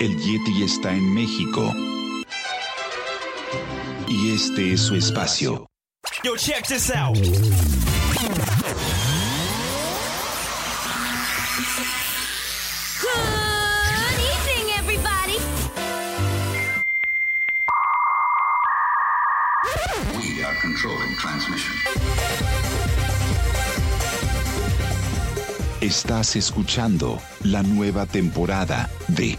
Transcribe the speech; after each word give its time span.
El 0.00 0.16
Yeti 0.16 0.62
está 0.62 0.94
en 0.94 1.12
México. 1.12 1.74
Y 4.08 4.32
este 4.32 4.72
es 4.72 4.80
su 4.80 4.94
espacio. 4.94 5.66
Yo, 6.24 6.38
check 6.38 6.66
this 6.66 6.90
out. 6.90 7.18
Good 7.18 7.28
evening, 14.32 14.72
everybody. 14.78 15.36
We 20.16 20.42
are 20.42 20.56
controlling 20.62 21.14
transmission. 21.18 21.74
Estás 25.82 26.36
escuchando 26.36 27.20
la 27.42 27.62
nueva 27.62 28.06
temporada 28.06 28.88
de 29.08 29.38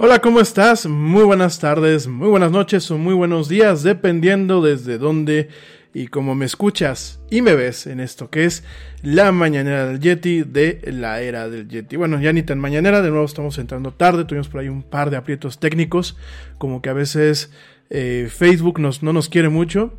Hola, 0.00 0.20
¿cómo 0.20 0.38
estás? 0.38 0.86
Muy 0.86 1.24
buenas 1.24 1.58
tardes, 1.58 2.06
muy 2.06 2.28
buenas 2.28 2.52
noches 2.52 2.88
o 2.92 2.98
muy 2.98 3.14
buenos 3.14 3.48
días, 3.48 3.82
dependiendo 3.82 4.62
desde 4.62 4.96
dónde 4.96 5.48
y 5.92 6.06
cómo 6.06 6.36
me 6.36 6.46
escuchas 6.46 7.18
y 7.32 7.42
me 7.42 7.56
ves 7.56 7.88
en 7.88 7.98
esto 7.98 8.30
que 8.30 8.44
es 8.44 8.62
la 9.02 9.32
mañanera 9.32 9.88
del 9.88 9.98
Yeti 9.98 10.44
de 10.44 10.80
la 10.92 11.20
era 11.20 11.48
del 11.48 11.66
Yeti. 11.66 11.96
Bueno, 11.96 12.20
ya 12.20 12.32
ni 12.32 12.44
tan 12.44 12.60
mañanera, 12.60 13.02
de 13.02 13.10
nuevo 13.10 13.24
estamos 13.24 13.58
entrando 13.58 13.92
tarde, 13.92 14.24
tuvimos 14.24 14.48
por 14.48 14.60
ahí 14.60 14.68
un 14.68 14.84
par 14.84 15.10
de 15.10 15.16
aprietos 15.16 15.58
técnicos, 15.58 16.16
como 16.58 16.80
que 16.80 16.90
a 16.90 16.94
veces 16.94 17.50
eh, 17.90 18.28
Facebook 18.30 18.78
nos, 18.78 19.02
no 19.02 19.12
nos 19.12 19.28
quiere 19.28 19.48
mucho, 19.48 19.98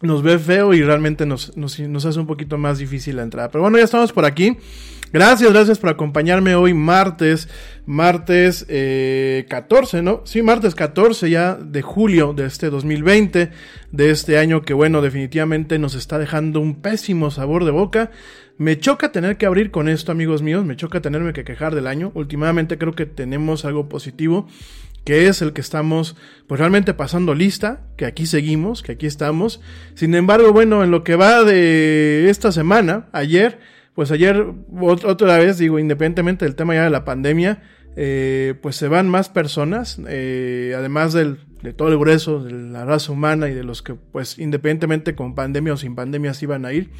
nos 0.00 0.22
ve 0.22 0.38
feo 0.38 0.74
y 0.74 0.82
realmente 0.82 1.26
nos, 1.26 1.56
nos, 1.56 1.78
nos 1.80 2.04
hace 2.06 2.20
un 2.20 2.26
poquito 2.26 2.58
más 2.58 2.78
difícil 2.78 3.16
la 3.16 3.22
entrada. 3.22 3.50
Pero 3.50 3.62
bueno, 3.62 3.78
ya 3.78 3.84
estamos 3.84 4.12
por 4.12 4.24
aquí. 4.24 4.56
Gracias, 5.10 5.50
gracias 5.50 5.78
por 5.78 5.88
acompañarme 5.88 6.54
hoy 6.54 6.74
martes, 6.74 7.48
martes 7.86 8.66
eh, 8.68 9.46
14, 9.48 10.02
¿no? 10.02 10.20
Sí, 10.26 10.42
martes 10.42 10.74
14 10.74 11.30
ya 11.30 11.54
de 11.54 11.80
julio 11.80 12.34
de 12.34 12.44
este 12.44 12.68
2020, 12.68 13.50
de 13.90 14.10
este 14.10 14.36
año 14.36 14.60
que 14.60 14.74
bueno, 14.74 15.00
definitivamente 15.00 15.78
nos 15.78 15.94
está 15.94 16.18
dejando 16.18 16.60
un 16.60 16.82
pésimo 16.82 17.30
sabor 17.30 17.64
de 17.64 17.70
boca. 17.70 18.10
Me 18.58 18.78
choca 18.78 19.10
tener 19.10 19.38
que 19.38 19.46
abrir 19.46 19.70
con 19.70 19.88
esto, 19.88 20.12
amigos 20.12 20.42
míos, 20.42 20.66
me 20.66 20.76
choca 20.76 21.00
tenerme 21.00 21.32
que 21.32 21.44
quejar 21.44 21.74
del 21.74 21.86
año. 21.86 22.12
Últimamente 22.14 22.76
creo 22.76 22.92
que 22.92 23.06
tenemos 23.06 23.64
algo 23.64 23.88
positivo 23.88 24.46
que 25.08 25.26
es 25.26 25.40
el 25.40 25.54
que 25.54 25.62
estamos 25.62 26.16
pues 26.46 26.60
realmente 26.60 26.92
pasando 26.92 27.34
lista, 27.34 27.80
que 27.96 28.04
aquí 28.04 28.26
seguimos, 28.26 28.82
que 28.82 28.92
aquí 28.92 29.06
estamos. 29.06 29.58
Sin 29.94 30.14
embargo, 30.14 30.52
bueno, 30.52 30.84
en 30.84 30.90
lo 30.90 31.02
que 31.02 31.16
va 31.16 31.44
de 31.44 32.28
esta 32.28 32.52
semana, 32.52 33.08
ayer, 33.12 33.58
pues 33.94 34.10
ayer 34.10 34.44
otra 34.70 35.38
vez, 35.38 35.56
digo, 35.56 35.78
independientemente 35.78 36.44
del 36.44 36.56
tema 36.56 36.74
ya 36.74 36.84
de 36.84 36.90
la 36.90 37.06
pandemia, 37.06 37.62
eh, 37.96 38.52
pues 38.60 38.76
se 38.76 38.86
van 38.88 39.08
más 39.08 39.30
personas, 39.30 39.98
eh, 40.06 40.74
además 40.76 41.14
del, 41.14 41.38
de 41.62 41.72
todo 41.72 41.88
el 41.88 41.96
grueso 41.96 42.44
de 42.44 42.52
la 42.52 42.84
raza 42.84 43.10
humana 43.10 43.48
y 43.48 43.54
de 43.54 43.64
los 43.64 43.80
que, 43.80 43.94
pues, 43.94 44.38
independientemente 44.38 45.14
con 45.14 45.34
pandemia 45.34 45.72
o 45.72 45.78
sin 45.78 45.94
pandemia, 45.94 46.34
se 46.34 46.44
iban 46.44 46.66
a 46.66 46.74
ir. 46.74 46.90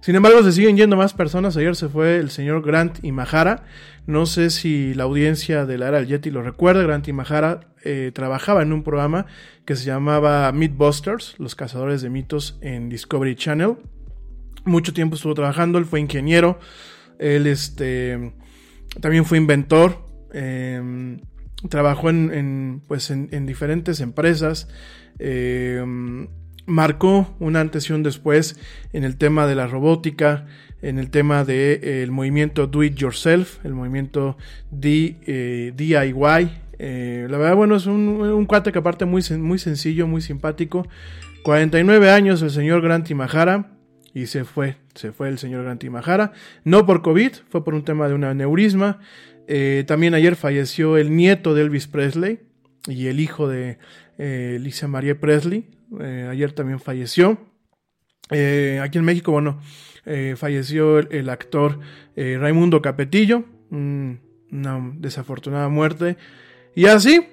Sin 0.00 0.14
embargo, 0.14 0.42
se 0.42 0.52
siguen 0.52 0.76
yendo 0.76 0.96
más 0.96 1.12
personas. 1.12 1.56
Ayer 1.56 1.76
se 1.76 1.88
fue 1.88 2.16
el 2.16 2.30
señor 2.30 2.62
Grant 2.62 3.04
Imahara. 3.04 3.64
No 4.06 4.26
sé 4.26 4.50
si 4.50 4.94
la 4.94 5.04
audiencia 5.04 5.66
de 5.66 5.78
la 5.78 5.88
era 5.88 5.98
del 5.98 6.08
Yeti 6.08 6.30
lo 6.30 6.42
recuerda. 6.42 6.82
Grant 6.82 7.06
Imahara 7.08 7.60
eh, 7.84 8.10
trabajaba 8.14 8.62
en 8.62 8.72
un 8.72 8.82
programa 8.82 9.26
que 9.64 9.76
se 9.76 9.84
llamaba 9.84 10.50
Mythbusters, 10.52 11.34
los 11.38 11.54
cazadores 11.54 12.02
de 12.02 12.10
mitos 12.10 12.58
en 12.62 12.88
Discovery 12.88 13.36
Channel 13.36 13.76
mucho 14.64 14.92
tiempo 14.92 15.16
estuvo 15.16 15.34
trabajando, 15.34 15.78
él 15.78 15.86
fue 15.86 16.00
ingeniero, 16.00 16.58
él 17.18 17.46
este, 17.46 18.32
también 19.00 19.24
fue 19.24 19.38
inventor, 19.38 20.06
em, 20.32 21.20
trabajó 21.68 22.10
en, 22.10 22.82
pues 22.86 23.10
en, 23.10 23.46
diferentes 23.46 24.00
empresas, 24.00 24.68
em, 25.18 26.28
marcó 26.70 27.34
un 27.38 27.56
antes 27.56 27.90
y 27.90 27.92
un 27.92 28.02
después 28.02 28.58
en 28.92 29.04
el 29.04 29.16
tema 29.16 29.46
de 29.46 29.54
la 29.54 29.66
robótica, 29.66 30.46
en 30.82 30.98
el 30.98 31.10
tema 31.10 31.44
del 31.44 31.80
de, 31.80 32.02
el 32.02 32.10
movimiento 32.10 32.66
Do 32.66 32.82
It 32.82 32.94
Yourself, 32.94 33.64
el 33.64 33.74
movimiento 33.74 34.38
D, 34.70 35.16
eh, 35.26 35.72
DIY. 35.76 36.50
Eh, 36.78 37.26
la 37.28 37.36
verdad, 37.36 37.56
bueno, 37.56 37.76
es 37.76 37.86
un, 37.86 38.08
un, 38.08 38.46
cuate 38.46 38.72
que 38.72 38.78
aparte 38.78 39.04
muy, 39.04 39.22
muy 39.38 39.58
sencillo, 39.58 40.06
muy 40.06 40.22
simpático. 40.22 40.86
49 41.42 42.10
años 42.10 42.40
el 42.42 42.50
señor 42.50 42.80
Grant 42.80 43.10
Imahara 43.10 43.70
y 44.14 44.26
se 44.26 44.44
fue, 44.44 44.76
se 44.94 45.12
fue 45.12 45.28
el 45.28 45.38
señor 45.38 45.64
Grantimajara, 45.64 46.32
no 46.64 46.86
por 46.86 47.02
COVID, 47.02 47.32
fue 47.48 47.64
por 47.64 47.74
un 47.74 47.84
tema 47.84 48.08
de 48.08 48.14
un 48.14 48.24
aneurisma. 48.24 49.00
Eh, 49.46 49.84
también 49.86 50.14
ayer 50.14 50.36
falleció 50.36 50.96
el 50.96 51.14
nieto 51.14 51.54
de 51.54 51.62
Elvis 51.62 51.86
Presley 51.86 52.40
y 52.86 53.06
el 53.06 53.20
hijo 53.20 53.48
de 53.48 53.78
eh, 54.18 54.58
Lisa 54.60 54.88
María 54.88 55.18
Presley, 55.18 55.66
eh, 56.00 56.28
ayer 56.30 56.52
también 56.52 56.78
falleció. 56.80 57.38
aquí 58.28 58.98
en 58.98 59.04
México, 59.04 59.32
bueno, 59.32 59.60
falleció 60.36 60.98
el, 60.98 61.28
actor 61.28 61.80
Raimundo 62.16 62.80
Capetillo, 62.80 63.44
una 63.70 64.92
desafortunada 64.94 65.68
muerte. 65.68 66.16
Y 66.74 66.86
así, 66.86 67.26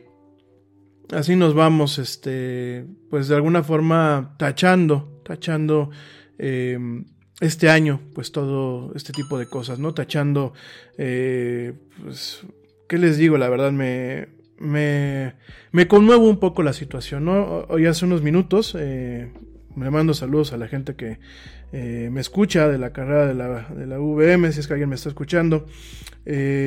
así 1.12 1.36
nos 1.36 1.54
vamos, 1.54 2.00
este, 2.00 2.86
pues 3.10 3.28
de 3.28 3.36
alguna 3.36 3.62
forma 3.64 4.36
tachando, 4.40 5.22
tachando 5.24 5.92
Em, 6.38 7.06
este 7.40 7.70
año, 7.70 8.02
pues 8.14 8.32
todo 8.32 8.94
este 8.96 9.14
tipo 9.14 9.38
de 9.38 9.48
cosas, 9.48 9.80
¿no? 9.80 9.94
Tachando, 9.94 10.54
eh, 10.98 11.74
pues, 12.04 12.42
¿qué 12.88 12.98
les 12.98 13.18
digo? 13.18 13.38
La 13.38 13.50
verdad 13.50 13.72
me, 13.72 14.28
me, 14.60 15.34
me 15.72 15.88
conmuevo 15.88 16.30
un 16.30 16.40
poco 16.40 16.64
la 16.64 16.74
situación, 16.74 17.26
¿no? 17.26 17.66
Hoy 17.70 17.86
hace 17.86 18.06
unos 18.06 18.22
minutos, 18.22 18.76
eh, 18.78 19.32
me 19.76 19.90
mando 19.90 20.14
saludos 20.14 20.54
a 20.54 20.58
la 20.58 20.68
gente 20.68 20.96
que 20.96 21.20
eh, 21.72 22.10
me 22.12 22.22
escucha 22.22 22.68
de 22.68 22.78
la 22.78 22.94
carrera 22.94 23.28
de 23.28 23.86
la, 23.86 24.00
VM, 24.00 24.52
si 24.52 24.60
es 24.60 24.68
que 24.68 24.74
alguien 24.74 24.90
me 24.90 24.96
está 24.96 25.10
escuchando. 25.10 25.66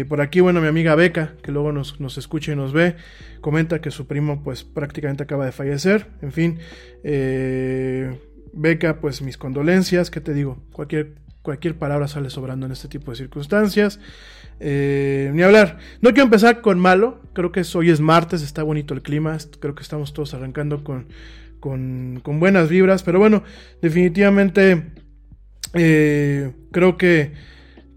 por 0.09 0.21
aquí, 0.21 0.41
bueno, 0.41 0.61
mi 0.61 0.69
amiga 0.69 0.95
Beca, 0.95 1.35
que 1.43 1.53
luego 1.53 1.73
nos, 1.73 2.01
nos, 2.01 2.19
escucha 2.19 2.53
y 2.53 2.57
nos 2.57 2.73
ve, 2.73 2.97
comenta 3.41 3.81
que 3.81 3.91
su 3.91 4.07
primo, 4.07 4.43
pues 4.43 4.65
prácticamente 4.65 5.23
acaba 5.23 5.45
de 5.47 5.53
fallecer. 5.53 6.07
En 6.23 6.33
fin, 6.33 6.59
eh, 7.03 8.19
Beca, 8.53 9.01
pues 9.01 9.23
mis 9.23 9.37
condolencias, 9.37 10.11
¿qué 10.11 10.21
te 10.21 10.35
digo? 10.35 10.59
Cualquier, 10.73 11.15
cualquier 11.43 11.77
palabra 11.77 12.09
sale 12.09 12.31
sobrando 12.31 12.67
en 12.67 12.73
este 12.73 12.89
tipo 12.89 13.11
de 13.11 13.17
circunstancias. 13.17 14.01
Eh, 14.61 15.31
ni 15.33 15.43
hablar. 15.43 15.79
No 16.03 16.11
quiero 16.11 16.25
empezar 16.25 16.61
con 16.61 16.79
malo, 16.79 17.23
creo 17.33 17.51
que 17.51 17.63
hoy 17.75 17.91
es 17.91 18.01
martes, 18.01 18.43
está 18.43 18.63
bonito 18.63 18.93
el 18.93 19.01
clima, 19.01 19.39
creo 19.59 19.75
que 19.75 19.83
estamos 19.83 20.13
todos 20.13 20.35
arrancando 20.35 20.85
con, 20.85 21.07
con, 21.61 22.21
con 22.23 22.41
buenas 22.41 22.69
vibras, 22.69 23.03
pero 23.03 23.19
bueno, 23.19 23.43
definitivamente 23.81 24.93
eh, 25.73 26.53
creo 26.73 26.99
que 26.99 27.33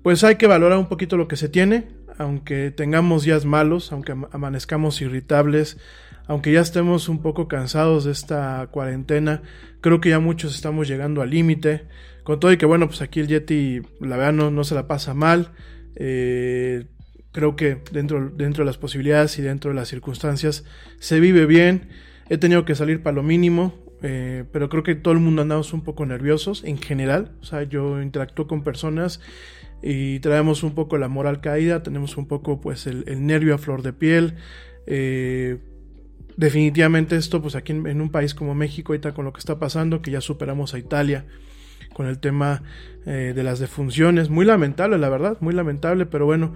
pues 0.03 0.23
hay 0.23 0.35
que 0.35 0.47
valorar 0.47 0.77
un 0.77 0.87
poquito 0.87 1.17
lo 1.17 1.27
que 1.27 1.35
se 1.35 1.49
tiene, 1.49 1.87
aunque 2.17 2.71
tengamos 2.71 3.23
días 3.23 3.43
malos, 3.43 3.91
aunque 3.91 4.15
amanezcamos 4.31 5.01
irritables, 5.01 5.77
aunque 6.27 6.53
ya 6.53 6.61
estemos 6.61 7.09
un 7.09 7.21
poco 7.21 7.49
cansados 7.49 8.05
de 8.05 8.13
esta 8.13 8.67
cuarentena, 8.71 9.41
creo 9.81 9.99
que 9.99 10.09
ya 10.09 10.19
muchos 10.19 10.55
estamos 10.55 10.87
llegando 10.87 11.21
al 11.21 11.29
límite. 11.29 11.87
Con 12.23 12.39
todo 12.39 12.51
y 12.53 12.57
que 12.57 12.65
bueno, 12.65 12.87
pues 12.87 13.01
aquí 13.01 13.19
el 13.19 13.27
Yeti, 13.27 13.81
la 13.99 14.17
verdad, 14.17 14.51
no, 14.51 14.63
se 14.63 14.75
la 14.75 14.87
pasa 14.87 15.13
mal. 15.13 15.51
Eh, 15.95 16.85
creo 17.31 17.55
que 17.55 17.81
dentro, 17.91 18.29
dentro 18.29 18.63
de 18.63 18.65
las 18.67 18.77
posibilidades 18.77 19.37
y 19.39 19.41
dentro 19.41 19.71
de 19.71 19.75
las 19.75 19.89
circunstancias 19.89 20.63
se 20.99 21.19
vive 21.19 21.45
bien. 21.45 21.89
He 22.29 22.37
tenido 22.37 22.63
que 22.63 22.75
salir 22.75 23.03
para 23.03 23.15
lo 23.15 23.23
mínimo, 23.23 23.73
eh, 24.01 24.45
pero 24.53 24.69
creo 24.69 24.83
que 24.83 24.95
todo 24.95 25.13
el 25.13 25.19
mundo 25.19 25.41
andamos 25.41 25.73
un 25.73 25.83
poco 25.83 26.05
nerviosos 26.05 26.63
en 26.63 26.77
general. 26.77 27.31
O 27.41 27.43
sea, 27.43 27.63
yo 27.63 28.01
interactúo 28.01 28.47
con 28.47 28.63
personas 28.63 29.19
y 29.81 30.19
traemos 30.19 30.63
un 30.63 30.75
poco 30.75 30.97
la 30.97 31.09
moral 31.09 31.41
caída, 31.41 31.83
tenemos 31.83 32.15
un 32.15 32.27
poco 32.27 32.61
pues 32.61 32.87
el, 32.87 33.03
nervio 33.25 33.55
a 33.55 33.57
flor 33.57 33.81
de 33.81 33.91
piel. 33.91 34.35
Eh, 34.87 35.57
definitivamente 36.37 37.17
esto, 37.17 37.41
pues 37.41 37.55
aquí 37.55 37.73
en, 37.73 37.99
un 37.99 38.09
país 38.09 38.33
como 38.33 38.55
México, 38.55 38.93
ahorita 38.93 39.13
con 39.13 39.25
lo 39.25 39.33
que 39.33 39.39
está 39.39 39.59
pasando, 39.59 40.01
que 40.01 40.11
ya 40.11 40.21
superamos 40.21 40.73
a 40.73 40.79
Italia 40.79 41.25
con 41.93 42.07
el 42.07 42.19
tema 42.19 42.63
eh, 43.05 43.33
de 43.35 43.43
las 43.43 43.59
defunciones, 43.59 44.29
muy 44.29 44.45
lamentable, 44.45 44.97
la 44.97 45.09
verdad, 45.09 45.37
muy 45.39 45.53
lamentable, 45.53 46.05
pero 46.05 46.25
bueno, 46.25 46.53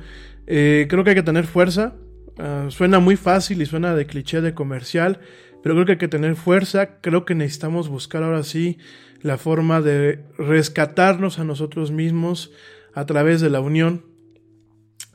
eh, 0.48 0.88
creo 0.90 1.04
que 1.04 1.12
hay 1.12 1.16
que 1.16 1.24
tener 1.24 1.46
fuerza, 1.46 1.96
ah, 2.40 2.68
suena 2.70 3.00
muy 3.00 3.16
fácil 3.16 3.62
y 3.62 3.66
suena 3.66 3.96
de 3.96 4.06
cliché 4.06 4.42
de 4.42 4.54
comercial, 4.54 5.20
pero 5.62 5.76
creo 5.76 5.86
que 5.86 5.92
hay 5.94 5.98
que 5.98 6.08
tener 6.08 6.36
fuerza, 6.36 7.00
creo 7.02 7.26
que 7.26 7.36
necesitamos 7.36 7.90
buscar 7.90 8.24
ahora 8.24 8.44
sí 8.44 8.78
la 9.22 9.38
forma 9.38 9.82
de 9.82 10.24
rescatarnos 10.38 11.40
a 11.40 11.44
nosotros 11.44 11.92
mismos 11.92 12.52
a 12.94 13.06
través 13.06 13.42
de 13.42 13.50
la 13.50 13.60
unión. 13.60 14.06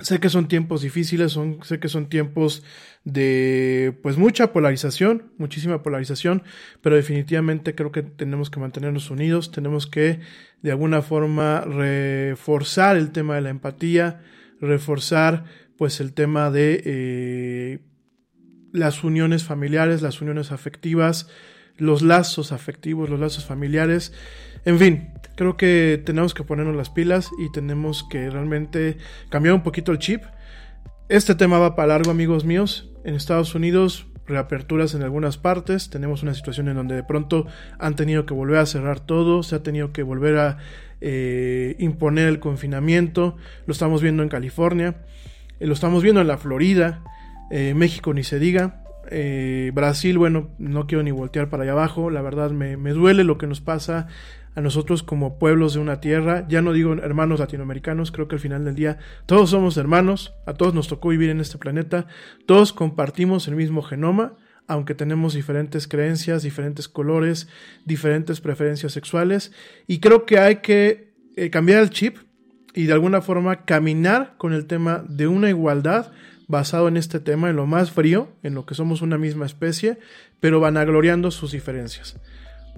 Sé 0.02 0.20
que 0.20 0.28
son 0.28 0.48
tiempos 0.48 0.82
difíciles, 0.82 1.32
son, 1.32 1.60
sé 1.62 1.78
que 1.78 1.88
son 1.88 2.08
tiempos 2.08 2.62
de 3.04 3.96
pues 4.02 4.16
mucha 4.16 4.52
polarización, 4.52 5.32
muchísima 5.38 5.82
polarización, 5.82 6.42
pero 6.80 6.96
definitivamente 6.96 7.74
creo 7.74 7.92
que 7.92 8.02
tenemos 8.02 8.50
que 8.50 8.60
mantenernos 8.60 9.10
unidos, 9.10 9.52
tenemos 9.52 9.86
que 9.86 10.20
de 10.60 10.70
alguna 10.70 11.02
forma 11.02 11.60
reforzar 11.60 12.96
el 12.96 13.12
tema 13.12 13.36
de 13.36 13.42
la 13.42 13.50
empatía, 13.50 14.22
reforzar 14.60 15.44
pues 15.76 16.00
el 16.00 16.12
tema 16.12 16.50
de 16.50 16.82
eh, 16.84 17.78
las 18.72 19.04
uniones 19.04 19.44
familiares, 19.44 20.02
las 20.02 20.20
uniones 20.20 20.52
afectivas, 20.52 21.28
los 21.76 22.02
lazos 22.02 22.52
afectivos, 22.52 23.08
los 23.08 23.20
lazos 23.20 23.44
familiares. 23.44 24.12
En 24.64 24.78
fin, 24.78 25.11
creo 25.36 25.56
que 25.56 26.02
tenemos 26.04 26.34
que 26.34 26.44
ponernos 26.44 26.76
las 26.76 26.90
pilas 26.90 27.30
y 27.38 27.50
tenemos 27.52 28.04
que 28.10 28.30
realmente 28.30 28.98
cambiar 29.28 29.54
un 29.54 29.62
poquito 29.62 29.92
el 29.92 29.98
chip. 29.98 30.22
Este 31.08 31.34
tema 31.34 31.58
va 31.58 31.76
para 31.76 31.88
largo, 31.88 32.10
amigos 32.10 32.44
míos. 32.44 32.90
En 33.04 33.14
Estados 33.14 33.54
Unidos, 33.54 34.06
reaperturas 34.26 34.94
en 34.94 35.02
algunas 35.02 35.36
partes. 35.36 35.90
Tenemos 35.90 36.22
una 36.22 36.34
situación 36.34 36.68
en 36.68 36.76
donde 36.76 36.94
de 36.94 37.02
pronto 37.02 37.46
han 37.78 37.96
tenido 37.96 38.26
que 38.26 38.34
volver 38.34 38.58
a 38.58 38.66
cerrar 38.66 39.00
todo, 39.00 39.42
se 39.42 39.56
ha 39.56 39.62
tenido 39.62 39.92
que 39.92 40.02
volver 40.02 40.38
a 40.38 40.58
eh, 41.00 41.76
imponer 41.78 42.28
el 42.28 42.38
confinamiento. 42.38 43.36
Lo 43.66 43.72
estamos 43.72 44.02
viendo 44.02 44.22
en 44.22 44.28
California, 44.28 44.96
eh, 45.60 45.66
lo 45.66 45.74
estamos 45.74 46.02
viendo 46.02 46.20
en 46.20 46.28
la 46.28 46.38
Florida, 46.38 47.02
eh, 47.50 47.74
México 47.74 48.14
ni 48.14 48.24
se 48.24 48.38
diga. 48.38 48.78
Brasil, 49.74 50.16
bueno, 50.16 50.48
no 50.58 50.86
quiero 50.86 51.02
ni 51.02 51.10
voltear 51.10 51.50
para 51.50 51.64
allá 51.64 51.72
abajo. 51.72 52.08
La 52.08 52.22
verdad 52.22 52.50
me 52.52 52.90
duele 52.92 53.24
lo 53.24 53.36
que 53.36 53.46
nos 53.46 53.60
pasa 53.60 54.08
a 54.54 54.60
nosotros 54.60 55.02
como 55.02 55.38
pueblos 55.38 55.74
de 55.74 55.80
una 55.80 56.00
tierra, 56.00 56.46
ya 56.48 56.62
no 56.62 56.72
digo 56.72 56.92
hermanos 56.94 57.40
latinoamericanos, 57.40 58.12
creo 58.12 58.28
que 58.28 58.36
al 58.36 58.40
final 58.40 58.64
del 58.64 58.74
día 58.74 58.98
todos 59.26 59.50
somos 59.50 59.76
hermanos, 59.76 60.34
a 60.46 60.54
todos 60.54 60.74
nos 60.74 60.88
tocó 60.88 61.08
vivir 61.08 61.30
en 61.30 61.40
este 61.40 61.58
planeta, 61.58 62.06
todos 62.46 62.72
compartimos 62.72 63.48
el 63.48 63.56
mismo 63.56 63.82
genoma, 63.82 64.36
aunque 64.66 64.94
tenemos 64.94 65.34
diferentes 65.34 65.88
creencias, 65.88 66.42
diferentes 66.42 66.88
colores, 66.88 67.48
diferentes 67.84 68.40
preferencias 68.40 68.92
sexuales, 68.92 69.52
y 69.86 70.00
creo 70.00 70.26
que 70.26 70.38
hay 70.38 70.56
que 70.56 71.14
eh, 71.36 71.50
cambiar 71.50 71.82
el 71.82 71.90
chip 71.90 72.18
y 72.74 72.84
de 72.84 72.92
alguna 72.92 73.20
forma 73.22 73.64
caminar 73.64 74.34
con 74.38 74.52
el 74.52 74.66
tema 74.66 75.04
de 75.08 75.26
una 75.26 75.48
igualdad 75.48 76.12
basado 76.46 76.88
en 76.88 76.96
este 76.96 77.20
tema, 77.20 77.48
en 77.48 77.56
lo 77.56 77.66
más 77.66 77.90
frío, 77.90 78.32
en 78.42 78.54
lo 78.54 78.66
que 78.66 78.74
somos 78.74 79.00
una 79.00 79.16
misma 79.16 79.46
especie, 79.46 79.98
pero 80.40 80.60
vanagloriando 80.60 81.30
sus 81.30 81.52
diferencias 81.52 82.18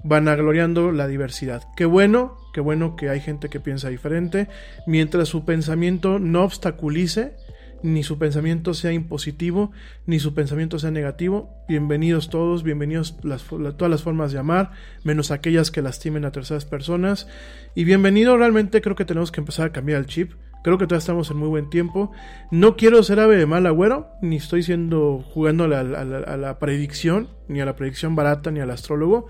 vanagloriando 0.03 0.91
la 0.91 1.07
diversidad. 1.07 1.63
Qué 1.75 1.85
bueno, 1.85 2.37
qué 2.53 2.61
bueno 2.61 2.95
que 2.95 3.09
hay 3.09 3.19
gente 3.19 3.49
que 3.49 3.59
piensa 3.59 3.89
diferente, 3.89 4.47
mientras 4.85 5.29
su 5.29 5.45
pensamiento 5.45 6.19
no 6.19 6.43
obstaculice, 6.43 7.35
ni 7.83 8.03
su 8.03 8.17
pensamiento 8.17 8.73
sea 8.73 8.93
impositivo, 8.93 9.71
ni 10.07 10.19
su 10.19 10.33
pensamiento 10.33 10.79
sea 10.79 10.91
negativo. 10.91 11.53
Bienvenidos 11.67 12.29
todos, 12.29 12.63
bienvenidos 12.63 13.17
todas 13.19 13.91
las 13.91 14.01
formas 14.01 14.31
de 14.31 14.39
amar, 14.39 14.71
menos 15.03 15.29
aquellas 15.29 15.69
que 15.69 15.83
lastimen 15.83 16.25
a 16.25 16.31
terceras 16.31 16.65
personas. 16.65 17.27
Y 17.75 17.83
bienvenido, 17.83 18.37
realmente 18.37 18.81
creo 18.81 18.95
que 18.95 19.05
tenemos 19.05 19.31
que 19.31 19.41
empezar 19.41 19.67
a 19.67 19.71
cambiar 19.71 19.99
el 19.99 20.07
chip. 20.07 20.31
Creo 20.63 20.79
que 20.79 20.87
todavía 20.87 20.99
estamos 20.99 21.29
en 21.29 21.37
muy 21.37 21.47
buen 21.47 21.69
tiempo. 21.69 22.11
No 22.49 22.75
quiero 22.75 23.03
ser 23.03 23.19
ave 23.19 23.37
de 23.37 23.45
mal 23.45 23.67
agüero, 23.67 24.09
ni 24.19 24.37
estoy 24.37 24.63
siendo 24.63 25.19
jugando 25.19 25.65
a 25.65 25.67
la 25.67 26.57
predicción, 26.57 27.29
ni 27.47 27.61
a 27.61 27.65
la 27.65 27.75
predicción 27.75 28.15
barata, 28.15 28.49
ni 28.49 28.61
al 28.61 28.71
astrólogo. 28.71 29.27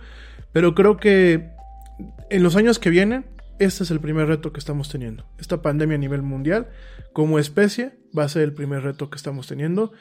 Pero 0.55 0.73
creo 0.73 0.95
que 0.95 1.49
en 2.29 2.41
los 2.41 2.55
años 2.55 2.79
que 2.79 2.89
vienen, 2.89 3.25
este 3.59 3.83
es 3.83 3.91
el 3.91 3.99
primer 3.99 4.27
reto 4.27 4.53
que 4.53 4.59
estamos 4.59 4.87
teniendo. 4.87 5.27
Esta 5.37 5.61
pandemia 5.61 5.95
a 5.95 5.99
nivel 5.99 6.21
mundial, 6.21 6.69
como 7.11 7.39
especie, 7.39 7.99
va 8.17 8.23
a 8.23 8.29
ser 8.29 8.43
el 8.43 8.53
primer 8.53 8.81
reto 8.81 9.09
que 9.09 9.17
estamos 9.17 9.47
teniendo. 9.47 9.91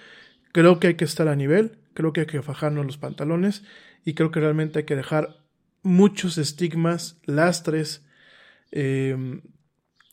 Creo 0.52 0.78
que 0.78 0.87
hay 0.87 0.94
que 0.94 1.06
estar 1.06 1.26
a 1.26 1.34
nivel, 1.34 1.80
creo 1.92 2.12
que 2.12 2.20
hay 2.20 2.26
que 2.28 2.40
fajarnos 2.40 2.87
los 2.87 2.99
pantalones 2.99 3.64
y 4.04 4.14
creo 4.14 4.30
que 4.30 4.38
realmente 4.38 4.78
hay 4.78 4.84
que 4.84 4.94
dejar 4.94 5.38
muchos 5.82 6.38
estigmas, 6.38 7.18
lastres, 7.25 8.06
em, 8.70 9.42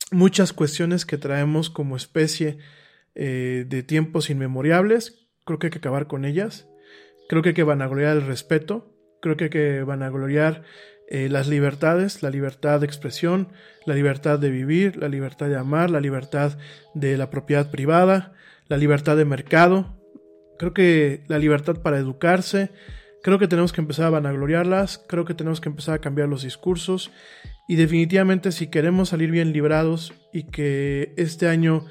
muchas 0.10 0.54
cuestiones 0.54 1.06
que 1.06 1.20
traemos 1.20 1.70
como 1.70 1.96
especie 1.96 2.58
eh, 3.14 3.68
de 3.70 3.84
tiempos 3.84 4.32
inmemorables. 4.32 5.28
Creo 5.46 5.60
que 5.60 5.68
hay 5.68 5.72
que 5.72 5.78
acabar 5.78 6.08
con 6.08 6.26
ellas. 6.26 6.68
Creo 7.30 7.44
que 7.44 7.50
hay 7.50 7.56
que 7.56 7.62
vanagloriar 7.62 8.18
el 8.18 8.26
respeto 8.26 8.91
creo 9.22 9.38
que, 9.38 9.50
que 9.50 9.84
van 9.84 10.04
a 10.04 10.10
gloriar 10.10 10.64
eh, 11.14 11.28
las 11.28 11.50
libertades, 11.50 12.24
la 12.24 12.30
libertad 12.30 12.80
de 12.80 12.86
expresión, 12.86 13.50
la 13.86 13.96
libertad 13.96 14.40
de 14.40 14.50
vivir, 14.50 14.96
la 14.96 15.10
libertad 15.10 15.50
de 15.50 15.58
amar, 15.58 15.90
la 15.90 16.00
libertad 16.00 16.58
de 16.94 17.18
la 17.18 17.30
propiedad 17.30 17.70
privada, 17.70 18.32
la 18.70 18.78
libertad 18.78 19.18
de 19.18 19.26
mercado. 19.26 19.98
Creo 20.58 20.74
que 20.74 21.26
la 21.28 21.38
libertad 21.38 21.82
para 21.82 21.98
educarse, 21.98 22.72
creo 23.24 23.40
que 23.40 23.50
tenemos 23.50 23.74
que 23.74 23.82
empezar 23.82 24.06
a 24.06 24.12
vanagloriarlas, 24.12 25.04
creo 25.06 25.26
que 25.26 25.34
tenemos 25.34 25.60
que 25.60 25.68
empezar 25.68 25.96
a 25.96 26.00
cambiar 26.00 26.30
los 26.30 26.44
discursos. 26.44 27.12
Y 27.68 27.76
definitivamente 27.76 28.54
si 28.54 28.68
queremos 28.68 29.10
salir 29.10 29.32
bien 29.32 29.52
librados 29.52 30.14
y 30.32 30.44
que 30.44 31.14
este 31.18 31.50
año 31.50 31.88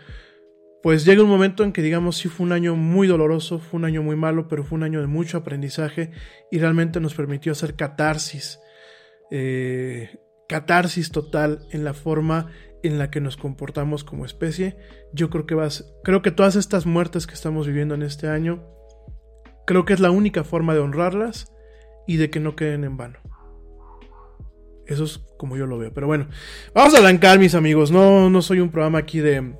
pues 0.82 1.04
llega 1.04 1.22
un 1.22 1.28
momento 1.28 1.62
en 1.62 1.72
que 1.72 1.82
digamos 1.82 2.16
sí 2.16 2.28
fue 2.28 2.46
un 2.46 2.52
año 2.52 2.74
muy 2.74 3.06
doloroso, 3.06 3.58
fue 3.58 3.78
un 3.78 3.84
año 3.84 4.02
muy 4.02 4.16
malo, 4.16 4.48
pero 4.48 4.64
fue 4.64 4.76
un 4.76 4.84
año 4.84 5.00
de 5.00 5.06
mucho 5.06 5.38
aprendizaje 5.38 6.10
y 6.50 6.58
realmente 6.58 7.00
nos 7.00 7.14
permitió 7.14 7.52
hacer 7.52 7.74
catarsis, 7.74 8.60
eh, 9.30 10.18
catarsis 10.48 11.10
total 11.10 11.66
en 11.70 11.84
la 11.84 11.92
forma 11.92 12.50
en 12.82 12.98
la 12.98 13.10
que 13.10 13.20
nos 13.20 13.36
comportamos 13.36 14.04
como 14.04 14.24
especie. 14.24 14.78
Yo 15.12 15.28
creo 15.28 15.44
que 15.44 15.54
vas, 15.54 15.92
creo 16.02 16.22
que 16.22 16.30
todas 16.30 16.56
estas 16.56 16.86
muertes 16.86 17.26
que 17.26 17.34
estamos 17.34 17.66
viviendo 17.66 17.94
en 17.94 18.02
este 18.02 18.28
año, 18.28 18.64
creo 19.66 19.84
que 19.84 19.92
es 19.92 20.00
la 20.00 20.10
única 20.10 20.44
forma 20.44 20.72
de 20.72 20.80
honrarlas 20.80 21.52
y 22.06 22.16
de 22.16 22.30
que 22.30 22.40
no 22.40 22.56
queden 22.56 22.84
en 22.84 22.96
vano. 22.96 23.18
Eso 24.86 25.04
es 25.04 25.18
como 25.38 25.56
yo 25.56 25.66
lo 25.66 25.78
veo. 25.78 25.92
Pero 25.92 26.06
bueno, 26.06 26.28
vamos 26.74 26.94
a 26.94 26.98
arrancar, 26.98 27.38
mis 27.38 27.54
amigos. 27.54 27.92
No, 27.92 28.28
no 28.30 28.42
soy 28.42 28.60
un 28.60 28.70
programa 28.70 28.98
aquí 28.98 29.20
de 29.20 29.54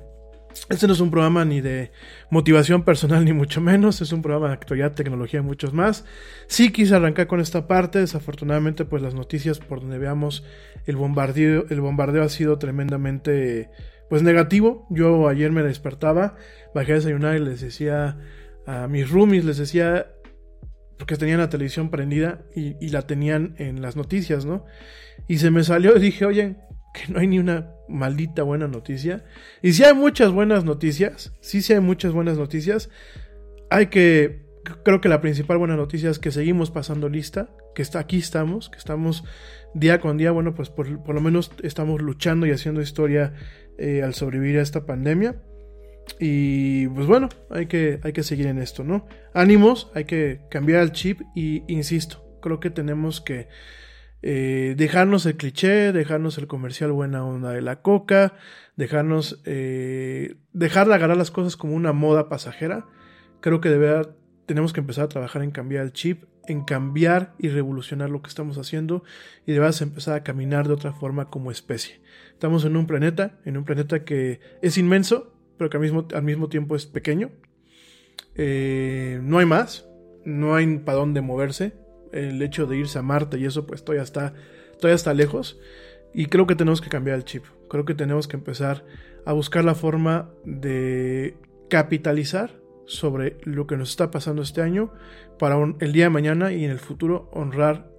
este 0.69 0.87
no 0.87 0.93
es 0.93 0.99
un 0.99 1.11
programa 1.11 1.45
ni 1.45 1.61
de 1.61 1.91
motivación 2.29 2.83
personal, 2.83 3.25
ni 3.25 3.33
mucho 3.33 3.61
menos. 3.61 4.01
Es 4.01 4.11
un 4.11 4.21
programa 4.21 4.47
de 4.47 4.53
actualidad, 4.53 4.93
tecnología 4.93 5.39
y 5.39 5.43
muchos 5.43 5.73
más. 5.73 6.05
Sí 6.47 6.71
quise 6.71 6.95
arrancar 6.95 7.27
con 7.27 7.39
esta 7.39 7.67
parte. 7.67 7.99
Desafortunadamente, 7.99 8.85
pues 8.85 9.01
las 9.01 9.13
noticias 9.13 9.59
por 9.59 9.81
donde 9.81 9.97
veamos 9.97 10.43
el 10.85 10.95
bombardeo, 10.95 11.65
el 11.69 11.81
bombardeo 11.81 12.23
ha 12.23 12.29
sido 12.29 12.57
tremendamente 12.57 13.69
pues 14.09 14.23
negativo. 14.23 14.87
Yo 14.89 15.27
ayer 15.27 15.51
me 15.51 15.63
despertaba, 15.63 16.35
bajé 16.75 16.93
a 16.93 16.95
desayunar 16.95 17.35
y 17.37 17.39
les 17.39 17.61
decía 17.61 18.17
a 18.65 18.87
mis 18.87 19.09
roomies, 19.09 19.45
les 19.45 19.57
decía, 19.57 20.07
porque 20.97 21.15
tenían 21.17 21.39
la 21.39 21.49
televisión 21.49 21.89
prendida 21.89 22.41
y, 22.55 22.75
y 22.85 22.89
la 22.89 23.03
tenían 23.03 23.55
en 23.57 23.81
las 23.81 23.95
noticias, 23.95 24.45
¿no? 24.45 24.65
Y 25.27 25.37
se 25.37 25.49
me 25.49 25.63
salió 25.63 25.95
y 25.95 25.99
dije, 25.99 26.25
oye, 26.25 26.57
que 26.93 27.11
no 27.11 27.19
hay 27.19 27.27
ni 27.27 27.39
una 27.39 27.71
maldita 27.87 28.43
buena 28.43 28.67
noticia. 28.67 29.23
Y 29.61 29.73
si 29.73 29.83
hay 29.83 29.93
muchas 29.93 30.31
buenas 30.31 30.63
noticias, 30.63 31.33
sí, 31.41 31.61
sí 31.61 31.73
hay 31.73 31.79
muchas 31.79 32.13
buenas 32.13 32.37
noticias, 32.37 32.89
hay 33.69 33.87
que, 33.87 34.45
creo 34.83 35.01
que 35.01 35.09
la 35.09 35.21
principal 35.21 35.57
buena 35.57 35.75
noticia 35.75 36.09
es 36.09 36.19
que 36.19 36.31
seguimos 36.31 36.71
pasando 36.71 37.09
lista, 37.09 37.49
que 37.73 37.81
está, 37.81 37.99
aquí 37.99 38.17
estamos, 38.17 38.69
que 38.69 38.77
estamos 38.77 39.23
día 39.73 40.01
con 40.01 40.17
día, 40.17 40.31
bueno, 40.31 40.53
pues 40.53 40.69
por, 40.69 40.87
lo 40.89 41.21
menos 41.21 41.51
estamos 41.63 42.01
luchando 42.01 42.45
y 42.45 42.51
haciendo 42.51 42.81
historia 42.81 43.33
eh, 43.77 44.03
al 44.03 44.13
sobrevivir 44.13 44.59
a 44.59 44.61
esta 44.61 44.85
pandemia. 44.85 45.41
Y 46.19 46.87
pues 46.89 47.07
bueno, 47.07 47.29
hay 47.49 47.67
que, 47.67 47.99
hay 48.03 48.11
que 48.11 48.23
seguir 48.23 48.47
en 48.47 48.59
esto, 48.59 48.83
¿no? 48.83 49.07
Ánimos, 49.33 49.89
hay 49.93 50.03
que 50.03 50.41
cambiar 50.49 50.81
el 50.81 50.91
chip 50.91 51.21
y 51.35 51.63
insisto, 51.71 52.37
creo 52.41 52.59
que 52.59 52.69
tenemos 52.69 53.21
que 53.21 53.47
eh, 54.21 54.75
dejarnos 54.77 55.25
el 55.25 55.35
cliché, 55.35 55.91
dejarnos 55.91 56.37
el 56.37 56.47
comercial 56.47 56.91
buena 56.91 57.25
onda 57.25 57.51
de 57.51 57.61
la 57.61 57.81
coca, 57.81 58.35
dejarnos, 58.75 59.41
eh, 59.45 60.35
dejar 60.53 60.87
de 60.87 60.95
agarrar 60.95 61.17
las 61.17 61.31
cosas 61.31 61.57
como 61.57 61.75
una 61.75 61.93
moda 61.93 62.29
pasajera. 62.29 62.85
Creo 63.39 63.61
que 63.61 63.69
de 63.69 63.77
verdad 63.77 64.15
tenemos 64.45 64.73
que 64.73 64.79
empezar 64.79 65.05
a 65.05 65.09
trabajar 65.09 65.43
en 65.43 65.51
cambiar 65.51 65.83
el 65.83 65.93
chip, 65.93 66.25
en 66.47 66.63
cambiar 66.63 67.33
y 67.39 67.49
revolucionar 67.49 68.09
lo 68.09 68.21
que 68.21 68.29
estamos 68.29 68.57
haciendo 68.57 69.03
y 69.45 69.53
debemos 69.53 69.81
empezar 69.81 70.15
a 70.15 70.23
caminar 70.23 70.67
de 70.67 70.73
otra 70.73 70.93
forma 70.93 71.29
como 71.29 71.51
especie. 71.51 72.01
Estamos 72.33 72.65
en 72.65 72.75
un 72.75 72.87
planeta, 72.87 73.39
en 73.45 73.57
un 73.57 73.63
planeta 73.63 74.03
que 74.03 74.39
es 74.61 74.77
inmenso, 74.77 75.33
pero 75.57 75.69
que 75.69 75.77
al 75.77 75.81
mismo, 75.81 76.07
al 76.13 76.23
mismo 76.23 76.49
tiempo 76.49 76.75
es 76.75 76.85
pequeño. 76.85 77.31
Eh, 78.35 79.19
no 79.23 79.39
hay 79.39 79.45
más, 79.45 79.87
no 80.25 80.55
hay 80.55 80.77
para 80.77 80.97
dónde 80.97 81.21
moverse 81.21 81.73
el 82.11 82.41
hecho 82.41 82.65
de 82.65 82.77
irse 82.77 82.99
a 82.99 83.01
Marte 83.01 83.37
y 83.37 83.45
eso 83.45 83.65
pues 83.65 83.83
todavía 83.83 84.03
está, 84.03 84.33
todavía 84.79 84.95
está 84.95 85.13
lejos. 85.13 85.59
Y 86.13 86.25
creo 86.25 86.45
que 86.45 86.55
tenemos 86.55 86.81
que 86.81 86.89
cambiar 86.89 87.17
el 87.17 87.23
chip. 87.23 87.45
Creo 87.69 87.85
que 87.85 87.95
tenemos 87.95 88.27
que 88.27 88.35
empezar 88.35 88.83
a 89.25 89.33
buscar 89.33 89.63
la 89.63 89.75
forma 89.75 90.29
de 90.43 91.37
capitalizar 91.69 92.61
sobre 92.85 93.37
lo 93.43 93.67
que 93.67 93.77
nos 93.77 93.91
está 93.91 94.11
pasando 94.11 94.41
este 94.41 94.61
año 94.61 94.91
para 95.39 95.55
el 95.79 95.93
día 95.93 96.05
de 96.05 96.09
mañana 96.09 96.51
y 96.51 96.65
en 96.65 96.71
el 96.71 96.79
futuro 96.79 97.29
honrar 97.31 97.89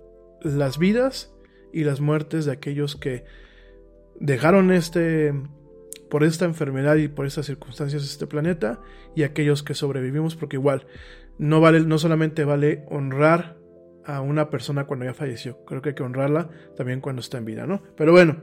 las 0.43 0.79
vidas 0.79 1.33
y 1.73 1.85
las 1.85 2.01
muertes 2.01 2.45
de 2.45 2.53
aquellos 2.53 2.97
que 2.97 3.25
dejaron 4.21 4.71
este 4.71 5.33
por 6.11 6.25
esta 6.25 6.45
enfermedad 6.45 6.97
y 6.97 7.09
por 7.09 7.27
estas 7.27 7.47
circunstancias 7.47 8.05
este 8.05 8.27
planeta 8.27 8.81
y 9.17 9.23
aquellos 9.23 9.63
que 9.63 9.75
sobrevivimos 9.75 10.37
porque 10.37 10.57
igual 10.57 10.87
no 11.39 11.61
vale 11.61 11.81
no 11.81 11.99
solamente 11.99 12.45
vale 12.45 12.85
honrar 12.91 13.57
a 14.05 14.21
una 14.21 14.51
persona 14.51 14.85
cuando 14.85 15.05
ya 15.05 15.15
falleció. 15.15 15.65
Creo 15.65 15.83
que 15.83 15.91
hay 15.91 15.95
que 15.95 16.03
honrarla 16.03 16.49
también 16.77 17.01
cuando 17.01 17.21
está 17.21 17.39
en 17.39 17.45
vida, 17.45 17.67
¿no? 17.67 17.83
Pero 17.97 18.13
bueno, 18.13 18.37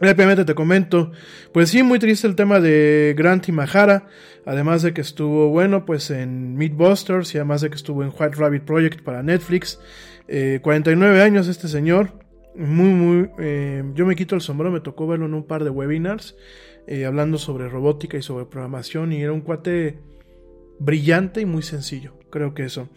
Rápidamente 0.00 0.44
te 0.44 0.54
comento, 0.54 1.10
pues 1.52 1.70
sí, 1.70 1.82
muy 1.82 1.98
triste 1.98 2.28
el 2.28 2.36
tema 2.36 2.60
de 2.60 3.14
Grant 3.18 3.48
y 3.48 3.52
Mahara, 3.52 4.06
además 4.46 4.82
de 4.82 4.94
que 4.94 5.00
estuvo, 5.00 5.48
bueno, 5.48 5.84
pues 5.84 6.10
en 6.10 6.54
Meatbusters 6.54 7.34
y 7.34 7.38
además 7.38 7.62
de 7.62 7.70
que 7.70 7.74
estuvo 7.74 8.04
en 8.04 8.10
White 8.10 8.36
Rabbit 8.36 8.62
Project 8.62 9.02
para 9.02 9.24
Netflix. 9.24 9.80
Eh, 10.28 10.60
49 10.62 11.20
años 11.20 11.48
este 11.48 11.66
señor, 11.66 12.12
muy, 12.54 12.90
muy, 12.90 13.30
eh, 13.40 13.82
yo 13.94 14.06
me 14.06 14.14
quito 14.14 14.36
el 14.36 14.40
sombrero, 14.40 14.70
me 14.70 14.80
tocó 14.80 15.08
verlo 15.08 15.26
en 15.26 15.34
un 15.34 15.44
par 15.44 15.64
de 15.64 15.70
webinars, 15.70 16.36
eh, 16.86 17.04
hablando 17.04 17.36
sobre 17.36 17.68
robótica 17.68 18.16
y 18.16 18.22
sobre 18.22 18.44
programación 18.44 19.12
y 19.12 19.22
era 19.22 19.32
un 19.32 19.40
cuate 19.40 19.98
brillante 20.78 21.40
y 21.40 21.44
muy 21.44 21.62
sencillo. 21.62 22.17
Creo 22.30 22.54
que 22.54 22.64
eso. 22.64 22.88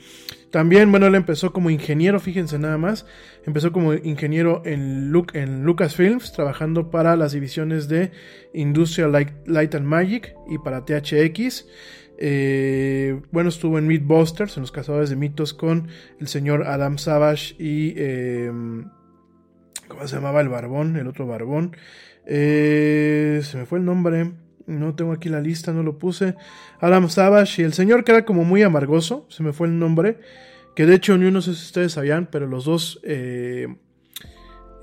También, 0.51 0.91
bueno, 0.91 1.07
él 1.07 1.15
empezó 1.15 1.53
como 1.53 1.69
ingeniero, 1.69 2.19
fíjense 2.19 2.59
nada 2.59 2.77
más. 2.77 3.05
Empezó 3.45 3.71
como 3.71 3.93
ingeniero 3.93 4.61
en, 4.65 5.13
en 5.33 5.63
Lucasfilms, 5.63 6.33
trabajando 6.33 6.91
para 6.91 7.15
las 7.15 7.31
divisiones 7.31 7.87
de 7.87 8.11
Industrial 8.53 9.11
Light, 9.45 9.75
and 9.75 9.85
Magic 9.85 10.35
y 10.49 10.57
para 10.57 10.83
THX. 10.83 11.65
Eh, 12.17 13.19
bueno, 13.31 13.49
estuvo 13.49 13.79
en 13.79 13.87
Mythbusters, 13.87 14.57
en 14.57 14.61
los 14.61 14.71
cazadores 14.71 15.09
de 15.09 15.15
mitos, 15.15 15.53
con 15.53 15.87
el 16.19 16.27
señor 16.27 16.63
Adam 16.67 16.97
Savage 16.97 17.55
y. 17.57 17.93
Em, 17.97 18.89
¿Cómo 19.87 20.07
se 20.07 20.15
llamaba 20.15 20.41
el 20.41 20.49
barbón? 20.49 20.97
El 20.97 21.07
otro 21.07 21.25
barbón. 21.27 21.75
Eh, 22.25 23.41
se 23.43 23.57
me 23.57 23.65
fue 23.65 23.79
el 23.79 23.85
nombre. 23.85 24.31
No 24.71 24.95
tengo 24.95 25.11
aquí 25.11 25.29
la 25.29 25.41
lista, 25.41 25.73
no 25.73 25.83
lo 25.83 25.97
puse. 25.97 26.35
Adam 26.79 27.09
Savage 27.09 27.61
y 27.61 27.65
el 27.65 27.73
señor 27.73 28.03
que 28.03 28.11
era 28.11 28.25
como 28.25 28.43
muy 28.43 28.63
amargoso, 28.63 29.25
se 29.29 29.43
me 29.43 29.53
fue 29.53 29.67
el 29.67 29.77
nombre. 29.77 30.19
Que 30.75 30.85
de 30.85 30.95
hecho, 30.95 31.17
no 31.17 31.41
sé 31.41 31.53
si 31.53 31.65
ustedes 31.65 31.93
sabían, 31.93 32.27
pero 32.31 32.47
los 32.47 32.65
dos. 32.65 32.99
Eh, 33.03 33.67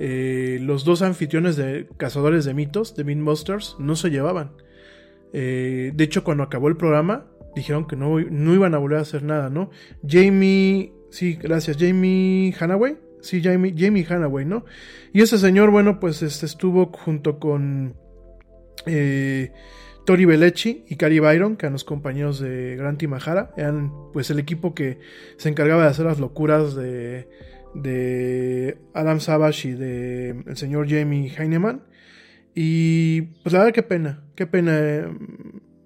eh, 0.01 0.59
los 0.63 0.85
dos 0.85 1.03
anfitriones 1.03 1.57
de 1.57 1.89
Cazadores 1.97 2.45
de 2.45 2.55
Mitos, 2.55 2.95
de 2.95 3.03
Mythbusters, 3.03 3.77
no 3.81 3.97
se 3.97 4.11
llevaban. 4.11 4.53
Eh, 5.33 5.93
de 5.95 6.05
hecho, 6.05 6.23
cuando 6.23 6.45
acabó 6.45 6.69
el 6.69 6.77
programa, 6.77 7.27
dijeron 7.57 7.87
que 7.87 7.97
no, 7.97 8.21
no 8.21 8.55
iban 8.55 8.75
a 8.75 8.79
volver 8.79 8.99
a 8.99 9.03
hacer 9.03 9.23
nada, 9.23 9.51
¿no? 9.51 9.71
Jamie. 10.07 10.93
Sí, 11.11 11.35
gracias. 11.35 11.77
Jamie 11.79 12.55
Hanaway. 12.59 12.97
Sí, 13.21 13.43
Jamie, 13.43 13.75
Jamie 13.77 14.07
Hanaway, 14.09 14.45
¿no? 14.45 14.65
Y 15.13 15.23
ese 15.23 15.39
señor, 15.39 15.71
bueno, 15.71 15.99
pues 15.99 16.23
este, 16.23 16.47
estuvo 16.47 16.87
junto 16.87 17.41
con 17.41 17.97
eh, 18.87 19.53
Tori 20.05 20.25
Belechi 20.25 20.85
y 20.89 20.97
Cari 20.97 21.19
Byron, 21.19 21.57
que 21.57 21.67
eran 21.67 21.75
los 21.75 21.85
compañeros 21.85 22.41
de 22.41 22.77
Grant 22.77 23.03
y 23.03 23.07
Mahara, 23.07 23.53
eran 23.57 23.93
pues 24.13 24.31
el 24.31 24.39
equipo 24.39 24.75
que 24.75 24.99
se 25.37 25.49
encargaba 25.49 25.83
de 25.83 25.91
hacer 25.91 26.07
las 26.07 26.19
locuras 26.19 26.75
de, 26.75 27.29
de 27.75 28.79
Adam 28.95 29.21
Savage 29.21 29.69
y 29.69 29.73
de 29.73 30.31
el 30.47 30.57
señor 30.57 30.89
Jamie 30.89 31.31
Heineman. 31.37 31.83
Y 32.55 33.23
pues 33.43 33.53
la 33.53 33.61
verdad 33.61 33.75
qué 33.75 33.83
pena, 33.83 34.25
qué 34.35 34.47
pena. 34.47 34.73
Eh, 34.75 35.09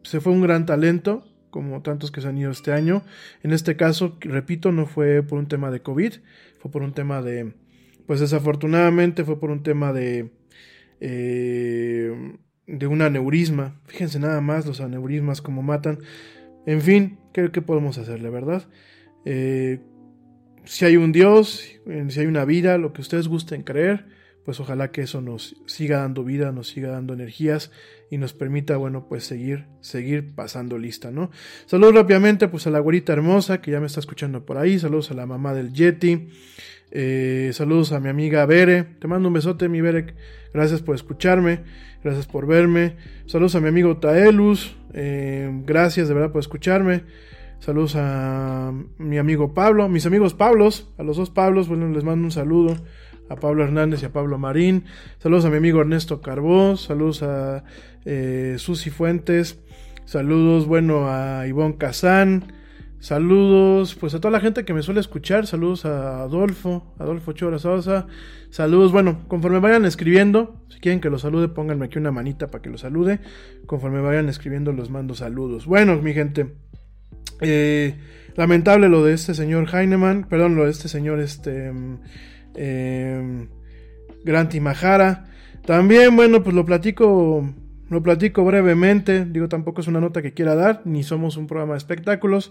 se 0.04 0.20
fue 0.20 0.32
un 0.32 0.42
gran 0.42 0.66
talento, 0.66 1.24
como 1.50 1.82
tantos 1.82 2.10
que 2.10 2.20
se 2.20 2.28
han 2.28 2.38
ido 2.38 2.50
este 2.50 2.72
año. 2.72 3.04
En 3.42 3.52
este 3.52 3.76
caso, 3.76 4.16
repito, 4.20 4.72
no 4.72 4.86
fue 4.86 5.22
por 5.22 5.38
un 5.38 5.48
tema 5.48 5.70
de 5.70 5.82
COVID, 5.82 6.12
fue 6.58 6.70
por 6.70 6.82
un 6.82 6.94
tema 6.94 7.22
de, 7.22 7.54
pues 8.06 8.20
desafortunadamente 8.20 9.24
fue 9.24 9.38
por 9.38 9.50
un 9.50 9.62
tema 9.62 9.92
de... 9.92 10.30
Eh, 11.00 12.36
de 12.66 12.86
un 12.86 13.02
aneurisma. 13.02 13.80
Fíjense 13.86 14.18
nada 14.18 14.40
más 14.40 14.66
los 14.66 14.80
aneurismas 14.80 15.42
como 15.42 15.62
matan. 15.62 15.98
En 16.66 16.80
fin, 16.80 17.18
¿qué, 17.32 17.50
qué 17.50 17.62
podemos 17.62 17.98
hacerle, 17.98 18.30
verdad? 18.30 18.68
Eh, 19.24 19.80
si 20.64 20.84
hay 20.84 20.96
un 20.96 21.12
Dios, 21.12 21.64
si 22.08 22.20
hay 22.20 22.26
una 22.26 22.44
vida, 22.44 22.78
lo 22.78 22.92
que 22.92 23.00
ustedes 23.00 23.28
gusten 23.28 23.62
creer, 23.62 24.06
pues 24.44 24.60
ojalá 24.60 24.90
que 24.90 25.02
eso 25.02 25.20
nos 25.20 25.56
siga 25.66 25.98
dando 25.98 26.24
vida, 26.24 26.52
nos 26.52 26.68
siga 26.68 26.90
dando 26.90 27.14
energías 27.14 27.70
y 28.10 28.18
nos 28.18 28.32
permita, 28.32 28.76
bueno, 28.76 29.06
pues 29.08 29.24
seguir, 29.24 29.66
seguir 29.80 30.34
pasando 30.34 30.78
lista, 30.78 31.10
¿no? 31.10 31.30
Saludos 31.66 31.94
rápidamente, 31.94 32.48
pues 32.48 32.66
a 32.66 32.70
la 32.70 32.80
güerita 32.80 33.12
hermosa 33.12 33.60
que 33.60 33.70
ya 33.70 33.80
me 33.80 33.86
está 33.86 34.00
escuchando 34.00 34.44
por 34.44 34.58
ahí, 34.58 34.78
saludos 34.78 35.10
a 35.10 35.14
la 35.14 35.26
mamá 35.26 35.54
del 35.54 35.72
Yeti, 35.72 36.28
eh, 36.92 37.50
saludos 37.52 37.90
a 37.92 37.98
mi 37.98 38.08
amiga 38.08 38.46
Bere, 38.46 38.84
te 38.84 39.08
mando 39.08 39.28
un 39.28 39.34
besote, 39.34 39.68
mi 39.68 39.80
Bere, 39.80 40.14
gracias 40.54 40.82
por 40.82 40.94
escucharme. 40.94 41.60
Gracias 42.04 42.26
por 42.26 42.46
verme. 42.46 42.96
Saludos 43.26 43.54
a 43.54 43.60
mi 43.60 43.68
amigo 43.68 43.98
Taelus. 43.98 44.76
Eh, 44.92 45.48
gracias 45.64 46.08
de 46.08 46.14
verdad 46.14 46.32
por 46.32 46.40
escucharme. 46.40 47.04
Saludos 47.60 47.94
a 47.96 48.72
mi 48.98 49.18
amigo 49.18 49.54
Pablo. 49.54 49.88
Mis 49.88 50.04
amigos 50.04 50.34
Pablos. 50.34 50.90
A 50.98 51.04
los 51.04 51.16
dos 51.16 51.30
Pablos. 51.30 51.68
Bueno, 51.68 51.88
les 51.90 52.02
mando 52.02 52.24
un 52.24 52.32
saludo. 52.32 52.74
A 53.28 53.36
Pablo 53.36 53.62
Hernández 53.62 54.02
y 54.02 54.06
a 54.06 54.12
Pablo 54.12 54.36
Marín. 54.36 54.84
Saludos 55.18 55.44
a 55.44 55.50
mi 55.50 55.58
amigo 55.58 55.80
Ernesto 55.80 56.20
Carbó. 56.20 56.76
Saludos 56.76 57.22
a 57.22 57.62
eh, 58.04 58.56
Susi 58.58 58.90
Fuentes. 58.90 59.60
Saludos, 60.04 60.66
bueno, 60.66 61.08
a 61.08 61.46
Ivonne 61.46 61.76
Kazán. 61.76 62.52
Saludos, 63.02 63.96
pues 63.96 64.14
a 64.14 64.20
toda 64.20 64.30
la 64.30 64.38
gente 64.38 64.64
que 64.64 64.72
me 64.72 64.80
suele 64.80 65.00
escuchar. 65.00 65.48
Saludos 65.48 65.84
a 65.86 66.20
Adolfo, 66.22 66.94
Adolfo 67.00 67.32
Chora 67.32 67.58
Sosa. 67.58 68.06
Saludos, 68.50 68.92
bueno, 68.92 69.24
conforme 69.26 69.58
vayan 69.58 69.84
escribiendo, 69.84 70.62
si 70.68 70.78
quieren 70.78 71.00
que 71.00 71.10
los 71.10 71.22
salude, 71.22 71.48
pónganme 71.48 71.86
aquí 71.86 71.98
una 71.98 72.12
manita 72.12 72.46
para 72.46 72.62
que 72.62 72.70
los 72.70 72.82
salude. 72.82 73.18
Conforme 73.66 74.00
vayan 74.00 74.28
escribiendo, 74.28 74.72
los 74.72 74.88
mando 74.88 75.16
saludos. 75.16 75.66
Bueno, 75.66 76.00
mi 76.00 76.14
gente, 76.14 76.52
eh, 77.40 77.96
lamentable 78.36 78.88
lo 78.88 79.04
de 79.04 79.14
este 79.14 79.34
señor 79.34 79.68
Heinemann, 79.74 80.28
perdón, 80.28 80.54
lo 80.54 80.66
de 80.66 80.70
este 80.70 80.86
señor, 80.86 81.18
este, 81.18 81.72
eh, 82.54 83.48
Grant 84.24 84.54
Mahara. 84.60 85.26
También, 85.66 86.14
bueno, 86.14 86.44
pues 86.44 86.54
lo 86.54 86.64
platico 86.64 87.52
lo 87.92 88.02
platico 88.02 88.42
brevemente, 88.42 89.26
digo, 89.26 89.50
tampoco 89.50 89.82
es 89.82 89.86
una 89.86 90.00
nota 90.00 90.22
que 90.22 90.32
quiera 90.32 90.54
dar, 90.54 90.80
ni 90.86 91.02
somos 91.02 91.36
un 91.36 91.46
programa 91.46 91.74
de 91.74 91.78
espectáculos, 91.78 92.50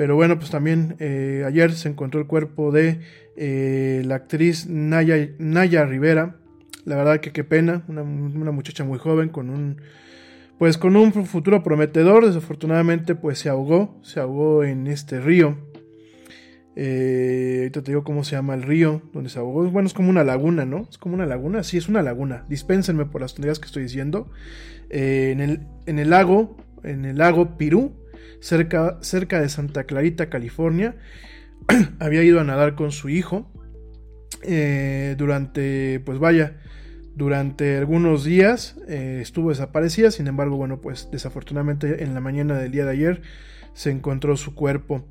pero 0.00 0.16
bueno, 0.16 0.38
pues 0.38 0.50
también 0.50 0.96
eh, 0.98 1.44
ayer 1.46 1.72
se 1.72 1.90
encontró 1.90 2.22
el 2.22 2.26
cuerpo 2.26 2.72
de 2.72 3.00
eh, 3.36 4.02
la 4.06 4.14
actriz 4.14 4.66
Naya, 4.66 5.28
Naya, 5.38 5.84
Rivera. 5.84 6.38
La 6.86 6.96
verdad 6.96 7.20
que 7.20 7.32
qué 7.32 7.44
pena, 7.44 7.84
una, 7.86 8.02
muchacha 8.50 8.82
muy 8.82 8.98
joven 8.98 9.28
con 9.28 9.50
un 9.50 9.76
pues 10.56 10.78
con 10.78 10.96
un 10.96 11.12
futuro 11.12 11.62
prometedor. 11.62 12.24
Desafortunadamente 12.24 13.14
pues 13.14 13.40
se 13.40 13.50
ahogó, 13.50 14.00
se 14.00 14.20
ahogó 14.20 14.64
en 14.64 14.86
este 14.86 15.20
río. 15.20 15.58
Eh, 16.76 17.56
ahorita 17.58 17.82
te 17.82 17.90
digo 17.90 18.02
cómo 18.02 18.24
se 18.24 18.36
llama 18.36 18.54
el 18.54 18.62
río 18.62 19.02
donde 19.12 19.28
se 19.28 19.38
ahogó. 19.38 19.70
Bueno, 19.70 19.86
es 19.86 19.92
como 19.92 20.08
una 20.08 20.24
laguna, 20.24 20.64
¿no? 20.64 20.86
Es 20.88 20.96
como 20.96 21.14
una 21.14 21.26
laguna. 21.26 21.62
Sí, 21.62 21.76
es 21.76 21.90
una 21.90 22.00
laguna. 22.00 22.46
Dispénsenme 22.48 23.04
por 23.04 23.20
las 23.20 23.34
tonterías 23.34 23.58
que 23.58 23.66
estoy 23.66 23.82
diciendo. 23.82 24.30
en, 24.88 25.42
el, 25.42 25.66
en 25.84 25.98
el 25.98 26.08
lago, 26.08 26.56
en 26.84 27.04
el 27.04 27.18
lago 27.18 27.58
Pirú, 27.58 27.99
cerca, 28.40 28.98
cerca 29.02 29.40
de 29.40 29.48
Santa 29.48 29.84
Clarita, 29.84 30.28
California. 30.28 30.96
había 31.98 32.22
ido 32.22 32.40
a 32.40 32.44
nadar 32.44 32.74
con 32.74 32.92
su 32.92 33.08
hijo. 33.08 33.50
Eh, 34.42 35.16
durante, 35.18 36.00
pues 36.00 36.18
vaya, 36.18 36.60
durante 37.14 37.76
algunos 37.76 38.24
días 38.24 38.76
eh, 38.88 39.18
estuvo 39.22 39.50
desaparecida. 39.50 40.10
Sin 40.10 40.26
embargo, 40.26 40.56
bueno, 40.56 40.80
pues 40.80 41.08
desafortunadamente 41.12 42.02
en 42.02 42.14
la 42.14 42.20
mañana 42.20 42.58
del 42.58 42.72
día 42.72 42.84
de 42.84 42.92
ayer 42.92 43.22
se 43.74 43.90
encontró 43.90 44.36
su 44.36 44.54
cuerpo. 44.54 45.06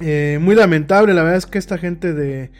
Eh, 0.00 0.38
muy 0.40 0.54
lamentable, 0.54 1.14
la 1.14 1.22
verdad 1.22 1.38
es 1.38 1.46
que 1.46 1.58
esta 1.58 1.78
gente 1.78 2.12
de, 2.14 2.50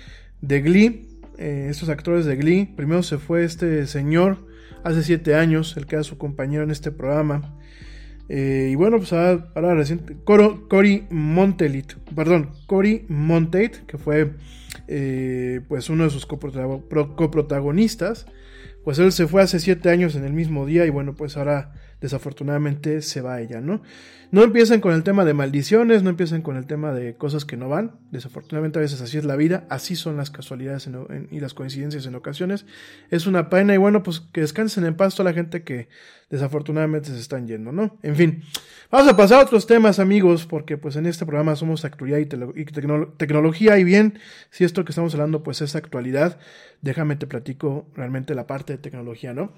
de 0.40 0.60
Glee, 0.60 1.08
estos 1.38 1.88
actores 1.88 2.24
de 2.24 2.36
Glee, 2.36 2.72
primero 2.76 3.02
se 3.02 3.18
fue 3.18 3.42
este 3.42 3.86
señor 3.88 4.46
hace 4.84 5.02
siete 5.02 5.34
años, 5.34 5.76
el 5.76 5.86
que 5.86 5.96
era 5.96 6.04
su 6.04 6.16
compañero 6.16 6.62
en 6.62 6.70
este 6.70 6.92
programa. 6.92 7.58
Eh, 8.34 8.70
y 8.72 8.76
bueno, 8.76 8.96
pues 8.96 9.12
ahora, 9.12 9.74
reciente, 9.74 10.16
Cory 10.24 11.04
Montelit, 11.10 11.92
perdón, 12.16 12.48
Cory 12.66 13.04
Monteith, 13.10 13.84
que 13.84 13.98
fue 13.98 14.30
eh, 14.88 15.60
pues 15.68 15.90
uno 15.90 16.04
de 16.04 16.10
sus 16.10 16.24
coprotagonistas, 16.24 18.24
pues 18.84 18.98
él 18.98 19.12
se 19.12 19.26
fue 19.26 19.42
hace 19.42 19.60
siete 19.60 19.90
años 19.90 20.16
en 20.16 20.24
el 20.24 20.32
mismo 20.32 20.64
día 20.64 20.86
y 20.86 20.88
bueno, 20.88 21.14
pues 21.14 21.36
ahora 21.36 21.74
desafortunadamente 22.02 23.00
se 23.00 23.22
va 23.22 23.40
ella, 23.40 23.60
¿no? 23.60 23.80
No 24.32 24.42
empiecen 24.42 24.80
con 24.80 24.92
el 24.92 25.02
tema 25.02 25.24
de 25.24 25.34
maldiciones, 25.34 26.02
no 26.02 26.10
empiecen 26.10 26.42
con 26.42 26.56
el 26.56 26.66
tema 26.66 26.92
de 26.92 27.14
cosas 27.14 27.44
que 27.44 27.56
no 27.56 27.68
van, 27.68 27.92
desafortunadamente 28.10 28.78
a 28.78 28.82
veces 28.82 29.00
así 29.00 29.18
es 29.18 29.24
la 29.24 29.36
vida, 29.36 29.66
así 29.68 29.94
son 29.94 30.16
las 30.16 30.30
casualidades 30.30 30.88
y 31.30 31.40
las 31.40 31.54
coincidencias 31.54 32.06
en 32.06 32.14
ocasiones, 32.14 32.66
es 33.10 33.26
una 33.26 33.50
pena 33.50 33.74
y 33.74 33.76
bueno, 33.76 34.02
pues 34.02 34.20
que 34.20 34.40
descansen 34.40 34.84
en 34.84 34.96
paz 34.96 35.14
toda 35.14 35.30
la 35.30 35.34
gente 35.34 35.62
que 35.62 35.88
desafortunadamente 36.28 37.10
se 37.10 37.18
están 37.18 37.46
yendo, 37.46 37.72
¿no? 37.72 37.98
En 38.02 38.16
fin, 38.16 38.42
vamos 38.90 39.12
a 39.12 39.16
pasar 39.16 39.40
a 39.40 39.42
otros 39.44 39.66
temas 39.66 39.98
amigos, 39.98 40.46
porque 40.46 40.78
pues 40.78 40.96
en 40.96 41.06
este 41.06 41.26
programa 41.26 41.54
somos 41.54 41.84
actualidad 41.84 42.18
y, 42.18 42.26
tecnología 42.26 43.78
y 43.78 43.84
bien, 43.84 44.18
si 44.50 44.64
esto 44.64 44.84
que 44.84 44.92
estamos 44.92 45.12
hablando 45.14 45.42
pues 45.42 45.60
es 45.60 45.76
actualidad, 45.76 46.38
déjame 46.80 47.16
te 47.16 47.26
platico 47.26 47.86
realmente 47.94 48.34
la 48.34 48.46
parte 48.46 48.72
de 48.72 48.78
tecnología, 48.78 49.34
¿no? 49.34 49.52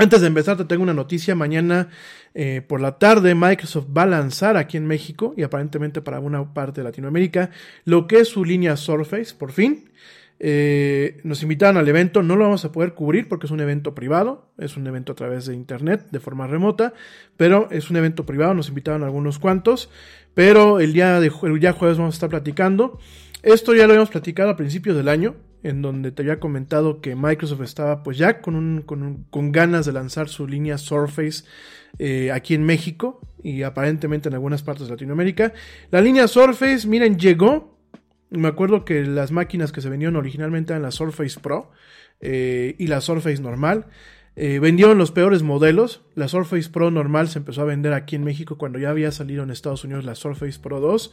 Antes 0.00 0.22
de 0.22 0.28
empezar, 0.28 0.56
te 0.56 0.64
tengo 0.64 0.82
una 0.82 0.94
noticia. 0.94 1.34
Mañana 1.34 1.90
eh, 2.32 2.62
por 2.66 2.80
la 2.80 2.98
tarde, 2.98 3.34
Microsoft 3.34 3.88
va 3.94 4.04
a 4.04 4.06
lanzar 4.06 4.56
aquí 4.56 4.78
en 4.78 4.86
México 4.86 5.34
y 5.36 5.42
aparentemente 5.42 6.00
para 6.00 6.20
una 6.20 6.54
parte 6.54 6.80
de 6.80 6.86
Latinoamérica 6.86 7.50
lo 7.84 8.06
que 8.06 8.20
es 8.20 8.28
su 8.28 8.42
línea 8.42 8.78
Surface, 8.78 9.34
por 9.34 9.52
fin. 9.52 9.90
Eh, 10.38 11.20
nos 11.22 11.42
invitaron 11.42 11.76
al 11.76 11.86
evento, 11.86 12.22
no 12.22 12.34
lo 12.36 12.44
vamos 12.44 12.64
a 12.64 12.72
poder 12.72 12.94
cubrir 12.94 13.28
porque 13.28 13.44
es 13.44 13.50
un 13.50 13.60
evento 13.60 13.94
privado, 13.94 14.50
es 14.56 14.78
un 14.78 14.86
evento 14.86 15.12
a 15.12 15.16
través 15.16 15.44
de 15.44 15.54
internet, 15.54 16.06
de 16.10 16.18
forma 16.18 16.46
remota, 16.46 16.94
pero 17.36 17.68
es 17.70 17.90
un 17.90 17.98
evento 17.98 18.24
privado, 18.24 18.54
nos 18.54 18.70
invitaron 18.70 19.02
algunos 19.02 19.38
cuantos, 19.38 19.90
pero 20.32 20.80
el 20.80 20.94
día, 20.94 21.20
de, 21.20 21.30
el 21.42 21.60
día 21.60 21.74
jueves 21.74 21.98
vamos 21.98 22.14
a 22.14 22.16
estar 22.16 22.30
platicando. 22.30 22.98
Esto 23.42 23.74
ya 23.74 23.86
lo 23.86 23.92
habíamos 23.92 24.08
platicado 24.08 24.48
a 24.48 24.56
principios 24.56 24.96
del 24.96 25.08
año, 25.08 25.34
en 25.62 25.82
donde 25.82 26.12
te 26.12 26.22
había 26.22 26.40
comentado 26.40 27.00
que 27.00 27.16
Microsoft 27.16 27.62
estaba 27.62 28.02
pues 28.02 28.18
ya 28.18 28.40
con, 28.40 28.54
un, 28.54 28.82
con, 28.82 29.24
con 29.30 29.52
ganas 29.52 29.86
de 29.86 29.92
lanzar 29.92 30.28
su 30.28 30.46
línea 30.46 30.78
Surface 30.78 31.44
eh, 31.98 32.30
aquí 32.32 32.54
en 32.54 32.64
México 32.64 33.20
y 33.42 33.62
aparentemente 33.62 34.28
en 34.28 34.34
algunas 34.34 34.62
partes 34.62 34.86
de 34.86 34.92
Latinoamérica. 34.92 35.52
La 35.90 36.00
línea 36.00 36.28
Surface, 36.28 36.86
miren, 36.86 37.18
llegó. 37.18 37.78
Me 38.30 38.48
acuerdo 38.48 38.84
que 38.84 39.04
las 39.04 39.32
máquinas 39.32 39.72
que 39.72 39.80
se 39.80 39.88
vendieron 39.88 40.16
originalmente 40.16 40.72
eran 40.72 40.82
la 40.82 40.92
Surface 40.92 41.40
Pro 41.40 41.70
eh, 42.20 42.76
y 42.78 42.86
la 42.86 43.00
Surface 43.00 43.42
normal. 43.42 43.86
Eh, 44.36 44.60
vendieron 44.60 44.96
los 44.98 45.10
peores 45.10 45.42
modelos. 45.42 46.02
La 46.14 46.28
Surface 46.28 46.70
Pro 46.70 46.90
normal 46.90 47.28
se 47.28 47.40
empezó 47.40 47.62
a 47.62 47.64
vender 47.64 47.92
aquí 47.92 48.16
en 48.16 48.24
México 48.24 48.56
cuando 48.56 48.78
ya 48.78 48.90
había 48.90 49.10
salido 49.10 49.42
en 49.42 49.50
Estados 49.50 49.84
Unidos 49.84 50.04
la 50.04 50.14
Surface 50.14 50.58
Pro 50.60 50.80
2. 50.80 51.12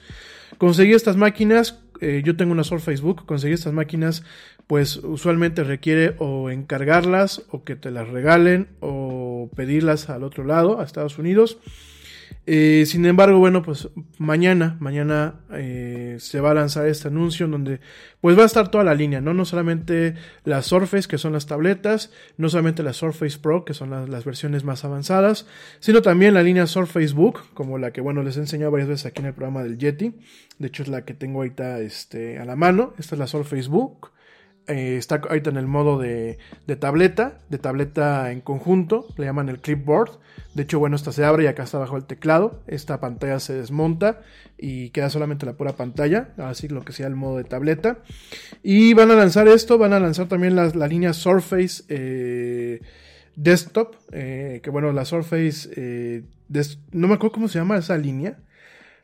Conseguí 0.58 0.94
estas 0.94 1.18
máquinas. 1.18 1.84
Eh, 2.02 2.22
yo 2.24 2.36
tengo 2.36 2.52
una 2.52 2.64
Surface 2.64 3.02
Book. 3.02 3.26
Conseguí 3.26 3.54
estas 3.54 3.74
máquinas. 3.74 4.24
Pues 4.68 4.98
usualmente 4.98 5.64
requiere 5.64 6.16
o 6.20 6.50
encargarlas 6.50 7.44
o 7.50 7.64
que 7.64 7.76
te 7.76 7.90
las 7.92 8.10
regalen 8.10 8.68
o 8.82 9.50
pedirlas 9.56 10.10
al 10.10 10.24
otro 10.24 10.44
lado, 10.44 10.82
a 10.82 10.84
Estados 10.84 11.18
Unidos. 11.18 11.58
Eh, 12.50 12.86
sin 12.86 13.06
embargo, 13.06 13.40
bueno, 13.40 13.62
pues 13.62 13.90
mañana, 14.20 14.78
mañana 14.80 15.42
eh, 15.52 16.16
se 16.18 16.40
va 16.40 16.52
a 16.52 16.54
lanzar 16.54 16.88
este 16.88 17.10
anuncio 17.10 17.46
en 17.46 17.52
donde 17.52 17.82
pues 18.22 18.40
va 18.40 18.44
a 18.44 18.46
estar 18.46 18.72
toda 18.72 18.86
la 18.86 18.94
línea, 18.94 19.20
¿no? 19.20 19.34
No 19.34 19.44
solamente 19.44 20.16
las 20.46 20.66
Surface, 20.66 21.10
que 21.10 21.18
son 21.18 21.34
las 21.34 21.46
tabletas, 21.46 22.10
no 22.38 22.48
solamente 22.48 22.84
la 22.84 22.94
Surface 22.94 23.38
Pro, 23.38 23.66
que 23.66 23.74
son 23.74 23.90
las, 23.90 24.08
las 24.08 24.24
versiones 24.24 24.64
más 24.64 24.86
avanzadas, 24.86 25.46
sino 25.82 26.02
también 26.02 26.34
la 26.34 26.42
línea 26.42 26.68
Surface 26.68 27.14
Book, 27.14 27.54
como 27.54 27.78
la 27.78 27.92
que, 27.92 28.00
bueno, 28.00 28.24
les 28.24 28.38
he 28.38 28.40
enseñado 28.40 28.72
varias 28.72 28.88
veces 28.88 29.08
aquí 29.08 29.20
en 29.20 29.28
el 29.28 29.34
programa 29.34 29.62
del 29.64 29.78
Yeti. 29.78 30.14
De 30.58 30.68
hecho, 30.68 30.84
es 30.84 30.90
la 30.90 31.04
que 31.04 31.14
tengo 31.14 31.40
ahorita 31.40 31.82
este, 31.82 32.40
a 32.40 32.46
la 32.46 32.56
mano. 32.56 32.94
Esta 32.98 33.16
es 33.16 33.20
la 33.20 33.28
Surface 33.28 33.68
Book. 33.68 34.12
Eh, 34.68 34.98
está 34.98 35.16
ahorita 35.16 35.50
en 35.50 35.58
el 35.58 35.68
modo 35.68 35.98
de, 35.98 36.38
de, 36.66 36.76
tableta, 36.76 37.40
de 37.50 37.58
tableta 37.58 38.32
en 38.32 38.42
conjunto, 38.42 39.08
le 39.18 39.26
llaman 39.26 39.50
el 39.50 39.60
clipboard. 39.60 40.20
De 40.56 40.64
hecho, 40.64 40.80
bueno, 40.80 40.96
esta 40.96 41.12
se 41.12 41.24
abre 41.24 41.44
y 41.44 41.48
acá 41.48 41.64
está 41.64 41.78
abajo 41.78 41.98
el 41.98 42.06
teclado. 42.06 42.62
Esta 42.68 43.00
pantalla 43.00 43.40
se 43.40 43.54
desmonta 43.54 44.22
y 44.58 44.90
queda 44.90 45.10
solamente 45.10 45.46
la 45.46 45.54
pura 45.54 45.74
pantalla, 45.74 46.30
así 46.38 46.68
lo 46.68 46.84
que 46.84 46.94
sea 46.94 47.08
el 47.08 47.16
modo 47.16 47.38
de 47.38 47.44
tableta. 47.44 48.00
Y 48.64 48.94
van 48.94 49.12
a 49.12 49.16
lanzar 49.16 49.48
esto, 49.48 49.78
van 49.78 49.94
a 49.94 50.00
lanzar 50.00 50.28
también 50.28 50.56
la, 50.56 50.68
la 50.70 50.88
línea 50.88 51.14
Surface 51.14 51.84
eh, 51.90 52.82
Desktop, 53.36 53.96
eh, 54.12 54.60
que 54.64 54.70
bueno, 54.72 54.92
la 54.92 55.06
Surface, 55.06 55.70
eh, 55.76 56.24
no 56.92 57.08
me 57.08 57.14
acuerdo 57.14 57.34
cómo 57.34 57.48
se 57.48 57.60
llama 57.60 57.78
esa 57.78 57.98
línea. 57.98 58.40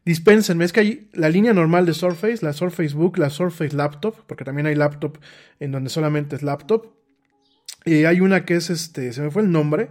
Dispénsenme, 0.06 0.66
es 0.66 0.74
que 0.74 0.82
hay 0.82 1.10
la 1.14 1.30
línea 1.30 1.54
normal 1.54 1.86
de 1.86 1.94
Surface, 1.94 2.44
la 2.44 2.54
Surface 2.54 2.94
Book, 2.94 3.18
la 3.18 3.30
Surface 3.30 3.76
Laptop, 3.76 4.16
porque 4.28 4.44
también 4.44 4.68
hay 4.68 4.76
laptop 4.76 5.18
en 5.60 5.72
donde 5.72 5.90
solamente 5.90 6.36
es 6.36 6.44
laptop. 6.44 6.88
Y 7.86 8.06
hay 8.06 8.20
una 8.20 8.46
que 8.46 8.56
es 8.56 8.70
este, 8.70 9.14
se 9.14 9.22
me 9.22 9.32
fue 9.32 9.44
el 9.44 9.52
nombre, 9.52 9.90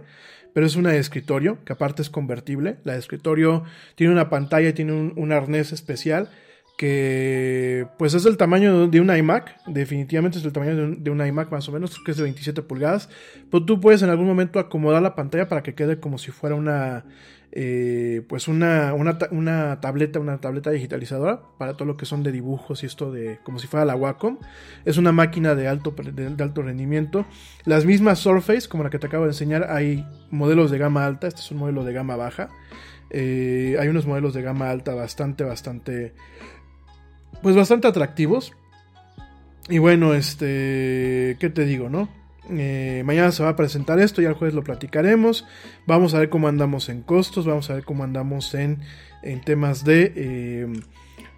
pero 0.53 0.65
es 0.65 0.75
una 0.75 0.91
de 0.91 0.99
escritorio, 0.99 1.63
que 1.65 1.73
aparte 1.73 2.03
es 2.03 2.09
convertible. 2.09 2.77
La 2.83 2.93
de 2.93 2.99
escritorio 2.99 3.63
tiene 3.95 4.13
una 4.13 4.29
pantalla 4.29 4.73
tiene 4.73 4.93
un, 4.93 5.13
un 5.15 5.31
arnés 5.31 5.71
especial 5.71 6.29
que 6.77 7.87
pues 7.97 8.13
es 8.13 8.23
del 8.23 8.37
tamaño 8.37 8.87
de 8.87 8.99
un 8.99 9.15
iMac, 9.15 9.63
definitivamente 9.67 10.37
es 10.37 10.43
del 10.43 10.53
tamaño 10.53 10.75
de 10.75 10.83
un, 10.83 11.03
de 11.03 11.11
un, 11.11 11.25
iMac 11.25 11.51
más 11.51 11.69
o 11.69 11.71
menos, 11.71 11.99
que 12.03 12.11
es 12.11 12.17
de 12.17 12.23
27 12.23 12.63
pulgadas, 12.63 13.09
pero 13.51 13.63
tú 13.63 13.79
puedes 13.79 14.01
en 14.01 14.09
algún 14.09 14.25
momento 14.25 14.59
acomodar 14.59 15.01
la 15.01 15.15
pantalla 15.15 15.47
para 15.47 15.61
que 15.61 15.75
quede 15.75 15.99
como 15.99 16.17
si 16.17 16.31
fuera 16.31 16.55
una, 16.55 17.05
eh, 17.55 18.23
pues 18.27 18.47
una, 18.47 18.95
una, 18.95 19.19
una, 19.29 19.79
tableta, 19.79 20.19
una 20.19 20.39
tableta 20.39 20.71
digitalizadora 20.71 21.43
para 21.59 21.73
todo 21.73 21.85
lo 21.85 21.97
que 21.97 22.07
son 22.07 22.23
de 22.23 22.31
dibujos 22.31 22.81
y 22.81 22.87
esto 22.87 23.11
de 23.11 23.37
como 23.43 23.59
si 23.59 23.67
fuera 23.67 23.85
la 23.85 23.95
Wacom. 23.95 24.39
Es 24.85 24.97
una 24.97 25.11
máquina 25.11 25.53
de 25.53 25.67
alto, 25.67 25.91
de, 25.91 26.43
alto 26.43 26.63
rendimiento. 26.63 27.27
Las 27.65 27.85
mismas 27.85 28.17
Surface, 28.17 28.67
como 28.67 28.83
la 28.83 28.89
que 28.89 28.97
te 28.97 29.05
acabo 29.05 29.25
de 29.25 29.31
enseñar, 29.31 29.69
hay 29.69 30.03
modelos 30.31 30.71
de 30.71 30.79
gama 30.79 31.05
alta, 31.05 31.27
este 31.27 31.41
es 31.41 31.51
un 31.51 31.59
modelo 31.59 31.83
de 31.83 31.93
gama 31.93 32.15
baja. 32.15 32.49
Eh, 33.11 33.77
hay 33.79 33.87
unos 33.87 34.07
modelos 34.07 34.33
de 34.33 34.41
gama 34.41 34.71
alta 34.71 34.95
bastante, 34.95 35.43
bastante 35.43 36.15
pues 37.43 37.55
bastante 37.55 37.87
atractivos. 37.87 38.53
Y 39.69 39.77
bueno, 39.77 40.15
este, 40.15 41.37
¿qué 41.39 41.51
te 41.53 41.65
digo, 41.65 41.87
no? 41.87 42.09
Eh, 42.49 43.03
mañana 43.05 43.31
se 43.31 43.43
va 43.43 43.49
a 43.49 43.55
presentar 43.55 43.99
esto, 43.99 44.21
ya 44.21 44.29
el 44.29 44.35
jueves 44.35 44.53
lo 44.53 44.63
platicaremos. 44.63 45.45
Vamos 45.85 46.13
a 46.13 46.19
ver 46.19 46.29
cómo 46.29 46.47
andamos 46.47 46.89
en 46.89 47.01
costos, 47.01 47.45
vamos 47.45 47.69
a 47.69 47.75
ver 47.75 47.85
cómo 47.85 48.03
andamos 48.03 48.53
en, 48.53 48.79
en 49.21 49.41
temas 49.41 49.83
de, 49.83 50.13
eh, 50.15 50.67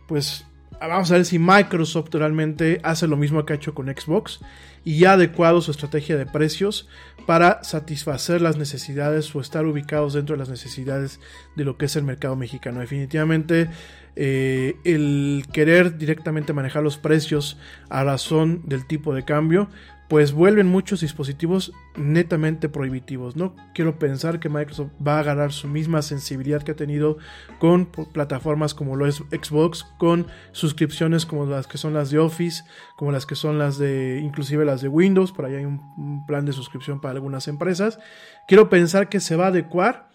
pues, 0.08 0.46
vamos 0.80 1.12
a 1.12 1.16
ver 1.16 1.26
si 1.26 1.40
Microsoft 1.40 2.14
realmente 2.14 2.80
hace 2.84 3.08
lo 3.08 3.18
mismo 3.18 3.46
que 3.46 3.54
ha 3.54 3.56
hecho 3.56 3.74
con 3.74 3.88
Xbox 3.88 4.40
y 4.84 5.06
ha 5.06 5.14
adecuado 5.14 5.62
su 5.62 5.72
estrategia 5.72 6.16
de 6.16 6.26
precios 6.26 6.88
para 7.26 7.64
satisfacer 7.64 8.42
las 8.42 8.58
necesidades 8.58 9.34
o 9.36 9.42
estar 9.42 9.66
ubicados 9.66 10.14
dentro 10.14 10.36
de 10.36 10.40
las 10.40 10.50
necesidades 10.50 11.20
de 11.56 11.66
lo 11.66 11.78
que 11.78 11.86
es 11.86 11.96
el 11.96 12.04
mercado 12.04 12.36
mexicano. 12.36 12.82
Definitivamente 12.82 13.70
eh, 14.16 14.76
el 14.84 15.46
querer 15.52 15.98
directamente 15.98 16.54
manejar 16.54 16.84
los 16.84 16.98
precios 16.98 17.58
a 17.90 18.04
razón 18.04 18.62
del 18.66 18.86
tipo 18.86 19.14
de 19.14 19.26
cambio, 19.26 19.70
pues 20.08 20.34
vuelven 20.34 20.68
muchos 20.68 21.02
dispositivos 21.02 21.74
netamente 21.96 22.70
prohibitivos. 22.70 23.36
No 23.36 23.56
quiero 23.74 23.98
pensar 23.98 24.40
que 24.40 24.50
Microsoft 24.50 24.92
va 25.06 25.18
a 25.18 25.20
agarrar 25.20 25.52
su 25.52 25.68
misma 25.68 26.02
sensibilidad 26.02 26.62
que 26.62 26.72
ha 26.72 26.76
tenido 26.76 27.18
con 27.60 27.88
plataformas 27.88 28.74
como 28.74 28.96
lo 28.96 29.08
es 29.08 29.24
Xbox, 29.32 29.84
con 29.98 30.28
suscripciones 30.52 31.26
como 31.26 31.46
las 31.46 31.68
que 31.68 31.78
son 31.78 31.94
las 31.94 32.12
de 32.12 32.20
Office, 32.20 32.64
como 32.98 33.12
las 33.12 33.26
que 33.26 33.36
son 33.36 33.58
las 33.58 33.78
de 33.78 34.20
inclusive 34.24 34.66
las 34.66 34.82
de 34.82 34.90
Windows, 34.90 35.32
por 35.32 35.46
ahí 35.46 35.56
hay 35.56 35.66
un, 35.66 35.82
un 35.98 36.26
plan 36.26 36.46
de 36.46 36.54
suscripción 36.54 37.02
para 37.02 37.14
algunas 37.14 37.48
empresas. 37.48 38.00
Quiero 38.48 38.70
pensar 38.70 39.10
que 39.10 39.20
se 39.20 39.36
va 39.36 39.46
a 39.46 39.50
adecuar 39.50 40.15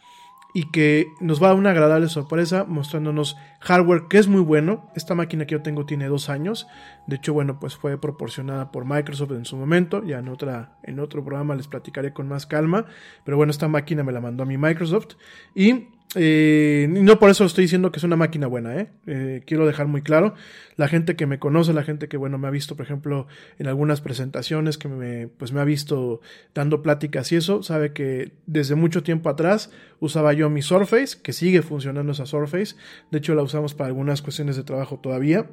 y 0.52 0.70
que 0.70 1.12
nos 1.20 1.42
va 1.42 1.46
a 1.46 1.50
dar 1.50 1.58
una 1.58 1.70
agradable 1.70 2.08
sorpresa 2.08 2.64
mostrándonos 2.64 3.36
hardware 3.60 4.08
que 4.08 4.18
es 4.18 4.28
muy 4.28 4.40
bueno. 4.40 4.90
Esta 4.94 5.14
máquina 5.14 5.46
que 5.46 5.52
yo 5.52 5.62
tengo 5.62 5.86
tiene 5.86 6.08
dos 6.08 6.28
años. 6.28 6.66
De 7.06 7.16
hecho, 7.16 7.32
bueno, 7.32 7.60
pues 7.60 7.76
fue 7.76 8.00
proporcionada 8.00 8.70
por 8.72 8.84
Microsoft 8.84 9.32
en 9.32 9.44
su 9.44 9.56
momento. 9.56 10.02
Ya 10.04 10.18
en, 10.18 10.28
otra, 10.28 10.78
en 10.82 10.98
otro 10.98 11.24
programa 11.24 11.54
les 11.54 11.68
platicaré 11.68 12.12
con 12.12 12.28
más 12.28 12.46
calma. 12.46 12.86
Pero 13.24 13.36
bueno, 13.36 13.50
esta 13.50 13.68
máquina 13.68 14.02
me 14.02 14.12
la 14.12 14.20
mandó 14.20 14.42
a 14.42 14.46
mi 14.46 14.58
Microsoft. 14.58 15.14
Y 15.54 15.88
eh, 16.16 16.88
no 16.90 17.20
por 17.20 17.31
eso 17.31 17.44
estoy 17.44 17.64
diciendo 17.64 17.92
que 17.92 17.99
es 17.99 18.05
una 18.05 18.16
máquina 18.16 18.49
buena, 18.49 18.77
¿eh? 18.77 18.90
¿eh? 19.07 19.42
Quiero 19.46 19.66
dejar 19.66 19.87
muy 19.87 20.03
claro. 20.03 20.35
La 20.77 20.88
gente 20.88 21.14
que 21.14 21.27
me 21.27 21.38
conoce, 21.38 21.73
la 21.73 21.85
gente 21.85 22.09
que, 22.09 22.16
bueno, 22.16 22.37
me 22.37 22.49
ha 22.49 22.51
visto, 22.51 22.75
por 22.75 22.85
ejemplo, 22.85 23.29
en 23.59 23.68
algunas 23.68 24.01
presentaciones, 24.01 24.77
que 24.77 24.88
me, 24.88 25.29
pues 25.29 25.53
me 25.53 25.61
ha 25.61 25.64
visto 25.64 26.20
dando 26.55 26.83
pláticas 26.83 27.31
y 27.31 27.37
eso, 27.37 27.62
sabe 27.62 27.92
que 27.92 28.33
desde 28.46 28.75
mucho 28.75 29.03
tiempo 29.03 29.29
atrás 29.29 29.70
usaba 30.01 30.33
yo 30.33 30.51
mi 30.51 30.62
Surface, 30.62 31.18
que 31.23 31.33
sigue 31.33 31.62
funcionando 31.62 32.12
esa 32.12 32.27
Surface. 32.27 32.75
De 33.11 33.18
hecho, 33.18 33.35
la 33.35 33.42
usamos 33.42 33.75
para 33.75 33.88
algunas 33.88 34.20
cuestiones 34.23 34.57
de 34.57 34.64
trabajo 34.64 34.99
todavía. 34.99 35.46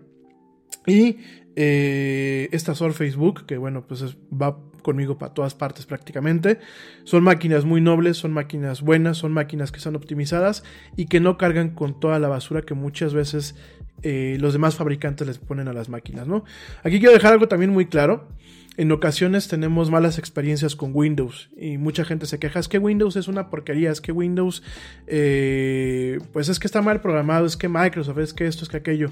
Y 0.88 1.18
eh, 1.56 2.50
esta 2.52 2.74
Surface 2.74 3.16
Book, 3.16 3.46
que 3.46 3.58
bueno, 3.58 3.86
pues 3.86 4.02
es, 4.02 4.18
va 4.32 4.58
conmigo 4.82 5.18
para 5.18 5.34
todas 5.34 5.54
partes 5.54 5.86
prácticamente. 5.86 6.60
Son 7.04 7.22
máquinas 7.22 7.66
muy 7.66 7.82
nobles, 7.82 8.16
son 8.16 8.32
máquinas 8.32 8.82
buenas, 8.82 9.18
son 9.18 9.34
máquinas 9.34 9.72
que 9.72 9.80
están 9.80 9.98
optimizadas 9.98 10.64
y 10.96 11.08
que 11.08 11.20
no 11.20 11.38
cargan 11.38 11.72
con 11.72 12.00
toda 12.00 12.20
la 12.20 12.30
basura 12.30 12.62
que 12.62 12.74
muchas 12.74 13.14
veces 13.14 13.56
eh, 14.04 14.38
los 14.40 14.54
demás 14.54 14.76
fabricantes 14.76 15.28
les 15.28 15.40
ponen 15.40 15.68
a 15.68 15.74
las 15.74 15.90
máquinas, 15.90 16.28
¿no? 16.28 16.46
Aquí 16.84 17.00
quiero 17.00 17.14
dejar 17.14 17.34
algo 17.34 17.48
también 17.50 17.72
muy 17.72 17.88
claro. 17.88 18.30
En 18.78 18.92
ocasiones 18.92 19.48
tenemos 19.48 19.90
malas 19.90 20.20
experiencias 20.20 20.76
con 20.76 20.92
Windows 20.94 21.50
y 21.58 21.80
mucha 21.80 22.06
gente 22.06 22.28
se 22.28 22.38
queja, 22.38 22.60
es 22.60 22.68
que 22.68 22.78
Windows 22.78 23.16
es 23.16 23.28
una 23.28 23.50
porquería, 23.50 23.92
es 23.92 24.02
que 24.02 24.12
Windows, 24.12 24.62
eh, 25.08 26.20
pues 26.32 26.48
es 26.48 26.60
que 26.60 26.68
está 26.68 26.84
mal 26.84 27.02
programado, 27.02 27.48
es 27.48 27.58
que 27.58 27.68
Microsoft, 27.68 28.20
es 28.20 28.34
que 28.36 28.46
esto, 28.46 28.64
es 28.64 28.70
que 28.70 28.78
aquello. 28.78 29.10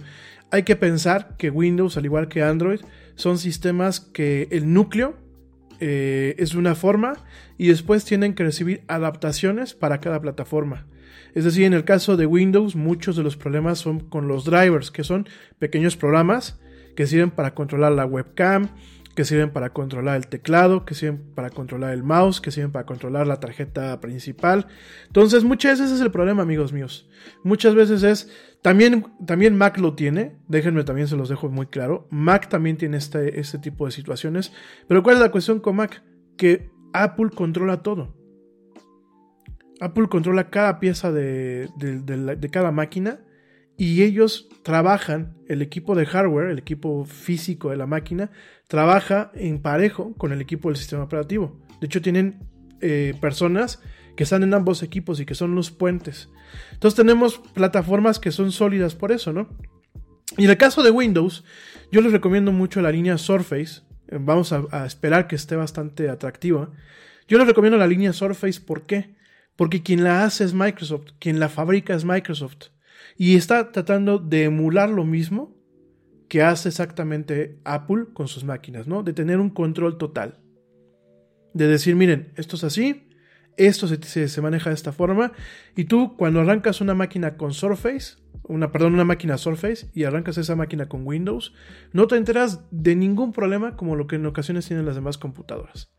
Hay 0.51 0.63
que 0.63 0.75
pensar 0.75 1.35
que 1.37 1.49
Windows, 1.49 1.97
al 1.97 2.05
igual 2.05 2.27
que 2.27 2.43
Android, 2.43 2.81
son 3.15 3.37
sistemas 3.37 3.99
que 3.99 4.47
el 4.51 4.71
núcleo 4.73 5.17
eh, 5.79 6.35
es 6.37 6.55
una 6.55 6.75
forma 6.75 7.13
y 7.57 7.67
después 7.67 8.05
tienen 8.05 8.33
que 8.33 8.43
recibir 8.43 8.83
adaptaciones 8.87 9.73
para 9.73 9.99
cada 9.99 10.21
plataforma. 10.21 10.85
Es 11.33 11.43
decir, 11.43 11.65
en 11.65 11.73
el 11.73 11.83
caso 11.83 12.15
de 12.15 12.25
Windows, 12.25 12.75
muchos 12.75 13.17
de 13.17 13.23
los 13.23 13.35
problemas 13.35 13.79
son 13.79 13.99
con 13.99 14.27
los 14.27 14.45
drivers, 14.45 14.89
que 14.91 15.03
son 15.03 15.27
pequeños 15.59 15.97
programas 15.97 16.59
que 16.95 17.07
sirven 17.07 17.31
para 17.31 17.53
controlar 17.53 17.91
la 17.91 18.05
webcam, 18.05 18.69
que 19.15 19.25
sirven 19.25 19.51
para 19.51 19.71
controlar 19.71 20.17
el 20.17 20.27
teclado, 20.27 20.85
que 20.85 20.93
sirven 20.93 21.21
para 21.35 21.49
controlar 21.49 21.93
el 21.93 22.03
mouse, 22.03 22.41
que 22.41 22.51
sirven 22.51 22.71
para 22.71 22.85
controlar 22.85 23.27
la 23.27 23.39
tarjeta 23.39 23.99
principal. 24.01 24.67
Entonces, 25.07 25.43
muchas 25.43 25.79
veces 25.79 25.95
es 25.95 26.01
el 26.01 26.11
problema, 26.11 26.43
amigos 26.43 26.73
míos. 26.73 27.09
Muchas 27.43 27.75
veces 27.75 28.03
es 28.03 28.31
También, 28.65 29.05
también 29.27 29.55
Mac 29.55 29.77
lo 29.77 29.93
tiene, 29.93 30.37
déjenme 30.47 30.83
también 30.83 31.07
se 31.07 31.15
los 31.15 31.29
dejo 31.29 31.49
muy 31.49 31.67
claro. 31.67 32.07
Mac 32.09 32.49
también 32.49 32.77
tiene 32.77 32.97
este, 32.97 33.39
este 33.39 33.59
tipo 33.59 33.85
de 33.85 33.91
situaciones. 33.91 34.53
Pero 34.87 35.03
¿cuál 35.03 35.17
es 35.17 35.21
la 35.21 35.29
cuestión 35.29 35.59
con 35.59 35.75
Mac? 35.75 36.01
Que 36.35 36.71
Apple 36.91 37.29
controla 37.29 37.83
todo. 37.83 38.17
Apple 39.79 40.07
controla 40.07 40.49
cada 40.49 40.79
pieza 40.79 41.11
de, 41.11 41.69
de- 41.77 42.49
cada 42.49 42.71
máquina 42.71 43.19
y 43.77 44.01
ellos 44.01 44.49
trabajan, 44.63 45.37
el 45.47 45.61
equipo 45.61 45.93
de 45.93 46.07
hardware, 46.07 46.49
el 46.49 46.57
equipo 46.57 47.05
físico 47.05 47.69
de 47.69 47.77
la 47.77 47.85
máquina, 47.85 48.31
trabaja 48.67 49.29
en 49.35 49.61
parejo 49.61 50.15
con 50.15 50.31
el 50.31 50.41
equipo 50.41 50.69
del 50.69 50.77
sistema 50.77 51.03
operativo. 51.03 51.61
De 51.81 51.85
hecho, 51.85 52.01
tienen 52.01 52.39
eh, 52.81 53.13
personas 53.21 53.79
que 54.15 54.23
están 54.23 54.43
en 54.43 54.53
ambos 54.53 54.83
equipos 54.83 55.19
y 55.19 55.25
que 55.25 55.35
son 55.35 55.55
los 55.55 55.71
puentes. 55.71 56.29
Entonces 56.73 56.95
tenemos 56.95 57.39
plataformas 57.53 58.19
que 58.19 58.31
son 58.31 58.51
sólidas 58.51 58.95
por 58.95 59.11
eso, 59.11 59.33
¿no? 59.33 59.49
Y 60.37 60.45
en 60.45 60.49
el 60.49 60.57
caso 60.57 60.83
de 60.83 60.91
Windows, 60.91 61.43
yo 61.91 62.01
les 62.01 62.11
recomiendo 62.11 62.51
mucho 62.51 62.81
la 62.81 62.91
línea 62.91 63.17
Surface. 63.17 63.81
Eh, 64.07 64.17
Vamos 64.19 64.51
a, 64.51 64.63
a 64.71 64.85
esperar 64.85 65.27
que 65.27 65.35
esté 65.35 65.55
bastante 65.55 66.09
atractiva. 66.09 66.71
Yo 67.27 67.37
les 67.37 67.47
recomiendo 67.47 67.77
la 67.77 67.87
línea 67.87 68.13
Surface, 68.13 68.61
¿por 68.61 68.85
qué? 68.85 69.15
Porque 69.55 69.83
quien 69.83 70.03
la 70.03 70.23
hace 70.23 70.43
es 70.43 70.53
Microsoft, 70.53 71.11
quien 71.19 71.39
la 71.39 71.49
fabrica 71.49 71.95
es 71.95 72.05
Microsoft. 72.05 72.69
Y 73.17 73.35
está 73.35 73.71
tratando 73.71 74.19
de 74.19 74.43
emular 74.45 74.89
lo 74.89 75.05
mismo 75.05 75.55
que 76.27 76.41
hace 76.41 76.69
exactamente 76.69 77.59
Apple 77.63 78.07
con 78.13 78.27
sus 78.27 78.43
máquinas, 78.43 78.87
¿no? 78.87 79.03
De 79.03 79.13
tener 79.13 79.39
un 79.39 79.49
control 79.49 79.97
total. 79.97 80.39
De 81.53 81.67
decir, 81.67 81.95
miren, 81.95 82.33
esto 82.35 82.55
es 82.57 82.63
así, 82.63 83.07
esto 83.57 83.87
se, 83.87 84.27
se- 84.27 84.41
maneja 84.41 84.69
de 84.69 84.75
esta 84.75 84.91
forma, 84.91 85.31
y 85.75 85.85
tú 85.85 86.15
cuando 86.17 86.41
arrancas 86.41 86.81
una 86.81 86.93
máquina 86.93 87.37
con 87.37 87.53
Surface, 87.53 88.17
una, 88.43 88.71
perdón, 88.71 88.93
una 88.93 89.05
máquina 89.05 89.37
Surface, 89.37 89.87
y 89.93 90.03
arrancas 90.03 90.37
esa 90.37 90.55
máquina 90.55 90.87
con 90.87 91.05
Windows, 91.05 91.53
no 91.93 92.07
te 92.07 92.15
enteras 92.17 92.61
de 92.71 92.95
ningún 92.95 93.31
problema 93.31 93.75
como 93.75 93.95
lo 93.95 94.07
que 94.07 94.17
en 94.17 94.25
ocasiones 94.25 94.67
tienen 94.67 94.85
las 94.85 94.95
demás 94.95 95.17
computadoras. 95.17 95.91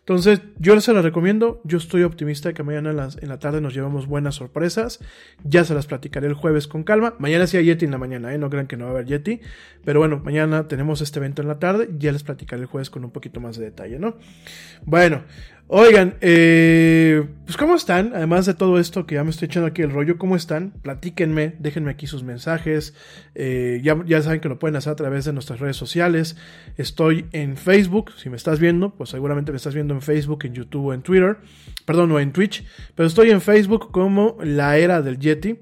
Entonces, 0.00 0.40
yo 0.58 0.80
se 0.80 0.92
las 0.94 1.04
recomiendo. 1.04 1.60
Yo 1.64 1.76
estoy 1.76 2.02
optimista 2.02 2.48
de 2.48 2.54
que 2.54 2.62
mañana 2.62 2.90
en, 2.90 2.98
en 3.22 3.28
la 3.28 3.38
tarde 3.38 3.60
nos 3.60 3.74
llevamos 3.74 4.06
buenas 4.06 4.36
sorpresas. 4.36 5.00
Ya 5.44 5.64
se 5.64 5.74
las 5.74 5.86
platicaré 5.86 6.26
el 6.26 6.32
jueves 6.34 6.66
con 6.66 6.82
calma. 6.82 7.14
Mañana 7.18 7.46
sí 7.46 7.58
hay 7.58 7.66
Yeti 7.66 7.84
en 7.84 7.90
la 7.90 7.98
mañana, 7.98 8.32
¿eh? 8.34 8.38
no 8.38 8.48
crean 8.48 8.66
que 8.66 8.78
no 8.78 8.84
va 8.86 8.90
a 8.90 8.94
haber 8.94 9.06
Yeti. 9.06 9.40
Pero 9.84 10.00
bueno, 10.00 10.20
mañana 10.24 10.66
tenemos 10.66 11.02
este 11.02 11.18
evento 11.18 11.42
en 11.42 11.48
la 11.48 11.58
tarde. 11.58 11.90
Ya 11.98 12.10
les 12.10 12.22
platicaré 12.22 12.62
el 12.62 12.66
jueves 12.66 12.88
con 12.88 13.04
un 13.04 13.10
poquito 13.10 13.40
más 13.40 13.58
de 13.58 13.66
detalle, 13.66 13.98
¿no? 13.98 14.16
Bueno, 14.84 15.24
oigan, 15.68 16.16
eh, 16.20 17.26
pues 17.44 17.56
¿cómo 17.56 17.74
están? 17.74 18.12
Además 18.14 18.46
de 18.46 18.54
todo 18.54 18.78
esto 18.78 19.06
que 19.06 19.14
ya 19.14 19.24
me 19.24 19.30
estoy 19.30 19.46
echando 19.46 19.68
aquí 19.68 19.82
el 19.82 19.90
rollo, 19.90 20.18
¿cómo 20.18 20.34
están? 20.34 20.72
Platíquenme, 20.82 21.54
déjenme 21.58 21.90
aquí 21.90 22.06
sus 22.06 22.24
mensajes. 22.24 22.94
Eh, 23.34 23.80
ya, 23.84 23.96
ya 24.06 24.20
saben 24.22 24.40
que 24.40 24.48
lo 24.48 24.58
pueden 24.58 24.76
hacer 24.76 24.92
a 24.92 24.96
través 24.96 25.24
de 25.24 25.32
nuestras 25.32 25.60
redes 25.60 25.76
sociales. 25.76 26.36
Estoy 26.76 27.26
en 27.32 27.56
Facebook, 27.56 28.12
si 28.16 28.30
me 28.30 28.36
estás 28.36 28.58
viendo, 28.58 28.94
pues 28.94 29.10
seguramente 29.10 29.52
me 29.52 29.56
estás 29.56 29.74
viendo 29.74 29.94
en 29.94 30.02
Facebook, 30.02 30.44
en 30.44 30.54
YouTube 30.54 30.86
o 30.86 30.94
en 30.94 31.02
Twitter. 31.02 31.36
Perdón, 31.84 32.10
o 32.12 32.18
en 32.18 32.32
Twitch. 32.32 32.64
Pero 32.94 33.06
estoy 33.06 33.30
en 33.30 33.40
Facebook 33.40 33.90
como 33.92 34.36
La 34.42 34.78
Era 34.78 35.02
del 35.02 35.18
Yeti. 35.18 35.58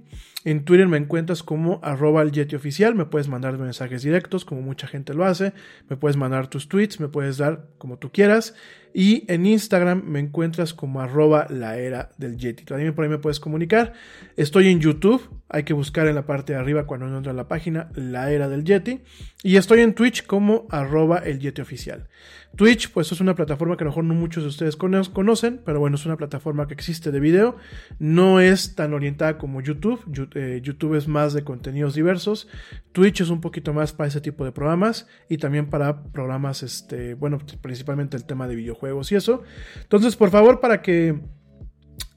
En 0.47 0.65
Twitter 0.65 0.87
me 0.87 0.97
encuentras 0.97 1.43
como 1.43 1.81
arroba 1.83 2.23
el 2.23 2.31
Yeti 2.31 2.55
oficial, 2.55 2.95
me 2.95 3.05
puedes 3.05 3.27
mandar 3.27 3.59
mensajes 3.59 4.05
directos 4.05 4.45
como 4.45 4.63
mucha 4.63 4.87
gente 4.87 5.13
lo 5.13 5.25
hace, 5.25 5.53
me 5.89 5.97
puedes 5.97 6.17
mandar 6.17 6.47
tus 6.47 6.69
tweets, 6.69 7.01
me 7.01 7.09
puedes 7.09 7.37
dar 7.37 7.67
como 7.79 7.99
tú 7.99 8.13
quieras 8.13 8.55
y 8.99 9.25
en 9.31 9.45
Instagram 9.45 10.05
me 10.07 10.21
encuentras 10.21 10.73
como 10.73 11.03
arroba 11.03 11.47
la 11.51 11.77
era 11.77 12.09
del 12.17 12.39
Yeti. 12.39 12.65
También 12.65 12.95
por 12.95 13.05
ahí 13.05 13.11
me 13.11 13.19
puedes 13.19 13.41
comunicar. 13.41 13.93
Estoy 14.39 14.69
en 14.69 14.81
YouTube, 14.81 15.29
hay 15.51 15.65
que 15.65 15.75
buscar 15.75 16.07
en 16.07 16.15
la 16.15 16.25
parte 16.25 16.55
de 16.55 16.59
arriba 16.59 16.87
cuando 16.87 17.15
entra 17.15 17.33
a 17.33 17.35
la 17.35 17.47
página 17.47 17.91
la 17.95 18.33
era 18.33 18.49
del 18.49 18.65
Yeti 18.65 19.03
y 19.43 19.59
estoy 19.59 19.83
en 19.83 19.93
Twitch 19.93 20.25
como 20.25 20.67
arroba 20.71 21.19
el 21.19 21.41
Yeti 21.41 21.61
oficial. 21.61 22.09
Twitch, 22.57 22.91
pues 22.91 23.13
es 23.13 23.21
una 23.21 23.35
plataforma 23.35 23.77
que 23.77 23.85
a 23.85 23.87
lo 23.87 23.91
mejor 23.91 24.05
no 24.05 24.15
muchos 24.15 24.43
de 24.43 24.49
ustedes 24.49 24.77
cono- 24.77 25.13
conocen, 25.13 25.61
pero 25.65 25.79
bueno, 25.79 25.97
es 25.97 26.07
una 26.07 26.17
plataforma 26.17 26.67
que 26.67 26.75
existe 26.75 27.13
de 27.13 27.21
video. 27.21 27.57
No 27.99 28.41
es 28.41 28.75
tan 28.75 28.95
orientada 28.95 29.39
como 29.39 29.61
YouTube. 29.61 30.01
Eh, 30.35 30.61
YouTube 30.63 30.95
es 30.95 31.07
más 31.07 31.33
de 31.35 31.45
contenidos 31.45 31.95
diversos. 31.95 32.49
Twitch 32.93 33.21
es 33.21 33.31
un 33.31 33.41
poquito 33.41 33.73
más 33.75 33.93
para 33.93 34.09
ese 34.09 34.21
tipo 34.21 34.45
de 34.45 34.53
programas 34.53 35.07
y 35.29 35.39
también 35.39 35.67
para 35.71 36.03
programas, 36.05 36.63
este, 36.63 37.15
bueno, 37.15 37.39
principalmente 37.61 38.17
el 38.17 38.25
tema 38.25 38.49
de 38.49 38.57
videojuegos 38.57 39.13
y 39.13 39.17
eso. 39.17 39.43
Entonces, 39.83 40.17
por 40.17 40.31
favor, 40.31 40.61
para 40.61 40.81
que 40.83 41.21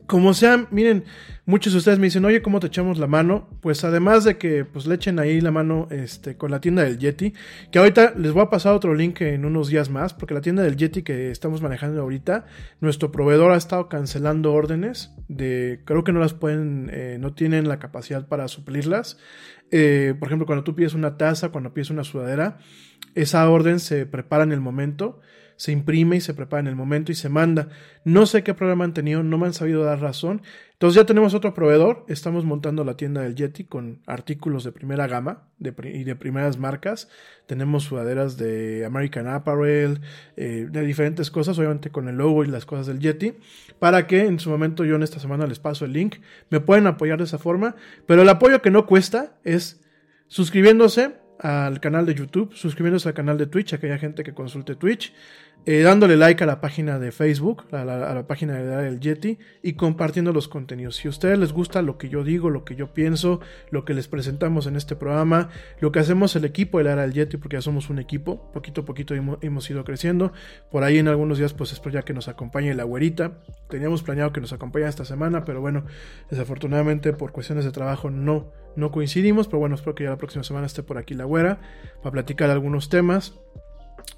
como 0.10 0.34
sea, 0.34 0.67
miren, 0.72 1.04
muchos 1.45 1.72
de 1.72 1.78
ustedes 1.78 2.00
me 2.00 2.08
dicen, 2.08 2.26
oye, 2.26 2.41
¿cómo 2.41 2.60
te 2.60 2.65
echamos 2.65 2.98
la 2.98 3.06
mano? 3.06 3.48
Pues 3.62 3.84
además 3.84 4.24
de 4.24 4.39
que 4.39 4.65
pues 4.65 4.88
le 4.88 4.95
echen 4.95 5.19
ahí 5.19 5.39
la 5.39 5.52
mano 5.52 5.88
este, 5.91 6.36
con 6.36 6.50
la 6.50 6.60
tienda 6.60 6.84
del 6.84 6.98
Yeti, 6.98 7.36
que 7.72 7.78
ahorita 7.78 8.15
les 8.17 8.32
voy 8.32 8.41
a 8.41 8.50
pasar 8.50 8.74
otro 8.74 8.95
link 8.95 9.22
en 9.22 9.45
unos 9.45 9.67
días 9.67 9.91
más, 9.91 10.15
porque 10.15 10.34
la 10.34 10.41
tienda 10.41 10.63
del 10.63 10.78
Yeti 10.78 11.04
que 11.04 11.30
estamos 11.30 11.62
manejando 11.62 12.02
ahorita, 12.02 12.48
nuestro 12.82 13.12
proveedor 13.12 13.52
ha 13.52 13.56
estado 13.56 13.88
cancelando 13.88 14.52
órdenes 14.52 15.12
de, 15.28 15.82
creo 15.86 16.04
que 16.04 16.12
no 16.12 16.19
las 16.19 16.34
pueden, 16.34 16.89
eh, 16.91 17.17
no 17.19 17.36
tienen 17.36 17.67
la 17.67 17.78
capacidad 17.78 18.28
para 18.28 18.48
suplirlas. 18.48 19.19
Eh, 19.69 20.15
por 20.17 20.28
ejemplo, 20.28 20.48
cuando 20.48 20.63
tú 20.63 20.74
pides 20.74 20.95
una 20.95 21.17
taza, 21.17 21.50
cuando 21.50 21.72
pides 21.72 21.91
una 21.91 22.04
sudadera, 22.04 22.58
esa 23.13 23.48
orden 23.48 23.80
se 23.80 24.08
prepara 24.08 24.43
en 24.43 24.54
el 24.54 24.60
momento 24.60 25.19
se 25.60 25.74
imprime 25.74 26.15
y 26.15 26.22
se 26.22 26.34
prepara 26.34 26.62
en 26.62 26.67
el 26.67 26.78
momento 26.78 27.12
y 27.12 27.15
se 27.15 27.28
manda. 27.28 27.67
No 28.06 28.26
sé 28.26 28.43
qué 28.43 28.54
problema 28.54 28.86
han 28.86 28.93
tenido, 28.93 29.24
no 29.24 29.38
me 29.38 29.45
han 29.45 29.54
sabido 29.54 29.84
dar 29.84 30.00
razón. 30.00 30.41
Entonces 30.72 30.95
ya 30.95 31.06
tenemos 31.06 31.34
otro 31.34 31.54
proveedor, 31.54 32.06
estamos 32.08 32.45
montando 32.45 32.86
la 32.86 32.95
tienda 32.95 33.24
del 33.24 33.36
Yeti 33.36 33.65
con 33.65 34.00
artículos 34.08 34.63
de 34.63 34.72
primera 34.72 35.06
gama 35.06 35.50
de 35.58 35.74
y 35.93 36.06
de 36.06 36.15
primeras 36.15 36.58
marcas. 36.58 37.10
Tenemos 37.45 37.84
sudaderas 37.84 38.38
de 38.38 38.86
American 38.86 39.28
Apparel, 39.28 40.00
eh, 40.38 40.67
de 40.72 40.82
diferentes 40.86 41.30
cosas, 41.30 41.60
obviamente 41.60 41.89
con 41.89 42.08
el 42.08 42.15
logo 42.15 42.45
y 42.45 42.48
las 42.48 42.65
cosas 42.65 42.88
del 42.88 43.00
Yeti, 43.00 43.34
para 43.80 44.08
que 44.08 44.22
en 44.28 44.39
su 44.39 44.50
momento 44.50 44.86
yo 44.86 44.95
en 44.95 45.04
esta 45.04 45.19
semana 45.19 45.45
les 45.45 45.60
paso 45.60 45.84
el 45.84 45.91
link. 45.91 46.19
Me 46.50 46.62
pueden 46.62 46.88
apoyar 46.88 47.17
de 47.17 47.26
esa 47.26 47.38
forma, 47.38 47.76
pero 48.06 48.22
el 48.22 48.30
apoyo 48.30 48.62
que 48.62 48.72
no 48.72 48.86
cuesta 48.86 49.34
es 49.43 49.82
suscribiéndose 50.30 51.15
al 51.39 51.80
canal 51.80 52.06
de 52.06 52.15
YouTube, 52.15 52.54
suscribiéndose 52.54 53.08
al 53.08 53.13
canal 53.13 53.38
de 53.38 53.48
Twitch, 53.48 53.74
aquella 53.74 53.98
gente 53.98 54.24
que 54.24 54.34
consulte 54.34 54.76
Twitch, 54.76 55.13
eh, 55.65 55.82
dándole 55.82 56.15
like 56.15 56.43
a 56.43 56.48
la 56.48 56.62
página 56.62 57.00
de 57.00 57.12
Facebook, 57.12 57.65
a 57.72 57.84
la, 57.84 58.28
página 58.28 58.54
de 58.54 58.63
Era 58.63 58.78
del 58.82 59.00
Yeti 59.00 59.38
y 59.62 59.74
compartiendo 59.74 60.32
los 60.32 60.48
contenidos. 60.48 60.95
Si 60.95 61.08
a 61.08 61.12
ustedes 61.12 61.38
les 61.38 61.52
gusta 61.52 61.82
lo 61.82 61.98
que 61.98 62.10
yo 62.10 62.24
digo, 62.24 62.50
lo 62.50 62.63
que 62.63 62.76
yo 62.76 62.93
pienso, 62.93 63.41
lo 63.69 63.86
que 63.86 63.93
les 63.93 64.08
presentamos 64.08 64.67
en 64.67 64.76
este 64.76 64.95
programa, 64.95 65.50
lo 65.80 65.91
que 65.91 66.00
hacemos 66.00 66.36
el 66.36 66.45
equipo 66.45 66.80
de 66.80 66.89
Era 66.89 67.02
del 67.02 67.13
Yeti, 67.13 67.38
porque 67.38 67.58
ya 67.58 67.62
somos 67.62 67.89
un 67.89 68.00
equipo, 68.00 68.52
poquito 68.52 68.82
a 68.82 68.86
poquito 68.86 69.13
hemos, 69.13 69.38
hemos 69.41 69.69
ido 69.69 69.84
creciendo. 69.84 70.32
Por 70.72 70.84
ahí 70.84 70.98
en 70.98 71.08
algunos 71.08 71.38
días, 71.38 71.54
pues 71.54 71.74
espero 71.74 71.93
ya 71.93 72.02
que 72.04 72.13
nos 72.13 72.30
acompañe 72.30 72.74
la 72.74 72.84
güerita. 72.84 73.39
Teníamos 73.69 74.02
planeado 74.02 74.32
que 74.32 74.41
nos 74.41 74.54
acompañe 74.54 74.88
esta 74.88 75.06
semana, 75.06 75.43
pero 75.45 75.62
bueno, 75.62 75.86
desafortunadamente 76.30 77.13
por 77.13 77.32
cuestiones 77.32 77.65
de 77.65 77.72
trabajo 77.72 78.10
no, 78.10 78.52
no 78.76 78.91
coincidimos. 78.91 79.48
Pero 79.48 79.60
bueno, 79.60 79.76
espero 79.76 79.93
que 79.93 80.06
ya 80.06 80.12
la 80.12 80.17
próxima 80.17 80.43
semana 80.43 80.65
esté 80.65 80.84
por 80.84 80.98
aquí 80.98 81.13
la 81.13 81.26
güera 81.26 81.60
para 82.02 82.12
platicar 82.12 82.50
algunos 82.50 82.89
temas. 82.89 83.39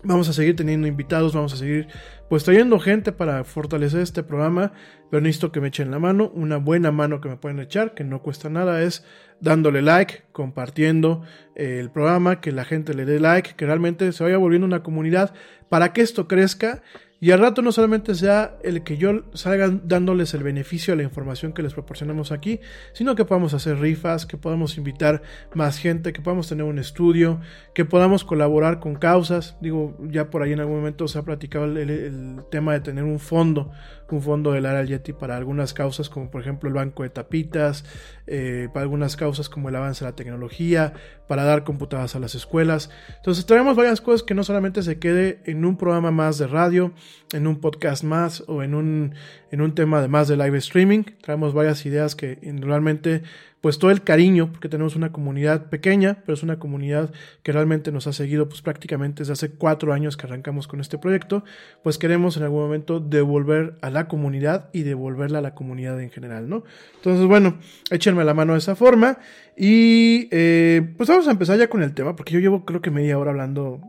Vamos 0.04 0.30
a 0.30 0.34
seguir 0.34 0.56
teniendo 0.56 0.88
invitados, 0.88 1.34
vamos 1.34 1.54
a 1.54 1.58
seguir 1.58 1.88
pues 2.30 2.44
trayendo 2.44 2.80
gente 2.80 3.12
para 3.12 3.44
fortalecer 3.44 4.02
este 4.02 4.24
programa, 4.24 4.72
pero 5.10 5.22
necesito 5.22 5.52
que 5.52 5.60
me 5.60 5.68
echen 5.68 5.92
la 5.92 6.00
mano, 6.00 6.32
una 6.34 6.58
buena 6.58 6.92
mano 6.92 7.20
que 7.22 7.30
me 7.30 7.36
pueden 7.36 7.60
echar, 7.60 7.94
que 7.94 8.04
no 8.04 8.22
cuesta 8.22 8.50
nada, 8.50 8.82
es 8.82 9.06
dándole 9.42 9.82
like, 9.82 10.24
compartiendo 10.32 11.24
eh, 11.56 11.80
el 11.80 11.92
programa, 11.92 12.40
que 12.40 12.52
la 12.52 12.64
gente 12.64 12.94
le 12.94 13.06
dé 13.06 13.20
like, 13.20 13.56
que 13.56 13.66
realmente 13.66 14.12
se 14.12 14.24
vaya 14.24 14.38
volviendo 14.38 14.66
una 14.66 14.82
comunidad 14.82 15.34
para 15.68 15.94
que 15.94 16.02
esto 16.02 16.28
crezca 16.28 16.82
y 17.24 17.30
al 17.30 17.38
rato 17.38 17.62
no 17.62 17.72
solamente 17.72 18.16
sea 18.16 18.58
el 18.64 18.84
que 18.84 18.98
yo 18.98 19.22
salga 19.36 19.70
dándoles 19.84 20.34
el 20.34 20.42
beneficio 20.42 20.94
de 20.94 20.98
la 20.98 21.04
información 21.04 21.54
que 21.54 21.62
les 21.62 21.76
proporcionamos 21.76 22.32
aquí, 22.32 22.60
sino 22.94 23.14
que 23.14 23.26
podamos 23.26 23.54
hacer 23.54 23.78
rifas, 23.78 24.26
que 24.26 24.38
podamos 24.38 24.76
invitar 24.80 25.22
más 25.54 25.78
gente, 25.78 26.14
que 26.14 26.22
podamos 26.22 26.50
tener 26.50 26.66
un 26.66 26.80
estudio, 26.80 27.40
que 27.76 27.86
podamos 27.86 28.24
colaborar 28.24 28.80
con 28.80 28.96
causas. 28.96 29.56
Digo, 29.62 29.96
ya 30.10 30.32
por 30.32 30.42
ahí 30.42 30.54
en 30.54 30.62
algún 30.62 30.78
momento 30.78 31.08
se 31.08 31.20
ha 31.20 31.22
platicado 31.22 31.66
el 31.66 32.42
tema 32.50 32.74
de 32.74 32.80
tener 32.80 33.04
un 33.04 33.20
fondo, 33.20 33.72
un 34.12 34.22
fondo 34.22 34.52
del 34.52 34.66
área 34.66 34.84
Yeti 34.84 35.14
para 35.14 35.38
algunas 35.38 35.74
causas, 35.74 36.10
como 36.10 36.30
por 36.30 36.42
ejemplo 36.42 36.68
el 36.68 36.76
banco 36.76 37.04
de 37.04 37.10
tapitas, 37.10 37.86
eh, 38.28 38.68
para 38.74 38.84
algunas 38.84 39.16
causas 39.16 39.50
como 39.50 39.70
el 39.70 39.76
avance 39.76 40.04
de 40.04 40.12
la 40.12 40.16
tecnología, 40.16 40.94
para 41.28 41.44
dar 41.44 41.64
computadoras 41.64 42.16
a 42.16 42.20
las 42.20 42.36
escuelas. 42.36 42.90
Entonces 43.18 43.46
traemos 43.46 43.76
varias 43.76 44.02
cosas 44.02 44.24
que 44.24 44.34
no 44.34 44.44
solamente 44.44 44.84
se 44.84 45.00
quede 45.00 45.42
en 45.46 45.66
un 45.66 45.78
programa 45.78 46.12
más 46.12 46.38
de 46.38 46.48
radio, 46.48 46.94
en 47.34 47.48
un 47.48 47.60
podcast 47.60 48.04
más 48.04 48.44
o 48.48 48.64
en 48.64 48.76
un, 48.76 49.14
en 49.52 49.62
un 49.62 49.74
tema 49.76 50.00
además 50.00 50.28
de 50.28 50.38
live 50.38 50.58
streaming. 50.58 51.04
Traemos 51.22 51.54
varias 51.54 51.86
ideas 51.86 52.16
que 52.16 52.38
realmente 52.60 53.24
pues 53.62 53.78
todo 53.78 53.92
el 53.92 54.02
cariño, 54.02 54.52
porque 54.52 54.70
tenemos 54.70 54.96
una 54.96 55.12
comunidad 55.12 55.70
pequeña, 55.70 56.18
pero 56.26 56.34
es 56.34 56.42
una 56.42 56.58
comunidad 56.58 57.12
que 57.44 57.52
realmente 57.52 57.92
nos 57.92 58.08
ha 58.08 58.14
seguido 58.14 58.50
pues 58.50 58.64
prácticamente 58.64 59.22
desde 59.22 59.34
hace 59.34 59.52
cuatro 59.52 59.94
años 59.94 60.18
que 60.18 60.26
arrancamos 60.26 60.68
con 60.68 60.82
este 60.82 60.98
proyecto, 60.98 61.44
pues 61.84 62.00
queremos 62.00 62.38
en 62.38 62.44
algún 62.44 62.62
momento 62.62 63.00
devolver 63.00 63.78
a 63.82 63.92
la 63.92 64.08
comunidad 64.08 64.70
y 64.74 64.82
devolverla 64.82 65.40
a 65.40 65.42
la 65.44 65.54
comunidad 65.54 66.02
en 66.02 66.10
general, 66.10 66.50
¿no? 66.50 66.64
Entonces, 66.96 67.28
bueno, 67.28 67.60
échenme 67.92 68.26
la 68.26 68.34
mano 68.34 68.54
de 68.54 68.60
esa 68.60 68.76
forma 68.76 69.20
y 69.56 70.28
eh, 70.32 70.96
pues 70.98 71.08
vamos 71.08 71.28
a 71.28 71.32
empezar 71.32 71.60
ya 71.60 71.70
con 71.70 71.84
el 71.84 71.94
tema, 71.94 72.16
porque 72.16 72.34
yo 72.34 72.40
llevo 72.40 72.66
creo 72.66 72.82
que 72.82 72.90
media 72.90 73.20
hora 73.20 73.30
hablando, 73.30 73.80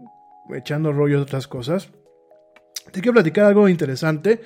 echando 0.55 0.93
rollo 0.93 1.17
de 1.17 1.23
otras 1.23 1.49
cosas. 1.49 1.91
Te 2.93 3.01
quiero 3.01 3.15
platicar 3.15 3.47
algo 3.47 3.69
interesante. 3.69 4.41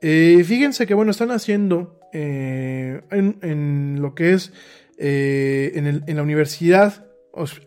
Eh, 0.00 0.44
fíjense 0.44 0.86
que, 0.86 0.94
bueno, 0.94 1.10
están 1.10 1.30
haciendo 1.30 1.98
eh, 2.12 3.00
en, 3.10 4.00
lo 4.00 4.14
que 4.14 4.32
es 4.32 4.52
eh, 4.98 5.72
en, 5.74 6.16
la 6.16 6.22
universidad, 6.22 7.06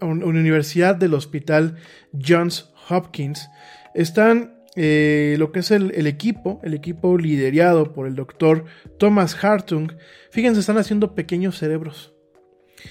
universidad 0.02 0.96
del 0.96 1.14
hospital 1.14 1.78
Johns 2.14 2.72
Hopkins, 2.90 3.50
están 3.94 4.62
eh, 4.76 5.36
lo 5.38 5.52
que 5.52 5.60
es 5.60 5.72
el, 5.72 6.08
equipo, 6.08 6.62
el 6.64 6.74
equipo 6.74 7.18
liderado 7.18 7.94
por 7.94 8.08
el 8.08 8.16
doctor 8.16 8.66
Thomas 8.98 9.44
Hartung, 9.44 9.92
fíjense, 10.32 10.62
están 10.62 10.78
haciendo 10.78 11.14
pequeños 11.14 11.58
cerebros. 11.58 12.14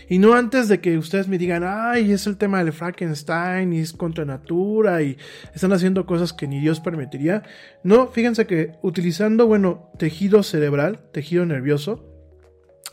Y 0.09 0.18
no 0.18 0.35
antes 0.35 0.68
de 0.68 0.81
que 0.81 0.98
ustedes 0.98 1.29
me 1.29 1.38
digan, 1.38 1.62
ay, 1.64 2.12
es 2.12 2.26
el 2.26 2.37
tema 2.37 2.62
del 2.62 2.72
Frankenstein 2.72 3.72
y 3.72 3.81
es 3.81 3.92
contra 3.92 4.24
natura 4.24 5.03
y 5.03 5.16
están 5.55 5.72
haciendo 5.72 6.07
cosas 6.07 6.33
que 6.33 6.46
ni 6.46 6.61
Dios 6.61 6.81
permitiría. 6.81 7.42
No, 7.83 8.09
fíjense 8.09 8.46
que 8.46 8.72
utilizando, 8.83 9.46
bueno, 9.46 9.90
tejido 9.98 10.42
cerebral, 10.42 11.00
tejido 11.12 11.46
nervioso, 11.46 12.07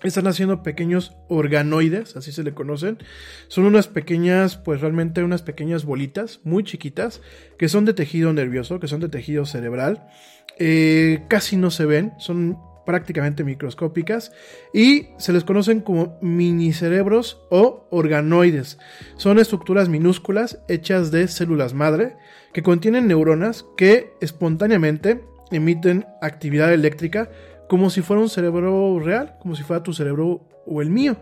están 0.04 0.28
haciendo 0.28 0.62
pequeños 0.62 1.16
organoides, 1.28 2.16
así 2.16 2.32
se 2.32 2.44
le 2.44 2.54
conocen. 2.54 3.00
Son 3.48 3.66
unas 3.66 3.88
pequeñas, 3.88 4.58
pues 4.58 4.82
realmente 4.82 5.24
unas 5.24 5.42
pequeñas 5.42 5.86
bolitas 5.86 6.40
muy 6.44 6.64
chiquitas 6.64 7.22
que 7.58 7.68
son 7.68 7.86
de 7.86 7.94
tejido 7.94 8.32
nervioso, 8.34 8.80
que 8.80 8.88
son 8.88 9.00
de 9.00 9.10
tejido 9.10 9.46
cerebral. 9.46 10.08
Eh, 10.60 11.24
casi 11.28 11.58
no 11.58 11.72
se 11.72 11.86
ven, 11.86 12.14
son 12.20 12.60
prácticamente 12.88 13.44
microscópicas 13.44 14.32
y 14.74 15.10
se 15.18 15.34
les 15.34 15.44
conocen 15.44 15.82
como 15.82 16.18
minicerebros 16.22 17.46
o 17.50 17.86
organoides. 17.92 18.80
Son 19.18 19.40
estructuras 19.40 19.90
minúsculas 19.90 20.60
hechas 20.70 21.12
de 21.12 21.28
células 21.28 21.74
madre 21.74 22.16
que 22.54 22.64
contienen 22.64 23.08
neuronas 23.08 23.66
que 23.76 24.14
espontáneamente 24.22 25.22
emiten 25.52 26.06
actividad 26.22 26.74
eléctrica 26.74 27.30
como 27.68 27.90
si 27.90 28.02
fuera 28.02 28.22
un 28.22 28.30
cerebro 28.30 29.00
real, 29.02 29.36
como 29.42 29.58
si 29.58 29.64
fuera 29.64 29.84
tu 29.84 29.92
cerebro 29.92 30.48
o 30.66 30.82
el 30.82 30.90
mío. 30.90 31.18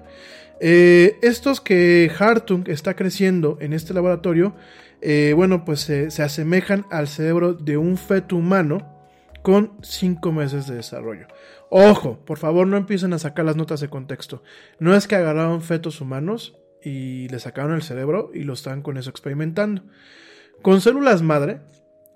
Eh, 0.59 1.17
estos 1.23 1.61
que 1.61 2.11
Hartung 2.17 2.69
está 2.69 2.93
creciendo 2.93 3.57
en 3.59 3.73
este 3.73 3.95
laboratorio, 3.95 4.55
eh, 5.01 5.33
bueno, 5.35 5.65
pues 5.65 5.79
se 5.79 6.23
asemejan 6.23 6.85
al 6.91 7.07
cerebro 7.07 7.55
de 7.55 7.77
un 7.77 7.97
feto 7.97 8.35
humano 8.35 8.95
con 9.45 9.73
5 9.83 10.31
meses 10.31 10.65
de 10.65 10.73
desarrollo. 10.73 11.27
Ojo, 11.69 12.23
por 12.25 12.37
favor 12.37 12.67
no 12.67 12.77
empiecen 12.77 13.13
a 13.13 13.19
sacar 13.19 13.45
las 13.45 13.55
notas 13.55 13.79
de 13.79 13.89
contexto. 13.89 14.43
No 14.79 14.95
es 14.95 15.07
que 15.07 15.15
agarraron 15.15 15.61
fetos 15.61 16.01
humanos 16.01 16.57
y 16.83 17.27
le 17.29 17.39
sacaron 17.39 17.73
el 17.73 17.81
cerebro 17.81 18.31
y 18.33 18.43
lo 18.43 18.53
están 18.53 18.81
con 18.81 18.97
eso 18.97 19.09
experimentando. 19.09 19.83
Con 20.61 20.81
células 20.81 21.21
madre, 21.21 21.61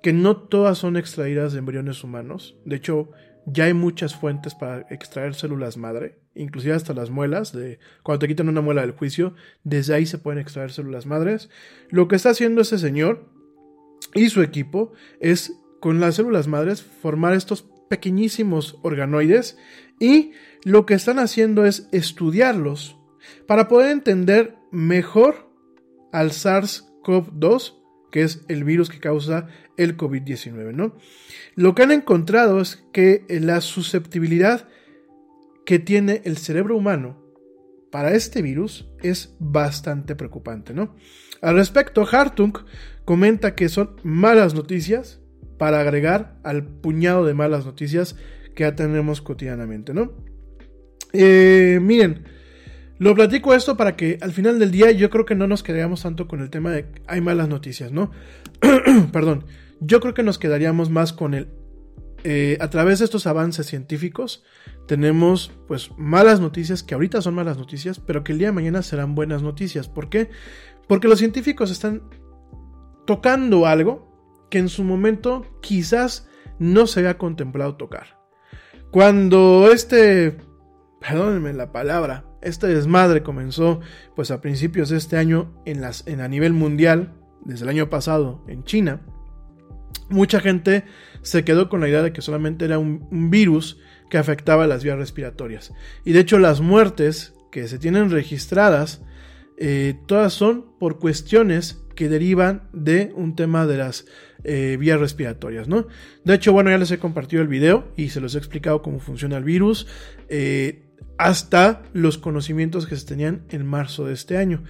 que 0.02 0.14
no 0.14 0.38
todas 0.38 0.78
son 0.78 0.98
extraídas 0.98 1.54
de 1.54 1.60
embriones 1.60 2.04
humanos, 2.04 2.56
de 2.66 2.76
hecho 2.76 3.12
ya 3.46 3.66
hay 3.66 3.74
muchas 3.74 4.16
fuentes 4.16 4.54
para 4.56 4.86
extraer 4.90 5.34
células 5.34 5.78
madre, 5.78 6.20
inclusive 6.36 6.74
hasta 6.74 6.94
las 6.94 7.10
muelas, 7.10 7.52
de 7.52 7.80
cuando 8.04 8.20
te 8.20 8.28
quitan 8.28 8.50
una 8.50 8.62
muela 8.62 8.82
del 8.82 8.92
juicio, 8.92 9.34
desde 9.64 9.96
ahí 9.96 10.06
se 10.06 10.20
pueden 10.20 10.40
extraer 10.40 10.72
células 10.72 11.06
madres. 11.06 11.50
Lo 11.90 12.08
que 12.08 12.16
está 12.16 12.30
haciendo 12.30 12.62
ese 12.62 12.78
señor 12.78 13.26
y 14.14 14.30
su 14.30 14.42
equipo 14.42 14.94
es 15.20 15.54
con 15.80 16.00
las 16.00 16.16
células 16.16 16.48
madres 16.48 16.84
formar 16.84 17.34
estos 17.34 17.66
pequeñísimos 17.90 18.80
organoides 18.82 19.58
y 20.00 20.32
lo 20.64 20.86
que 20.86 20.94
están 20.94 21.20
haciendo 21.20 21.66
es 21.66 21.88
estudiarlos 21.92 22.98
para 23.48 23.68
poder 23.68 23.92
entender 23.92 24.56
mejor 24.72 25.50
al 26.12 26.32
SARS-CoV-2, 26.32 27.76
que 28.12 28.24
es 28.24 28.46
el 28.48 28.64
virus 28.64 28.90
que 28.90 29.00
causa 29.00 29.48
el 29.78 29.98
COVID-19, 29.98 30.74
¿no? 30.74 30.96
Lo 31.56 31.76
que 31.76 31.84
han 31.84 31.92
encontrado 31.92 32.60
es 32.62 32.84
que 32.92 33.26
la 33.30 33.62
susceptibilidad 33.62 34.68
que 35.66 35.80
tiene 35.80 36.22
el 36.26 36.38
cerebro 36.38 36.76
humano 36.76 37.22
para 37.92 38.14
este 38.14 38.42
virus 38.42 38.88
es 39.02 39.36
bastante 39.40 40.16
preocupante, 40.16 40.74
¿no? 40.74 40.96
Al 41.42 41.56
respecto, 41.56 42.08
Hartung 42.10 42.54
comenta 43.06 43.56
que 43.56 43.70
son 43.70 43.96
malas 44.04 44.54
noticias 44.54 45.19
para 45.60 45.82
agregar 45.82 46.40
al 46.44 46.64
puñado 46.64 47.26
de 47.26 47.36
malas 47.36 47.66
noticias 47.66 48.16
que 48.56 48.64
ya 48.64 48.76
tenemos 48.76 49.22
cotidianamente, 49.22 49.94
¿no? 49.94 50.14
Eh, 51.14 51.80
miren, 51.82 52.24
lo 52.98 53.14
platico 53.14 53.54
esto 53.54 53.78
para 53.78 53.96
que 53.96 54.18
al 54.22 54.32
final 54.32 54.58
del 54.58 54.72
día 54.72 54.92
yo 54.92 55.10
creo 55.10 55.26
que 55.26 55.36
no 55.36 55.48
nos 55.48 55.62
quedaríamos 55.62 56.02
tanto 56.02 56.28
con 56.28 56.42
el 56.42 56.50
tema 56.50 56.72
de 56.72 56.86
hay 57.08 57.22
malas 57.22 57.50
noticias, 57.50 57.92
¿no? 57.92 58.10
Perdón, 59.12 59.46
yo 59.82 60.00
creo 60.00 60.14
que 60.14 60.24
nos 60.24 60.40
quedaríamos 60.40 60.90
más 60.90 61.14
con 61.14 61.34
el... 61.36 61.50
Eh, 62.24 62.58
a 62.60 62.70
través 62.70 63.00
de 63.00 63.06
estos 63.06 63.28
avances 63.28 63.66
científicos 63.66 64.44
tenemos 64.88 65.54
pues 65.68 65.92
malas 65.98 66.42
noticias 66.42 66.84
que 66.84 66.94
ahorita 66.94 67.22
son 67.22 67.36
malas 67.36 67.58
noticias, 67.58 68.00
pero 68.00 68.24
que 68.24 68.32
el 68.32 68.40
día 68.40 68.48
de 68.48 68.54
mañana 68.54 68.82
serán 68.82 69.14
buenas 69.14 69.44
noticias. 69.44 69.88
¿Por 69.88 70.10
qué? 70.10 70.30
Porque 70.88 71.08
los 71.08 71.20
científicos 71.20 71.70
están 71.70 72.02
tocando 73.06 73.66
algo 73.66 74.09
que 74.50 74.58
en 74.58 74.70
su 74.70 74.84
momento 74.84 75.46
quizás 75.62 76.28
no 76.60 76.88
se 76.88 77.00
había 77.00 77.18
contemplado 77.18 77.76
tocar. 77.76 78.20
Cuando 78.92 79.70
este, 79.72 80.38
perdónenme 81.00 81.54
la 81.54 81.72
palabra, 81.72 82.26
este 82.42 82.68
desmadre 82.68 83.24
comenzó 83.24 83.82
pues 84.16 84.32
a 84.32 84.42
principios 84.42 84.90
de 84.90 84.98
este 84.98 85.18
año 85.18 85.54
en 85.66 85.82
las, 85.82 86.08
en, 86.08 86.22
a 86.22 86.28
nivel 86.28 86.54
mundial, 86.54 87.14
desde 87.46 87.64
el 87.64 87.70
año 87.70 87.90
pasado 87.90 88.44
en 88.48 88.64
China, 88.64 89.02
mucha 90.10 90.40
gente 90.40 90.86
se 91.22 91.44
quedó 91.44 91.70
con 91.70 91.82
la 91.82 91.90
idea 91.90 92.02
de 92.02 92.14
que 92.14 92.22
solamente 92.22 92.66
era 92.66 92.80
un, 92.80 93.30
virus 93.30 93.80
que 94.10 94.18
afectaba 94.18 94.68
las 94.68 94.84
vías 94.84 94.98
respiratorias. 94.98 95.74
Y 96.04 96.14
de 96.14 96.22
hecho 96.22 96.40
las 96.40 96.62
muertes 96.62 97.34
que 97.52 97.68
se 97.68 97.80
tienen 97.80 98.10
registradas, 98.10 99.04
eh, 99.58 100.00
todas 100.08 100.34
son 100.34 100.66
por 100.80 101.00
cuestiones 101.00 101.84
que 102.00 102.08
derivan 102.08 102.62
de 102.72 103.12
un 103.14 103.36
tema 103.36 103.68
de 103.68 103.76
las 103.76 104.06
eh, 104.46 104.78
vías 104.80 105.02
respiratorias, 105.02 105.68
¿no? 105.68 105.86
De 106.24 106.34
hecho, 106.34 106.54
bueno, 106.54 106.70
ya 106.70 106.78
les 106.78 106.92
he 106.92 106.98
compartido 106.98 107.42
el 107.42 107.50
video 107.50 107.92
y 107.98 108.08
se 108.08 108.22
los 108.22 108.36
he 108.36 108.38
explicado 108.38 108.82
cómo 108.82 109.02
funciona 109.02 109.36
el 109.36 109.44
virus, 109.44 109.86
eh, 110.30 110.86
hasta 111.18 111.84
los 111.92 112.18
conocimientos 112.18 112.88
que 112.88 112.96
se 112.96 113.06
tenían 113.06 113.44
en 113.50 113.66
marzo 113.66 114.06
de 114.06 114.14
este 114.14 114.38
año. 114.38 114.64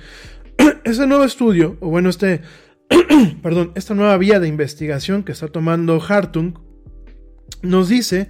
Ese 0.83 1.05
nuevo 1.05 1.23
estudio, 1.23 1.77
o 1.81 1.89
bueno, 1.91 2.09
este, 2.09 2.41
perdón, 3.43 3.73
esta 3.75 3.93
nueva 3.93 4.17
vía 4.17 4.39
de 4.39 4.47
investigación 4.47 5.21
que 5.21 5.33
está 5.33 5.49
tomando 5.49 6.01
Hartung, 6.01 6.57
nos 7.61 7.89
dice 7.89 8.27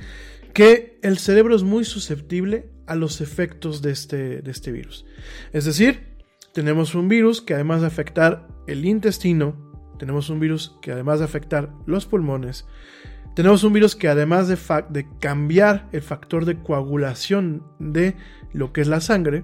que 0.53 0.99
el 1.03 1.19
cerebro 1.19 1.55
es 1.55 1.63
muy 1.63 1.85
susceptible 1.85 2.69
a 2.85 2.95
los 2.95 3.21
efectos 3.21 3.81
de 3.81 3.91
este, 3.91 4.41
de 4.41 4.51
este 4.51 4.73
virus. 4.73 5.05
Es 5.53 5.63
decir, 5.63 6.08
tenemos 6.53 6.95
un 6.95 7.07
virus 7.07 7.41
que 7.41 7.53
además 7.53 7.81
de 7.81 7.87
afectar 7.87 8.47
el 8.67 8.85
intestino, 8.85 9.55
tenemos 9.97 10.29
un 10.29 10.39
virus 10.39 10.77
que 10.81 10.91
además 10.91 11.19
de 11.19 11.25
afectar 11.25 11.71
los 11.85 12.05
pulmones, 12.05 12.65
tenemos 13.35 13.63
un 13.63 13.73
virus 13.73 13.95
que 13.95 14.07
además 14.07 14.47
de, 14.47 15.07
cambiar 15.19 15.87
el 15.91 16.01
factor 16.01 16.45
de 16.45 16.57
coagulación 16.57 17.63
de 17.79 18.15
lo 18.53 18.73
que 18.73 18.81
es 18.81 18.87
la 18.87 19.01
sangre, 19.01 19.43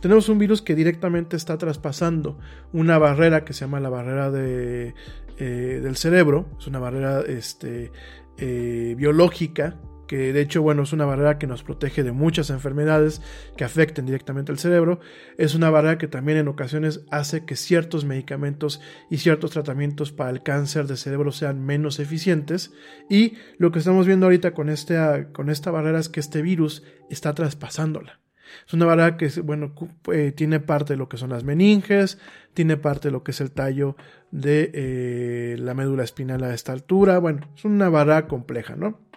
tenemos 0.00 0.28
un 0.28 0.38
virus 0.38 0.62
que 0.62 0.74
directamente 0.74 1.36
está 1.36 1.58
traspasando 1.58 2.38
una 2.72 2.98
barrera 2.98 3.44
que 3.44 3.52
se 3.52 3.60
llama 3.64 3.80
la 3.80 3.88
barrera 3.88 4.30
de, 4.30 4.94
eh, 5.38 5.80
del 5.82 5.96
cerebro, 5.96 6.46
es 6.58 6.66
una 6.66 6.78
barrera 6.78 7.20
este, 7.20 7.92
eh, 8.38 8.94
biológica 8.96 9.76
que 10.12 10.34
de 10.34 10.42
hecho, 10.42 10.60
bueno, 10.60 10.82
es 10.82 10.92
una 10.92 11.06
barrera 11.06 11.38
que 11.38 11.46
nos 11.46 11.62
protege 11.62 12.02
de 12.02 12.12
muchas 12.12 12.50
enfermedades 12.50 13.22
que 13.56 13.64
afecten 13.64 14.04
directamente 14.04 14.52
al 14.52 14.58
cerebro. 14.58 15.00
Es 15.38 15.54
una 15.54 15.70
barrera 15.70 15.96
que 15.96 16.06
también 16.06 16.36
en 16.36 16.48
ocasiones 16.48 17.06
hace 17.10 17.46
que 17.46 17.56
ciertos 17.56 18.04
medicamentos 18.04 18.82
y 19.08 19.16
ciertos 19.16 19.52
tratamientos 19.52 20.12
para 20.12 20.28
el 20.28 20.42
cáncer 20.42 20.86
de 20.86 20.98
cerebro 20.98 21.32
sean 21.32 21.64
menos 21.64 21.98
eficientes. 21.98 22.74
Y 23.08 23.38
lo 23.56 23.72
que 23.72 23.78
estamos 23.78 24.06
viendo 24.06 24.26
ahorita 24.26 24.52
con, 24.52 24.68
este, 24.68 25.28
con 25.32 25.48
esta 25.48 25.70
barrera 25.70 25.98
es 25.98 26.10
que 26.10 26.20
este 26.20 26.42
virus 26.42 26.82
está 27.08 27.32
traspasándola. 27.32 28.20
Es 28.66 28.74
una 28.74 28.84
vara 28.84 29.16
que, 29.16 29.30
bueno, 29.42 29.72
eh, 30.12 30.30
tiene 30.36 30.60
parte 30.60 30.92
de 30.92 30.98
lo 30.98 31.08
que 31.08 31.16
son 31.16 31.30
las 31.30 31.42
meninges, 31.42 32.18
tiene 32.52 32.76
parte 32.76 33.08
de 33.08 33.12
lo 33.12 33.22
que 33.24 33.30
es 33.30 33.40
el 33.40 33.50
tallo 33.50 33.96
de 34.30 34.70
eh, 34.74 35.56
la 35.58 35.72
médula 35.72 36.04
espinal 36.04 36.44
a 36.44 36.52
esta 36.52 36.72
altura. 36.72 37.18
Bueno, 37.18 37.50
es 37.56 37.64
una 37.64 37.88
vara 37.88 38.28
compleja, 38.28 38.76
¿no? 38.76 39.10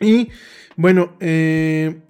Y 0.00 0.30
bueno, 0.76 1.16
eh, 1.20 2.00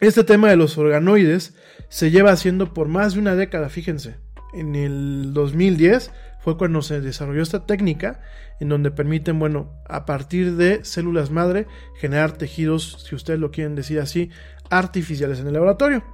este 0.00 0.24
tema 0.24 0.48
de 0.48 0.56
los 0.56 0.78
organoides 0.78 1.54
se 1.88 2.10
lleva 2.10 2.32
haciendo 2.32 2.72
por 2.74 2.88
más 2.88 3.14
de 3.14 3.20
una 3.20 3.34
década, 3.34 3.68
fíjense. 3.68 4.16
En 4.54 4.74
el 4.74 5.32
2010 5.34 6.10
fue 6.40 6.56
cuando 6.56 6.82
se 6.82 7.00
desarrolló 7.00 7.42
esta 7.42 7.66
técnica 7.66 8.20
en 8.60 8.68
donde 8.68 8.90
permiten, 8.90 9.38
bueno, 9.38 9.72
a 9.88 10.06
partir 10.06 10.56
de 10.56 10.84
células 10.84 11.30
madre 11.30 11.66
generar 11.98 12.32
tejidos, 12.32 13.04
si 13.06 13.14
ustedes 13.14 13.40
lo 13.40 13.50
quieren 13.50 13.74
decir 13.74 14.00
así, 14.00 14.30
artificiales 14.70 15.40
en 15.40 15.48
el 15.48 15.54
laboratorio. 15.54 16.04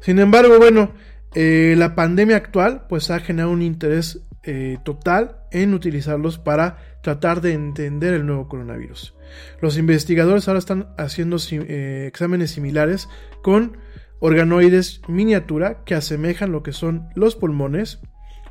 Sin 0.00 0.18
embargo, 0.18 0.58
bueno, 0.58 0.92
eh, 1.34 1.74
la 1.78 1.94
pandemia 1.94 2.36
actual 2.36 2.86
pues 2.88 3.10
ha 3.10 3.20
generado 3.20 3.52
un 3.52 3.62
interés 3.62 4.20
eh, 4.42 4.78
total 4.84 5.36
en 5.50 5.72
utilizarlos 5.72 6.38
para 6.38 6.91
tratar 7.02 7.40
de 7.40 7.52
entender 7.52 8.14
el 8.14 8.24
nuevo 8.24 8.48
coronavirus. 8.48 9.14
Los 9.60 9.76
investigadores 9.76 10.48
ahora 10.48 10.58
están 10.58 10.88
haciendo 10.96 11.36
eh, 11.50 12.06
exámenes 12.06 12.52
similares 12.52 13.08
con 13.42 13.76
organoides 14.20 15.02
miniatura 15.08 15.82
que 15.84 15.94
asemejan 15.94 16.52
lo 16.52 16.62
que 16.62 16.72
son 16.72 17.08
los 17.14 17.34
pulmones, 17.34 18.00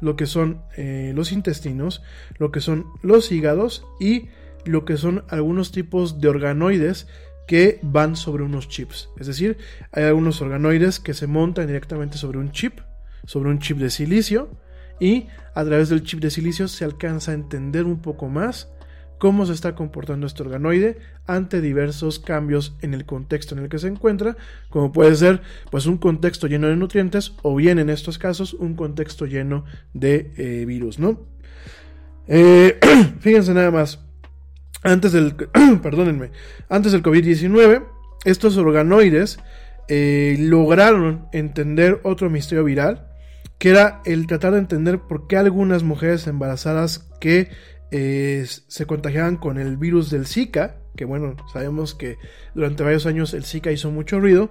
lo 0.02 0.16
que 0.16 0.26
son 0.26 0.62
eh, 0.76 1.14
los 1.16 1.32
intestinos, 1.32 2.04
lo 2.38 2.52
que 2.52 2.60
son 2.60 2.86
los 3.02 3.32
hígados 3.32 3.86
y 4.00 4.28
lo 4.66 4.84
que 4.84 4.98
son 4.98 5.24
algunos 5.30 5.72
tipos 5.72 6.20
de 6.20 6.28
organoides 6.28 7.08
que 7.48 7.80
van 7.82 8.16
sobre 8.16 8.44
unos 8.44 8.68
chips. 8.68 9.10
Es 9.20 9.28
decir, 9.28 9.58
hay 9.92 10.04
algunos 10.04 10.42
organoides 10.42 11.00
que 11.00 11.14
se 11.14 11.28
montan 11.28 11.68
directamente 11.68 12.18
sobre 12.18 12.38
un 12.38 12.52
chip, 12.52 12.80
sobre 13.26 13.50
un 13.50 13.60
chip 13.60 13.78
de 13.78 13.90
silicio, 13.90 14.50
y 15.02 15.28
a 15.56 15.66
través 15.66 15.90
del 15.90 16.04
chip 16.04 16.22
de 16.22 16.30
silicio 16.30 16.70
se 16.70 16.86
alcanza 16.86 17.32
a 17.32 17.34
entender 17.34 17.86
un 17.86 18.02
poco 18.02 18.30
más 18.30 18.70
cómo 19.18 19.46
se 19.46 19.54
está 19.54 19.76
comportando 19.76 20.26
este 20.28 20.44
organoide 20.44 21.00
ante 21.28 21.60
diversos 21.60 22.20
cambios 22.20 22.76
en 22.82 22.94
el 22.94 23.06
contexto 23.06 23.56
en 23.56 23.64
el 23.64 23.70
que 23.70 23.80
se 23.80 23.88
encuentra, 23.88 24.38
como 24.70 24.92
puede 24.92 25.16
ser 25.16 25.42
pues 25.70 25.86
un 25.88 25.98
contexto 25.98 26.48
lleno 26.48 26.68
de 26.68 26.76
nutrientes 26.76 27.34
o 27.42 27.56
bien 27.56 27.80
en 27.80 27.90
estos 27.90 28.18
casos 28.18 28.54
un 28.54 28.76
contexto 28.76 29.26
lleno 29.26 29.66
de 29.94 30.32
eh, 30.38 30.66
virus, 30.66 30.98
¿no? 30.98 31.20
Eh, 32.28 32.80
fíjense 33.20 33.54
nada 33.54 33.72
más, 33.72 34.00
antes 34.84 35.12
del, 35.12 35.36
perdónenme, 35.84 36.32
antes 36.70 36.92
del 36.92 37.04
COVID-19, 37.04 37.86
estos 38.24 38.56
organoides 38.58 39.40
eh, 39.88 40.36
lograron 40.40 41.28
entender 41.32 42.00
otro 42.04 42.30
misterio 42.30 42.64
viral, 42.64 43.11
que 43.62 43.70
era 43.70 44.02
el 44.06 44.26
tratar 44.26 44.54
de 44.54 44.58
entender 44.58 45.02
por 45.02 45.28
qué 45.28 45.38
algunas 45.38 45.84
mujeres 45.84 46.26
embarazadas 46.26 47.12
que 47.20 47.50
eh, 47.92 48.44
se 48.48 48.88
contagiaban 48.88 49.38
con 49.38 49.60
el 49.60 49.78
virus 49.78 50.10
del 50.10 50.26
Zika, 50.26 50.78
que 50.96 51.06
bueno, 51.06 51.36
sabemos 51.54 51.94
que 51.94 52.18
durante 52.56 52.82
varios 52.82 53.06
años 53.06 53.36
el 53.36 53.46
Zika 53.46 53.72
hizo 53.72 53.92
mucho 53.92 54.20
ruido, 54.20 54.50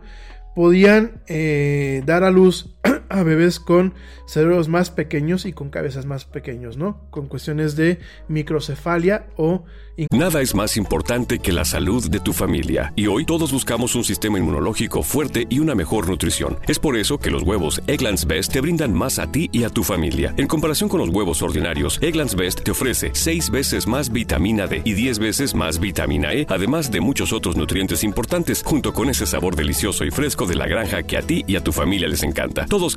podían 0.54 1.22
eh, 1.26 2.04
dar 2.06 2.22
a 2.22 2.30
luz 2.30 2.78
a 3.10 3.22
bebés 3.22 3.60
con 3.60 3.94
cerebros 4.26 4.68
más 4.68 4.90
pequeños 4.90 5.44
y 5.44 5.52
con 5.52 5.68
cabezas 5.70 6.06
más 6.06 6.24
pequeños, 6.24 6.76
¿no? 6.76 7.02
Con 7.10 7.26
cuestiones 7.28 7.76
de 7.76 7.98
microcefalia 8.28 9.26
o... 9.36 9.64
Nada 10.12 10.40
es 10.40 10.54
más 10.54 10.78
importante 10.78 11.40
que 11.40 11.52
la 11.52 11.66
salud 11.66 12.08
de 12.08 12.20
tu 12.20 12.32
familia. 12.32 12.94
Y 12.96 13.06
hoy 13.06 13.26
todos 13.26 13.52
buscamos 13.52 13.94
un 13.94 14.04
sistema 14.04 14.38
inmunológico 14.38 15.02
fuerte 15.02 15.46
y 15.50 15.58
una 15.58 15.74
mejor 15.74 16.08
nutrición. 16.08 16.58
Es 16.66 16.78
por 16.78 16.96
eso 16.96 17.18
que 17.18 17.30
los 17.30 17.42
huevos 17.42 17.82
Egglands 17.86 18.26
Best 18.26 18.52
te 18.52 18.62
brindan 18.62 18.94
más 18.94 19.18
a 19.18 19.30
ti 19.30 19.50
y 19.52 19.64
a 19.64 19.68
tu 19.68 19.82
familia. 19.82 20.32
En 20.38 20.46
comparación 20.46 20.88
con 20.88 21.00
los 21.00 21.10
huevos 21.10 21.42
ordinarios, 21.42 21.98
Egglands 22.00 22.34
Best 22.34 22.62
te 22.62 22.70
ofrece 22.70 23.10
6 23.12 23.50
veces 23.50 23.86
más 23.86 24.10
vitamina 24.10 24.66
D 24.66 24.80
y 24.84 24.94
10 24.94 25.18
veces 25.18 25.54
más 25.54 25.80
vitamina 25.80 26.32
E, 26.32 26.46
además 26.48 26.90
de 26.90 27.02
muchos 27.02 27.34
otros 27.34 27.56
nutrientes 27.56 28.02
importantes, 28.02 28.62
junto 28.64 28.94
con 28.94 29.10
ese 29.10 29.26
sabor 29.26 29.54
delicioso 29.54 30.04
y 30.06 30.10
fresco 30.10 30.46
de 30.46 30.54
la 30.54 30.66
granja 30.66 31.02
que 31.02 31.18
a 31.18 31.22
ti 31.22 31.44
y 31.46 31.56
a 31.56 31.64
tu 31.64 31.72
familia 31.72 32.08
les 32.08 32.22
encanta. 32.22 32.64
Todos 32.66 32.96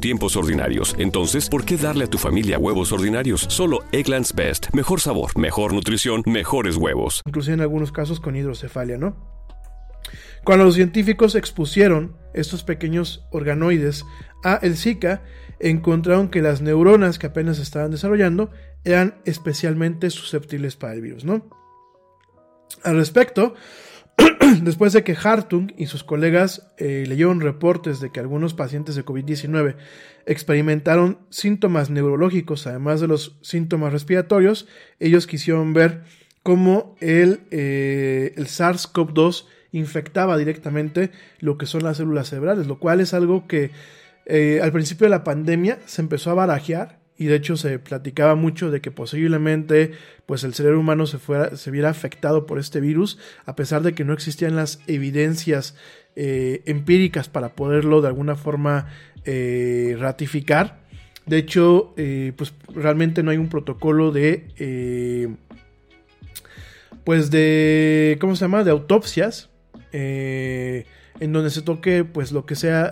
tiempos 0.00 0.36
ordinarios, 0.36 0.94
entonces, 0.98 1.48
¿por 1.48 1.64
qué 1.64 1.76
darle 1.76 2.04
a 2.04 2.10
tu 2.10 2.18
familia 2.18 2.58
huevos 2.58 2.92
ordinarios? 2.92 3.46
Solo 3.48 3.80
Egglands 3.92 4.34
Best. 4.34 4.68
Mejor 4.72 5.00
sabor, 5.00 5.38
mejor 5.38 5.72
nutrición, 5.72 6.22
mejores 6.26 6.76
huevos. 6.76 7.22
Inclusive 7.26 7.54
en 7.54 7.60
algunos 7.60 7.92
casos 7.92 8.20
con 8.20 8.36
hidrocefalia, 8.36 8.98
¿no? 8.98 9.16
Cuando 10.44 10.64
los 10.64 10.76
científicos 10.76 11.34
expusieron 11.34 12.16
estos 12.32 12.62
pequeños 12.62 13.26
organoides 13.32 14.04
a 14.44 14.54
el 14.62 14.76
Zika, 14.76 15.24
encontraron 15.58 16.28
que 16.28 16.42
las 16.42 16.60
neuronas 16.60 17.18
que 17.18 17.26
apenas 17.26 17.58
estaban 17.58 17.90
desarrollando 17.90 18.50
eran 18.84 19.20
especialmente 19.24 20.10
susceptibles 20.10 20.76
para 20.76 20.92
el 20.92 21.00
virus, 21.00 21.24
¿no? 21.24 21.50
Al 22.84 22.96
respecto, 22.96 23.54
después 24.62 24.92
de 24.92 25.04
que 25.04 25.16
Hartung 25.20 25.72
y 25.76 25.86
sus 25.86 26.04
colegas 26.04 26.72
eh, 26.78 27.04
leyeron 27.06 27.40
reportes 27.40 28.00
de 28.00 28.10
que 28.10 28.20
algunos 28.20 28.54
pacientes 28.54 28.94
de 28.94 29.04
COVID-19 29.04 29.76
experimentaron 30.24 31.18
síntomas 31.30 31.90
neurológicos, 31.90 32.66
además 32.66 33.00
de 33.00 33.08
los 33.08 33.38
síntomas 33.42 33.92
respiratorios, 33.92 34.66
ellos 34.98 35.26
quisieron 35.26 35.72
ver 35.72 36.04
cómo 36.42 36.96
el, 37.00 37.40
eh, 37.50 38.34
el 38.36 38.46
SARS-CoV-2 38.46 39.46
infectaba 39.72 40.38
directamente 40.38 41.10
lo 41.40 41.58
que 41.58 41.66
son 41.66 41.84
las 41.84 41.98
células 41.98 42.28
cerebrales, 42.28 42.66
lo 42.66 42.78
cual 42.78 43.00
es 43.00 43.14
algo 43.14 43.46
que 43.46 43.70
eh, 44.26 44.60
al 44.62 44.72
principio 44.72 45.06
de 45.06 45.10
la 45.10 45.24
pandemia 45.24 45.78
se 45.86 46.02
empezó 46.02 46.30
a 46.30 46.34
barajear 46.34 47.00
y 47.18 47.26
de 47.26 47.36
hecho 47.36 47.56
se 47.56 47.78
platicaba 47.78 48.34
mucho 48.34 48.70
de 48.70 48.80
que 48.80 48.90
posiblemente 48.90 49.92
pues 50.26 50.44
el 50.44 50.54
cerebro 50.54 50.80
humano 50.80 51.06
se, 51.06 51.18
fuera, 51.18 51.56
se 51.56 51.70
viera 51.70 51.88
afectado 51.88 52.46
por 52.46 52.58
este 52.58 52.80
virus, 52.80 53.18
a 53.44 53.56
pesar 53.56 53.82
de 53.82 53.94
que 53.94 54.04
no 54.04 54.12
existían 54.12 54.56
las 54.56 54.80
evidencias 54.86 55.76
eh, 56.16 56.62
empíricas 56.66 57.28
para 57.28 57.50
poderlo 57.50 58.00
de 58.00 58.08
alguna 58.08 58.36
forma 58.36 58.88
eh, 59.24 59.96
ratificar. 59.98 60.80
De 61.26 61.38
hecho, 61.38 61.92
eh, 61.96 62.32
pues 62.36 62.54
realmente 62.74 63.22
no 63.22 63.30
hay 63.30 63.36
un 63.36 63.48
protocolo 63.48 64.12
de, 64.12 65.36
pues 67.04 67.30
de, 67.30 68.16
¿cómo 68.20 68.36
se 68.36 68.44
llama? 68.44 68.64
De 68.64 68.70
autopsias 68.70 69.50
en 71.20 71.32
donde 71.32 71.50
se 71.50 71.62
toque 71.62 72.04
pues 72.04 72.32
lo 72.32 72.46
que 72.46 72.54
sea, 72.54 72.90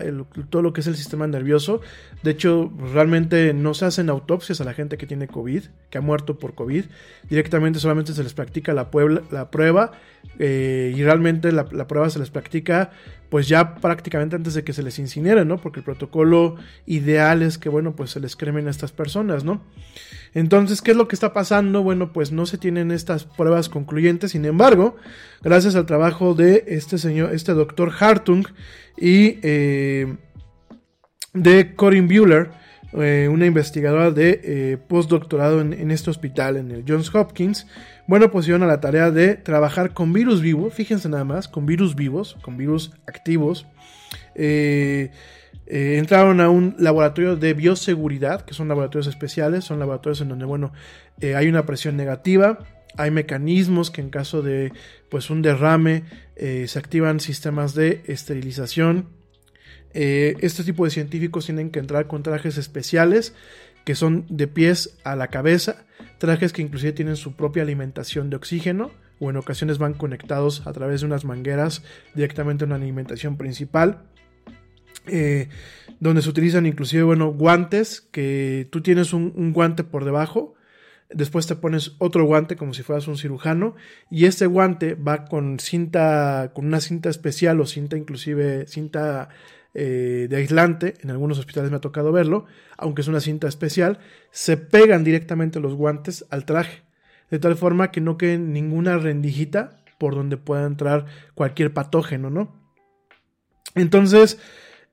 todo 0.51 0.63
lo 0.63 0.73
que 0.73 0.81
es 0.81 0.87
el 0.87 0.97
sistema 0.97 1.27
nervioso. 1.27 1.81
De 2.23 2.31
hecho, 2.31 2.73
realmente 2.93 3.53
no 3.55 3.75
se 3.75 3.85
hacen 3.85 4.09
autopsias 4.11 4.61
a 4.61 4.65
la 4.65 4.75
gente 4.75 4.97
que 4.97 5.07
tiene 5.07 5.29
COVID, 5.29 5.65
que 5.91 5.99
ha 5.99 6.01
muerto 6.01 6.39
por 6.39 6.55
COVID. 6.55 6.85
Directamente 7.29 7.79
solamente 7.79 8.13
se 8.13 8.23
les 8.23 8.35
practica 8.35 8.73
la, 8.73 8.89
la 9.31 9.51
prueba 9.51 9.93
eh, 10.39 10.93
y 10.97 11.03
realmente 11.03 11.53
la, 11.53 11.67
prueba 11.67 12.11
se 12.11 12.19
les 12.19 12.31
practica 12.31 12.91
pues 13.29 13.49
ya 13.49 13.77
prácticamente 13.77 14.37
antes 14.37 14.55
de 14.55 14.65
que 14.65 14.73
se 14.73 14.83
les 14.83 14.99
incinere, 14.99 15.45
¿no? 15.45 15.59
Porque 15.59 15.81
el 15.81 15.85
protocolo 15.85 16.57
ideal 16.87 17.43
es 17.43 17.59
que, 17.59 17.69
bueno, 17.69 17.97
pues 17.97 18.11
se 18.11 18.21
les 18.21 18.37
cremen 18.37 18.69
a 18.69 18.71
estas 18.71 18.93
personas, 18.93 19.45
¿no? 19.45 19.61
Entonces, 20.35 20.83
¿qué 20.83 20.91
es 20.91 20.97
lo 20.97 21.07
que 21.07 21.15
está 21.15 21.33
pasando? 21.33 21.83
Bueno, 21.83 22.13
pues 22.13 22.33
no 22.33 22.45
se 22.45 22.59
tienen 22.59 22.91
estas 22.91 23.25
pruebas 23.25 23.69
concluyentes, 23.69 24.33
sin 24.33 24.45
embargo, 24.45 24.97
gracias 25.43 25.77
al 25.77 25.87
trabajo 25.87 26.35
de 26.35 26.65
este 26.67 26.99
señor, 26.99 27.33
este 27.33 27.53
doctor 27.53 27.93
Hartung 27.99 28.45
y 28.97 29.39
eh, 29.43 30.17
de 31.33 31.75
Corinne 31.77 32.09
Bueller, 32.09 32.51
eh, 32.95 33.29
una 33.31 33.47
investigadora 33.47 34.11
de 34.11 34.41
eh, 34.43 34.79
postdoctorado 34.89 35.61
en, 35.61 35.91
este 35.93 36.11
hospital, 36.11 36.57
en 36.57 36.73
el 36.73 36.85
Johns 36.87 37.15
Hopkins, 37.15 37.69
bueno, 38.09 38.31
pues 38.33 38.49
a 38.49 38.59
la 38.59 38.81
tarea 38.81 39.13
de 39.13 39.37
trabajar 39.37 39.95
con 39.95 40.13
virus 40.13 40.41
vivos, 40.41 40.75
fíjense 40.75 41.09
nada 41.09 41.25
más, 41.25 41.47
con 41.47 41.65
virus 41.65 41.95
vivos, 41.95 42.37
con 42.43 42.57
virus 42.57 42.93
activos. 43.07 43.67
Entraron 45.67 46.41
a 46.41 46.51
un 46.51 46.77
laboratorio 46.79 47.37
de 47.37 47.55
bioseguridad, 47.55 48.45
que 48.45 48.55
son 48.55 48.69
laboratorios 48.69 49.07
especiales, 49.07 49.65
son 49.65 49.79
laboratorios 49.79 50.21
en 50.21 50.29
donde, 50.29 50.45
bueno, 50.45 50.73
hay 51.23 51.49
una 51.49 51.65
presión 51.65 51.97
negativa, 51.97 52.59
hay 52.97 53.11
mecanismos 53.11 53.91
que 53.91 54.01
en 54.01 54.11
caso 54.11 54.43
de 54.43 54.73
pues 55.09 55.31
un 55.31 55.43
derrame 55.43 56.05
se 56.37 56.79
activan 56.79 57.19
sistemas 57.19 57.75
de 57.75 58.03
esterilización 58.07 59.09
eh, 59.95 60.37
este 60.41 60.65
tipo 60.65 60.85
de 60.85 60.91
científicos 60.91 61.47
tienen 61.47 61.71
que 61.71 61.79
entrar 61.79 62.09
con 62.09 62.25
trajes 62.25 62.59
especiales 62.59 63.33
que 63.85 63.95
son 63.95 64.27
de 64.29 64.49
pies 64.49 64.99
a 65.05 65.15
la 65.15 65.29
cabeza, 65.29 65.85
trajes 66.19 66.53
que 66.53 66.63
inclusive 66.63 66.93
tienen 66.93 67.17
su 67.17 67.37
propia 67.37 67.63
alimentación 67.63 68.29
de 68.29 68.37
oxígeno 68.37 68.91
o 69.21 69.31
en 69.31 69.37
ocasiones 69.37 69.79
van 69.79 69.95
conectados 69.95 70.67
a 70.67 70.73
través 70.73 71.01
de 71.01 71.07
unas 71.07 71.25
mangueras 71.25 71.83
directamente 72.15 72.65
a 72.65 72.67
una 72.67 72.77
alimentación 72.77 73.37
principal. 73.37 74.03
Eh, 75.07 75.49
donde 76.01 76.23
se 76.23 76.29
utilizan 76.29 76.67
inclusive, 76.67 77.03
bueno, 77.03 77.33
guantes, 77.33 78.01
que 78.01 78.69
tú 78.71 78.83
tienes 78.83 79.13
un, 79.13 79.53
guante 79.53 79.85
por 79.85 80.05
debajo, 80.05 80.55
después 81.11 81.47
te 81.47 81.57
pones 81.57 81.93
otro 81.99 82.25
guante 82.25 82.57
como 82.57 82.75
si 82.75 82.83
fueras 82.83 83.09
un 83.09 83.17
cirujano, 83.17 83.75
y 84.11 84.27
este 84.27 84.47
guante 84.47 84.95
va 84.95 85.27
con 85.27 85.61
cinta, 85.61 86.53
con 86.55 86.67
una 86.67 86.81
cinta 86.81 87.09
especial 87.09 87.61
o 87.61 87.67
cinta 87.67 87.97
inclusive, 87.97 88.67
cinta 88.67 89.29
eh, 89.75 90.27
de 90.29 90.37
aislante, 90.37 90.95
en 91.01 91.11
algunos 91.11 91.39
hospitales 91.39 91.71
me 91.71 91.77
ha 91.79 91.81
tocado 91.81 92.13
verlo, 92.13 92.47
aunque 92.77 93.03
es 93.03 93.09
una 93.09 93.21
cinta 93.21 93.49
especial, 93.49 93.99
se 94.31 94.57
pegan 94.57 95.05
directamente 95.05 95.61
los 95.61 95.75
guantes 95.75 96.27
al 96.31 96.45
traje, 96.45 96.83
de 97.31 97.39
tal 97.39 97.57
forma 97.57 97.91
que 97.91 98.01
no 98.01 98.17
quede 98.19 98.39
ninguna 98.39 98.99
rendijita 98.99 99.85
por 99.99 100.15
donde 100.15 100.37
pueda 100.37 100.67
entrar 100.67 101.07
cualquier 101.35 101.73
patógeno, 101.73 102.31
¿no? 102.31 102.65
Entonces, 103.75 104.39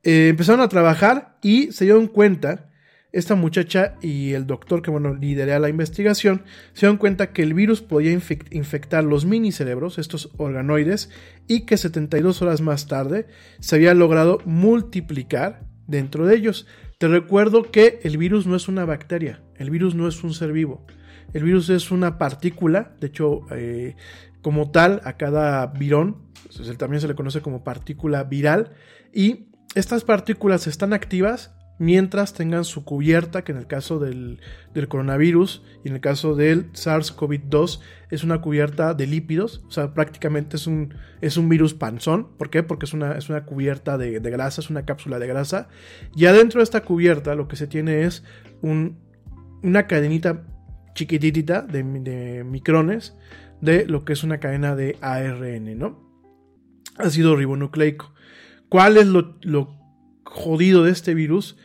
eh, 0.04 0.30
empezaron 0.30 0.62
a 0.62 0.70
trabajar 0.70 1.38
y 1.42 1.72
se 1.72 1.86
dieron 1.86 2.08
cuenta, 2.08 2.68
esta 3.12 3.36
muchacha 3.36 3.96
y 4.02 4.32
el 4.32 4.48
doctor 4.48 4.82
que, 4.82 4.90
bueno, 4.90 5.14
lideré 5.14 5.60
la 5.60 5.68
investigación, 5.68 6.44
se 6.74 6.82
dieron 6.82 6.96
cuenta 6.98 7.34
que 7.34 7.44
el 7.44 7.54
virus 7.54 7.82
podía 7.82 8.14
infec- 8.14 8.48
infectar 8.52 9.04
los 9.04 9.26
minicerebros, 9.26 9.98
estos 9.98 10.32
organoides, 10.38 11.10
y 11.46 11.66
que 11.66 11.76
72 11.76 12.42
horas 12.42 12.62
más 12.62 12.88
tarde 12.88 13.28
se 13.60 13.76
había 13.76 13.94
logrado 13.94 14.40
multiplicar 14.46 15.66
dentro 15.88 16.26
de 16.26 16.36
ellos. 16.36 16.68
Te 17.00 17.10
recuerdo 17.10 17.70
que 17.70 18.00
el 18.04 18.18
virus 18.18 18.48
no 18.48 18.56
es 18.56 18.70
una 18.70 18.86
bacteria, 18.86 19.42
el 19.58 19.70
virus 19.70 19.94
no 19.94 20.08
es 20.08 20.24
un 20.24 20.34
ser 20.34 20.54
vivo. 20.54 20.86
El 21.34 21.44
virus 21.44 21.70
es 21.70 21.92
una 21.92 22.18
partícula, 22.18 22.96
de 23.02 23.08
hecho, 23.08 23.42
eh, 23.52 23.96
como 24.42 24.72
tal, 24.72 25.02
a 25.04 25.18
cada 25.18 25.68
virón, 25.68 26.30
pues, 26.56 26.78
también 26.78 27.02
se 27.02 27.08
le 27.10 27.16
conoce 27.16 27.42
como 27.42 27.64
partícula 27.64 28.24
viral, 28.24 28.72
y 29.14 29.48
estas 29.76 30.04
partículas 30.04 30.68
están 30.68 30.94
activas 30.94 31.54
mientras 31.82 32.36
tengan 32.36 32.64
su 32.64 32.86
cubierta, 32.86 33.44
que 33.44 33.54
en 33.54 33.58
el 33.58 33.66
caso 33.66 33.98
del, 33.98 34.40
del 34.72 34.88
coronavirus 34.88 35.64
y 35.84 35.88
en 35.88 35.96
el 35.96 36.00
caso 36.00 36.36
del 36.36 36.72
SARS-CoV-2 36.74 37.80
es 38.12 38.24
una 38.24 38.40
cubierta 38.40 38.94
de 38.94 39.08
lípidos, 39.08 39.64
o 39.68 39.72
sea, 39.72 39.92
prácticamente 39.96 40.58
es 40.58 40.68
un, 40.68 40.94
es 41.22 41.38
un 41.38 41.50
virus 41.50 41.74
panzón. 41.74 42.38
¿Por 42.38 42.52
qué? 42.52 42.62
Porque 42.62 42.86
es 42.86 42.94
una, 42.94 43.14
es 43.14 43.30
una 43.30 43.46
cubierta 43.46 43.98
de, 43.98 44.20
de 44.20 44.30
grasa, 44.30 44.62
es 44.62 44.70
una 44.70 44.86
cápsula 44.86 45.18
de 45.18 45.26
grasa. 45.26 45.70
Y 46.16 46.26
adentro 46.26 46.60
de 46.60 46.66
esta 46.66 46.82
cubierta 46.82 47.34
lo 47.34 47.48
que 47.48 47.56
se 47.56 47.66
tiene 47.66 48.04
es 48.04 48.24
un, 48.62 49.00
una 49.64 49.88
cadenita 49.88 50.46
chiquititita 50.94 51.64
de, 51.64 51.82
de 51.82 52.44
micrones 52.44 53.16
de 53.60 53.88
lo 53.88 54.06
que 54.06 54.14
es 54.14 54.24
una 54.24 54.40
cadena 54.40 54.76
de 54.76 54.98
ARN, 55.02 55.80
¿no? 55.80 56.12
Ácido 56.98 57.36
ribonucleico. 57.36 58.14
¿Cuál 58.72 58.96
es 58.96 59.06
lo, 59.06 59.78
jodido 60.24 60.86
de 60.86 60.92
este 60.92 61.14
virus? 61.14 61.58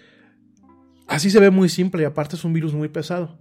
Así 1.07 1.31
se 1.31 1.39
ve 1.39 1.51
muy 1.51 1.69
simple 1.69 2.03
y 2.03 2.05
aparte 2.05 2.35
es 2.35 2.45
un 2.45 2.53
virus 2.53 2.75
muy 2.75 2.89
pesado. 2.89 3.39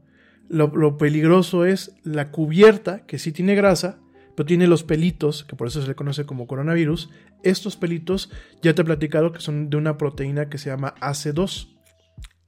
Lo, 0.49 0.99
peligroso 0.99 1.65
es 1.65 1.95
la 2.03 2.29
cubierta, 2.29 3.07
que 3.07 3.17
sí 3.17 3.31
tiene 3.31 3.55
grasa, 3.55 3.97
pero 4.35 4.45
tiene 4.45 4.67
los 4.67 4.83
pelitos, 4.83 5.45
que 5.45 5.55
por 5.55 5.67
eso 5.67 5.81
se 5.81 5.87
le 5.87 5.95
conoce 5.95 6.27
como 6.27 6.45
coronavirus. 6.45 7.09
Estos 7.41 7.75
pelitos, 7.75 8.29
ya 8.61 8.75
te 8.75 8.83
he 8.83 8.85
platicado 8.85 9.31
que 9.31 9.41
son 9.41 9.71
de 9.71 9.77
una 9.77 9.97
proteína 9.97 10.47
que 10.47 10.59
se 10.59 10.69
llama 10.69 10.93
AC2. 11.01 11.75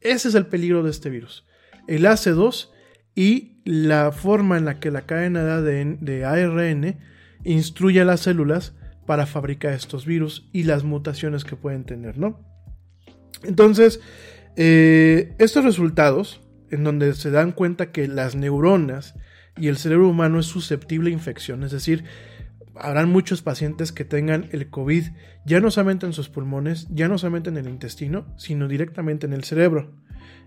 Ese 0.02 0.28
es 0.28 0.36
el 0.36 0.46
peligro 0.46 0.84
de 0.84 0.92
este 0.92 1.10
virus. 1.10 1.48
El 1.88 2.06
AC2 2.06 2.70
y 3.16 3.64
la 3.66 4.12
forma 4.12 4.56
en 4.60 4.66
la 4.66 4.80
que 4.80 4.92
la 4.92 5.08
cadena 5.08 5.62
de 5.62 6.26
ARN 6.26 7.00
instruye 7.44 8.02
a 8.02 8.06
las 8.06 8.20
células 8.20 8.76
para 9.08 9.26
fabricar 9.26 9.74
estos 9.74 10.06
virus 10.06 10.48
y 10.54 10.64
las 10.64 10.84
mutaciones 10.84 11.44
que 11.44 11.56
pueden 11.56 11.86
tener, 11.86 12.20
¿no? 12.20 12.40
Entonces, 13.44 14.00
eh, 14.56 15.34
estos 15.40 15.64
resultados, 15.64 16.42
en 16.70 16.84
donde 16.84 17.16
se 17.16 17.32
dan 17.32 17.54
cuenta 17.54 17.92
que 17.92 18.08
las 18.08 18.36
neuronas 18.36 19.16
y 19.56 19.70
el 19.70 19.78
cerebro 19.78 20.10
humano 20.10 20.40
es 20.40 20.46
susceptible 20.46 21.10
a 21.10 21.14
infección, 21.14 21.64
es 21.64 21.72
decir, 21.72 22.04
habrán 22.76 23.10
muchos 23.10 23.42
pacientes 23.42 23.92
que 23.92 24.06
tengan 24.06 24.50
el 24.52 24.70
COVID 24.70 25.06
ya 25.46 25.62
no 25.62 25.72
solamente 25.72 26.06
en 26.06 26.14
sus 26.14 26.30
pulmones, 26.30 26.88
ya 26.90 27.08
no 27.08 27.18
solamente 27.18 27.50
en 27.50 27.58
el 27.58 27.70
intestino, 27.70 28.28
sino 28.38 28.68
directamente 28.68 29.26
en 29.26 29.34
el 29.34 29.46
cerebro. 29.46 29.94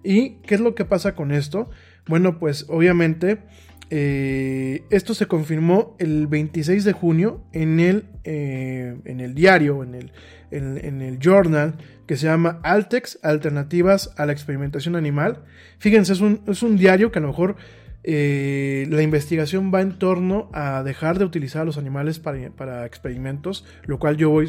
¿Y 0.04 0.36
qué 0.42 0.54
es 0.54 0.60
lo 0.60 0.74
que 0.74 0.84
pasa 0.84 1.14
con 1.14 1.32
esto? 1.32 1.70
Bueno, 2.06 2.38
pues 2.38 2.66
obviamente 2.68 3.42
eh, 3.90 4.84
esto 4.90 5.14
se 5.14 5.26
confirmó 5.26 5.96
el 5.98 6.28
26 6.28 6.84
de 6.84 6.92
junio 6.92 7.42
en 7.52 7.80
el, 7.80 8.04
eh, 8.22 8.96
en 9.04 9.20
el 9.20 9.34
diario, 9.34 9.82
en 9.82 9.96
el, 9.96 10.12
en, 10.52 11.02
el 11.02 11.18
journal 11.18 11.74
que 12.06 12.16
se 12.16 12.26
llama 12.26 12.60
Altex, 12.62 13.18
Alternativas 13.22 14.14
a 14.16 14.26
la 14.26 14.32
Experimentación 14.32 14.94
Animal. 14.94 15.44
Fíjense, 15.78 16.12
es 16.12 16.20
un, 16.20 16.42
es 16.46 16.62
un 16.62 16.76
diario 16.76 17.10
que 17.10 17.18
a 17.18 17.22
lo 17.22 17.28
mejor 17.28 17.56
eh, 18.04 18.86
la 18.90 19.02
investigación 19.02 19.72
va 19.74 19.80
en 19.80 19.98
torno 19.98 20.50
a 20.52 20.84
dejar 20.84 21.18
de 21.18 21.24
utilizar 21.24 21.62
a 21.62 21.64
los 21.64 21.76
animales 21.76 22.20
para, 22.20 22.50
para 22.50 22.86
experimentos, 22.86 23.64
lo 23.86 23.98
cual 23.98 24.16
yo 24.16 24.30
voy 24.30 24.48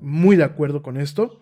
muy 0.00 0.36
de 0.36 0.44
acuerdo 0.44 0.82
con 0.82 0.96
esto. 0.96 1.40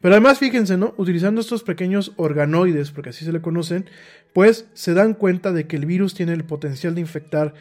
Pero 0.00 0.14
además, 0.14 0.38
fíjense, 0.38 0.76
¿no? 0.76 0.94
Utilizando 0.96 1.40
estos 1.40 1.64
pequeños 1.64 2.12
organoides, 2.16 2.92
porque 2.92 3.10
así 3.10 3.24
se 3.24 3.32
le 3.32 3.40
conocen, 3.40 3.86
pues 4.38 4.68
se 4.72 4.94
dan 4.94 5.14
cuenta 5.14 5.50
de 5.50 5.66
que 5.66 5.74
el 5.74 5.84
virus 5.84 6.14
tiene 6.14 6.32
el 6.32 6.44
potencial 6.44 6.94
de 6.94 7.00
infectar 7.00 7.54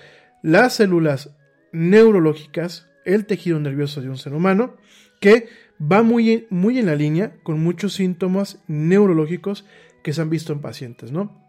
las 0.44 0.76
células 0.76 1.32
neurológicas, 1.72 2.86
el 3.04 3.26
tejido 3.26 3.60
nervioso 3.60 4.00
de 4.00 4.10
un 4.10 4.18
ser 4.20 4.36
humano, 4.36 4.76
que 5.20 5.50
va 5.82 6.04
muy, 6.04 6.46
muy 6.52 6.78
en 6.78 6.86
la 6.86 6.94
línea 6.94 7.34
con 7.42 7.60
muchos 7.64 7.94
síntomas 7.94 8.60
neurológicos 8.68 9.66
que 10.04 10.14
se 10.14 10.22
han 10.22 10.30
visto 10.30 10.54
en 10.54 10.62
pacientes, 10.62 11.12
¿no? 11.12 11.44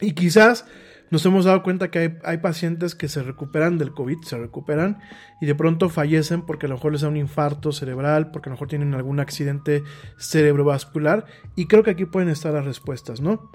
Y 0.00 0.12
quizás 0.12 0.66
nos 1.10 1.26
hemos 1.26 1.44
dado 1.44 1.64
cuenta 1.64 1.90
que 1.90 1.98
hay, 1.98 2.18
hay, 2.22 2.38
pacientes 2.38 2.94
que 2.94 3.08
se 3.08 3.24
recuperan 3.24 3.76
del 3.76 3.90
COVID, 3.90 4.18
se 4.22 4.38
recuperan 4.38 5.00
y 5.40 5.46
de 5.46 5.56
pronto 5.56 5.88
fallecen 5.88 6.42
porque 6.42 6.66
a 6.66 6.68
lo 6.68 6.76
mejor 6.76 6.92
les 6.92 7.00
da 7.00 7.08
un 7.08 7.16
infarto 7.16 7.72
cerebral, 7.72 8.30
porque 8.30 8.50
a 8.50 8.50
lo 8.50 8.54
mejor 8.54 8.68
tienen 8.68 8.94
algún 8.94 9.18
accidente 9.18 9.82
cerebrovascular 10.16 11.26
y 11.56 11.66
creo 11.66 11.82
que 11.82 11.90
aquí 11.90 12.04
pueden 12.04 12.28
estar 12.28 12.54
las 12.54 12.64
respuestas, 12.64 13.20
¿no? 13.20 13.50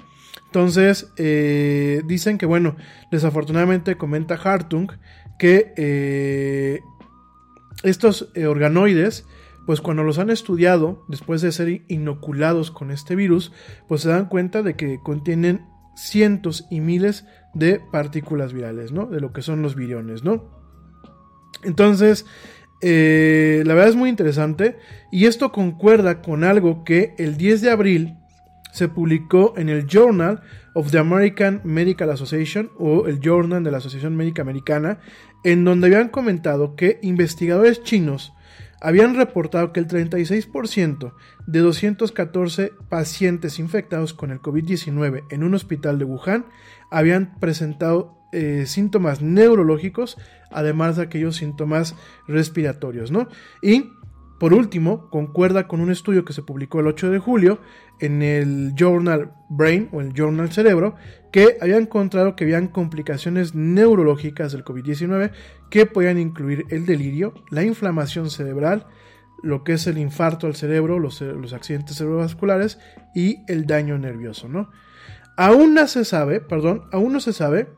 Entonces, 0.53 1.11
eh, 1.17 2.03
dicen 2.05 2.37
que, 2.37 2.45
bueno, 2.45 2.75
desafortunadamente 3.11 3.97
comenta 3.97 4.35
Hartung 4.35 4.91
que 5.39 5.73
eh, 5.77 6.79
estos 7.81 8.29
eh, 8.35 8.45
organoides, 8.45 9.25
pues 9.65 9.81
cuando 9.81 10.03
los 10.03 10.19
han 10.19 10.29
estudiado, 10.29 11.05
después 11.07 11.41
de 11.41 11.51
ser 11.51 11.83
inoculados 11.87 12.69
con 12.69 12.91
este 12.91 13.15
virus, 13.15 13.51
pues 13.87 14.01
se 14.01 14.09
dan 14.09 14.27
cuenta 14.27 14.61
de 14.61 14.75
que 14.75 14.99
contienen 15.01 15.65
cientos 15.95 16.67
y 16.69 16.81
miles 16.81 17.25
de 17.55 17.81
partículas 17.91 18.53
virales, 18.53 18.91
¿no? 18.91 19.07
De 19.07 19.21
lo 19.21 19.33
que 19.33 19.41
son 19.41 19.63
los 19.63 19.75
viriones, 19.75 20.23
¿no? 20.23 20.51
Entonces, 21.63 22.27
la 22.81 23.73
verdad 23.73 23.87
es 23.87 23.95
muy 23.95 24.09
interesante 24.09 24.77
y 25.11 25.25
esto 25.25 25.51
concuerda 25.51 26.21
con 26.21 26.43
algo 26.43 26.83
que 26.83 27.15
el 27.17 27.37
10 27.37 27.61
de 27.61 27.71
abril 27.71 28.17
se 28.73 28.87
publicó 28.87 29.53
en 29.55 29.69
el 29.69 29.85
Journal 29.85 30.41
of 30.73 30.89
the 30.89 30.97
American 30.97 31.61
Medical 31.63 32.09
Association 32.09 32.71
o 32.79 33.05
el 33.05 33.19
Journal 33.19 33.63
de 33.63 33.69
la 33.69 33.77
Asociación 33.77 34.15
Médica 34.15 34.41
Americana, 34.41 34.99
en 35.43 35.63
donde 35.63 35.87
habían 35.87 36.09
comentado 36.09 36.75
que 36.75 36.99
investigadores 37.03 37.83
chinos 37.83 38.33
habían 38.81 39.15
reportado 39.15 39.71
que 39.71 39.79
el 39.79 39.87
36% 39.87 41.13
de 41.45 41.59
214 41.59 42.73
pacientes 42.89 43.59
infectados 43.59 44.13
con 44.13 44.31
el 44.31 44.41
COVID-19 44.41 45.23
en 45.29 45.43
un 45.43 45.53
hospital 45.53 45.99
de 45.99 46.05
Wuhan 46.05 46.47
habían 46.89 47.39
presentado 47.39 48.17
eh, 48.33 48.65
síntomas 48.65 49.21
neurológicos, 49.21 50.17
además 50.51 50.97
de 50.97 51.03
aquellos 51.03 51.35
síntomas 51.35 51.95
respiratorios, 52.27 53.11
¿no? 53.11 53.29
Y 53.61 53.91
por 54.43 54.53
último, 54.53 55.09
concuerda 55.09 55.69
con 55.69 55.79
un 55.79 55.89
estudio 55.89 56.25
que 56.25 56.33
se 56.33 56.43
publicó 56.43 56.81
el 56.81 56.87
8 56.87 57.11
de 57.11 57.17
julio 57.17 57.61
en 58.01 58.21
el 58.21 58.73
Journal 58.75 59.31
Brain 59.47 59.87
o 59.93 60.01
el 60.01 60.11
Journal 60.13 60.51
Cerebro, 60.51 60.95
que 61.31 61.55
había 61.61 61.77
encontrado 61.77 62.35
que 62.35 62.43
habían 62.43 62.67
complicaciones 62.67 63.55
neurológicas 63.55 64.51
del 64.51 64.65
COVID-19 64.65 65.31
que 65.69 65.85
podían 65.85 66.19
incluir 66.19 66.65
el 66.71 66.85
delirio, 66.85 67.33
la 67.51 67.63
inflamación 67.63 68.29
cerebral, 68.29 68.85
lo 69.41 69.63
que 69.63 69.75
es 69.75 69.87
el 69.87 69.97
infarto 69.97 70.45
al 70.45 70.55
cerebro, 70.57 70.99
los, 70.99 71.21
los 71.21 71.53
accidentes 71.53 71.95
cerebrovasculares 71.95 72.79
y 73.15 73.37
el 73.47 73.65
daño 73.65 73.97
nervioso, 73.97 74.49
¿no? 74.49 74.71
Aún 75.37 75.73
no 75.73 75.87
se 75.87 76.03
sabe, 76.03 76.41
perdón, 76.41 76.83
aún 76.91 77.13
no 77.13 77.21
se 77.21 77.31
sabe 77.31 77.69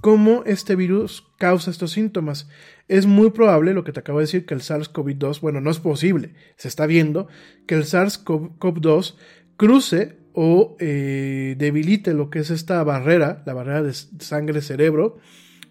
cómo 0.00 0.44
este 0.46 0.76
virus 0.76 1.26
causa 1.38 1.72
estos 1.72 1.90
síntomas. 1.90 2.48
Es 2.86 3.06
muy 3.06 3.30
probable, 3.30 3.72
lo 3.72 3.82
que 3.82 3.92
te 3.92 4.00
acabo 4.00 4.18
de 4.18 4.24
decir, 4.24 4.44
que 4.44 4.54
el 4.54 4.60
SARS-CoV-2, 4.60 5.40
bueno, 5.40 5.60
no 5.60 5.70
es 5.70 5.78
posible, 5.78 6.34
se 6.56 6.68
está 6.68 6.86
viendo 6.86 7.28
que 7.66 7.76
el 7.76 7.84
SARS-CoV-2 7.84 9.14
cruce 9.56 10.18
o 10.34 10.76
eh, 10.80 11.54
debilite 11.56 12.12
lo 12.12 12.28
que 12.28 12.40
es 12.40 12.50
esta 12.50 12.82
barrera, 12.84 13.42
la 13.46 13.54
barrera 13.54 13.82
de 13.82 13.92
sangre-cerebro, 13.94 15.18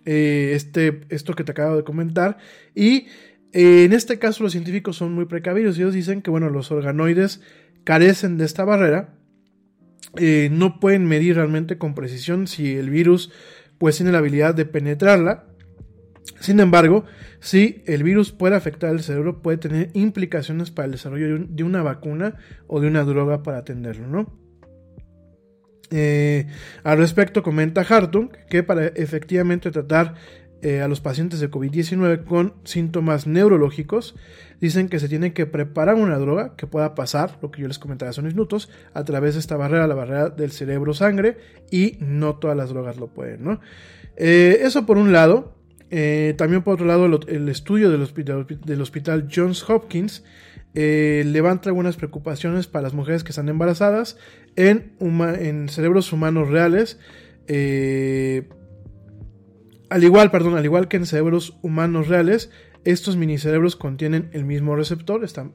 eh, 0.05 0.53
este, 0.55 1.01
esto 1.09 1.33
que 1.33 1.43
te 1.43 1.51
acabo 1.51 1.75
de 1.75 1.83
comentar, 1.83 2.37
y 2.73 3.07
eh, 3.51 3.83
en 3.83 3.93
este 3.93 4.17
caso 4.17 4.41
los 4.41 4.53
científicos 4.53 4.95
son 4.95 5.13
muy 5.13 5.25
precavidos, 5.25 5.77
ellos 5.77 5.93
dicen 5.93 6.23
que, 6.23 6.31
bueno, 6.31 6.49
los 6.49 6.71
organoides 6.71 7.41
carecen 7.83 8.37
de 8.37 8.45
esta 8.45 8.65
barrera, 8.65 9.15
no 10.51 10.79
pueden 10.79 11.05
medir 11.05 11.37
realmente 11.37 11.79
con 11.79 11.95
precisión 11.95 12.45
si 12.45 12.75
el 12.75 12.91
virus 12.91 13.31
pues 13.79 13.97
tiene 13.97 14.11
la 14.11 14.19
habilidad 14.19 14.53
de 14.53 14.65
penetrarla. 14.65 15.45
Sin 16.39 16.59
embargo, 16.59 17.05
si 17.39 17.83
el 17.85 18.03
virus 18.03 18.31
puede 18.31 18.55
afectar 18.55 18.89
al 18.89 19.01
cerebro, 19.01 19.41
puede 19.41 19.57
tener 19.57 19.89
implicaciones 19.93 20.71
para 20.71 20.85
el 20.85 20.93
desarrollo 20.93 21.45
de, 21.47 21.63
una 21.63 21.83
vacuna 21.83 22.35
o 22.67 22.79
de 22.79 22.87
una 22.87 23.03
droga 23.03 23.43
para 23.43 23.59
atenderlo, 23.59 24.07
¿no? 24.07 24.43
Eh, 25.91 26.47
al 26.83 26.97
respecto, 26.97 27.43
comenta 27.43 27.81
Hartung 27.81 28.29
que 28.49 28.63
para 28.63 28.87
efectivamente 28.87 29.69
tratar 29.69 30.15
eh, 30.63 30.81
a 30.81 30.87
los 30.87 31.01
pacientes 31.01 31.41
de 31.41 31.51
COVID-19 31.51 32.23
con 32.23 32.53
síntomas 32.63 33.27
neurológicos, 33.27 34.15
dicen 34.61 34.87
que 34.87 34.97
se 34.97 35.09
tiene 35.09 35.33
que 35.33 35.45
preparar 35.45 35.95
una 35.95 36.17
droga 36.17 36.55
que 36.55 36.67
pueda 36.67 36.95
pasar, 36.95 37.37
lo 37.41 37.51
que 37.51 37.61
yo 37.61 37.67
les 37.67 37.79
comentaba 37.79 38.11
hace 38.11 38.21
unos 38.21 38.33
minutos, 38.33 38.69
a 38.93 39.03
través 39.03 39.33
de 39.33 39.41
esta 39.41 39.57
barrera, 39.57 39.87
la 39.87 39.95
barrera 39.95 40.29
del 40.29 40.53
cerebro-sangre, 40.53 41.37
y 41.69 41.97
no 41.99 42.37
todas 42.37 42.55
las 42.55 42.69
drogas 42.69 42.95
lo 42.95 43.07
pueden, 43.07 43.43
¿no? 43.43 43.59
Eh, 44.15 44.59
eso 44.61 44.85
por 44.85 44.97
un 44.97 45.11
lado. 45.11 45.53
Eh, 45.95 46.33
también 46.39 46.63
por 46.63 46.73
otro 46.73 46.87
lado, 46.87 47.05
el, 47.05 47.49
estudio 47.49 47.91
del 47.91 48.01
hospital, 48.81 49.29
Johns 49.31 49.69
Hopkins 49.69 50.23
levanta 50.73 51.69
algunas 51.69 51.97
preocupaciones 51.97 52.65
para 52.65 52.81
las 52.81 52.95
mujeres 52.95 53.23
que 53.23 53.29
están 53.29 53.47
embarazadas 53.47 54.17
en, 54.55 55.69
cerebros 55.69 56.11
humanos 56.11 56.49
reales. 56.49 56.97
Eh, 57.47 58.49
al 59.91 60.03
igual, 60.03 60.31
perdón, 60.31 60.57
al 60.57 60.65
igual 60.65 60.87
que 60.87 60.97
en 60.97 61.05
cerebros 61.05 61.59
humanos 61.61 62.07
reales, 62.07 62.49
estos 62.85 63.15
minicerebros 63.15 63.75
contienen 63.75 64.31
el 64.33 64.45
mismo 64.45 64.75
receptor, 64.75 65.23
esta 65.23 65.51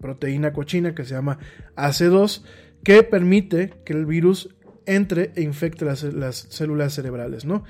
proteína 0.00 0.54
cochina 0.54 0.94
que 0.94 1.04
se 1.04 1.12
llama 1.12 1.40
AC2, 1.76 2.42
que 2.82 3.02
permite 3.02 3.74
que 3.84 3.92
el 3.92 4.06
virus 4.06 4.48
entre 4.86 5.32
e 5.36 5.42
infecte 5.42 5.84
las, 5.84 6.36
células 6.48 6.94
cerebrales, 6.94 7.44
¿no? 7.44 7.64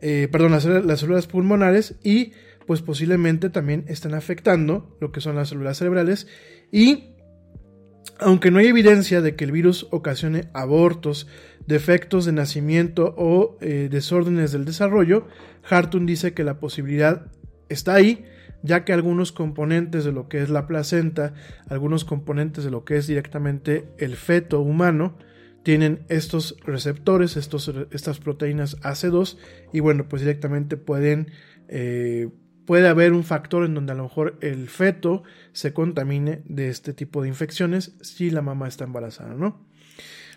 Eh, 0.00 0.28
perdón, 0.30 0.52
las, 0.52 0.64
las, 0.64 1.00
células 1.00 1.26
pulmonares 1.26 1.96
y 2.02 2.32
pues 2.66 2.82
posiblemente 2.82 3.50
también 3.50 3.84
están 3.88 4.14
afectando 4.14 4.96
lo 5.00 5.10
que 5.10 5.20
son 5.20 5.36
las 5.36 5.48
células 5.48 5.78
cerebrales. 5.78 6.26
Y 6.70 7.14
aunque 8.20 8.50
no 8.50 8.58
hay 8.58 8.66
evidencia 8.66 9.20
de 9.20 9.36
que 9.36 9.44
el 9.44 9.52
virus 9.52 9.86
ocasione 9.90 10.48
abortos, 10.52 11.26
defectos 11.66 12.24
de 12.24 12.32
nacimiento 12.32 13.14
o 13.16 13.58
eh, 13.60 13.88
desórdenes 13.90 14.52
del 14.52 14.64
desarrollo, 14.64 15.26
Hartung 15.68 16.06
dice 16.06 16.34
que 16.34 16.44
la 16.44 16.58
posibilidad 16.60 17.26
está 17.68 17.94
ahí, 17.94 18.24
ya 18.62 18.84
que 18.84 18.92
algunos 18.92 19.32
componentes 19.32 20.04
de 20.04 20.12
lo 20.12 20.28
que 20.28 20.42
es 20.42 20.50
la 20.50 20.66
placenta, 20.66 21.34
algunos 21.68 22.04
componentes 22.04 22.64
de 22.64 22.70
lo 22.70 22.84
que 22.84 22.96
es 22.96 23.06
directamente 23.06 23.88
el 23.98 24.16
feto 24.16 24.60
humano, 24.60 25.16
tienen 25.68 26.06
estos 26.08 26.56
receptores, 26.64 27.36
estos, 27.36 27.70
estas 27.90 28.20
proteínas 28.20 28.80
AC2, 28.80 29.36
y 29.70 29.80
bueno, 29.80 30.08
pues 30.08 30.22
directamente 30.22 30.78
pueden 30.78 31.30
eh, 31.68 32.30
puede 32.64 32.88
haber 32.88 33.12
un 33.12 33.22
factor 33.22 33.66
en 33.66 33.74
donde 33.74 33.92
a 33.92 33.94
lo 33.94 34.04
mejor 34.04 34.38
el 34.40 34.70
feto 34.70 35.24
se 35.52 35.74
contamine 35.74 36.40
de 36.46 36.70
este 36.70 36.94
tipo 36.94 37.20
de 37.20 37.28
infecciones 37.28 37.92
si 38.00 38.30
la 38.30 38.40
mamá 38.40 38.66
está 38.66 38.84
embarazada, 38.84 39.34
¿no? 39.34 39.66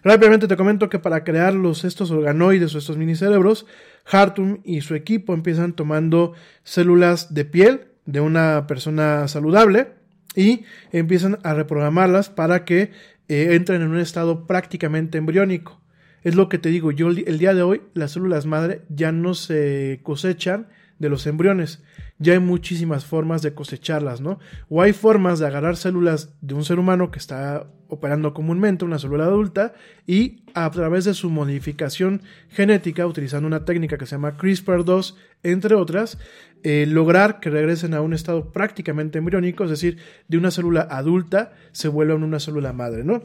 Rápidamente 0.03 0.49
te 0.49 0.57
comento 0.57 0.89
que 0.89 0.99
para 0.99 1.23
crear 1.23 1.53
los, 1.53 1.85
estos 1.85 2.11
organoides 2.11 2.75
o 2.75 2.79
estos 2.79 2.97
minicerebros, 2.97 3.65
Hartum 4.11 4.59
y 4.65 4.81
su 4.81 4.95
equipo 4.95 5.33
empiezan 5.33 5.77
tomando 5.77 6.33
células 6.65 7.33
de 7.33 7.45
piel 7.45 7.87
de 8.05 8.19
una 8.19 8.67
persona 8.67 9.29
saludable 9.29 9.93
y 10.35 10.65
empiezan 10.91 11.39
a 11.43 11.53
reprogramarlas 11.53 12.29
para 12.29 12.65
que 12.65 12.91
eh, 13.31 13.55
entren 13.55 13.81
en 13.81 13.87
un 13.87 13.99
estado 13.99 14.45
prácticamente 14.45 15.17
embriónico. 15.17 15.79
Es 16.21 16.35
lo 16.35 16.49
que 16.49 16.57
te 16.57 16.67
digo, 16.67 16.91
yo 16.91 17.07
el 17.07 17.39
día 17.39 17.53
de 17.53 17.61
hoy 17.61 17.81
las 17.93 18.11
células 18.11 18.45
madre 18.45 18.81
ya 18.89 19.13
no 19.13 19.35
se 19.35 20.01
cosechan 20.03 20.67
de 21.01 21.09
los 21.09 21.25
embriones, 21.25 21.83
ya 22.19 22.33
hay 22.33 22.39
muchísimas 22.39 23.05
formas 23.05 23.41
de 23.41 23.55
cosecharlas, 23.55 24.21
¿no? 24.21 24.37
O 24.69 24.83
hay 24.83 24.93
formas 24.93 25.39
de 25.39 25.47
agarrar 25.47 25.75
células 25.75 26.35
de 26.41 26.53
un 26.53 26.63
ser 26.63 26.77
humano 26.77 27.09
que 27.09 27.17
está 27.17 27.65
operando 27.87 28.35
comúnmente, 28.35 28.85
una 28.85 28.99
célula 28.99 29.25
adulta, 29.25 29.73
y 30.05 30.43
a 30.53 30.69
través 30.69 31.05
de 31.05 31.15
su 31.15 31.31
modificación 31.31 32.21
genética, 32.49 33.07
utilizando 33.07 33.47
una 33.47 33.65
técnica 33.65 33.97
que 33.97 34.05
se 34.05 34.11
llama 34.11 34.37
CRISPR-2, 34.37 35.15
entre 35.41 35.73
otras, 35.73 36.19
eh, 36.61 36.85
lograr 36.87 37.39
que 37.39 37.49
regresen 37.49 37.95
a 37.95 38.01
un 38.01 38.13
estado 38.13 38.51
prácticamente 38.51 39.17
embriónico, 39.17 39.63
es 39.63 39.71
decir, 39.71 39.97
de 40.27 40.37
una 40.37 40.51
célula 40.51 40.87
adulta 40.91 41.53
se 41.71 41.87
vuelvan 41.87 42.21
una 42.21 42.39
célula 42.39 42.73
madre, 42.73 43.03
¿no? 43.03 43.23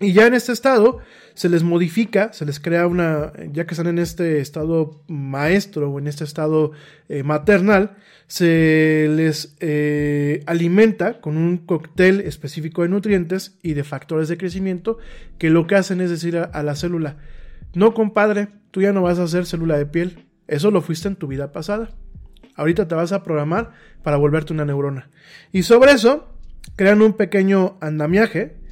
Y 0.00 0.12
ya 0.12 0.26
en 0.26 0.34
este 0.34 0.52
estado 0.52 0.98
se 1.34 1.48
les 1.48 1.62
modifica, 1.62 2.32
se 2.32 2.44
les 2.44 2.58
crea 2.58 2.86
una, 2.86 3.32
ya 3.52 3.66
que 3.66 3.74
están 3.74 3.86
en 3.86 3.98
este 3.98 4.40
estado 4.40 5.02
maestro 5.06 5.90
o 5.90 5.98
en 5.98 6.08
este 6.08 6.24
estado 6.24 6.72
eh, 7.08 7.22
maternal, 7.22 7.96
se 8.26 9.06
les 9.10 9.56
eh, 9.60 10.42
alimenta 10.46 11.20
con 11.20 11.36
un 11.36 11.58
cóctel 11.58 12.20
específico 12.20 12.82
de 12.82 12.88
nutrientes 12.88 13.56
y 13.62 13.74
de 13.74 13.84
factores 13.84 14.28
de 14.28 14.36
crecimiento 14.36 14.98
que 15.38 15.50
lo 15.50 15.66
que 15.66 15.76
hacen 15.76 16.00
es 16.00 16.10
decir 16.10 16.38
a, 16.38 16.44
a 16.44 16.62
la 16.62 16.74
célula, 16.74 17.18
no 17.74 17.94
compadre, 17.94 18.48
tú 18.70 18.80
ya 18.82 18.92
no 18.92 19.02
vas 19.02 19.18
a 19.18 19.28
ser 19.28 19.46
célula 19.46 19.78
de 19.78 19.86
piel, 19.86 20.26
eso 20.48 20.70
lo 20.70 20.82
fuiste 20.82 21.08
en 21.08 21.16
tu 21.16 21.28
vida 21.28 21.52
pasada. 21.52 21.90
Ahorita 22.56 22.86
te 22.86 22.94
vas 22.94 23.12
a 23.12 23.22
programar 23.22 23.72
para 24.02 24.16
volverte 24.16 24.52
una 24.52 24.64
neurona. 24.64 25.10
Y 25.52 25.64
sobre 25.64 25.92
eso, 25.92 26.28
crean 26.76 27.02
un 27.02 27.14
pequeño 27.14 27.76
andamiaje 27.80 28.63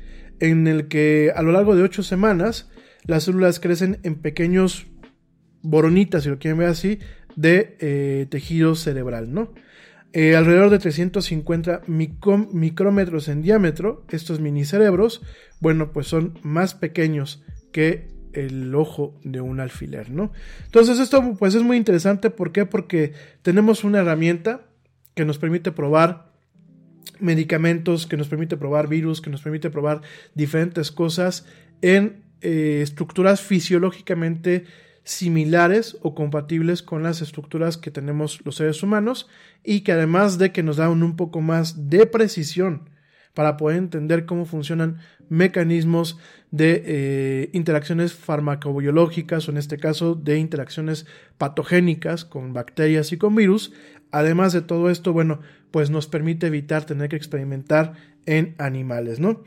en 0.42 0.66
el 0.66 0.88
que 0.88 1.32
a 1.36 1.42
lo 1.42 1.52
largo 1.52 1.76
de 1.76 1.84
ocho 1.84 2.02
semanas 2.02 2.68
las 3.04 3.24
células 3.24 3.60
crecen 3.60 4.00
en 4.02 4.16
pequeños 4.16 4.88
boronitas, 5.62 6.24
si 6.24 6.30
lo 6.30 6.40
quieren 6.40 6.58
ver 6.58 6.68
así, 6.68 6.98
de 7.36 7.76
eh, 7.78 8.26
tejido 8.28 8.74
cerebral, 8.74 9.32
¿no? 9.32 9.52
Eh, 10.12 10.34
alrededor 10.34 10.70
de 10.70 10.80
350 10.80 11.82
micrómetros 11.86 13.28
en 13.28 13.40
diámetro, 13.40 14.04
estos 14.10 14.40
minicerebros, 14.40 15.22
bueno, 15.60 15.92
pues 15.92 16.08
son 16.08 16.38
más 16.42 16.74
pequeños 16.74 17.44
que 17.70 18.08
el 18.32 18.74
ojo 18.74 19.14
de 19.22 19.40
un 19.40 19.60
alfiler, 19.60 20.10
¿no? 20.10 20.32
Entonces 20.64 20.98
esto 20.98 21.36
pues 21.38 21.54
es 21.54 21.62
muy 21.62 21.76
interesante, 21.76 22.30
¿por 22.30 22.50
qué? 22.50 22.66
Porque 22.66 23.12
tenemos 23.42 23.84
una 23.84 24.00
herramienta 24.00 24.62
que 25.14 25.24
nos 25.24 25.38
permite 25.38 25.70
probar 25.70 26.31
medicamentos, 27.22 28.06
que 28.06 28.16
nos 28.16 28.28
permite 28.28 28.56
probar 28.56 28.88
virus, 28.88 29.20
que 29.20 29.30
nos 29.30 29.42
permite 29.42 29.70
probar 29.70 30.02
diferentes 30.34 30.90
cosas 30.90 31.46
en 31.80 32.24
eh, 32.40 32.80
estructuras 32.82 33.40
fisiológicamente 33.40 34.64
similares 35.04 35.96
o 36.02 36.14
compatibles 36.14 36.82
con 36.82 37.02
las 37.02 37.22
estructuras 37.22 37.76
que 37.76 37.90
tenemos 37.90 38.40
los 38.44 38.56
seres 38.56 38.82
humanos 38.82 39.28
y 39.64 39.80
que 39.80 39.92
además 39.92 40.38
de 40.38 40.52
que 40.52 40.62
nos 40.62 40.76
dan 40.76 41.02
un 41.02 41.16
poco 41.16 41.40
más 41.40 41.88
de 41.88 42.06
precisión 42.06 42.90
para 43.34 43.56
poder 43.56 43.78
entender 43.78 44.26
cómo 44.26 44.44
funcionan 44.44 44.98
mecanismos 45.28 46.18
de 46.50 46.82
eh, 46.84 47.50
interacciones 47.52 48.12
farmacobiológicas 48.12 49.48
o 49.48 49.50
en 49.50 49.56
este 49.56 49.78
caso 49.78 50.14
de 50.14 50.38
interacciones 50.38 51.06
patogénicas 51.38 52.24
con 52.24 52.52
bacterias 52.52 53.12
y 53.12 53.16
con 53.16 53.34
virus. 53.34 53.72
Además 54.10 54.52
de 54.52 54.60
todo 54.60 54.90
esto, 54.90 55.14
bueno, 55.14 55.40
pues 55.72 55.90
nos 55.90 56.06
permite 56.06 56.46
evitar 56.46 56.84
tener 56.84 57.08
que 57.08 57.16
experimentar 57.16 57.94
en 58.26 58.54
animales, 58.58 59.18
¿no? 59.18 59.42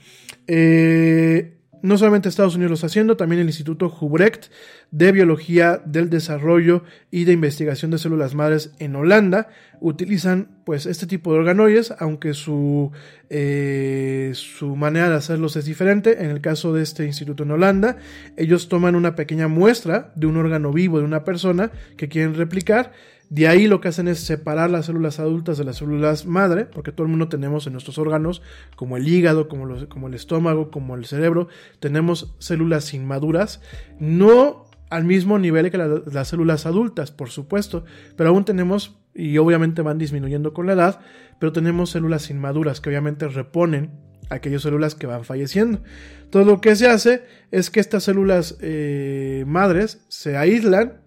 Eh, 0.48 1.56
no 1.86 2.00
solamente 2.00 2.30
Estados 2.30 2.56
Unidos 2.56 2.72
lo 2.72 2.74
está 2.76 2.88
haciendo, 2.88 3.16
también 3.16 3.42
el 3.42 3.48
Instituto 3.48 3.96
Hubrecht 4.02 4.48
de 4.90 5.12
Biología 5.12 5.82
del 5.86 6.10
Desarrollo 6.10 6.84
y 7.12 7.26
de 7.26 7.34
Investigación 7.34 7.92
de 7.92 8.00
Células 8.00 8.34
Madres 8.34 8.72
en 8.80 8.96
Holanda 8.96 9.50
utilizan 9.82 10.62
pues 10.66 10.88
este 10.88 11.06
tipo 11.06 11.32
de 11.32 11.40
organoides, 11.40 11.94
aunque 12.00 12.34
su, 12.34 12.92
eh, 13.30 14.32
su 14.34 14.76
manera 14.76 15.10
de 15.10 15.16
hacerlos 15.16 15.58
es 15.58 15.66
diferente. 15.66 16.24
En 16.24 16.32
el 16.32 16.42
caso 16.42 16.74
de 16.74 16.82
este 16.82 17.06
instituto 17.06 17.44
en 17.44 17.52
Holanda, 17.52 17.98
ellos 18.36 18.68
toman 18.68 18.96
una 18.96 19.14
pequeña 19.16 19.48
muestra 19.48 20.12
de 20.16 20.26
un 20.26 20.38
órgano 20.38 20.74
vivo 20.74 20.98
de 20.98 21.06
una 21.06 21.24
persona 21.24 21.72
que 21.98 22.08
quieren 22.10 22.34
replicar 22.34 22.94
de 23.36 23.48
ahí 23.48 23.68
lo 23.68 23.82
que 23.82 23.90
hacen 23.90 24.08
es 24.08 24.20
separar 24.20 24.70
las 24.70 24.86
células 24.86 25.20
adultas 25.20 25.58
de 25.58 25.66
las 25.66 25.78
células 25.78 26.26
madre, 26.26 26.66
porque 26.66 26.92
todo 26.92 27.04
el 27.06 27.10
mundo 27.12 27.28
tenemos 27.28 27.68
en 27.68 27.74
nuestros 27.74 27.98
órganos, 27.98 28.42
como 28.76 28.96
el 28.98 29.08
hígado, 29.08 29.48
como, 29.48 30.08
el 30.08 30.14
estómago, 30.14 30.72
como 30.72 30.96
el 30.96 31.06
cerebro, 31.06 31.48
tenemos 31.80 32.36
células 32.40 32.94
inmaduras. 32.94 33.62
No 34.00 34.66
al 34.90 35.04
mismo 35.04 35.38
nivel 35.40 35.70
que 35.72 35.78
la- 35.78 36.02
las 36.12 36.28
células 36.30 36.66
adultas, 36.66 37.12
por 37.12 37.30
supuesto, 37.30 37.84
pero 38.16 38.30
aún 38.30 38.46
tenemos, 38.46 39.00
y 39.14 39.38
obviamente 39.38 39.82
van 39.82 39.98
disminuyendo 39.98 40.54
con 40.54 40.68
la 40.68 40.74
edad, 40.74 41.00
pero 41.40 41.52
tenemos 41.52 41.90
células 41.90 42.30
inmaduras 42.30 42.80
que 42.80 42.90
obviamente 42.90 43.28
reponen 43.28 43.92
aquellas 44.30 44.62
células 44.62 44.96
que 44.96 45.08
van 45.08 45.26
falleciendo. 45.26 45.82
Entonces 46.24 46.48
lo 46.52 46.62
que 46.62 46.76
se 46.76 46.88
hace 46.88 47.24
es 47.52 47.70
que 47.70 47.80
estas 47.80 48.04
células 48.04 48.58
eh, 48.62 49.44
madres 49.48 50.06
se 50.08 50.38
aíslan 50.38 51.02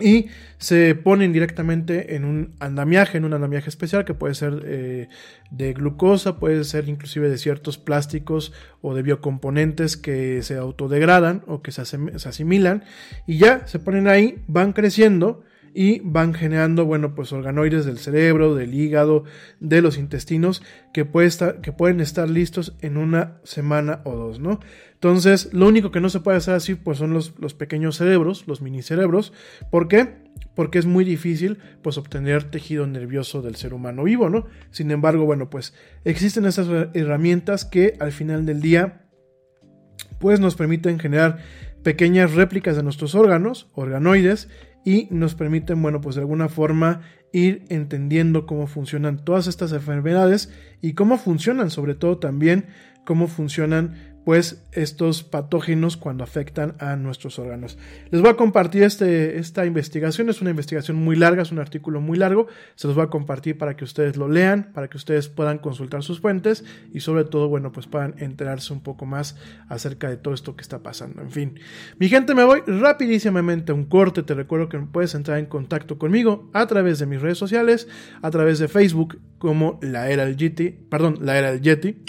y 0.00 0.26
se 0.58 0.94
ponen 0.94 1.32
directamente 1.32 2.16
en 2.16 2.24
un 2.24 2.54
andamiaje, 2.58 3.18
en 3.18 3.24
un 3.24 3.34
andamiaje 3.34 3.68
especial 3.68 4.04
que 4.04 4.14
puede 4.14 4.34
ser 4.34 4.62
eh, 4.64 5.08
de 5.50 5.72
glucosa, 5.72 6.38
puede 6.38 6.64
ser 6.64 6.88
inclusive 6.88 7.28
de 7.28 7.38
ciertos 7.38 7.78
plásticos 7.78 8.52
o 8.82 8.94
de 8.94 9.02
biocomponentes 9.02 9.96
que 9.96 10.42
se 10.42 10.56
autodegradan 10.56 11.42
o 11.46 11.62
que 11.62 11.72
se, 11.72 11.84
se 11.84 12.28
asimilan 12.28 12.84
y 13.26 13.38
ya 13.38 13.66
se 13.66 13.78
ponen 13.78 14.08
ahí, 14.08 14.42
van 14.48 14.72
creciendo 14.72 15.44
y 15.74 16.00
van 16.04 16.34
generando, 16.34 16.86
bueno, 16.86 17.16
pues 17.16 17.32
organoides 17.32 17.84
del 17.84 17.98
cerebro, 17.98 18.54
del 18.54 18.72
hígado, 18.72 19.24
de 19.58 19.82
los 19.82 19.98
intestinos 19.98 20.62
que, 20.92 21.04
pueden 21.04 22.00
estar 22.00 22.30
listos 22.30 22.76
en 22.80 22.96
una 22.96 23.40
semana 23.42 24.00
o 24.04 24.14
dos, 24.14 24.38
¿no? 24.38 24.60
Entonces, 24.92 25.52
lo 25.52 25.66
único 25.66 25.90
que 25.90 26.00
no 26.00 26.08
se 26.08 26.20
puede 26.20 26.38
hacer 26.38 26.54
así, 26.54 26.76
pues 26.76 26.98
son 26.98 27.12
los, 27.12 27.34
los 27.38 27.54
pequeños 27.54 27.96
cerebros, 27.96 28.46
los 28.46 28.62
minicerebros. 28.62 29.32
¿Por 29.70 29.88
qué? 29.88 30.22
Porque 30.54 30.78
es 30.78 30.86
muy 30.86 31.04
difícil, 31.04 31.58
pues, 31.82 31.98
obtener 31.98 32.44
tejido 32.44 32.86
nervioso 32.86 33.42
del 33.42 33.56
ser 33.56 33.74
humano 33.74 34.04
vivo, 34.04 34.30
¿no? 34.30 34.46
Sin 34.70 34.92
embargo, 34.92 35.26
bueno, 35.26 35.50
pues, 35.50 35.74
existen 36.04 36.46
esas 36.46 36.68
herramientas 36.94 37.64
que 37.64 37.96
al 37.98 38.12
final 38.12 38.46
del 38.46 38.62
día, 38.62 39.02
pues, 40.20 40.38
nos 40.38 40.54
permiten 40.54 41.00
generar 41.00 41.38
pequeñas 41.82 42.32
réplicas 42.32 42.76
de 42.76 42.82
nuestros 42.84 43.14
órganos, 43.14 43.68
organoides, 43.74 44.48
y 44.84 45.08
nos 45.10 45.34
permiten, 45.34 45.80
bueno, 45.80 46.00
pues 46.00 46.16
de 46.16 46.22
alguna 46.22 46.48
forma 46.48 47.00
ir 47.32 47.64
entendiendo 47.68 48.46
cómo 48.46 48.66
funcionan 48.66 49.24
todas 49.24 49.46
estas 49.46 49.72
enfermedades 49.72 50.52
y 50.80 50.92
cómo 50.92 51.16
funcionan, 51.16 51.70
sobre 51.70 51.94
todo 51.94 52.18
también 52.18 52.66
cómo 53.04 53.26
funcionan 53.26 54.13
pues 54.24 54.64
estos 54.72 55.22
patógenos 55.22 55.96
cuando 55.96 56.24
afectan 56.24 56.74
a 56.78 56.96
nuestros 56.96 57.38
órganos. 57.38 57.78
Les 58.10 58.20
voy 58.20 58.30
a 58.30 58.36
compartir 58.36 58.82
este, 58.82 59.38
esta 59.38 59.66
investigación, 59.66 60.28
es 60.28 60.40
una 60.40 60.50
investigación 60.50 60.96
muy 60.96 61.16
larga, 61.16 61.42
es 61.42 61.52
un 61.52 61.58
artículo 61.58 62.00
muy 62.00 62.18
largo, 62.18 62.46
se 62.74 62.86
los 62.86 62.96
voy 62.96 63.04
a 63.04 63.10
compartir 63.10 63.58
para 63.58 63.76
que 63.76 63.84
ustedes 63.84 64.16
lo 64.16 64.28
lean, 64.28 64.72
para 64.72 64.88
que 64.88 64.96
ustedes 64.96 65.28
puedan 65.28 65.58
consultar 65.58 66.02
sus 66.02 66.20
fuentes 66.20 66.64
y 66.92 67.00
sobre 67.00 67.24
todo, 67.24 67.48
bueno, 67.48 67.72
pues 67.72 67.86
puedan 67.86 68.14
enterarse 68.18 68.72
un 68.72 68.80
poco 68.80 69.06
más 69.06 69.36
acerca 69.68 70.08
de 70.08 70.16
todo 70.16 70.34
esto 70.34 70.56
que 70.56 70.62
está 70.62 70.82
pasando. 70.82 71.20
En 71.20 71.30
fin, 71.30 71.60
mi 71.98 72.08
gente, 72.08 72.34
me 72.34 72.44
voy 72.44 72.62
rapidísimamente 72.66 73.72
a 73.72 73.74
un 73.74 73.84
corte, 73.84 74.22
te 74.22 74.34
recuerdo 74.34 74.68
que 74.68 74.78
puedes 74.78 75.14
entrar 75.14 75.38
en 75.38 75.46
contacto 75.46 75.98
conmigo 75.98 76.50
a 76.52 76.66
través 76.66 76.98
de 76.98 77.06
mis 77.06 77.20
redes 77.20 77.38
sociales, 77.38 77.88
a 78.22 78.30
través 78.30 78.58
de 78.58 78.68
Facebook 78.68 79.18
como 79.38 79.78
la 79.82 80.08
era 80.08 80.24
del 80.24 80.36
Yeti, 80.36 80.70
perdón, 80.70 81.18
la 81.20 81.38
era 81.38 81.52
del 81.52 81.60
Yeti, 81.60 82.02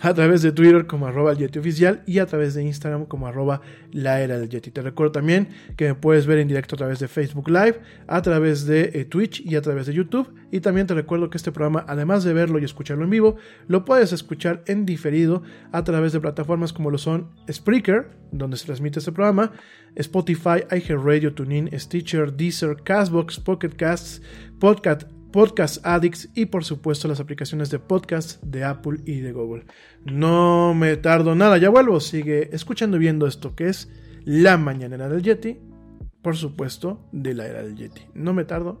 a 0.00 0.14
través 0.14 0.42
de 0.42 0.52
Twitter 0.52 0.86
como 0.86 1.06
arroba 1.06 1.32
el 1.32 1.38
Yeti 1.38 1.58
oficial 1.58 2.02
y 2.06 2.18
a 2.18 2.26
través 2.26 2.54
de 2.54 2.62
Instagram 2.62 3.06
como 3.06 3.26
arroba 3.26 3.60
la 3.92 4.20
era 4.20 4.38
del 4.38 4.48
Yeti. 4.48 4.70
Te 4.70 4.82
recuerdo 4.82 5.12
también 5.12 5.48
que 5.76 5.88
me 5.88 5.94
puedes 5.94 6.26
ver 6.26 6.38
en 6.38 6.48
directo 6.48 6.74
a 6.76 6.78
través 6.78 6.98
de 6.98 7.08
Facebook 7.08 7.48
Live, 7.48 7.80
a 8.06 8.22
través 8.22 8.66
de 8.66 8.90
eh, 8.94 9.04
Twitch 9.04 9.40
y 9.44 9.56
a 9.56 9.62
través 9.62 9.86
de 9.86 9.94
YouTube. 9.94 10.32
Y 10.50 10.60
también 10.60 10.86
te 10.86 10.94
recuerdo 10.94 11.30
que 11.30 11.36
este 11.36 11.52
programa, 11.52 11.84
además 11.88 12.24
de 12.24 12.32
verlo 12.32 12.58
y 12.58 12.64
escucharlo 12.64 13.04
en 13.04 13.10
vivo, 13.10 13.36
lo 13.66 13.84
puedes 13.84 14.12
escuchar 14.12 14.62
en 14.66 14.86
diferido 14.86 15.42
a 15.72 15.84
través 15.84 16.12
de 16.12 16.20
plataformas 16.20 16.72
como 16.72 16.90
lo 16.90 16.98
son 16.98 17.30
Spreaker, 17.50 18.10
donde 18.30 18.56
se 18.56 18.66
transmite 18.66 18.98
este 18.98 19.12
programa, 19.12 19.52
Spotify, 19.96 20.64
iHeartRadio, 20.70 21.34
TuneIn, 21.34 21.70
Stitcher, 21.78 22.32
Deezer, 22.32 22.76
Castbox, 22.82 23.40
Pocket 23.40 23.70
Casts, 23.70 24.22
Podcast, 24.58 25.04
Podcast 25.34 25.84
Addicts 25.84 26.28
y 26.36 26.46
por 26.46 26.64
supuesto 26.64 27.08
las 27.08 27.18
aplicaciones 27.18 27.68
de 27.68 27.80
podcast 27.80 28.40
de 28.44 28.62
Apple 28.62 29.00
y 29.04 29.18
de 29.18 29.32
Google. 29.32 29.64
No 30.04 30.74
me 30.74 30.96
tardo 30.96 31.34
nada, 31.34 31.58
ya 31.58 31.70
vuelvo. 31.70 31.98
Sigue 31.98 32.50
escuchando 32.54 32.98
y 32.98 33.00
viendo 33.00 33.26
esto 33.26 33.56
que 33.56 33.66
es 33.66 33.90
La 34.24 34.58
Mañanera 34.58 35.08
del 35.08 35.24
Yeti. 35.24 35.58
Por 36.22 36.36
supuesto, 36.36 37.00
de 37.10 37.34
la 37.34 37.48
era 37.48 37.64
del 37.64 37.74
Yeti. 37.74 38.02
No 38.14 38.32
me 38.32 38.44
tardo 38.44 38.80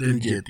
Era 0.00 0.12
del 0.12 0.20
Yeti. 0.20 0.49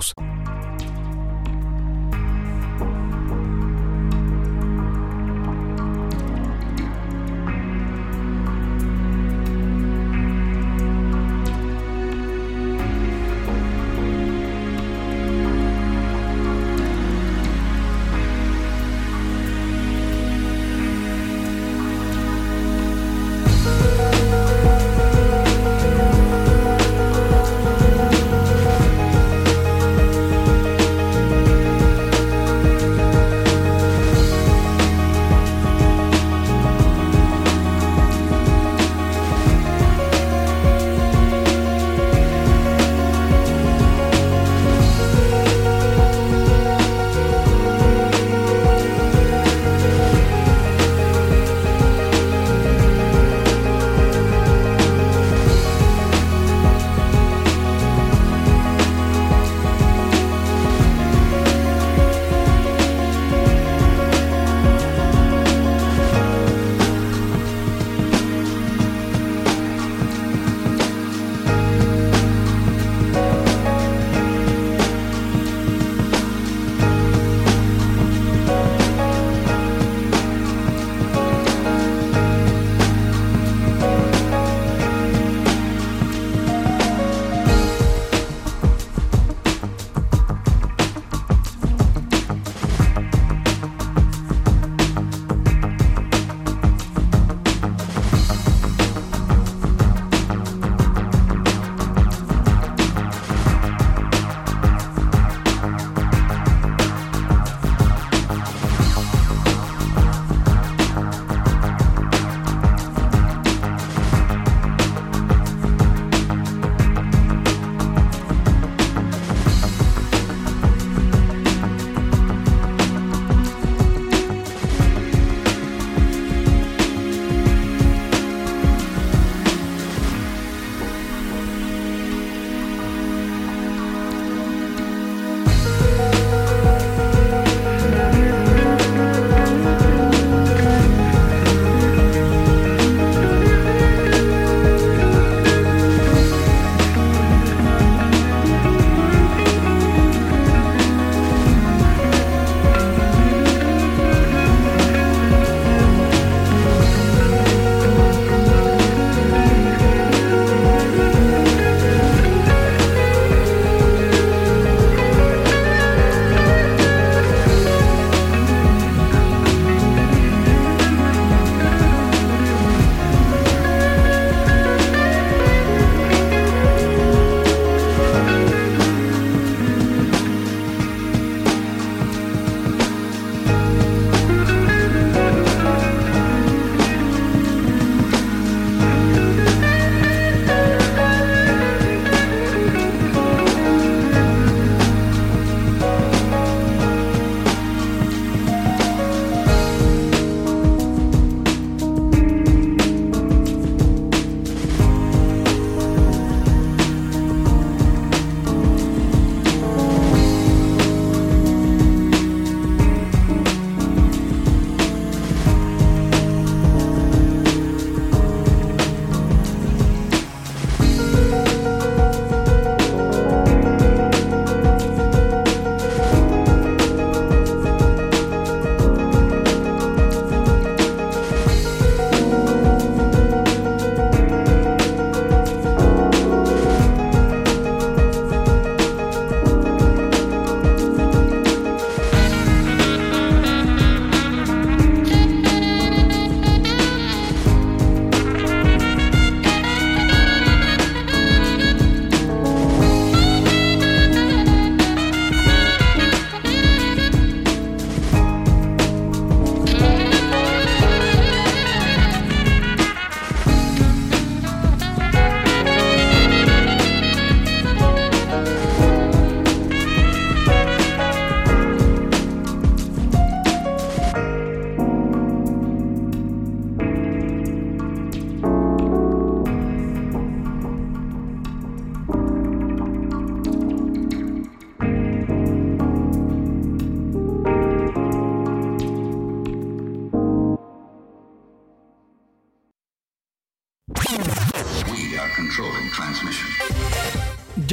Controlling 0.01 0.90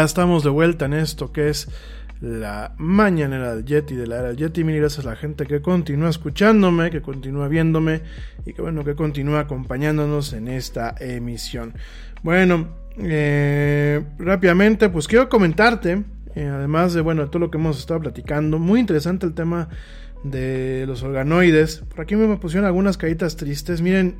Ya 0.00 0.04
estamos 0.06 0.42
de 0.42 0.48
vuelta 0.48 0.86
en 0.86 0.94
esto 0.94 1.30
que 1.30 1.50
es 1.50 1.68
la 2.22 2.72
mañanera 2.78 3.54
del 3.54 3.66
Yeti, 3.66 3.94
de 3.96 4.06
la 4.06 4.20
era 4.20 4.28
del 4.28 4.38
Yeti. 4.38 4.64
Mil 4.64 4.78
gracias 4.78 5.04
a 5.04 5.10
la 5.10 5.16
gente 5.16 5.44
que 5.44 5.60
continúa 5.60 6.08
escuchándome, 6.08 6.90
que 6.90 7.02
continúa 7.02 7.48
viéndome 7.48 8.00
y 8.46 8.54
que 8.54 8.62
bueno, 8.62 8.82
que 8.82 8.94
continúa 8.94 9.40
acompañándonos 9.40 10.32
en 10.32 10.48
esta 10.48 10.94
emisión. 10.98 11.74
Bueno, 12.22 12.68
eh, 12.96 14.02
rápidamente, 14.18 14.88
pues 14.88 15.06
quiero 15.06 15.28
comentarte, 15.28 16.02
eh, 16.34 16.46
además 16.46 16.94
de 16.94 17.02
bueno, 17.02 17.28
todo 17.28 17.40
lo 17.40 17.50
que 17.50 17.58
hemos 17.58 17.78
estado 17.78 18.00
platicando, 18.00 18.58
muy 18.58 18.80
interesante 18.80 19.26
el 19.26 19.34
tema 19.34 19.68
de 20.24 20.84
los 20.86 21.02
organoides. 21.02 21.82
Por 21.90 22.00
aquí 22.00 22.16
me 22.16 22.38
pusieron 22.38 22.64
algunas 22.64 22.96
caritas 22.96 23.36
tristes. 23.36 23.82
Miren, 23.82 24.16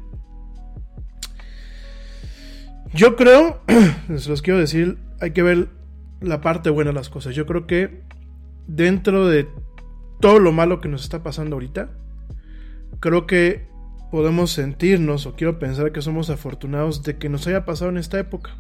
yo 2.93 3.17
creo, 3.17 3.63
les 4.11 4.27
los 4.29 4.43
quiero 4.43 4.59
decir, 4.59 4.99
hay 5.21 5.33
que 5.33 5.43
ver 5.43 5.69
la 6.21 6.41
parte 6.41 6.71
buena 6.71 6.91
de 6.91 6.95
las 6.95 7.09
cosas. 7.09 7.35
Yo 7.35 7.47
creo 7.47 7.67
que 7.67 8.03
dentro 8.67 9.29
de 9.29 9.49
todo 10.21 10.39
lo 10.39 10.53
malo 10.53 10.81
que 10.81 10.89
nos 10.89 11.03
está 11.03 11.23
pasando 11.23 11.57
ahorita, 11.57 11.91
creo 13.01 13.27
que 13.27 13.69
podemos 14.11 14.53
sentirnos, 14.53 15.27
o 15.27 15.35
quiero 15.35 15.59
pensar 15.59 15.93
que 15.93 16.03
somos 16.03 16.31
afortunados 16.31 17.03
de 17.03 17.17
que 17.17 17.29
nos 17.29 17.47
haya 17.47 17.65
pasado 17.65 17.91
en 17.91 17.97
esta 17.97 18.19
época. 18.19 18.57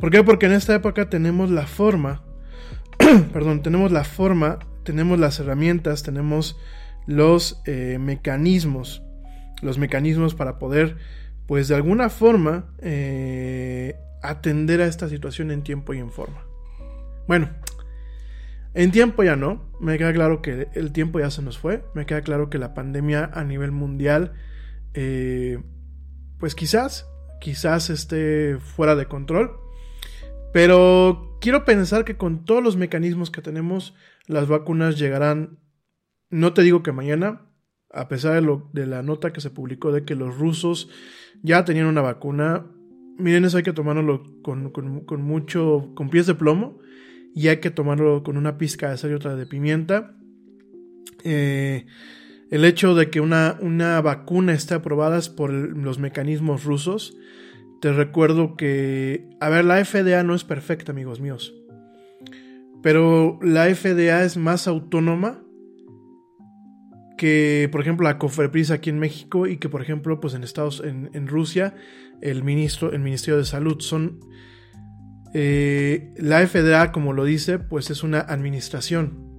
¿Por 0.00 0.10
qué? 0.10 0.22
Porque 0.22 0.46
en 0.46 0.52
esta 0.52 0.74
época 0.74 1.10
tenemos 1.10 1.50
la 1.50 1.66
forma, 1.66 2.22
perdón, 3.32 3.62
tenemos 3.62 3.92
la 3.92 4.04
forma, 4.04 4.58
tenemos 4.84 5.18
las 5.18 5.38
herramientas, 5.38 6.02
tenemos 6.02 6.58
los 7.06 7.60
eh, 7.66 7.98
mecanismos, 8.00 9.02
los 9.60 9.78
mecanismos 9.78 10.34
para 10.34 10.58
poder, 10.58 10.96
pues 11.46 11.68
de 11.68 11.74
alguna 11.74 12.08
forma, 12.08 12.66
eh, 12.80 13.96
atender 14.22 14.80
a 14.80 14.86
esta 14.86 15.08
situación 15.08 15.50
en 15.50 15.62
tiempo 15.62 15.94
y 15.94 15.98
en 15.98 16.10
forma. 16.10 16.44
Bueno, 17.26 17.50
en 18.74 18.90
tiempo 18.90 19.22
ya 19.22 19.36
no, 19.36 19.70
me 19.80 19.98
queda 19.98 20.12
claro 20.12 20.40
que 20.40 20.68
el 20.74 20.92
tiempo 20.92 21.20
ya 21.20 21.30
se 21.30 21.42
nos 21.42 21.58
fue, 21.58 21.84
me 21.94 22.06
queda 22.06 22.22
claro 22.22 22.48
que 22.48 22.58
la 22.58 22.72
pandemia 22.72 23.30
a 23.32 23.44
nivel 23.44 23.70
mundial, 23.70 24.32
eh, 24.94 25.62
pues 26.38 26.54
quizás, 26.54 27.06
quizás 27.40 27.90
esté 27.90 28.58
fuera 28.58 28.96
de 28.96 29.06
control, 29.06 29.50
pero 30.52 31.38
quiero 31.40 31.64
pensar 31.64 32.04
que 32.04 32.16
con 32.16 32.44
todos 32.44 32.62
los 32.62 32.76
mecanismos 32.76 33.30
que 33.30 33.42
tenemos, 33.42 33.94
las 34.26 34.48
vacunas 34.48 34.98
llegarán, 34.98 35.58
no 36.30 36.54
te 36.54 36.62
digo 36.62 36.82
que 36.82 36.92
mañana, 36.92 37.42
a 37.90 38.08
pesar 38.08 38.34
de, 38.34 38.40
lo, 38.40 38.70
de 38.72 38.86
la 38.86 39.02
nota 39.02 39.32
que 39.34 39.42
se 39.42 39.50
publicó 39.50 39.92
de 39.92 40.04
que 40.04 40.14
los 40.14 40.38
rusos 40.38 40.88
ya 41.42 41.64
tenían 41.64 41.86
una 41.86 42.00
vacuna, 42.00 42.66
miren, 43.18 43.44
eso 43.44 43.56
hay 43.56 43.62
que 43.62 43.72
tomárnoslo 43.72 44.42
con, 44.42 44.70
con, 44.70 45.22
mucho, 45.22 45.92
con 45.94 46.10
pies 46.10 46.26
de 46.26 46.34
plomo 46.34 46.78
y 47.34 47.48
hay 47.48 47.58
que 47.58 47.70
tomarlo 47.70 48.22
con 48.22 48.36
una 48.36 48.58
pizca 48.58 48.90
de 48.90 48.98
sal 48.98 49.10
y 49.10 49.14
otra 49.14 49.36
de 49.36 49.46
pimienta. 49.46 50.16
Eh, 51.24 51.86
el 52.50 52.64
hecho 52.64 52.94
de 52.94 53.08
que 53.08 53.20
una, 53.20 53.56
una 53.60 54.00
vacuna 54.00 54.52
esté 54.52 54.74
aprobada 54.74 55.18
es 55.18 55.28
por 55.28 55.50
los 55.50 55.98
mecanismos 55.98 56.64
rusos. 56.64 57.16
Te 57.80 57.92
recuerdo 57.92 58.56
que, 58.56 59.28
a 59.40 59.48
ver, 59.48 59.64
la 59.64 59.82
FDA 59.82 60.22
no 60.22 60.34
es 60.34 60.44
perfecta, 60.44 60.92
amigos 60.92 61.20
míos. 61.20 61.54
Pero 62.82 63.38
la 63.42 63.74
FDA 63.74 64.24
es 64.24 64.36
más 64.36 64.68
autónoma 64.68 65.42
que, 67.16 67.68
por 67.72 67.80
ejemplo, 67.80 68.04
la 68.04 68.18
Cofepris 68.18 68.70
aquí 68.70 68.90
en 68.90 68.98
México 68.98 69.46
y 69.46 69.56
que, 69.56 69.68
por 69.68 69.80
ejemplo, 69.80 70.20
pues 70.20 70.34
en 70.34 70.44
Estados, 70.44 70.82
en, 70.84 71.08
en 71.14 71.28
Rusia, 71.28 71.74
el 72.22 72.42
ministro, 72.44 72.92
el 72.92 73.00
Ministerio 73.00 73.38
de 73.38 73.44
Salud 73.44 73.80
son 73.80 74.20
eh, 75.34 76.12
la 76.16 76.46
FDA, 76.46 76.92
como 76.92 77.12
lo 77.12 77.24
dice, 77.24 77.58
pues 77.58 77.90
es 77.90 78.02
una 78.02 78.20
administración. 78.20 79.30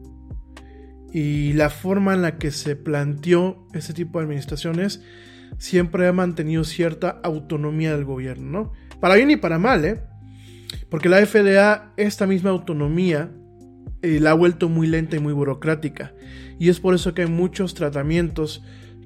Y 1.11 1.53
la 1.53 1.69
forma 1.69 2.13
en 2.13 2.23
la 2.23 2.37
que 2.37 2.51
se 2.51 2.75
planteó 2.75 3.67
este 3.73 3.93
tipo 3.93 4.19
de 4.19 4.25
administraciones 4.25 5.03
siempre 5.59 6.07
ha 6.07 6.13
mantenido 6.13 6.63
cierta 6.63 7.21
autonomía 7.23 7.95
del 7.95 8.05
gobierno, 8.05 8.49
¿no? 8.51 8.71
Para 8.99 9.15
bien 9.15 9.29
y 9.29 9.37
para 9.37 9.59
mal, 9.59 9.85
¿eh? 9.85 10.01
Porque 10.89 11.09
la 11.09 11.23
FDA, 11.23 11.93
esta 11.97 12.25
misma 12.25 12.49
autonomía, 12.49 13.31
eh, 14.01 14.19
la 14.19 14.31
ha 14.31 14.33
vuelto 14.33 14.69
muy 14.69 14.87
lenta 14.87 15.15
y 15.15 15.19
muy 15.19 15.33
burocrática. 15.33 16.13
Y 16.59 16.69
es 16.69 16.79
por 16.79 16.95
eso 16.95 17.13
que 17.13 17.23
hay 17.23 17.29
muchos 17.29 17.75
tratamientos 17.75 18.63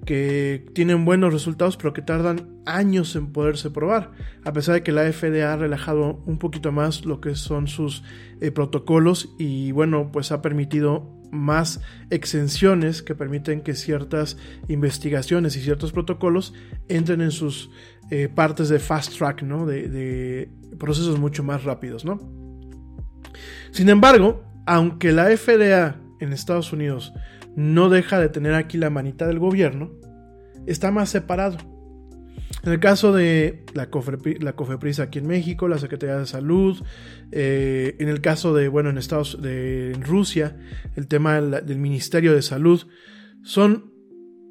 que 0.07 0.65
tienen 0.73 1.03
buenos 1.03 1.33
resultados, 1.33 1.75
pero 1.75 1.91
que 1.91 2.01
tardan 2.01 2.61
años 2.65 3.13
en 3.17 3.33
poderse 3.33 3.69
probar. 3.69 4.13
A 4.45 4.53
pesar 4.53 4.75
de 4.75 4.81
que 4.81 4.93
la 4.93 5.03
FDA 5.11 5.51
ha 5.51 5.57
relajado 5.57 6.23
un 6.25 6.39
poquito 6.39 6.71
más 6.71 7.03
lo 7.05 7.19
que 7.19 7.35
son 7.35 7.67
sus 7.67 8.03
eh, 8.39 8.51
protocolos 8.51 9.35
y 9.37 9.73
bueno, 9.73 10.09
pues 10.13 10.31
ha 10.31 10.41
permitido 10.41 11.13
más 11.29 11.81
exenciones 12.09 13.01
que 13.03 13.15
permiten 13.15 13.59
que 13.59 13.75
ciertas 13.75 14.37
investigaciones 14.69 15.57
y 15.57 15.59
ciertos 15.59 15.91
protocolos 15.91 16.53
entren 16.87 17.19
en 17.19 17.31
sus 17.31 17.69
eh, 18.09 18.29
partes 18.33 18.69
de 18.69 18.79
fast 18.79 19.17
track, 19.17 19.43
¿no? 19.43 19.65
De, 19.65 19.89
de 19.89 20.49
procesos 20.79 21.19
mucho 21.19 21.43
más 21.43 21.65
rápidos, 21.65 22.05
¿no? 22.05 22.17
Sin 23.71 23.89
embargo, 23.89 24.41
aunque 24.65 25.11
la 25.11 25.25
FDA 25.35 25.97
en 26.21 26.31
Estados 26.31 26.71
Unidos 26.71 27.13
no 27.57 27.89
deja 27.89 28.19
de 28.19 28.29
tener 28.29 28.53
aquí 28.53 28.77
la 28.77 28.89
manita 28.89 29.27
del 29.27 29.39
gobierno, 29.39 29.91
está 30.67 30.91
más 30.91 31.09
separado. 31.09 31.57
En 32.63 32.71
el 32.71 32.79
caso 32.79 33.11
de 33.11 33.65
la, 33.73 33.89
Cofepris, 33.89 34.41
la 34.41 34.53
Cofepris 34.53 34.99
aquí 34.99 35.19
en 35.19 35.27
México, 35.27 35.67
la 35.67 35.79
Secretaría 35.79 36.17
de 36.17 36.27
Salud, 36.27 36.81
eh, 37.31 37.95
en 37.99 38.07
el 38.07 38.21
caso 38.21 38.53
de, 38.53 38.67
bueno, 38.67 38.89
en 38.89 38.97
Estados 38.97 39.41
de 39.41 39.91
en 39.91 40.03
Rusia, 40.03 40.55
el 40.95 41.07
tema 41.07 41.41
del, 41.41 41.65
del 41.65 41.79
Ministerio 41.79 42.33
de 42.33 42.41
Salud, 42.41 42.87
son 43.43 43.91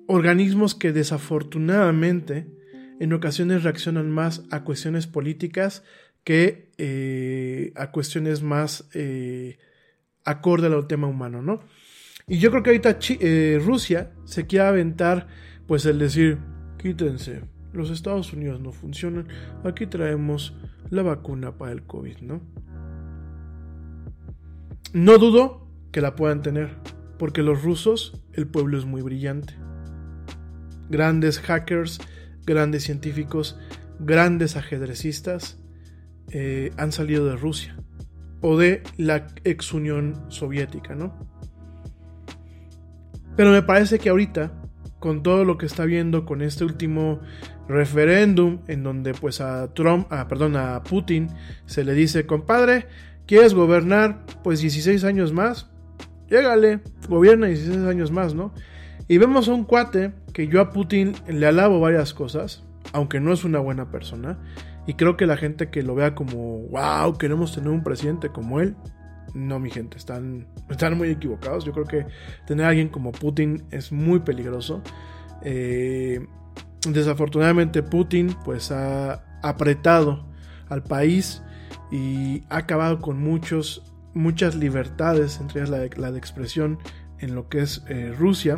organismos 0.09 0.75
que 0.75 0.93
desafortunadamente 0.93 2.51
en 2.99 3.13
ocasiones 3.13 3.63
reaccionan 3.63 4.11
más 4.11 4.43
a 4.51 4.65
cuestiones 4.65 5.07
políticas 5.07 5.85
que 6.27 6.73
eh, 6.77 7.73
a 7.77 7.93
cuestiones 7.93 8.43
más 8.43 8.89
eh, 8.95 9.59
acorde 10.25 10.67
al 10.67 10.89
tema 10.89 11.07
humano, 11.07 11.41
¿no? 11.41 11.61
Y 12.29 12.39
yo 12.39 12.51
creo 12.51 12.65
que 12.65 12.71
ahorita 12.71 12.99
eh, 13.21 13.63
Rusia 13.65 14.11
se 14.25 14.49
quiere 14.49 14.67
aventar, 14.67 15.29
pues 15.69 15.87
el 15.87 16.01
decir, 16.01 16.39
quítense, 16.77 17.43
los 17.73 17.89
Estados 17.91 18.33
Unidos 18.33 18.61
no 18.61 18.73
funcionan, 18.73 19.29
aquí 19.63 19.87
traemos 19.87 20.53
la 20.91 21.03
vacuna 21.03 21.57
para 21.57 21.71
el 21.71 21.85
COVID, 21.85 22.19
¿no? 22.23 22.41
No 24.93 25.19
dudo 25.19 25.69
que 25.93 26.01
la 26.01 26.17
puedan 26.17 26.43
tener, 26.43 26.75
porque 27.17 27.45
los 27.45 27.63
rusos, 27.63 28.21
el 28.33 28.49
pueblo 28.49 28.77
es 28.77 28.87
muy 28.87 29.03
brillante. 29.03 29.55
Grandes 30.91 31.39
hackers, 31.39 32.01
grandes 32.45 32.83
científicos, 32.83 33.57
grandes 34.01 34.57
ajedrecistas 34.57 35.61
eh, 36.33 36.73
han 36.77 36.91
salido 36.91 37.25
de 37.25 37.37
Rusia 37.37 37.77
o 38.41 38.59
de 38.59 38.83
la 38.97 39.29
ex 39.45 39.73
Unión 39.73 40.25
Soviética, 40.29 40.97
¿no? 40.97 41.36
Pero 43.37 43.51
me 43.51 43.63
parece 43.63 43.99
que 43.99 44.09
ahorita, 44.09 44.53
con 44.99 45.23
todo 45.23 45.45
lo 45.45 45.59
que 45.59 45.67
está 45.67 45.85
viendo 45.85 46.25
con 46.25 46.43
este 46.43 46.65
último 46.65 47.21
referéndum, 47.69 48.61
en 48.69 48.83
donde 48.83 49.13
pues 49.13 49.41
a 49.41 49.73
Trump, 49.75 50.07
ah, 50.11 50.27
perdón, 50.29 50.57
a 50.57 50.83
Putin 50.83 51.29
se 51.67 51.85
le 51.85 51.95
dice, 51.95 52.27
compadre, 52.27 52.87
¿Quieres 53.27 53.55
gobernar? 53.55 54.25
Pues 54.45 54.61
16 54.61 55.03
años 55.03 55.33
más. 55.33 55.69
Llégale, 56.31 56.81
gobierna 57.09 57.49
16 57.49 57.79
años 57.79 58.13
más, 58.13 58.35
¿no? 58.35 58.55
Y 59.09 59.19
vemos 59.19 59.49
a 59.49 59.53
un 59.53 59.65
cuate 59.65 60.13
que 60.33 60.47
yo 60.47 60.61
a 60.61 60.71
Putin 60.71 61.13
le 61.27 61.47
alabo 61.47 61.81
varias 61.81 62.15
cosas, 62.15 62.63
aunque 62.93 63.19
no 63.19 63.33
es 63.33 63.43
una 63.43 63.59
buena 63.59 63.91
persona. 63.91 64.39
Y 64.87 64.95
creo 64.95 65.17
que 65.17 65.27
la 65.27 65.37
gente 65.37 65.71
que 65.71 65.83
lo 65.83 65.97
vea 65.97 66.15
como, 66.15 66.61
wow, 66.69 67.19
queremos 67.19 67.53
tener 67.53 67.71
un 67.71 67.83
presidente 67.83 68.29
como 68.29 68.61
él, 68.61 68.77
no, 69.37 69.61
mi 69.61 69.71
gente, 69.71 69.99
están, 69.99 70.47
están 70.71 70.97
muy 70.97 71.11
equivocados. 71.11 71.65
Yo 71.65 71.73
creo 71.73 71.85
que 71.85 72.07
tener 72.47 72.65
a 72.65 72.71
alguien 72.71 72.89
como 72.89 73.13
Putin 73.13 73.65
es 73.71 73.93
muy 73.93 74.21
peligroso. 74.21 74.83
Eh, 75.43 76.27
desafortunadamente 76.89 77.83
Putin 77.83 78.35
pues 78.45 78.71
ha 78.71 79.25
apretado 79.43 80.27
al 80.69 80.83
país 80.83 81.43
y 81.93 82.43
ha 82.49 82.59
acabado 82.59 83.01
con 83.01 83.19
muchos, 83.19 83.95
muchas 84.15 84.55
libertades, 84.55 85.39
entre 85.41 85.61
ellas 85.61 85.71
la 85.71 85.79
de, 85.79 85.91
la 85.97 86.13
de 86.13 86.19
expresión 86.19 86.79
en 87.19 87.35
lo 87.35 87.49
que 87.49 87.61
es 87.61 87.85
eh, 87.89 88.15
Rusia. 88.17 88.57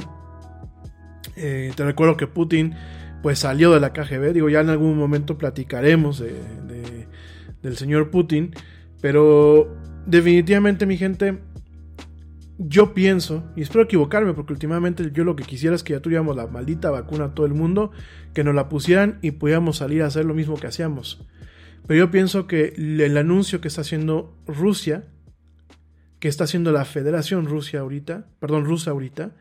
Eh, 1.37 1.73
te 1.75 1.85
recuerdo 1.85 2.17
que 2.17 2.27
Putin 2.27 2.75
pues 3.23 3.41
salió 3.41 3.73
de 3.73 3.81
la 3.81 3.93
KGB, 3.93 4.33
digo 4.33 4.49
ya 4.49 4.61
en 4.61 4.71
algún 4.71 4.97
momento 4.97 5.37
platicaremos 5.39 6.21
de, 6.21 6.33
de, 6.69 7.09
del 7.63 7.77
señor 7.77 8.11
Putin, 8.11 8.55
pero 9.01 9.77
definitivamente 10.09 10.87
mi 10.87 10.97
gente, 10.97 11.39
yo 12.57 12.95
pienso, 12.95 13.45
y 13.55 13.63
espero 13.63 13.85
equivocarme, 13.85 14.33
porque 14.33 14.55
últimamente 14.55 15.11
yo 15.13 15.23
lo 15.23 15.37
que 15.37 15.45
quisiera 15.45 15.77
es 15.77 15.83
que 15.83 15.93
ya 15.93 16.01
tuviéramos 16.01 16.35
la 16.35 16.47
maldita 16.47 16.91
vacuna 16.91 17.27
a 17.27 17.35
todo 17.35 17.47
el 17.47 17.55
mundo, 17.55 17.93
que 18.33 18.43
nos 18.43 18.55
la 18.55 18.69
pusieran 18.69 19.19
y 19.23 19.33
pudiéramos 19.33 19.77
salir 19.77 20.03
a 20.03 20.07
hacer 20.07 20.25
lo 20.25 20.35
mismo 20.35 20.57
que 20.57 20.67
hacíamos. 20.67 21.27
Pero 21.87 21.99
yo 21.99 22.11
pienso 22.11 22.47
que 22.47 22.75
el 22.77 23.17
anuncio 23.17 23.61
que 23.61 23.69
está 23.69 23.83
haciendo 23.83 24.37
Rusia, 24.47 25.05
que 26.21 26.29
está 26.29 26.45
haciendo 26.45 26.73
la 26.73 26.85
Federación 26.85 27.47
Rusia 27.47 27.81
ahorita, 27.81 28.27
perdón, 28.41 28.65
Rusia 28.65 28.93
ahorita, 28.93 29.37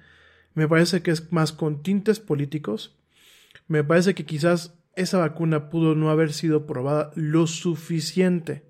me 0.54 0.68
parece 0.68 1.02
que 1.02 1.12
es 1.12 1.32
más 1.32 1.54
con 1.54 1.82
tintes 1.82 2.20
políticos. 2.20 2.98
Me 3.68 3.84
parece 3.84 4.16
que 4.16 4.26
quizás 4.26 4.80
esa 4.96 5.18
vacuna 5.18 5.70
pudo 5.70 5.96
no 5.96 6.10
haber 6.10 6.34
sido 6.34 6.66
probada 6.66 7.12
lo 7.16 7.48
suficiente 7.48 8.67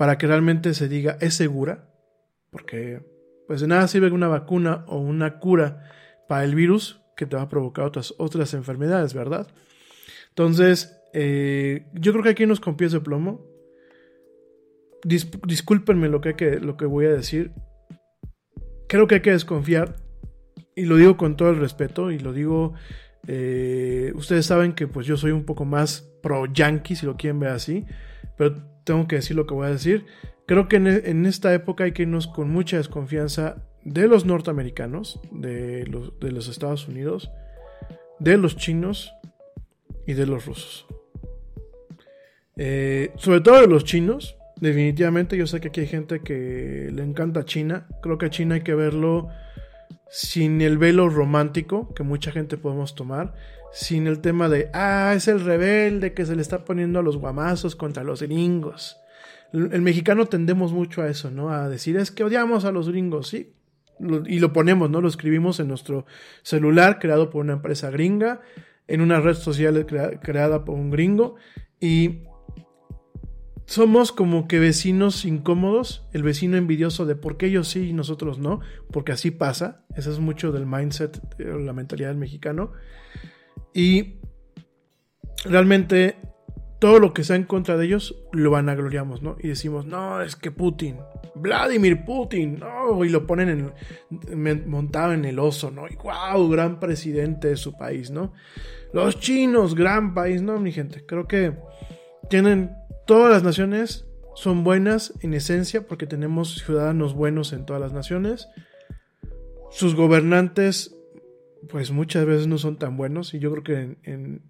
para 0.00 0.16
que 0.16 0.26
realmente 0.26 0.72
se 0.72 0.88
diga 0.88 1.18
es 1.20 1.34
segura, 1.34 1.84
porque 2.50 3.02
pues 3.46 3.60
de 3.60 3.66
nada 3.66 3.86
sirve 3.86 4.10
una 4.10 4.28
vacuna 4.28 4.82
o 4.88 4.96
una 4.96 5.38
cura 5.40 5.90
para 6.26 6.42
el 6.42 6.54
virus 6.54 7.02
que 7.18 7.26
te 7.26 7.36
va 7.36 7.42
a 7.42 7.48
provocar 7.50 7.84
otras, 7.84 8.54
enfermedades, 8.54 9.12
¿verdad? 9.12 9.46
Entonces, 10.30 10.98
eh, 11.12 11.84
yo 11.92 12.12
creo 12.12 12.24
que 12.24 12.30
aquí 12.30 12.46
nos 12.46 12.60
con 12.60 12.78
pies 12.78 12.92
de 12.92 13.00
plomo. 13.00 13.46
Dis 15.04 15.30
discúlpenme 15.46 16.08
lo 16.08 16.22
que, 16.22 16.34
que, 16.34 16.60
lo 16.60 16.78
que 16.78 16.86
voy 16.86 17.04
a 17.04 17.12
decir. 17.12 17.52
Creo 18.88 19.06
que 19.06 19.16
hay 19.16 19.20
que 19.20 19.32
desconfiar. 19.32 19.96
Y 20.74 20.86
lo 20.86 20.96
digo 20.96 21.18
con 21.18 21.36
todo 21.36 21.50
el 21.50 21.58
respeto. 21.58 22.10
Y 22.10 22.18
lo 22.18 22.32
digo. 22.32 22.72
Eh, 23.26 24.14
ustedes 24.14 24.46
saben 24.46 24.72
que 24.72 24.86
pues 24.86 25.06
yo 25.06 25.18
soy 25.18 25.32
un 25.32 25.44
poco 25.44 25.66
más 25.66 26.10
pro 26.22 26.46
yankee, 26.46 26.96
si 26.96 27.04
lo 27.04 27.18
quieren 27.18 27.38
ver 27.38 27.50
así. 27.50 27.84
Pero 28.38 28.69
tengo 28.84 29.06
que 29.08 29.16
decir 29.16 29.36
lo 29.36 29.46
que 29.46 29.54
voy 29.54 29.66
a 29.66 29.70
decir. 29.70 30.06
Creo 30.46 30.68
que 30.68 30.76
en, 30.76 30.86
en 30.86 31.26
esta 31.26 31.54
época 31.54 31.84
hay 31.84 31.92
que 31.92 32.02
irnos 32.02 32.26
con 32.26 32.50
mucha 32.50 32.76
desconfianza 32.76 33.62
de 33.84 34.08
los 34.08 34.24
norteamericanos, 34.24 35.20
de 35.30 35.86
los, 35.86 36.18
de 36.20 36.32
los 36.32 36.48
Estados 36.48 36.88
Unidos, 36.88 37.30
de 38.18 38.36
los 38.36 38.56
chinos 38.56 39.12
y 40.06 40.14
de 40.14 40.26
los 40.26 40.46
rusos. 40.46 40.86
Eh, 42.56 43.12
sobre 43.16 43.40
todo 43.40 43.60
de 43.60 43.66
los 43.66 43.84
chinos, 43.84 44.36
definitivamente 44.60 45.36
yo 45.36 45.46
sé 45.46 45.60
que 45.60 45.68
aquí 45.68 45.80
hay 45.80 45.86
gente 45.86 46.20
que 46.20 46.90
le 46.92 47.02
encanta 47.02 47.44
China. 47.44 47.86
Creo 48.02 48.18
que 48.18 48.26
a 48.26 48.30
China 48.30 48.56
hay 48.56 48.60
que 48.62 48.74
verlo 48.74 49.28
sin 50.10 50.60
el 50.60 50.76
velo 50.76 51.08
romántico 51.08 51.94
que 51.94 52.02
mucha 52.02 52.32
gente 52.32 52.56
podemos 52.56 52.94
tomar, 52.94 53.32
sin 53.72 54.06
el 54.06 54.20
tema 54.20 54.48
de, 54.48 54.70
ah, 54.72 55.12
es 55.14 55.28
el 55.28 55.44
rebelde 55.44 56.12
que 56.12 56.26
se 56.26 56.34
le 56.34 56.42
está 56.42 56.64
poniendo 56.64 56.98
a 56.98 57.02
los 57.02 57.16
guamazos 57.16 57.76
contra 57.76 58.04
los 58.04 58.22
gringos. 58.22 58.98
El, 59.52 59.82
mexicano 59.82 60.26
tendemos 60.26 60.72
mucho 60.72 61.02
a 61.02 61.08
eso, 61.08 61.30
¿no? 61.30 61.50
A 61.50 61.68
decir, 61.68 61.96
es 61.96 62.10
que 62.10 62.24
odiamos 62.24 62.64
a 62.64 62.72
los 62.72 62.88
gringos, 62.88 63.28
sí. 63.28 63.52
Y 64.26 64.38
lo 64.38 64.52
ponemos, 64.52 64.90
¿no? 64.90 65.00
Lo 65.00 65.08
escribimos 65.08 65.60
en 65.60 65.68
nuestro 65.68 66.06
celular 66.42 66.98
creado 66.98 67.30
por 67.30 67.42
una 67.42 67.54
empresa 67.54 67.90
gringa, 67.90 68.40
en 68.86 69.00
una 69.00 69.20
red 69.20 69.34
social 69.34 69.84
crea, 69.86 70.20
creada 70.20 70.64
por 70.64 70.76
un 70.76 70.90
gringo, 70.90 71.36
y 71.80 72.22
somos 73.66 74.10
como 74.10 74.48
que 74.48 74.58
vecinos 74.58 75.24
incómodos, 75.24 76.06
el 76.12 76.22
vecino 76.22 76.56
envidioso 76.56 77.06
de 77.06 77.14
por 77.14 77.36
qué 77.36 77.46
ellos 77.46 77.68
sí 77.68 77.90
y 77.90 77.92
nosotros 77.92 78.38
no, 78.38 78.60
porque 78.90 79.12
así 79.12 79.30
pasa, 79.30 79.84
eso 79.94 80.10
es 80.10 80.18
mucho 80.18 80.50
del 80.50 80.66
mindset, 80.66 81.20
la 81.38 81.72
mentalidad 81.72 82.08
del 82.08 82.18
mexicano. 82.18 82.72
Y 83.74 84.20
realmente 85.44 86.16
todo 86.80 86.98
lo 86.98 87.12
que 87.12 87.24
sea 87.24 87.36
en 87.36 87.44
contra 87.44 87.76
de 87.76 87.86
ellos 87.86 88.16
lo 88.32 88.50
vanagloriamos, 88.50 89.22
¿no? 89.22 89.36
Y 89.38 89.48
decimos, 89.48 89.84
no, 89.84 90.22
es 90.22 90.34
que 90.34 90.50
Putin, 90.50 90.96
Vladimir 91.34 92.04
Putin, 92.04 92.58
no, 92.58 93.04
y 93.04 93.10
lo 93.10 93.26
ponen 93.26 93.72
en, 94.10 94.70
montado 94.70 95.12
en 95.12 95.24
el 95.24 95.38
oso, 95.38 95.70
¿no? 95.70 95.86
Y 95.88 95.96
wow, 95.96 96.48
gran 96.48 96.80
presidente 96.80 97.48
de 97.48 97.56
su 97.56 97.76
país, 97.76 98.10
¿no? 98.10 98.32
Los 98.92 99.20
chinos, 99.20 99.74
gran 99.74 100.14
país, 100.14 100.42
¿no, 100.42 100.58
mi 100.58 100.72
gente? 100.72 101.04
Creo 101.06 101.28
que 101.28 101.54
tienen 102.28 102.72
todas 103.06 103.30
las 103.30 103.42
naciones 103.42 104.06
son 104.34 104.64
buenas 104.64 105.12
en 105.20 105.34
esencia 105.34 105.86
porque 105.86 106.06
tenemos 106.06 106.62
ciudadanos 106.64 107.14
buenos 107.14 107.52
en 107.52 107.66
todas 107.66 107.82
las 107.82 107.92
naciones. 107.92 108.48
Sus 109.70 109.94
gobernantes, 109.94 110.96
pues 111.68 111.90
muchas 111.90 112.24
veces 112.26 112.46
no 112.46 112.58
son 112.58 112.78
tan 112.78 112.96
buenos 112.96 113.34
y 113.34 113.38
yo 113.38 113.50
creo 113.50 113.62
que 113.62 113.80
en, 113.80 113.98
en 114.04 114.42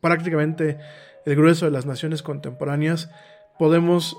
prácticamente 0.00 0.78
el 1.24 1.36
grueso 1.36 1.66
de 1.66 1.70
las 1.70 1.86
naciones 1.86 2.22
contemporáneas 2.22 3.10
podemos 3.58 4.16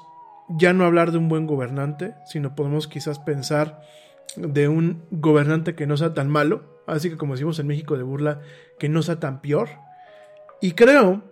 ya 0.50 0.74
no 0.74 0.86
hablar 0.86 1.12
de 1.12 1.18
un 1.18 1.30
buen 1.30 1.48
gobernante, 1.48 2.16
sino 2.26 2.56
podemos 2.56 2.88
quizás 2.88 3.20
pensar 3.20 3.82
de 4.36 4.68
un 4.68 5.04
gobernante 5.12 5.76
que 5.76 5.88
no 5.88 5.98
sea 5.98 6.14
tan 6.14 6.30
malo, 6.30 6.82
así 6.88 7.10
que 7.10 7.18
como 7.18 7.34
decimos 7.34 7.60
en 7.60 7.68
México 7.68 7.98
de 7.98 8.04
burla, 8.04 8.42
que 8.80 8.90
no 8.90 9.02
sea 9.02 9.20
tan 9.20 9.42
peor. 9.42 9.70
Y 10.62 10.74
creo 10.74 11.24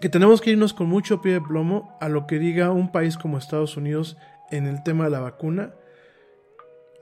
que 0.00 0.08
tenemos 0.08 0.40
que 0.40 0.50
irnos 0.50 0.74
con 0.74 0.88
mucho 0.88 1.20
pie 1.20 1.34
de 1.34 1.40
plomo 1.40 1.96
a 2.00 2.08
lo 2.08 2.26
que 2.26 2.38
diga 2.38 2.70
un 2.70 2.90
país 2.90 3.16
como 3.16 3.38
Estados 3.38 3.76
Unidos 3.76 4.16
en 4.50 4.66
el 4.66 4.82
tema 4.82 5.04
de 5.04 5.10
la 5.10 5.20
vacuna, 5.20 5.74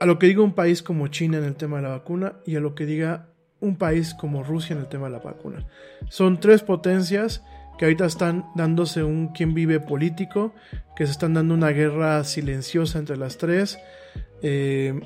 a 0.03 0.05
lo 0.05 0.19
que 0.19 0.27
diga 0.27 0.43
un 0.43 0.51
país 0.51 0.83
como 0.83 1.07
China 1.07 1.37
en 1.37 1.45
el 1.45 1.55
tema 1.55 1.77
de 1.77 1.83
la 1.83 1.89
vacuna 1.91 2.33
y 2.45 2.57
a 2.57 2.59
lo 2.59 2.75
que 2.75 2.85
diga 2.85 3.27
un 3.61 3.77
país 3.77 4.13
como 4.13 4.43
Rusia 4.43 4.73
en 4.73 4.81
el 4.81 4.89
tema 4.89 5.05
de 5.05 5.13
la 5.13 5.19
vacuna. 5.19 5.65
Son 6.09 6.41
tres 6.41 6.61
potencias 6.61 7.41
que 7.77 7.85
ahorita 7.85 8.05
están 8.05 8.47
dándose 8.53 9.01
un 9.01 9.29
quien 9.29 9.53
vive 9.53 9.79
político, 9.79 10.53
que 10.97 11.05
se 11.05 11.13
están 11.13 11.35
dando 11.35 11.53
una 11.53 11.69
guerra 11.69 12.21
silenciosa 12.25 12.99
entre 12.99 13.15
las 13.15 13.37
tres. 13.37 13.79
Eh, 14.41 14.99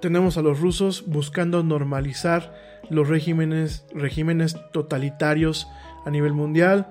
tenemos 0.00 0.36
a 0.36 0.42
los 0.42 0.58
rusos 0.58 1.04
buscando 1.06 1.62
normalizar 1.62 2.52
los 2.90 3.08
regímenes, 3.08 3.86
regímenes 3.94 4.56
totalitarios 4.72 5.68
a 6.04 6.10
nivel 6.10 6.32
mundial. 6.32 6.88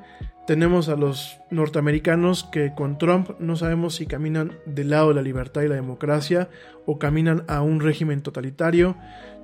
Tenemos 0.47 0.89
a 0.89 0.95
los 0.95 1.39
norteamericanos 1.51 2.45
que 2.45 2.73
con 2.73 2.97
Trump 2.97 3.31
no 3.39 3.55
sabemos 3.55 3.95
si 3.95 4.07
caminan 4.07 4.53
del 4.65 4.89
lado 4.89 5.09
de 5.09 5.15
la 5.15 5.21
libertad 5.21 5.61
y 5.61 5.67
la 5.67 5.75
democracia 5.75 6.49
o 6.87 6.97
caminan 6.97 7.43
a 7.47 7.61
un 7.61 7.79
régimen 7.79 8.21
totalitario. 8.21 8.95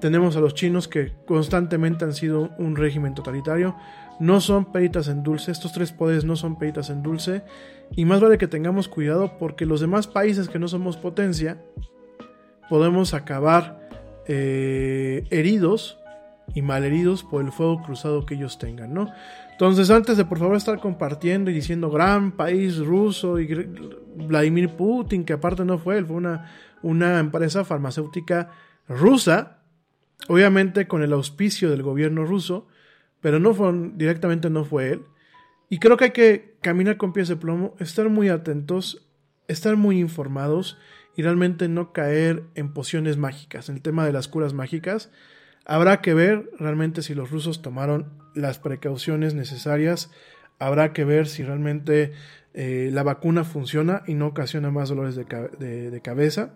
Tenemos 0.02 0.36
a 0.36 0.42
los 0.42 0.56
chinos 0.56 0.88
que 0.88 1.14
constantemente 1.28 2.04
han 2.04 2.14
sido 2.14 2.50
un 2.58 2.76
régimen 2.76 3.14
totalitario. 3.14 3.76
No 4.20 4.42
son 4.42 4.72
peritas 4.72 5.08
en 5.08 5.22
dulce, 5.22 5.52
estos 5.52 5.72
tres 5.72 5.92
poderes 5.92 6.26
no 6.26 6.36
son 6.36 6.58
peritas 6.58 6.90
en 6.90 7.04
dulce. 7.04 7.44
Y 7.96 8.06
más 8.06 8.20
vale 8.20 8.40
que 8.40 8.48
tengamos 8.48 8.88
cuidado 8.88 9.38
porque 9.38 9.68
los 9.68 9.80
demás 9.80 10.08
países 10.08 10.50
que 10.50 10.58
no 10.58 10.68
somos 10.68 10.98
potencia 10.98 11.62
podemos 12.70 13.14
acabar 13.14 13.88
eh, 14.28 15.26
heridos 15.30 16.00
y 16.54 16.62
malheridos 16.62 17.24
por 17.24 17.44
el 17.44 17.52
fuego 17.52 17.82
cruzado 17.84 18.26
que 18.26 18.36
ellos 18.36 18.58
tengan, 18.58 18.94
¿no? 18.94 19.12
Entonces, 19.58 19.90
antes 19.90 20.18
de 20.18 20.26
por 20.26 20.38
favor 20.38 20.56
estar 20.56 20.80
compartiendo 20.80 21.50
y 21.50 21.54
diciendo 21.56 21.90
gran 21.90 22.34
país 22.34 22.78
ruso 22.78 23.40
y 23.40 23.48
Vladimir 24.16 24.70
Putin, 24.70 25.26
que 25.26 25.34
aparte 25.34 25.66
no 25.66 25.80
fue 25.80 25.98
él, 25.98 26.06
fue 26.06 26.18
una, 26.18 26.52
una 26.84 27.18
empresa 27.18 27.66
farmacéutica 27.66 28.52
rusa, 28.88 29.64
obviamente 30.28 30.88
con 30.88 31.02
el 31.02 31.12
auspicio 31.12 31.72
del 31.72 31.82
gobierno 31.82 32.24
ruso, 32.24 32.68
pero 33.20 33.40
no 33.40 33.56
fue, 33.56 33.74
directamente 33.96 34.52
no 34.52 34.64
fue 34.64 34.92
él. 34.92 35.06
Y 35.72 35.80
creo 35.80 35.98
que 35.98 36.06
hay 36.06 36.12
que 36.12 36.56
caminar 36.62 36.98
con 36.98 37.12
pies 37.12 37.28
de 37.28 37.36
plomo, 37.36 37.74
estar 37.80 38.10
muy 38.10 38.30
atentos, 38.30 39.08
estar 39.48 39.76
muy 39.76 40.00
informados 40.00 40.78
y 41.16 41.24
realmente 41.24 41.68
no 41.68 41.94
caer 41.94 42.44
en 42.54 42.74
pociones 42.76 43.18
mágicas. 43.18 43.70
En 43.70 43.78
el 43.78 43.82
tema 43.82 44.06
de 44.06 44.14
las 44.14 44.28
curas 44.28 44.54
mágicas, 44.54 45.10
Habrá 45.70 46.00
que 46.00 46.14
ver 46.14 46.50
realmente 46.58 47.02
si 47.02 47.14
los 47.14 47.30
rusos 47.30 47.62
tomaron 47.62 48.06
las 48.38 48.60
precauciones 48.60 49.34
necesarias. 49.34 50.12
Habrá 50.60 50.94
que 50.94 51.04
ver 51.04 51.28
si 51.28 51.44
realmente 51.44 52.14
eh, 52.54 52.90
la 52.92 53.04
vacuna 53.04 53.44
funciona 53.44 54.04
y 54.08 54.14
no 54.16 54.28
ocasiona 54.28 54.72
más 54.72 54.90
dolores 54.90 55.16
de, 55.16 55.26
de- 55.60 56.02
cabeza. 56.02 56.54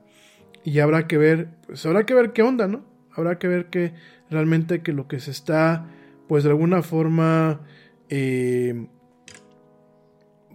Y 0.63 0.79
habrá 0.79 1.07
que 1.07 1.17
ver, 1.17 1.49
pues 1.67 1.85
habrá 1.85 2.05
que 2.05 2.13
ver 2.13 2.33
qué 2.33 2.41
onda, 2.43 2.67
¿no? 2.67 2.85
Habrá 3.15 3.37
que 3.37 3.47
ver 3.47 3.67
que 3.67 3.93
realmente 4.29 4.81
que 4.81 4.93
lo 4.93 5.07
que 5.07 5.19
se 5.19 5.31
está, 5.31 5.85
pues 6.27 6.43
de 6.43 6.49
alguna 6.51 6.81
forma, 6.81 7.61
eh, 8.09 8.87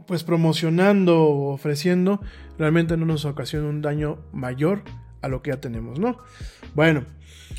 pues 0.06 0.24
promocionando 0.24 1.22
o 1.22 1.52
ofreciendo, 1.52 2.20
realmente 2.58 2.96
no 2.96 3.06
nos 3.06 3.24
ocasiona 3.24 3.68
un 3.68 3.82
daño 3.82 4.18
mayor 4.32 4.82
a 5.22 5.28
lo 5.28 5.42
que 5.42 5.50
ya 5.50 5.60
tenemos, 5.60 5.98
¿no? 5.98 6.18
Bueno, 6.74 7.04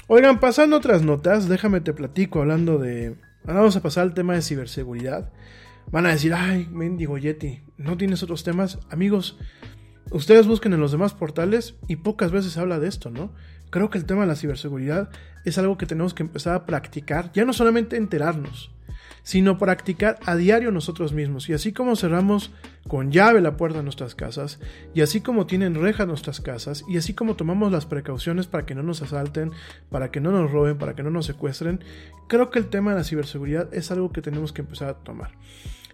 oigan, 0.08 0.40
pasando 0.40 0.78
otras 0.78 1.02
notas, 1.04 1.48
déjame 1.50 1.82
te 1.82 1.94
platico 1.94 2.42
hablando 2.42 2.78
de... 2.78 3.16
Ahora 3.48 3.62
vamos 3.62 3.78
a 3.78 3.82
pasar 3.82 4.04
al 4.04 4.14
tema 4.14 4.34
de 4.34 4.42
ciberseguridad. 4.42 5.32
Van 5.90 6.06
a 6.06 6.10
decir, 6.10 6.34
ay, 6.34 6.68
mendigo 6.70 7.18
Yeti, 7.18 7.62
¿no 7.78 7.96
tienes 7.96 8.22
otros 8.22 8.44
temas? 8.44 8.78
Amigos, 8.90 9.40
ustedes 10.12 10.48
busquen 10.48 10.74
en 10.74 10.82
los 10.82 10.92
demás 10.92 11.14
portales 11.14 11.76
y 11.88 11.96
pocas 11.96 12.34
veces 12.34 12.58
habla 12.58 12.78
de 12.78 12.90
esto, 12.90 13.10
¿no? 13.10 13.32
Creo 13.70 13.90
que 13.90 13.98
el 13.98 14.06
tema 14.06 14.22
de 14.22 14.28
la 14.28 14.36
ciberseguridad 14.36 15.10
es 15.46 15.58
algo 15.58 15.78
que 15.78 15.86
tenemos 15.86 16.14
que 16.14 16.24
empezar 16.24 16.56
a 16.56 16.66
practicar, 16.66 17.32
ya 17.32 17.46
no 17.46 17.54
solamente 17.54 17.96
enterarnos, 17.96 18.76
sino 19.28 19.58
practicar 19.58 20.18
a 20.26 20.38
diario 20.38 20.72
nosotros 20.72 21.12
mismos. 21.12 21.50
Y 21.50 21.54
así 21.54 21.74
como 21.74 21.98
cerramos 21.98 22.54
con 22.88 23.12
llave 23.12 23.42
la 23.42 23.58
puerta 23.58 23.80
de 23.80 23.84
nuestras 23.84 24.16
casas, 24.16 24.62
y 24.94 25.02
así 25.02 25.20
como 25.20 25.46
tienen 25.46 25.76
rejas 25.76 26.08
nuestras 26.08 26.40
casas, 26.40 26.86
y 26.88 26.96
así 26.96 27.14
como 27.14 27.36
tomamos 27.36 27.70
las 27.70 27.86
precauciones 27.86 28.48
para 28.48 28.66
que 28.66 28.74
no 28.74 28.84
nos 28.84 29.02
asalten, 29.02 29.52
para 29.90 30.12
que 30.12 30.22
no 30.22 30.32
nos 30.32 30.50
roben, 30.50 30.78
para 30.78 30.96
que 30.96 31.04
no 31.04 31.10
nos 31.10 31.26
secuestren, 31.26 31.84
creo 32.30 32.50
que 32.52 32.60
el 32.60 32.70
tema 32.70 32.92
de 32.92 33.00
la 33.00 33.04
ciberseguridad 33.04 33.68
es 33.74 33.92
algo 33.92 34.14
que 34.14 34.22
tenemos 34.22 34.54
que 34.54 34.62
empezar 34.62 34.88
a 34.88 34.94
tomar. 34.94 35.32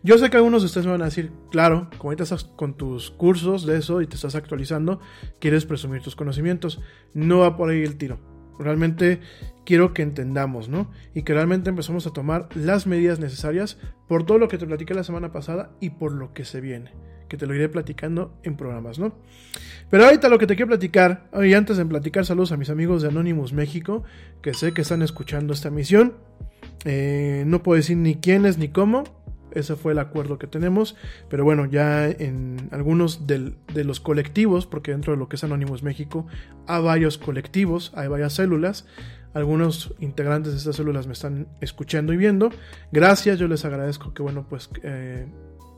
Yo 0.04 0.20
sé 0.20 0.30
que 0.30 0.38
algunos 0.38 0.62
de 0.62 0.68
ustedes 0.68 0.86
me 0.86 0.92
van 0.92 1.02
a 1.02 1.06
decir, 1.06 1.32
claro, 1.50 1.90
como 1.98 2.12
ahorita 2.12 2.22
estás 2.22 2.44
con 2.44 2.76
tus 2.76 3.10
cursos 3.10 3.66
de 3.66 3.80
eso 3.80 4.04
y 4.04 4.06
te 4.06 4.14
estás 4.14 4.36
actualizando, 4.36 5.00
quieres 5.40 5.66
presumir 5.66 6.04
tus 6.04 6.16
conocimientos. 6.16 6.82
No 7.16 7.40
va 7.40 7.58
por 7.58 7.72
ahí 7.72 7.82
el 7.82 7.98
tiro. 7.98 8.33
Realmente 8.60 9.20
quiero 9.66 9.94
que 9.94 10.02
entendamos, 10.02 10.70
¿no? 10.70 10.92
Y 11.14 11.24
que 11.24 11.34
realmente 11.34 11.70
empezamos 11.70 12.06
a 12.08 12.12
tomar 12.12 12.50
las 12.56 12.88
medidas 12.88 13.20
necesarias 13.20 13.78
por 14.08 14.26
todo 14.26 14.38
lo 14.38 14.48
que 14.48 14.58
te 14.58 14.66
platiqué 14.66 14.94
la 14.94 15.04
semana 15.04 15.32
pasada 15.32 15.72
y 15.80 15.92
por 15.92 16.12
lo 16.12 16.34
que 16.34 16.46
se 16.46 16.62
viene. 16.62 16.92
Que 17.30 17.38
te 17.38 17.48
lo 17.48 17.56
iré 17.56 17.70
platicando 17.70 18.38
en 18.44 18.56
programas, 18.56 19.00
¿no? 19.00 19.16
Pero 19.90 20.06
ahorita 20.06 20.30
lo 20.30 20.40
que 20.40 20.48
te 20.48 20.56
quiero 20.56 20.70
platicar, 20.70 21.30
y 21.42 21.54
antes 21.54 21.78
de 21.78 21.86
platicar, 21.86 22.26
saludos 22.26 22.52
a 22.52 22.58
mis 22.58 22.70
amigos 22.70 23.02
de 23.02 23.10
Anonymous 23.10 23.54
México, 23.54 24.04
que 24.42 24.54
sé 24.54 24.74
que 24.74 24.82
están 24.82 25.02
escuchando 25.02 25.54
esta 25.54 25.70
misión. 25.70 26.14
Eh, 26.86 27.44
no 27.48 27.64
puedo 27.64 27.78
decir 27.78 27.98
ni 27.98 28.16
quiénes 28.16 28.58
ni 28.58 28.68
cómo, 28.68 29.04
ese 29.56 29.76
fue 29.76 29.94
el 29.94 30.00
acuerdo 30.00 30.38
que 30.38 30.48
tenemos. 30.48 30.96
Pero 31.30 31.44
bueno, 31.44 31.66
ya 31.66 32.08
en 32.08 32.70
algunos 32.72 33.28
de 33.28 33.84
los 33.84 34.00
colectivos, 34.00 34.66
porque 34.66 34.92
dentro 34.92 35.14
de 35.14 35.20
lo 35.20 35.30
que 35.30 35.36
es 35.36 35.44
Anonymous 35.44 35.84
México, 35.84 36.28
hay 36.68 36.82
varios 36.82 37.18
colectivos, 37.18 37.92
hay 37.96 38.08
varias 38.08 38.34
células. 38.34 38.86
Algunos 39.34 39.96
integrantes 40.00 40.52
de 40.54 40.60
estas 40.60 40.76
células 40.76 41.08
me 41.08 41.14
están 41.14 41.48
escuchando 41.60 42.14
y 42.14 42.18
viendo. 42.18 42.52
Gracias, 42.92 43.40
yo 43.40 43.48
les 43.48 43.66
agradezco 43.66 44.14
que 44.14 44.22
bueno, 44.22 44.46
pues 44.48 44.70
eh, 44.84 45.28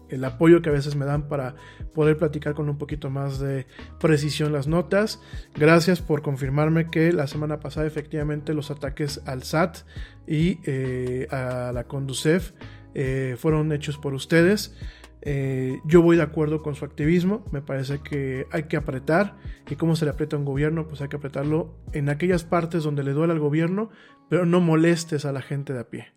el 0.10 0.24
apoyo 0.24 0.62
que 0.62 0.70
a 0.70 0.74
veces 0.74 0.96
me 0.96 1.06
dan 1.06 1.28
para 1.28 1.56
poder 1.94 2.18
platicar 2.18 2.54
con 2.54 2.70
un 2.70 2.78
poquito 2.78 3.10
más 3.10 3.40
de 3.40 3.66
precisión 4.00 4.52
las 4.52 4.68
notas. 4.68 5.22
Gracias 5.56 6.02
por 6.02 6.22
confirmarme 6.22 6.90
que 6.90 7.12
la 7.12 7.28
semana 7.28 7.60
pasada 7.60 7.88
efectivamente 7.88 8.54
los 8.54 8.72
ataques 8.72 9.22
al 9.26 9.44
SAT 9.44 9.80
y 10.28 10.60
eh, 10.66 11.28
a 11.32 11.72
la 11.74 11.86
Conducef 11.86 12.52
eh, 12.96 13.36
fueron 13.38 13.72
hechos 13.72 13.98
por 13.98 14.14
ustedes. 14.14 14.74
Eh, 15.22 15.80
yo 15.86 16.02
voy 16.02 16.18
de 16.18 16.24
acuerdo 16.24 16.62
con 16.62 16.76
su 16.76 16.86
activismo, 16.86 17.44
me 17.52 17.62
parece 17.62 18.00
que 18.00 18.48
hay 18.52 18.64
que 18.64 18.78
apretar. 18.78 19.38
Y 19.70 19.76
cómo 19.76 19.96
se 19.96 20.06
le 20.06 20.12
aprieta 20.12 20.36
a 20.36 20.40
un 20.40 20.46
gobierno, 20.46 20.88
pues 20.88 21.02
hay 21.02 21.10
que 21.10 21.18
apretarlo 21.18 21.76
en 21.94 22.10
aquellas 22.10 22.44
partes 22.44 22.84
donde 22.84 23.04
le 23.04 23.12
duele 23.12 23.34
al 23.34 23.40
gobierno, 23.40 23.90
pero 24.30 24.46
no 24.46 24.62
molestes 24.62 25.26
a 25.26 25.32
la 25.32 25.42
gente 25.42 25.74
de 25.74 25.80
a 25.80 25.90
pie. 25.90 26.08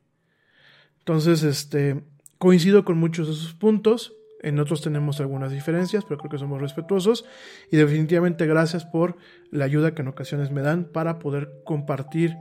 Entonces, 1.01 1.43
este, 1.43 2.03
coincido 2.39 2.85
con 2.85 2.99
muchos 2.99 3.29
de 3.29 3.35
sus 3.35 3.55
puntos, 3.55 4.15
en 4.41 4.61
otros 4.61 4.83
tenemos 4.83 5.21
algunas 5.21 5.51
diferencias, 5.51 6.05
pero 6.05 6.19
creo 6.19 6.31
que 6.31 6.39
somos 6.39 6.61
respetuosos. 6.61 7.25
Y 7.73 7.77
definitivamente 7.77 8.47
gracias 8.47 8.85
por 8.85 9.17
la 9.51 9.65
ayuda 9.65 9.95
que 9.95 10.03
en 10.03 10.09
ocasiones 10.09 10.51
me 10.51 10.61
dan 10.61 10.85
para 10.85 11.19
poder 11.19 11.63
compartir 11.65 12.37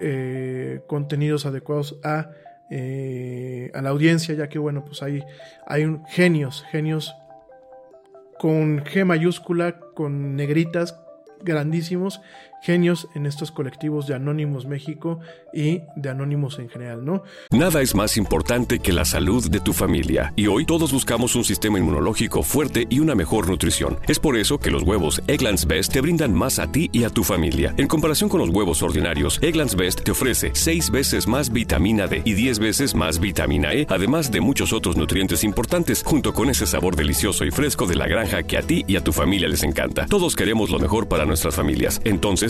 eh, 0.00 0.80
contenidos 0.86 1.46
adecuados 1.46 1.98
a, 2.04 2.30
eh, 2.70 3.70
a 3.74 3.82
la 3.82 3.90
audiencia, 3.90 4.34
ya 4.34 4.48
que 4.48 4.58
bueno, 4.58 4.84
pues 4.84 5.02
hay, 5.02 5.22
hay 5.66 5.84
un- 5.84 6.04
genios, 6.06 6.64
genios 6.70 7.14
con 8.38 8.84
G 8.84 9.04
mayúscula, 9.04 9.78
con 9.94 10.34
negritas, 10.36 10.98
grandísimos 11.42 12.20
genios 12.62 13.08
en 13.14 13.26
estos 13.26 13.50
colectivos 13.50 14.06
de 14.06 14.14
Anónimos 14.14 14.66
México 14.66 15.20
y 15.52 15.82
de 15.96 16.10
Anónimos 16.10 16.58
en 16.58 16.68
general, 16.68 17.04
¿no? 17.04 17.22
Nada 17.50 17.82
es 17.82 17.94
más 17.94 18.16
importante 18.16 18.78
que 18.78 18.92
la 18.92 19.04
salud 19.04 19.48
de 19.50 19.60
tu 19.60 19.72
familia. 19.72 20.32
Y 20.36 20.46
hoy 20.46 20.66
todos 20.66 20.92
buscamos 20.92 21.34
un 21.36 21.44
sistema 21.44 21.78
inmunológico 21.78 22.42
fuerte 22.42 22.86
y 22.88 23.00
una 23.00 23.14
mejor 23.14 23.48
nutrición. 23.48 23.98
Es 24.08 24.18
por 24.18 24.36
eso 24.36 24.58
que 24.58 24.70
los 24.70 24.82
huevos 24.82 25.22
Egglands 25.26 25.66
Best 25.66 25.92
te 25.92 26.00
brindan 26.00 26.34
más 26.34 26.58
a 26.58 26.70
ti 26.70 26.90
y 26.92 27.04
a 27.04 27.10
tu 27.10 27.24
familia. 27.24 27.74
En 27.76 27.88
comparación 27.88 28.28
con 28.28 28.40
los 28.40 28.50
huevos 28.50 28.82
ordinarios, 28.82 29.38
Egglands 29.42 29.76
Best 29.76 30.02
te 30.02 30.10
ofrece 30.10 30.50
6 30.52 30.90
veces 30.90 31.26
más 31.26 31.52
vitamina 31.52 32.06
D 32.06 32.22
y 32.24 32.34
10 32.34 32.58
veces 32.58 32.94
más 32.94 33.20
vitamina 33.20 33.72
E, 33.74 33.86
además 33.88 34.30
de 34.30 34.40
muchos 34.40 34.72
otros 34.72 34.96
nutrientes 34.96 35.44
importantes, 35.44 36.02
junto 36.04 36.34
con 36.34 36.50
ese 36.50 36.66
sabor 36.66 36.96
delicioso 36.96 37.44
y 37.44 37.50
fresco 37.50 37.86
de 37.86 37.96
la 37.96 38.06
granja 38.06 38.42
que 38.42 38.58
a 38.58 38.62
ti 38.62 38.84
y 38.86 38.96
a 38.96 39.04
tu 39.04 39.12
familia 39.12 39.48
les 39.48 39.62
encanta. 39.62 40.06
Todos 40.06 40.36
queremos 40.36 40.70
lo 40.70 40.78
mejor 40.78 41.08
para 41.08 41.24
nuestras 41.24 41.54
familias. 41.54 42.00
Entonces, 42.04 42.49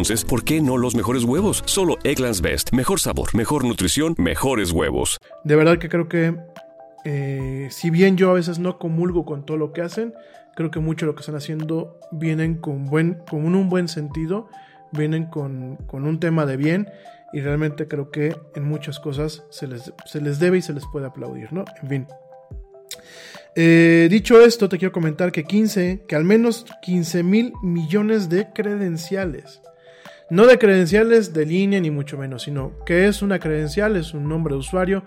¿por 0.27 0.43
qué 0.43 0.61
no 0.61 0.77
los 0.77 0.95
mejores 0.95 1.23
huevos? 1.25 1.61
Solo 1.65 1.97
Egglands 2.03 2.41
Best. 2.41 2.73
Mejor 2.73 2.99
sabor, 2.99 3.35
mejor 3.35 3.63
nutrición, 3.63 4.15
mejores 4.17 4.71
huevos. 4.71 5.19
De 5.43 5.55
verdad 5.55 5.77
que 5.77 5.89
creo 5.89 6.09
que, 6.09 6.35
eh, 7.05 7.67
si 7.69 7.91
bien 7.91 8.17
yo 8.17 8.31
a 8.31 8.33
veces 8.33 8.57
no 8.57 8.79
comulgo 8.79 9.25
con 9.25 9.45
todo 9.45 9.57
lo 9.57 9.73
que 9.73 9.81
hacen, 9.81 10.13
creo 10.55 10.71
que 10.71 10.79
mucho 10.79 11.05
de 11.05 11.11
lo 11.11 11.15
que 11.15 11.19
están 11.19 11.35
haciendo 11.35 11.99
vienen 12.11 12.55
con, 12.55 12.85
buen, 12.85 13.21
con 13.29 13.53
un 13.53 13.69
buen 13.69 13.87
sentido, 13.87 14.49
vienen 14.91 15.25
con, 15.25 15.75
con 15.87 16.05
un 16.05 16.19
tema 16.19 16.47
de 16.47 16.57
bien 16.57 16.89
y 17.31 17.41
realmente 17.41 17.87
creo 17.87 18.09
que 18.09 18.35
en 18.55 18.63
muchas 18.63 18.99
cosas 18.99 19.43
se 19.51 19.67
les, 19.67 19.93
se 20.05 20.19
les 20.19 20.39
debe 20.39 20.57
y 20.57 20.61
se 20.63 20.73
les 20.73 20.83
puede 20.91 21.05
aplaudir, 21.05 21.53
¿no? 21.53 21.63
En 21.83 21.89
fin. 21.89 22.07
Eh, 23.55 24.07
dicho 24.09 24.41
esto, 24.41 24.67
te 24.67 24.77
quiero 24.77 24.91
comentar 24.91 25.31
que 25.31 25.43
15, 25.43 26.05
que 26.07 26.15
al 26.15 26.23
menos 26.23 26.65
15 26.81 27.21
mil 27.23 27.53
millones 27.61 28.29
de 28.29 28.47
credenciales. 28.51 29.61
No 30.31 30.47
de 30.47 30.57
credenciales 30.57 31.33
de 31.33 31.45
línea 31.45 31.81
ni 31.81 31.91
mucho 31.91 32.17
menos, 32.17 32.43
sino 32.43 32.71
que 32.85 33.07
es 33.07 33.21
una 33.21 33.37
credencial, 33.37 33.97
es 33.97 34.13
un 34.13 34.29
nombre 34.29 34.53
de 34.53 34.59
usuario, 34.59 35.03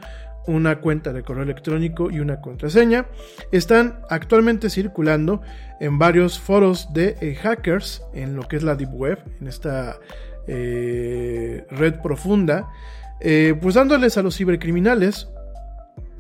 una 0.47 0.83
cuenta 0.83 1.15
de 1.15 1.23
correo 1.23 1.45
electrónico 1.45 2.11
y 2.11 2.21
una 2.21 2.43
contraseña. 2.43 3.07
Están 3.51 4.01
actualmente 4.11 4.69
circulando 4.69 5.41
en 5.81 5.99
varios 5.99 6.39
foros 6.39 6.93
de 6.93 7.17
eh, 7.23 7.37
hackers 7.37 8.03
en 8.13 8.37
lo 8.37 8.43
que 8.43 8.57
es 8.57 8.63
la 8.63 8.77
Deep 8.77 8.93
Web, 8.93 9.19
en 9.41 9.49
esta 9.49 9.99
eh, 10.47 11.65
red 11.71 12.03
profunda, 12.03 12.69
eh, 13.23 13.59
pues 13.63 13.77
dándoles 13.77 14.19
a 14.19 14.23
los 14.23 14.37
cibercriminales 14.37 15.31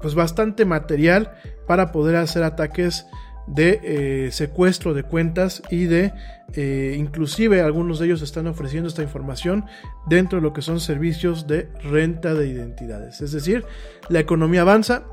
pues 0.00 0.14
bastante 0.14 0.64
material 0.64 1.34
para 1.66 1.92
poder 1.92 2.16
hacer 2.16 2.42
ataques 2.42 3.06
de 3.46 3.80
eh, 3.82 4.32
secuestro 4.32 4.94
de 4.94 5.02
cuentas 5.02 5.62
y 5.70 5.84
de 5.84 6.12
eh, 6.54 6.94
inclusive 6.98 7.60
algunos 7.60 7.98
de 7.98 8.06
ellos 8.06 8.22
están 8.22 8.46
ofreciendo 8.46 8.88
esta 8.88 9.02
información 9.02 9.66
dentro 10.06 10.38
de 10.38 10.42
lo 10.42 10.52
que 10.52 10.62
son 10.62 10.80
servicios 10.80 11.46
de 11.46 11.68
renta 11.82 12.34
de 12.34 12.48
identidades. 12.48 13.20
Es 13.20 13.32
decir 13.32 13.64
la 14.08 14.20
economía 14.20 14.62
avanza 14.62 15.04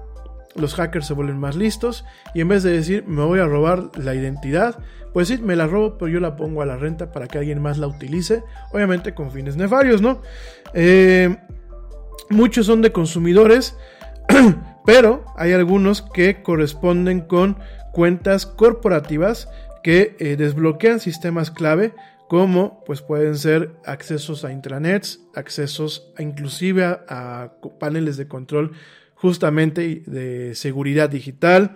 los 0.55 0.75
hackers 0.75 1.07
se 1.07 1.13
vuelven 1.13 1.39
más 1.39 1.55
listos 1.55 2.05
y 2.33 2.41
en 2.41 2.47
vez 2.49 2.63
de 2.63 2.71
decir 2.71 3.05
me 3.07 3.23
voy 3.23 3.39
a 3.39 3.45
robar 3.45 3.91
la 3.97 4.15
identidad 4.15 4.79
pues 5.13 5.27
sí 5.27 5.37
me 5.37 5.55
la 5.55 5.67
robo 5.67 5.97
pero 5.97 6.11
yo 6.11 6.19
la 6.19 6.35
pongo 6.35 6.61
a 6.61 6.65
la 6.65 6.77
renta 6.77 7.11
para 7.11 7.27
que 7.27 7.37
alguien 7.37 7.61
más 7.61 7.77
la 7.77 7.87
utilice 7.87 8.43
obviamente 8.71 9.13
con 9.13 9.31
fines 9.31 9.55
nefarios 9.55 10.01
no 10.01 10.21
Eh, 10.73 11.37
muchos 12.29 12.65
son 12.65 12.81
de 12.81 12.91
consumidores 12.91 13.75
pero 14.85 15.25
hay 15.35 15.53
algunos 15.53 16.01
que 16.01 16.41
corresponden 16.41 17.21
con 17.21 17.57
cuentas 17.91 18.45
corporativas 18.45 19.49
que 19.83 20.15
eh, 20.19 20.35
desbloquean 20.35 20.99
sistemas 20.99 21.51
clave 21.51 21.93
como 22.27 22.83
pues 22.85 23.01
pueden 23.01 23.37
ser 23.37 23.73
accesos 23.85 24.45
a 24.45 24.51
intranets, 24.53 25.19
accesos 25.35 26.13
a, 26.17 26.21
inclusive 26.21 26.85
a, 26.85 27.03
a 27.09 27.51
paneles 27.79 28.15
de 28.15 28.27
control 28.27 28.71
justamente 29.21 30.01
de 30.07 30.55
seguridad 30.55 31.07
digital, 31.07 31.75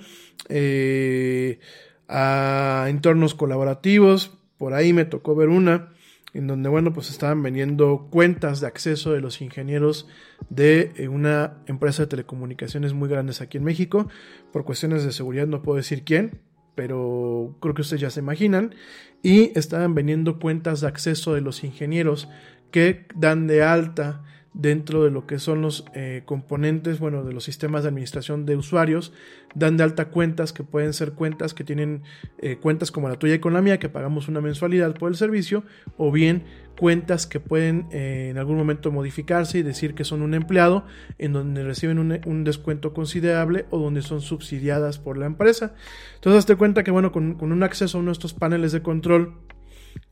eh, 0.50 1.60
a 2.08 2.88
entornos 2.90 3.36
colaborativos. 3.36 4.32
Por 4.58 4.74
ahí 4.74 4.94
me 4.94 5.06
tocó 5.06 5.36
ver 5.36 5.50
una 5.50 5.94
en 6.36 6.48
donde, 6.48 6.68
bueno, 6.68 6.92
pues 6.92 7.10
estaban 7.10 7.42
vendiendo 7.42 8.08
cuentas 8.12 8.60
de 8.60 8.68
acceso 8.68 9.14
de 9.14 9.22
los 9.22 9.42
ingenieros 9.42 10.08
de 10.50 10.92
eh, 10.98 11.08
una 11.08 11.58
empresa 11.66 12.04
de 12.04 12.08
telecomunicaciones 12.08 12.94
muy 12.94 13.08
grandes 13.08 13.40
aquí 13.40 13.58
en 13.58 13.64
México. 13.64 14.10
Por 14.52 14.66
cuestiones 14.66 15.06
de 15.06 15.14
seguridad 15.14 15.48
no 15.48 15.62
puedo 15.62 15.78
decir 15.78 16.04
quién, 16.04 16.42
pero 16.76 17.56
creo 17.62 17.74
que 17.74 17.84
ustedes 17.84 18.02
ya 18.02 18.10
se 18.10 18.20
imaginan. 18.20 18.76
Y 19.24 19.58
estaban 19.58 19.96
vendiendo 19.96 20.38
cuentas 20.38 20.82
de 20.82 20.88
acceso 20.88 21.34
de 21.34 21.40
los 21.40 21.64
ingenieros 21.64 22.28
que 22.70 23.08
dan 23.16 23.48
de 23.48 23.64
alta 23.64 24.24
dentro 24.56 25.04
de 25.04 25.12
lo 25.12 25.28
que 25.28 25.38
son 25.38 25.62
los 25.62 25.86
eh, 25.94 26.24
componentes, 26.26 27.00
bueno, 27.00 27.24
de 27.24 27.34
los 27.34 27.44
sistemas 27.44 27.84
de 27.84 27.90
administración 27.90 28.46
de 28.46 28.56
usuarios, 28.56 29.12
dan 29.54 29.76
de 29.76 29.84
alta 29.84 30.06
cuentas 30.06 30.54
que 30.54 30.64
pueden 30.64 30.94
ser 30.94 31.12
cuentas 31.12 31.54
que 31.54 31.66
tienen 31.66 32.04
eh, 32.40 32.56
cuentas 32.56 32.90
como 32.90 33.10
la 33.10 33.20
tuya 33.20 33.36
y 33.36 33.40
con 33.40 33.54
la 33.54 33.62
mía, 33.62 33.80
que 33.80 33.90
pagamos 33.90 34.30
una 34.30 34.40
mensualidad 34.40 34.96
por 34.96 35.10
el 35.10 35.18
servicio, 35.18 35.64
o 35.98 36.10
bien 36.12 36.44
cuentas 36.80 37.28
que 37.28 37.40
pueden 37.42 37.88
eh, 37.92 38.30
en 38.32 38.38
algún 38.38 38.58
momento 38.58 38.92
modificarse 38.92 39.60
y 39.60 39.64
decir 39.64 39.94
que 39.94 40.06
son 40.06 40.22
un 40.22 40.34
empleado, 40.34 40.86
en 41.20 41.34
donde 41.34 41.64
reciben 41.64 42.00
un, 42.00 42.44
descuento 42.46 42.94
considerable 42.94 43.66
o 43.72 43.80
donde 43.80 44.02
son 44.02 44.22
subsidiadas 44.22 45.00
por 45.00 45.18
la 45.18 45.26
empresa. 45.26 45.74
Entonces, 46.16 46.40
hazte 46.40 46.56
cuenta 46.56 46.84
que, 46.84 46.92
bueno, 46.92 47.12
con, 47.12 47.36
con 47.36 47.52
un 47.52 47.64
acceso 47.64 47.98
a 47.98 48.02
uno 48.02 48.12
de 48.12 48.14
estos 48.14 48.34
paneles 48.34 48.72
de 48.72 48.82
control, 48.82 49.34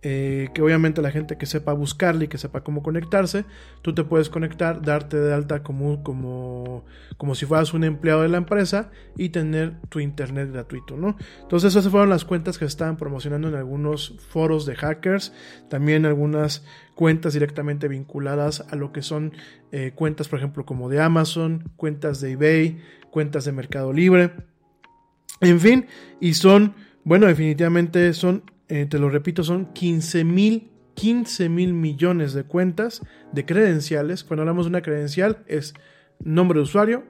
eh, 0.05 0.49
que 0.53 0.61
obviamente 0.61 1.01
la 1.01 1.11
gente 1.11 1.37
que 1.37 1.45
sepa 1.45 1.71
buscarle 1.71 2.25
y 2.25 2.27
que 2.27 2.37
sepa 2.37 2.61
cómo 2.61 2.83
conectarse, 2.83 3.45
tú 3.81 3.95
te 3.95 4.03
puedes 4.03 4.29
conectar, 4.29 4.81
darte 4.81 5.17
de 5.17 5.33
alta 5.33 5.63
como, 5.63 6.03
como, 6.03 6.83
como 7.15 7.35
si 7.35 7.45
fueras 7.45 7.73
un 7.73 7.85
empleado 7.85 8.21
de 8.21 8.27
la 8.27 8.35
empresa 8.35 8.91
y 9.15 9.29
tener 9.29 9.79
tu 9.87 10.01
internet 10.01 10.51
gratuito, 10.51 10.97
¿no? 10.97 11.15
Entonces 11.41 11.73
esas 11.73 11.89
fueron 11.89 12.09
las 12.09 12.25
cuentas 12.25 12.57
que 12.57 12.65
se 12.65 12.69
estaban 12.69 12.97
promocionando 12.97 13.47
en 13.47 13.55
algunos 13.55 14.17
foros 14.27 14.65
de 14.65 14.75
hackers, 14.75 15.31
también 15.69 16.05
algunas 16.05 16.65
cuentas 16.95 17.31
directamente 17.31 17.87
vinculadas 17.87 18.65
a 18.69 18.75
lo 18.75 18.91
que 18.91 19.03
son 19.03 19.31
eh, 19.71 19.93
cuentas, 19.95 20.27
por 20.27 20.39
ejemplo, 20.39 20.65
como 20.65 20.89
de 20.89 21.01
Amazon, 21.01 21.71
cuentas 21.77 22.19
de 22.19 22.31
eBay, 22.31 22.81
cuentas 23.09 23.45
de 23.45 23.53
Mercado 23.53 23.93
Libre, 23.93 24.33
en 25.39 25.61
fin, 25.61 25.87
y 26.19 26.33
son, 26.33 26.73
bueno, 27.05 27.25
definitivamente 27.27 28.13
son 28.13 28.43
eh, 28.73 28.87
te 28.87 28.97
lo 28.97 29.07
repito, 29.07 29.43
son 29.43 29.67
15 29.71 30.23
mil 30.23 30.71
15 30.95 31.47
mil 31.47 31.73
millones 31.75 32.33
de 32.33 32.43
cuentas 32.43 33.03
de 33.31 33.45
credenciales. 33.45 34.23
Cuando 34.23 34.41
hablamos 34.41 34.65
de 34.65 34.69
una 34.69 34.81
credencial 34.81 35.43
es 35.45 35.75
nombre 36.19 36.57
de 36.57 36.63
usuario, 36.63 37.03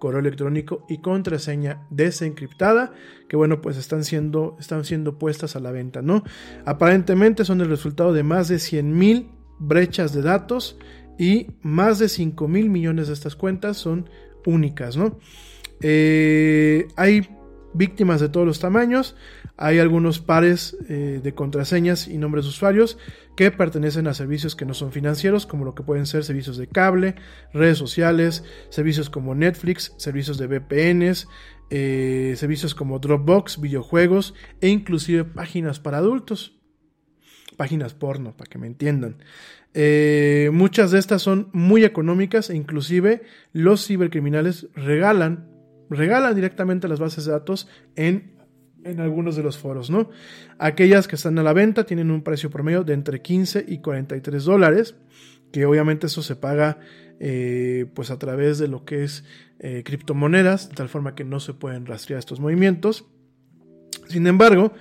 correo 0.00 0.18
electrónico 0.18 0.84
y 0.88 0.98
contraseña 0.98 1.86
desencriptada 1.90 2.92
que 3.28 3.36
bueno 3.36 3.60
pues 3.60 3.76
están 3.76 4.02
siendo, 4.02 4.56
están 4.58 4.84
siendo 4.84 5.16
puestas 5.16 5.54
a 5.54 5.60
la 5.60 5.70
venta, 5.70 6.02
¿no? 6.02 6.24
Aparentemente 6.64 7.44
son 7.44 7.60
el 7.60 7.68
resultado 7.68 8.12
de 8.12 8.24
más 8.24 8.48
de 8.48 8.58
100 8.58 8.98
mil 8.98 9.30
brechas 9.60 10.12
de 10.12 10.22
datos 10.22 10.76
y 11.18 11.46
más 11.62 12.00
de 12.00 12.08
5 12.08 12.48
mil 12.48 12.68
millones 12.68 13.06
de 13.06 13.14
estas 13.14 13.36
cuentas 13.36 13.76
son 13.76 14.10
únicas, 14.44 14.96
¿no? 14.96 15.20
Eh, 15.80 16.88
hay 16.96 17.28
víctimas 17.76 18.20
de 18.20 18.28
todos 18.28 18.46
los 18.46 18.60
tamaños. 18.60 19.16
Hay 19.56 19.78
algunos 19.78 20.18
pares 20.18 20.76
eh, 20.88 21.20
de 21.22 21.34
contraseñas 21.34 22.08
y 22.08 22.18
nombres 22.18 22.44
de 22.44 22.50
usuarios 22.50 22.98
que 23.36 23.50
pertenecen 23.50 24.06
a 24.06 24.14
servicios 24.14 24.56
que 24.56 24.64
no 24.64 24.74
son 24.74 24.92
financieros, 24.92 25.46
como 25.46 25.64
lo 25.64 25.74
que 25.74 25.82
pueden 25.82 26.06
ser 26.06 26.24
servicios 26.24 26.56
de 26.56 26.68
cable, 26.68 27.14
redes 27.52 27.78
sociales, 27.78 28.44
servicios 28.70 29.10
como 29.10 29.34
Netflix, 29.34 29.92
servicios 29.98 30.38
de 30.38 30.46
VPNs, 30.46 31.28
eh, 31.70 32.34
servicios 32.36 32.74
como 32.74 32.98
Dropbox, 32.98 33.60
videojuegos 33.60 34.34
e 34.60 34.68
inclusive 34.68 35.24
páginas 35.24 35.80
para 35.80 35.98
adultos. 35.98 36.58
Páginas 37.56 37.94
porno, 37.94 38.36
para 38.36 38.50
que 38.50 38.58
me 38.58 38.66
entiendan. 38.66 39.16
Eh, 39.78 40.48
muchas 40.52 40.90
de 40.90 40.98
estas 40.98 41.20
son 41.20 41.50
muy 41.52 41.84
económicas 41.84 42.48
e 42.48 42.56
inclusive 42.56 43.24
los 43.52 43.86
cibercriminales 43.86 44.68
regalan, 44.74 45.50
regalan 45.90 46.34
directamente 46.34 46.88
las 46.88 47.00
bases 47.00 47.24
de 47.24 47.32
datos 47.32 47.68
en 47.94 48.36
en 48.86 49.00
algunos 49.00 49.36
de 49.36 49.42
los 49.42 49.58
foros, 49.58 49.90
¿no? 49.90 50.10
Aquellas 50.58 51.08
que 51.08 51.16
están 51.16 51.38
a 51.38 51.42
la 51.42 51.52
venta 51.52 51.84
tienen 51.84 52.10
un 52.10 52.22
precio 52.22 52.50
promedio 52.50 52.84
de 52.84 52.94
entre 52.94 53.20
15 53.20 53.64
y 53.66 53.78
43 53.78 54.44
dólares, 54.44 54.94
que 55.52 55.66
obviamente 55.66 56.06
eso 56.06 56.22
se 56.22 56.36
paga 56.36 56.78
eh, 57.18 57.86
pues 57.94 58.10
a 58.10 58.18
través 58.18 58.58
de 58.58 58.68
lo 58.68 58.84
que 58.84 59.04
es 59.04 59.24
eh, 59.58 59.82
criptomonedas, 59.84 60.68
de 60.68 60.74
tal 60.76 60.88
forma 60.88 61.14
que 61.14 61.24
no 61.24 61.40
se 61.40 61.54
pueden 61.54 61.86
rastrear 61.86 62.18
estos 62.18 62.40
movimientos. 62.40 63.06
Sin 64.08 64.26
embargo, 64.26 64.72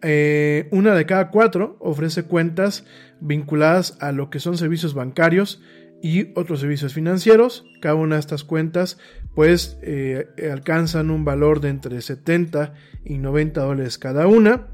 eh, 0.00 0.68
una 0.72 0.94
de 0.94 1.06
cada 1.06 1.30
cuatro 1.30 1.76
ofrece 1.80 2.24
cuentas 2.24 2.84
vinculadas 3.20 3.96
a 4.00 4.12
lo 4.12 4.30
que 4.30 4.40
son 4.40 4.56
servicios 4.56 4.94
bancarios 4.94 5.62
y 6.02 6.32
otros 6.34 6.60
servicios 6.60 6.92
financieros. 6.92 7.64
Cada 7.80 7.94
una 7.94 8.16
de 8.16 8.20
estas 8.20 8.44
cuentas 8.44 8.98
pues 9.34 9.78
eh, 9.82 10.26
alcanzan 10.52 11.10
un 11.10 11.24
valor 11.24 11.60
de 11.60 11.70
entre 11.70 12.00
70 12.02 12.74
y 13.04 13.18
90 13.18 13.62
dólares 13.62 13.96
cada 13.96 14.26
una. 14.26 14.66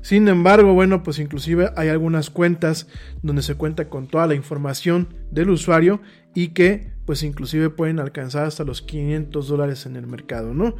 Sin 0.00 0.26
embargo, 0.26 0.74
bueno, 0.74 1.04
pues 1.04 1.20
inclusive 1.20 1.70
hay 1.76 1.88
algunas 1.88 2.28
cuentas 2.28 2.88
donde 3.22 3.42
se 3.42 3.54
cuenta 3.54 3.88
con 3.88 4.08
toda 4.08 4.26
la 4.26 4.34
información 4.34 5.14
del 5.30 5.50
usuario 5.50 6.00
y 6.34 6.48
que 6.48 6.90
pues 7.04 7.22
inclusive 7.22 7.70
pueden 7.70 8.00
alcanzar 8.00 8.46
hasta 8.46 8.64
los 8.64 8.82
500 8.82 9.46
dólares 9.46 9.86
en 9.86 9.96
el 9.96 10.06
mercado, 10.06 10.54
¿no? 10.54 10.74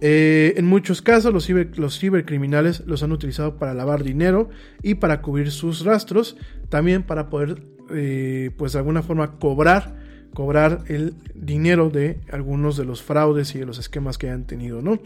Eh, 0.00 0.54
en 0.56 0.66
muchos 0.66 1.02
casos 1.02 1.32
los, 1.32 1.48
los 1.76 1.98
cibercriminales 1.98 2.82
los 2.86 3.02
han 3.02 3.12
utilizado 3.12 3.56
para 3.56 3.74
lavar 3.74 4.02
dinero 4.02 4.48
y 4.82 4.94
para 4.94 5.20
cubrir 5.22 5.50
sus 5.50 5.84
rastros, 5.84 6.36
también 6.70 7.02
para 7.02 7.28
poder 7.28 7.62
eh, 7.94 8.50
pues 8.56 8.72
de 8.72 8.78
alguna 8.78 9.02
forma 9.02 9.38
cobrar 9.38 10.02
cobrar 10.34 10.84
el 10.88 11.14
dinero 11.34 11.90
de 11.90 12.20
algunos 12.30 12.76
de 12.76 12.84
los 12.84 13.02
fraudes 13.02 13.54
y 13.54 13.58
de 13.58 13.66
los 13.66 13.78
esquemas 13.78 14.18
que 14.18 14.30
han 14.30 14.44
tenido, 14.44 14.82
¿no? 14.82 14.98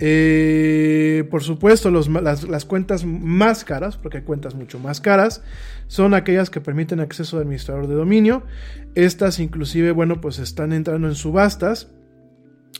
Eh, 0.00 1.24
por 1.30 1.42
supuesto, 1.42 1.90
las, 1.90 2.64
cuentas 2.64 3.04
más 3.04 3.64
caras, 3.64 3.96
porque 3.96 4.18
hay 4.18 4.24
cuentas 4.24 4.54
mucho 4.54 4.78
más 4.78 5.00
caras, 5.00 5.42
son 5.86 6.14
aquellas 6.14 6.50
que 6.50 6.60
permiten 6.60 7.00
acceso 7.00 7.36
de 7.36 7.42
administrador 7.42 7.86
de 7.86 7.94
dominio. 7.94 8.42
Estas 8.94 9.38
inclusive, 9.38 9.92
bueno, 9.92 10.20
pues 10.20 10.38
están 10.38 10.72
entrando 10.72 11.08
en 11.08 11.14
subastas, 11.14 11.88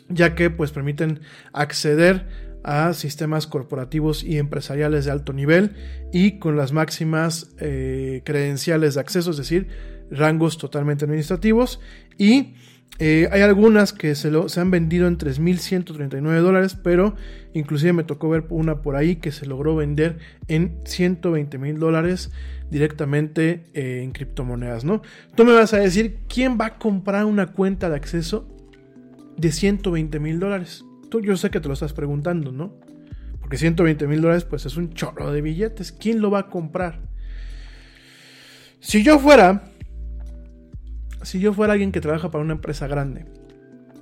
ya 0.08 0.34
que 0.34 0.50
pues 0.50 0.72
permiten 0.72 1.20
acceder 1.52 2.26
a 2.64 2.94
sistemas 2.94 3.46
corporativos 3.46 4.24
y 4.24 4.38
empresariales 4.38 5.04
de 5.04 5.12
alto 5.12 5.32
nivel 5.32 5.76
y 6.12 6.38
con 6.38 6.56
las 6.56 6.72
máximas 6.72 7.54
eh, 7.60 8.22
credenciales 8.24 8.94
de 8.94 9.00
acceso, 9.00 9.30
es 9.30 9.36
decir, 9.36 9.68
rangos 10.10 10.58
totalmente 10.58 11.04
administrativos. 11.04 11.80
Y 12.18 12.54
eh, 12.98 13.28
hay 13.32 13.42
algunas 13.42 13.92
que 13.92 14.14
se, 14.14 14.30
han 14.60 14.70
vendido 14.70 15.08
en 15.08 15.18
3.139 15.18 16.40
dólares, 16.40 16.76
pero 16.80 17.16
inclusive 17.52 17.92
me 17.92 18.04
tocó 18.04 18.28
ver 18.28 18.46
una 18.50 18.82
por 18.82 18.96
ahí 18.96 19.16
que 19.16 19.32
se 19.32 19.46
logró 19.46 19.74
vender 19.74 20.18
en 20.46 20.78
120 20.84 21.58
mil 21.58 21.78
dólares 21.78 22.30
directamente 22.70 23.64
eh, 23.74 24.02
en 24.02 24.12
criptomonedas, 24.12 24.84
¿no? 24.84 25.02
Tú 25.34 25.44
me 25.44 25.52
vas 25.52 25.74
a 25.74 25.78
decir, 25.78 26.20
¿quién 26.28 26.56
va 26.58 26.66
a 26.66 26.78
comprar 26.78 27.24
una 27.24 27.48
cuenta 27.48 27.90
de 27.90 27.96
acceso 27.96 28.48
de 29.36 29.50
120 29.50 30.20
mil 30.20 30.38
dólares? 30.38 30.84
Yo 31.20 31.36
sé 31.36 31.50
que 31.50 31.60
te 31.60 31.68
lo 31.68 31.74
estás 31.74 31.92
preguntando, 31.92 32.52
¿no? 32.52 32.74
Porque 33.40 33.58
120 33.58 34.06
mil 34.06 34.22
dólares 34.22 34.44
pues 34.44 34.64
es 34.66 34.76
un 34.76 34.94
chorro 34.94 35.32
de 35.32 35.42
billetes. 35.42 35.92
¿Quién 35.92 36.20
lo 36.20 36.30
va 36.30 36.40
a 36.40 36.48
comprar? 36.48 37.00
Si 38.80 39.02
yo 39.02 39.18
fuera, 39.18 39.64
si 41.22 41.40
yo 41.40 41.52
fuera 41.52 41.72
alguien 41.72 41.92
que 41.92 42.00
trabaja 42.00 42.30
para 42.30 42.44
una 42.44 42.54
empresa 42.54 42.86
grande, 42.86 43.26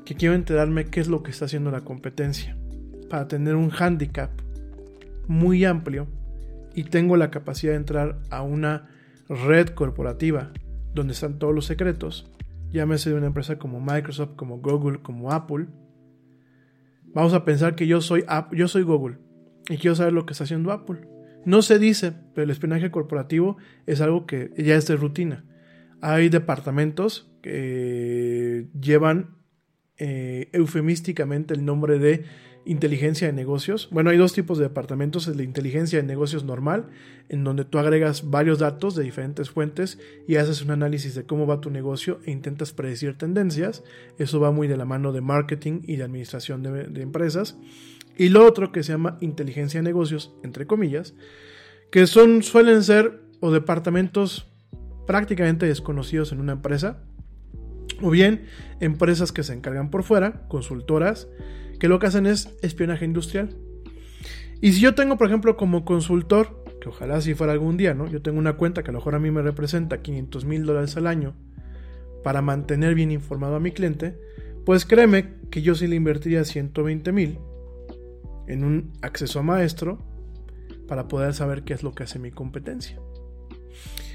que 0.05 0.15
quiero 0.15 0.35
enterarme 0.35 0.87
qué 0.87 1.01
es 1.01 1.09
lo 1.09 1.23
que 1.23 1.31
está 1.31 1.45
haciendo 1.45 1.71
la 1.71 1.83
competencia, 1.83 2.57
para 3.09 3.29
tener 3.29 3.57
un 3.57 3.71
handicap 3.71 4.31
muy 5.29 5.65
amplio 5.65 6.07
y 6.75 6.85
tengo 6.85 7.17
la 7.17 7.31
capacidad 7.31 7.73
de 7.73 7.77
entrar 7.77 8.19
a 8.31 8.43
una 8.43 8.89
red 9.29 9.69
corporativa 9.69 10.51
donde 10.95 11.13
están 11.13 11.39
todos 11.39 11.55
los 11.55 11.67
secretos, 11.67 12.31
llámese 12.71 13.11
de 13.11 13.17
una 13.17 13.27
empresa 13.27 13.59
como 13.59 13.81
Microsoft, 13.81 14.35
como 14.37 14.59
Google, 14.59 15.01
como 15.03 15.31
Apple, 15.31 15.67
Vamos 17.15 17.35
a 17.35 17.45
pensar 17.45 17.75
que 17.75 17.87
yo 17.87 18.01
soy, 18.01 18.25
yo 18.53 18.69
soy 18.69 18.83
Google 18.83 19.19
y 19.69 19.77
quiero 19.77 19.95
saber 19.95 20.13
lo 20.13 20.27
que 20.27 20.33
está 20.33 20.45
haciendo 20.45 20.73
Apple. 20.73 21.01
No 21.45 21.63
se 21.63 21.79
dice, 21.79 22.13
pero 22.35 22.45
el 22.45 22.51
espionaje 22.51 22.91
corporativo 22.91 23.57
es 23.87 24.01
algo 24.01 24.27
que 24.27 24.53
ya 24.57 24.77
es 24.77 24.87
de 24.87 24.97
rutina. 24.97 25.45
Hay 26.01 26.29
departamentos 26.29 27.33
que 27.43 28.69
llevan 28.81 29.37
eh, 29.99 30.49
eufemísticamente 30.53 31.55
el 31.55 31.65
nombre 31.65 31.99
de 31.99 32.25
inteligencia 32.65 33.27
de 33.27 33.33
negocios. 33.33 33.89
Bueno, 33.91 34.11
hay 34.11 34.17
dos 34.17 34.33
tipos 34.33 34.59
de 34.59 34.65
departamentos, 34.65 35.27
el 35.27 35.37
de 35.37 35.45
inteligencia 35.45 35.99
de 36.01 36.07
negocios 36.07 36.45
normal, 36.45 36.87
en 37.29 37.45
donde 37.45 37.65
tú 37.65 37.79
agregas 37.79 38.31
varios 38.31 38.59
datos 38.59 38.95
de 38.95 39.03
diferentes 39.03 39.51
fuentes 39.51 39.99
y 40.29 40.37
haces 40.37 40.63
un 40.63 40.71
análisis 40.71 41.15
de 41.15 41.25
cómo 41.25 41.47
va 41.47 41.61
tu 41.61 41.71
negocio 41.71 42.21
e 42.25 42.31
intentas 42.31 42.73
predecir 42.73 43.19
tendencias. 43.19 43.83
Eso 44.19 44.41
va 44.41 44.53
muy 44.53 44.69
de 44.69 44.77
la 44.77 44.85
mano 44.85 45.13
de 45.13 45.21
marketing 45.21 45.81
y 45.85 45.97
de 45.97 46.05
administración 46.05 46.63
de, 46.63 46.85
de 46.85 47.03
empresas. 47.03 47.57
Y 48.17 48.29
lo 48.29 48.47
otro 48.47 48.73
que 48.73 48.83
se 48.83 48.93
llama 48.93 49.19
inteligencia 49.21 49.81
de 49.81 49.85
negocios, 49.85 50.35
entre 50.43 50.67
comillas, 50.67 51.15
que 51.91 52.07
son, 52.07 52.43
suelen 52.43 52.83
ser 52.83 53.21
o 53.41 53.51
departamentos 53.51 54.49
prácticamente 55.07 55.67
desconocidos 55.67 56.33
en 56.33 56.41
una 56.41 56.53
empresa, 56.53 57.03
o 58.01 58.11
bien 58.11 58.47
empresas 58.81 59.33
que 59.33 59.43
se 59.43 59.53
encargan 59.53 59.91
por 59.91 60.03
fuera, 60.03 60.47
consultoras, 60.49 61.29
que 61.83 61.89
lo 61.89 61.99
que 61.99 62.07
hacen 62.07 62.27
es 62.27 62.49
espionaje 62.63 63.05
industrial. 63.05 63.57
Y 64.61 64.71
si 64.71 64.81
yo 64.81 64.95
tengo, 64.95 65.19
por 65.19 65.27
ejemplo, 65.27 65.57
como 65.57 65.85
consultor, 65.85 66.65
que 66.81 66.89
ojalá 66.89 67.21
si 67.21 67.35
fuera 67.35 67.55
algún 67.55 67.77
día, 67.77 67.93
¿no? 67.93 68.07
Yo 68.07 68.23
tengo 68.23 68.39
una 68.39 68.53
cuenta 68.53 68.85
que 68.85 68.91
a 68.91 68.93
lo 68.93 69.01
mejor 69.01 69.17
a 69.17 69.19
mí 69.19 69.33
me 69.33 69.43
representa 69.43 70.01
500 70.01 70.45
mil 70.45 70.65
dólares 70.65 70.97
al 70.97 71.09
año 71.09 71.35
para 72.23 72.41
mantener 72.41 72.95
bien 72.95 73.11
informado 73.11 73.57
a 73.57 73.59
mi 73.59 73.73
cliente, 73.73 74.17
pues 74.65 74.87
créeme 74.87 75.35
que 75.51 75.63
yo 75.63 75.75
sí 75.75 75.89
le 75.89 75.97
invertiría 75.97 76.45
120 76.45 77.11
mil 77.11 77.41
en 78.47 78.63
un 78.63 78.93
acceso 79.03 79.41
a 79.41 79.43
maestro 79.43 79.99
para 80.87 81.09
poder 81.09 81.35
saber 81.35 81.65
qué 81.65 81.75
es 81.75 81.83
lo 81.83 81.97
que 81.97 82.05
hace 82.05 82.21
mi 82.21 82.31
competencia. 82.31 83.01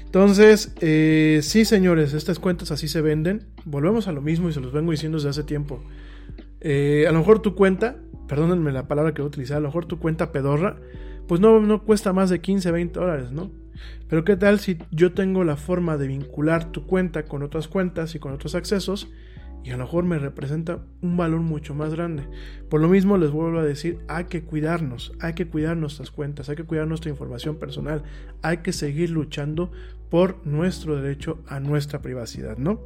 Entonces, 0.06 0.72
eh, 0.80 1.40
sí 1.42 1.66
señores, 1.66 2.14
estas 2.14 2.38
cuentas 2.38 2.70
así 2.70 2.88
se 2.88 3.02
venden. 3.02 3.48
Volvemos 3.66 4.08
a 4.08 4.12
lo 4.12 4.22
mismo 4.22 4.48
y 4.48 4.54
se 4.54 4.60
los 4.62 4.72
vengo 4.72 4.90
diciendo 4.90 5.18
desde 5.18 5.28
hace 5.28 5.42
tiempo. 5.42 5.82
Eh, 6.60 7.06
a 7.08 7.12
lo 7.12 7.18
mejor 7.18 7.40
tu 7.40 7.54
cuenta, 7.54 7.96
perdónenme 8.26 8.72
la 8.72 8.88
palabra 8.88 9.14
que 9.14 9.22
voy 9.22 9.26
a 9.26 9.28
utilizar, 9.28 9.58
a 9.58 9.60
lo 9.60 9.68
mejor 9.68 9.86
tu 9.86 9.98
cuenta 9.98 10.32
pedorra, 10.32 10.76
pues 11.26 11.40
no, 11.40 11.60
no 11.60 11.84
cuesta 11.84 12.12
más 12.12 12.30
de 12.30 12.40
15, 12.40 12.70
20 12.70 12.98
dólares, 12.98 13.32
¿no? 13.32 13.50
Pero 14.08 14.24
qué 14.24 14.36
tal 14.36 14.58
si 14.58 14.78
yo 14.90 15.12
tengo 15.12 15.44
la 15.44 15.56
forma 15.56 15.96
de 15.96 16.08
vincular 16.08 16.72
tu 16.72 16.86
cuenta 16.86 17.24
con 17.24 17.42
otras 17.42 17.68
cuentas 17.68 18.14
y 18.14 18.18
con 18.18 18.32
otros 18.32 18.54
accesos 18.54 19.08
y 19.64 19.70
a 19.70 19.76
lo 19.76 19.84
mejor 19.84 20.04
me 20.04 20.18
representa 20.18 20.84
un 21.02 21.16
valor 21.16 21.40
mucho 21.40 21.74
más 21.74 21.92
grande. 21.92 22.24
Por 22.68 22.80
lo 22.80 22.88
mismo 22.88 23.18
les 23.18 23.30
vuelvo 23.30 23.58
a 23.58 23.64
decir, 23.64 23.98
hay 24.08 24.24
que 24.24 24.42
cuidarnos, 24.42 25.12
hay 25.20 25.34
que 25.34 25.46
cuidar 25.46 25.76
nuestras 25.76 26.10
cuentas, 26.10 26.48
hay 26.48 26.56
que 26.56 26.64
cuidar 26.64 26.86
nuestra 26.86 27.10
información 27.10 27.56
personal, 27.56 28.02
hay 28.42 28.58
que 28.58 28.72
seguir 28.72 29.10
luchando 29.10 29.70
por 30.10 30.46
nuestro 30.46 30.96
derecho 30.96 31.40
a 31.46 31.60
nuestra 31.60 32.00
privacidad, 32.00 32.56
¿no? 32.56 32.80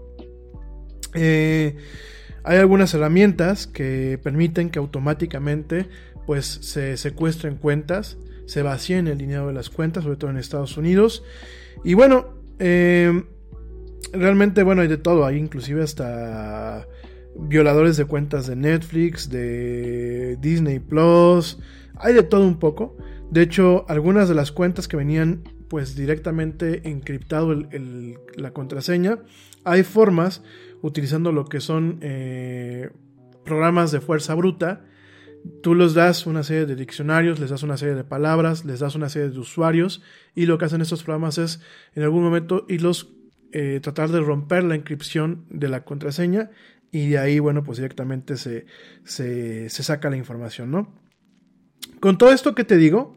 Eh, 1.15 1.77
hay 2.44 2.59
algunas 2.59 2.93
herramientas 2.94 3.66
que 3.66 4.19
permiten 4.23 4.70
que 4.70 4.78
automáticamente 4.78 5.89
pues 6.27 6.47
se 6.47 6.97
secuestren 6.97 7.56
cuentas, 7.56 8.19
se 8.47 8.62
vacíen 8.62 9.09
el 9.09 9.19
dinero 9.19 9.47
de 9.48 9.52
las 9.52 9.70
cuentas, 9.70 10.05
sobre 10.05 10.16
todo 10.16 10.31
en 10.31 10.36
Estados 10.36 10.77
Unidos. 10.77 11.24
Y 11.85 11.94
bueno, 11.94 12.35
eh, 12.59 13.24
realmente, 14.12 14.62
bueno, 14.62 14.82
hay 14.82 14.89
de 14.89 14.98
todo. 14.98 15.24
Hay 15.24 15.36
inclusive 15.36 15.82
hasta 15.82 16.86
violadores 17.36 17.97
de 17.97 18.05
cuentas 18.05 18.47
de 18.47 18.56
Netflix, 18.56 19.31
de 19.31 20.36
Disney 20.40 20.78
Plus. 20.78 21.59
Hay 21.97 22.14
de 22.14 22.23
todo 22.23 22.47
un 22.47 22.59
poco. 22.59 22.97
De 23.31 23.43
hecho, 23.43 23.85
algunas 23.89 24.28
de 24.28 24.35
las 24.35 24.52
cuentas 24.52 24.89
que 24.89 24.97
venían 24.97 25.43
pues 25.69 25.97
directamente 25.97 26.86
encriptado 26.90 27.55
la 28.36 28.51
contraseña, 28.52 29.20
hay 29.64 29.85
formas 29.85 30.43
utilizando 30.82 31.32
lo 31.32 31.46
que 31.46 31.60
son 31.60 31.98
eh, 32.02 32.90
programas 33.44 33.90
de 33.92 34.00
fuerza 34.00 34.34
bruta. 34.34 34.84
Tú 35.62 35.74
les 35.74 35.94
das 35.94 36.26
una 36.26 36.42
serie 36.42 36.66
de 36.66 36.76
diccionarios, 36.76 37.40
les 37.40 37.50
das 37.50 37.62
una 37.62 37.76
serie 37.76 37.94
de 37.94 38.04
palabras, 38.04 38.64
les 38.64 38.80
das 38.80 38.94
una 38.94 39.09
serie 39.09 39.30
de 39.30 39.38
usuarios 39.38 40.02
y 40.34 40.46
lo 40.46 40.59
que 40.59 40.66
hacen 40.66 40.80
estos 40.80 41.02
programas 41.02 41.38
es 41.38 41.60
en 41.94 42.04
algún 42.04 42.22
momento 42.22 42.64
irlos 42.68 43.14
eh, 43.52 43.80
tratar 43.82 44.10
de 44.10 44.20
romper 44.20 44.64
la 44.64 44.76
inscripción 44.76 45.44
de 45.50 45.68
la 45.68 45.84
contraseña 45.84 46.50
y 46.90 47.09
de 47.09 47.18
ahí, 47.18 47.38
bueno, 47.38 47.64
pues 47.64 47.78
directamente 47.78 48.36
se, 48.36 48.66
se, 49.04 49.68
saca 49.68 50.10
la 50.10 50.16
información, 50.16 50.70
¿no? 50.70 50.94
Con 52.00 52.18
todo 52.18 52.32
esto 52.32 52.54
que 52.54 52.64
te 52.64 52.76
digo, 52.76 53.16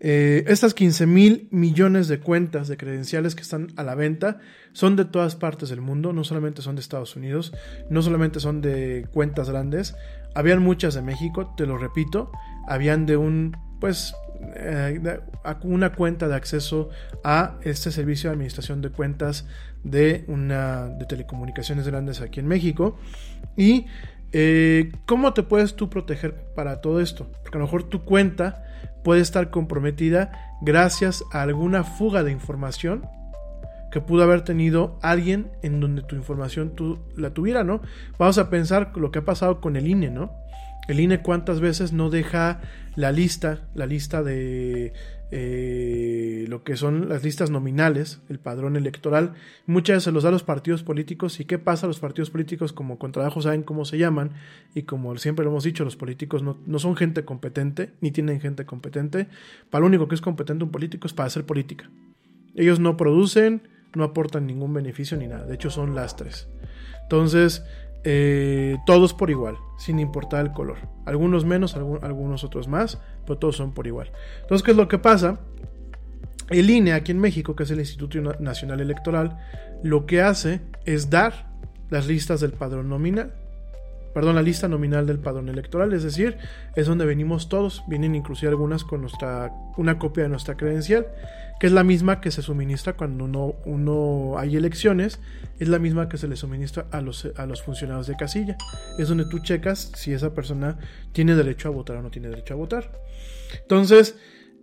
eh, 0.00 0.44
estas 0.46 0.74
15 0.74 1.06
mil 1.06 1.48
millones 1.50 2.08
de 2.08 2.20
cuentas 2.20 2.68
de 2.68 2.76
credenciales 2.76 3.34
que 3.34 3.42
están 3.42 3.68
a 3.76 3.82
la 3.82 3.94
venta 3.94 4.38
son 4.72 4.94
de 4.94 5.06
todas 5.06 5.36
partes 5.36 5.70
del 5.70 5.80
mundo, 5.80 6.12
no 6.12 6.22
solamente 6.22 6.60
son 6.60 6.76
de 6.76 6.82
Estados 6.82 7.16
Unidos, 7.16 7.52
no 7.88 8.02
solamente 8.02 8.40
son 8.40 8.60
de 8.60 9.06
cuentas 9.12 9.48
grandes, 9.48 9.96
habían 10.34 10.62
muchas 10.62 10.94
de 10.94 11.02
México, 11.02 11.54
te 11.56 11.66
lo 11.66 11.78
repito, 11.78 12.30
habían 12.68 13.06
de 13.06 13.16
un, 13.16 13.56
pues, 13.80 14.14
eh, 14.54 15.20
una 15.62 15.94
cuenta 15.94 16.28
de 16.28 16.34
acceso 16.34 16.90
a 17.24 17.58
este 17.62 17.90
servicio 17.90 18.28
de 18.28 18.34
administración 18.34 18.82
de 18.82 18.90
cuentas 18.90 19.46
de 19.82 20.24
una 20.26 20.88
de 20.88 21.06
telecomunicaciones 21.06 21.86
grandes 21.86 22.20
aquí 22.20 22.40
en 22.40 22.46
México. 22.46 22.98
Y 23.56 23.86
eh, 24.38 24.92
cómo 25.06 25.32
te 25.32 25.42
puedes 25.42 25.76
tú 25.76 25.88
proteger 25.88 26.34
para 26.54 26.82
todo 26.82 27.00
esto 27.00 27.26
porque 27.42 27.56
a 27.56 27.60
lo 27.60 27.64
mejor 27.64 27.84
tu 27.84 28.04
cuenta 28.04 28.66
puede 29.02 29.22
estar 29.22 29.48
comprometida 29.48 30.30
gracias 30.60 31.24
a 31.32 31.40
alguna 31.40 31.84
fuga 31.84 32.22
de 32.22 32.32
información 32.32 33.08
que 33.90 34.02
pudo 34.02 34.24
haber 34.24 34.42
tenido 34.42 34.98
alguien 35.00 35.50
en 35.62 35.80
donde 35.80 36.02
tu 36.02 36.16
información 36.16 36.74
tú 36.74 36.98
la 37.16 37.30
tuviera, 37.30 37.64
¿no? 37.64 37.80
Vamos 38.18 38.36
a 38.36 38.50
pensar 38.50 38.92
lo 38.96 39.10
que 39.10 39.20
ha 39.20 39.24
pasado 39.24 39.62
con 39.62 39.74
el 39.74 39.88
INE, 39.88 40.10
¿no? 40.10 40.34
El 40.86 41.00
INE 41.00 41.22
cuántas 41.22 41.60
veces 41.60 41.94
no 41.94 42.10
deja 42.10 42.60
la 42.94 43.12
lista, 43.12 43.60
la 43.74 43.86
lista 43.86 44.22
de 44.22 44.92
eh, 45.32 46.44
lo 46.48 46.62
que 46.62 46.76
son 46.76 47.08
las 47.08 47.24
listas 47.24 47.50
nominales, 47.50 48.20
el 48.28 48.38
padrón 48.38 48.76
electoral, 48.76 49.34
muchas 49.66 50.04
se 50.04 50.12
los 50.12 50.22
da 50.22 50.28
a 50.28 50.32
los 50.32 50.44
partidos 50.44 50.82
políticos 50.82 51.40
y 51.40 51.44
qué 51.44 51.58
pasa 51.58 51.88
los 51.88 51.98
partidos 51.98 52.30
políticos 52.30 52.72
como 52.72 52.98
con 52.98 53.10
trabajo 53.12 53.42
saben 53.42 53.62
cómo 53.62 53.84
se 53.84 53.98
llaman 53.98 54.32
y 54.74 54.82
como 54.82 55.16
siempre 55.16 55.44
lo 55.44 55.50
hemos 55.50 55.64
dicho, 55.64 55.84
los 55.84 55.96
políticos 55.96 56.42
no, 56.42 56.58
no 56.66 56.78
son 56.78 56.96
gente 56.96 57.24
competente 57.24 57.92
ni 58.00 58.12
tienen 58.12 58.40
gente 58.40 58.66
competente, 58.66 59.28
para 59.70 59.80
lo 59.80 59.86
único 59.86 60.06
que 60.06 60.14
es 60.14 60.20
competente 60.20 60.64
un 60.64 60.70
político 60.70 61.06
es 61.06 61.12
para 61.12 61.26
hacer 61.26 61.44
política. 61.44 61.90
Ellos 62.54 62.78
no 62.78 62.96
producen, 62.96 63.68
no 63.94 64.04
aportan 64.04 64.46
ningún 64.46 64.72
beneficio 64.72 65.16
ni 65.16 65.26
nada, 65.26 65.44
de 65.46 65.54
hecho 65.54 65.70
son 65.70 65.94
lastres. 65.94 66.48
Entonces, 67.02 67.64
eh, 68.08 68.78
todos 68.86 69.14
por 69.14 69.30
igual, 69.30 69.56
sin 69.78 69.98
importar 69.98 70.46
el 70.46 70.52
color. 70.52 70.76
Algunos 71.06 71.44
menos, 71.44 71.74
algunos 71.74 72.44
otros 72.44 72.68
más, 72.68 73.00
pero 73.26 73.36
todos 73.36 73.56
son 73.56 73.72
por 73.72 73.88
igual. 73.88 74.12
Entonces, 74.42 74.64
¿qué 74.64 74.70
es 74.70 74.76
lo 74.76 74.86
que 74.86 74.98
pasa? 74.98 75.40
El 76.48 76.70
INE 76.70 76.92
aquí 76.92 77.10
en 77.10 77.18
México, 77.18 77.56
que 77.56 77.64
es 77.64 77.70
el 77.72 77.80
Instituto 77.80 78.20
Nacional 78.38 78.80
Electoral, 78.80 79.36
lo 79.82 80.06
que 80.06 80.22
hace 80.22 80.60
es 80.84 81.10
dar 81.10 81.50
las 81.90 82.06
listas 82.06 82.40
del 82.40 82.52
padrón 82.52 82.88
nominal. 82.88 83.34
Perdón, 84.14 84.36
la 84.36 84.42
lista 84.42 84.68
nominal 84.68 85.04
del 85.04 85.18
padrón 85.18 85.48
electoral, 85.48 85.92
es 85.92 86.04
decir, 86.04 86.38
es 86.76 86.86
donde 86.86 87.06
venimos 87.06 87.48
todos, 87.48 87.82
vienen 87.88 88.14
inclusive 88.14 88.50
algunas 88.50 88.84
con 88.84 89.00
nuestra, 89.00 89.50
una 89.76 89.98
copia 89.98 90.22
de 90.22 90.28
nuestra 90.28 90.56
credencial 90.56 91.08
que 91.58 91.66
es 91.66 91.72
la 91.72 91.84
misma 91.84 92.20
que 92.20 92.30
se 92.30 92.42
suministra 92.42 92.94
cuando 92.94 93.24
uno, 93.24 93.54
uno 93.64 94.38
hay 94.38 94.56
elecciones, 94.56 95.20
es 95.58 95.68
la 95.68 95.78
misma 95.78 96.08
que 96.08 96.18
se 96.18 96.28
le 96.28 96.36
suministra 96.36 96.86
a 96.90 97.00
los, 97.00 97.28
a 97.36 97.46
los 97.46 97.62
funcionarios 97.62 98.06
de 98.06 98.16
casilla. 98.16 98.56
Es 98.98 99.08
donde 99.08 99.24
tú 99.24 99.38
checas 99.38 99.92
si 99.94 100.12
esa 100.12 100.34
persona 100.34 100.78
tiene 101.12 101.34
derecho 101.34 101.68
a 101.68 101.70
votar 101.70 101.96
o 101.96 102.02
no 102.02 102.10
tiene 102.10 102.28
derecho 102.28 102.54
a 102.54 102.56
votar. 102.56 102.92
Entonces, 103.62 104.18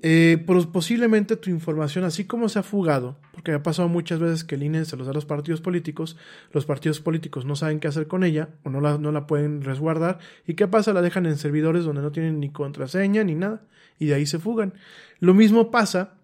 eh, 0.06 0.44
posiblemente 0.74 1.38
tu 1.38 1.49
información, 1.49 2.03
así 2.03 2.26
como 2.26 2.49
se 2.49 2.60
ha 2.60 2.64
fugado, 2.64 3.18
porque 3.32 3.53
ha 3.53 3.64
pasado 3.64 3.88
muchas 3.88 4.20
veces 4.20 4.44
que 4.44 4.56
el 4.56 4.64
INE 4.64 4.84
se 4.84 4.98
los 4.98 5.07
da 5.07 5.11
a 5.11 5.14
los 5.15 5.26
partidos 5.26 5.61
políticos, 5.61 6.18
los 6.52 6.65
partidos 6.65 6.99
políticos 6.99 7.45
no 7.45 7.56
saben 7.56 7.80
qué 7.80 7.88
hacer 7.88 8.07
con 8.07 8.26
ella 8.26 8.49
o 8.64 8.70
no 8.70 8.82
la, 8.82 8.98
no 8.98 9.14
la 9.14 9.28
pueden 9.28 9.61
resguardar, 9.61 10.20
y 10.45 10.56
qué 10.56 10.68
pasa, 10.68 10.91
la 10.91 11.02
dejan 11.02 11.26
en 11.26 11.38
servidores 11.38 11.86
donde 11.86 12.02
no 12.02 12.11
tienen 12.11 12.41
ni 12.41 12.52
contraseña 12.52 13.24
ni 13.24 13.34
nada, 13.34 13.61
y 13.98 14.07
de 14.07 14.15
ahí 14.15 14.26
se 14.26 14.40
fugan. 14.40 14.74
Lo 15.22 15.34
mismo 15.34 15.72
pasa 15.72 16.15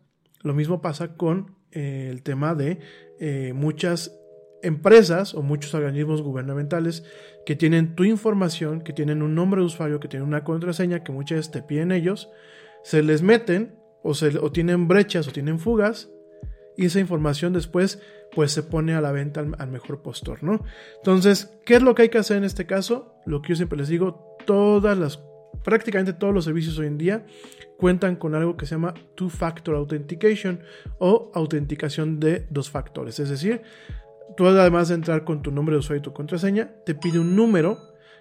lo 0.41 0.53
mismo 0.53 0.81
pasa 0.81 1.15
con 1.15 1.57
eh, 1.71 2.07
el 2.09 2.23
tema 2.23 2.55
de 2.55 2.79
eh, 3.19 3.53
muchas 3.53 4.15
empresas 4.61 5.33
o 5.33 5.41
muchos 5.41 5.73
organismos 5.73 6.21
gubernamentales 6.21 7.03
que 7.45 7.55
tienen 7.55 7.95
tu 7.95 8.03
información, 8.03 8.81
que 8.81 8.93
tienen 8.93 9.21
un 9.21 9.35
nombre 9.35 9.61
de 9.61 9.67
usuario, 9.67 9.99
que 9.99 10.07
tienen 10.07 10.27
una 10.27 10.43
contraseña 10.43 11.03
que 11.03 11.11
muchas 11.11 11.37
veces 11.37 11.51
te 11.51 11.61
piden 11.61 11.91
ellos, 11.91 12.29
se 12.83 13.03
les 13.03 13.21
meten 13.21 13.75
o, 14.03 14.13
se, 14.13 14.37
o 14.37 14.51
tienen 14.51 14.87
brechas 14.87 15.27
o 15.27 15.31
tienen 15.31 15.59
fugas 15.59 16.09
y 16.77 16.85
esa 16.85 16.99
información 16.99 17.53
después 17.53 18.01
pues 18.33 18.51
se 18.51 18.63
pone 18.63 18.93
a 18.93 19.01
la 19.01 19.11
venta 19.11 19.41
al, 19.41 19.55
al, 19.57 19.69
mejor 19.69 20.01
postor, 20.01 20.43
¿no? 20.43 20.63
Entonces, 20.97 21.57
¿qué 21.65 21.75
es 21.75 21.81
lo 21.81 21.95
que 21.95 22.03
hay 22.03 22.09
que 22.09 22.19
hacer 22.19 22.37
en 22.37 22.43
este 22.43 22.65
caso? 22.65 23.15
Lo 23.25 23.41
que 23.41 23.49
yo 23.49 23.55
siempre 23.55 23.77
les 23.77 23.87
digo, 23.87 24.37
todas 24.45 24.97
las 24.97 25.17
prácticamente 25.63 26.13
todos 26.13 26.33
los 26.33 26.45
servicios 26.45 26.77
hoy 26.79 26.87
en 26.87 26.97
día 26.97 27.25
cuentan 27.77 28.15
con 28.15 28.35
algo 28.35 28.57
que 28.57 28.65
se 28.65 28.75
llama 28.75 28.93
Two-Factor 29.15 29.75
Authentication 29.75 30.59
o 30.99 31.31
autenticación 31.33 32.19
de 32.19 32.45
dos 32.49 32.69
factores. 32.69 33.19
Es 33.19 33.29
decir, 33.29 33.61
tú 34.35 34.47
además 34.47 34.89
de 34.89 34.95
entrar 34.95 35.23
con 35.23 35.41
tu 35.41 35.51
nombre 35.51 35.75
de 35.75 35.79
usuario 35.79 35.99
y 35.99 36.03
tu 36.03 36.13
contraseña, 36.13 36.71
te 36.85 36.95
pide 36.95 37.19
un 37.19 37.35
número 37.35 37.77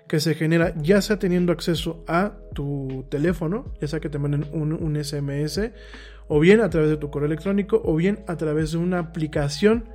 que 0.06 0.20
se 0.20 0.34
genera 0.34 0.74
ya 0.80 1.02
sea 1.02 1.18
teniendo 1.18 1.52
acceso 1.52 2.04
a 2.08 2.38
tu 2.54 3.04
teléfono, 3.10 3.74
ya 3.80 3.88
sea 3.88 4.00
que 4.00 4.08
te 4.08 4.18
manden 4.18 4.46
un, 4.52 4.72
un 4.72 5.02
SMS, 5.02 5.70
o 6.28 6.40
bien 6.40 6.60
a 6.60 6.70
través 6.70 6.90
de 6.90 6.96
tu 6.96 7.10
correo 7.10 7.26
electrónico, 7.26 7.80
o 7.84 7.94
bien 7.94 8.24
a 8.26 8.36
través 8.36 8.72
de 8.72 8.78
una 8.78 8.98
aplicación 8.98 9.90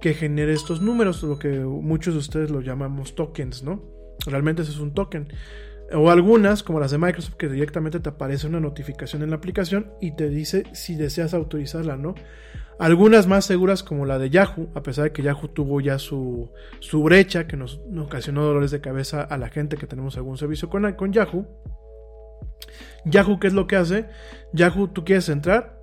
que 0.00 0.14
genere 0.14 0.54
estos 0.54 0.80
números, 0.80 1.22
lo 1.22 1.38
que 1.38 1.58
muchos 1.58 2.14
de 2.14 2.20
ustedes 2.20 2.50
lo 2.50 2.62
llamamos 2.62 3.14
tokens, 3.14 3.62
¿no? 3.62 3.82
Realmente 4.26 4.62
eso 4.62 4.72
es 4.72 4.78
un 4.78 4.94
token. 4.94 5.28
O 5.92 6.10
algunas, 6.10 6.62
como 6.62 6.78
las 6.78 6.92
de 6.92 6.98
Microsoft, 6.98 7.34
que 7.34 7.48
directamente 7.48 7.98
te 8.00 8.08
aparece 8.10 8.46
una 8.46 8.60
notificación 8.60 9.22
en 9.22 9.30
la 9.30 9.36
aplicación 9.36 9.92
y 10.00 10.12
te 10.14 10.28
dice 10.28 10.62
si 10.72 10.94
deseas 10.94 11.34
autorizarla, 11.34 11.96
¿no? 11.96 12.14
Algunas 12.78 13.26
más 13.26 13.44
seguras 13.44 13.82
como 13.82 14.06
la 14.06 14.18
de 14.18 14.30
Yahoo, 14.30 14.70
a 14.74 14.82
pesar 14.82 15.04
de 15.04 15.12
que 15.12 15.22
Yahoo 15.22 15.48
tuvo 15.48 15.80
ya 15.80 15.98
su, 15.98 16.50
su 16.78 17.02
brecha 17.02 17.46
que 17.46 17.56
nos, 17.56 17.80
ocasionó 17.98 18.42
dolores 18.44 18.70
de 18.70 18.80
cabeza 18.80 19.20
a 19.22 19.36
la 19.36 19.48
gente 19.50 19.76
que 19.76 19.86
tenemos 19.86 20.16
algún 20.16 20.38
servicio 20.38 20.70
con, 20.70 20.90
con 20.94 21.12
Yahoo. 21.12 21.46
Yahoo, 23.04 23.38
¿qué 23.40 23.48
es 23.48 23.52
lo 23.52 23.66
que 23.66 23.76
hace? 23.76 24.06
Yahoo, 24.52 24.88
tú 24.88 25.04
quieres 25.04 25.28
entrar, 25.28 25.80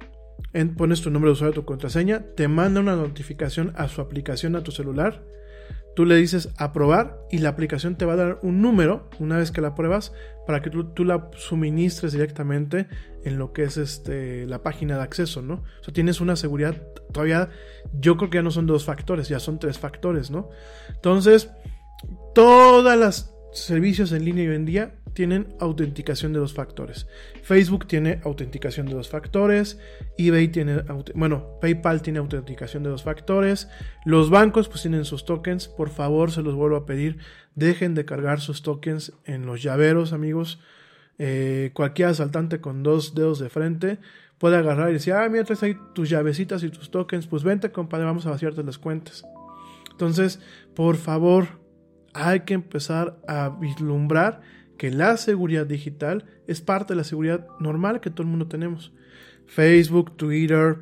en- 0.53 0.75
pones 0.75 1.01
tu 1.01 1.11
nombre 1.11 1.29
de 1.29 1.33
usuario, 1.33 1.53
tu 1.53 1.65
contraseña, 1.65 2.23
te 2.35 2.47
manda 2.47 2.79
una 2.79 2.95
notificación 2.95 3.73
a 3.75 3.87
su 3.89 4.01
aplicación, 4.01 4.55
a 4.55 4.63
tu 4.63 4.71
celular. 4.71 5.23
Tú 5.97 6.05
le 6.05 6.15
dices 6.15 6.49
aprobar 6.57 7.17
y 7.31 7.39
la 7.39 7.49
aplicación 7.49 7.95
te 7.95 8.05
va 8.05 8.13
a 8.13 8.17
dar 8.17 8.39
un 8.43 8.61
número 8.61 9.09
una 9.17 9.37
vez 9.37 9.49
que 9.49 9.61
la 9.61 9.73
pruebas 9.73 10.13
para 10.45 10.61
que 10.61 10.69
tú, 10.69 10.93
tú 10.93 11.03
la 11.03 11.31
suministres 11.35 12.11
directamente 12.11 12.85
en 13.23 13.39
lo 13.39 13.51
que 13.51 13.63
es 13.63 13.77
este, 13.77 14.45
la 14.45 14.61
página 14.61 14.97
de 14.97 15.01
acceso, 15.01 15.41
¿no? 15.41 15.55
O 15.55 15.83
sea, 15.83 15.95
tienes 15.95 16.21
una 16.21 16.35
seguridad 16.35 16.79
todavía, 17.11 17.49
yo 17.99 18.15
creo 18.15 18.29
que 18.29 18.37
ya 18.37 18.43
no 18.43 18.51
son 18.51 18.67
dos 18.67 18.85
factores, 18.85 19.27
ya 19.27 19.39
son 19.39 19.57
tres 19.57 19.79
factores, 19.79 20.29
¿no? 20.29 20.51
Entonces, 20.89 21.49
todas 22.35 22.95
las 22.95 23.33
servicios 23.51 24.11
en 24.11 24.23
línea 24.23 24.47
hoy 24.51 24.55
en 24.55 24.65
día 24.65 24.99
tienen 25.17 25.55
autenticación 25.59 26.31
de 26.31 26.37
dos 26.37 26.53
factores. 26.53 27.07
Facebook 27.41 27.87
tiene 27.87 28.21
autenticación 28.23 28.85
de 28.85 28.93
dos 28.93 29.09
factores, 29.09 29.79
eBay 30.15 30.49
tiene, 30.49 30.83
bueno, 31.15 31.57
PayPal 31.59 32.03
tiene 32.03 32.19
autenticación 32.19 32.83
de 32.83 32.91
dos 32.91 33.01
factores, 33.01 33.67
los 34.05 34.29
bancos 34.29 34.69
pues 34.69 34.83
tienen 34.83 35.05
sus 35.05 35.25
tokens, 35.25 35.69
por 35.69 35.89
favor 35.89 36.29
se 36.29 36.43
los 36.43 36.53
vuelvo 36.53 36.75
a 36.75 36.85
pedir, 36.85 37.17
dejen 37.55 37.95
de 37.95 38.05
cargar 38.05 38.41
sus 38.41 38.61
tokens 38.61 39.11
en 39.25 39.47
los 39.47 39.63
llaveros, 39.63 40.13
amigos. 40.13 40.59
Eh, 41.17 41.71
cualquier 41.73 42.09
asaltante 42.09 42.61
con 42.61 42.83
dos 42.83 43.15
dedos 43.15 43.39
de 43.39 43.49
frente 43.49 43.97
puede 44.37 44.57
agarrar 44.57 44.91
y 44.91 44.93
decir, 44.93 45.13
ah, 45.13 45.27
mira, 45.29 45.45
traes 45.45 45.63
ahí 45.63 45.75
tus 45.95 46.11
llavecitas 46.11 46.61
y 46.61 46.69
tus 46.69 46.91
tokens, 46.91 47.25
pues 47.25 47.41
vente, 47.43 47.71
compadre, 47.71 48.05
vamos 48.05 48.27
a 48.27 48.29
vaciarte 48.29 48.63
las 48.63 48.77
cuentas. 48.77 49.25
Entonces, 49.89 50.39
por 50.75 50.95
favor, 50.95 51.47
hay 52.13 52.41
que 52.41 52.53
empezar 52.53 53.17
a 53.27 53.49
vislumbrar 53.49 54.41
que 54.77 54.91
la 54.91 55.17
seguridad 55.17 55.65
digital 55.65 56.25
es 56.47 56.61
parte 56.61 56.93
de 56.93 56.97
la 56.97 57.03
seguridad 57.03 57.47
normal 57.59 57.99
que 57.99 58.09
todo 58.09 58.23
el 58.23 58.29
mundo 58.29 58.47
tenemos. 58.47 58.93
Facebook, 59.47 60.15
Twitter, 60.17 60.79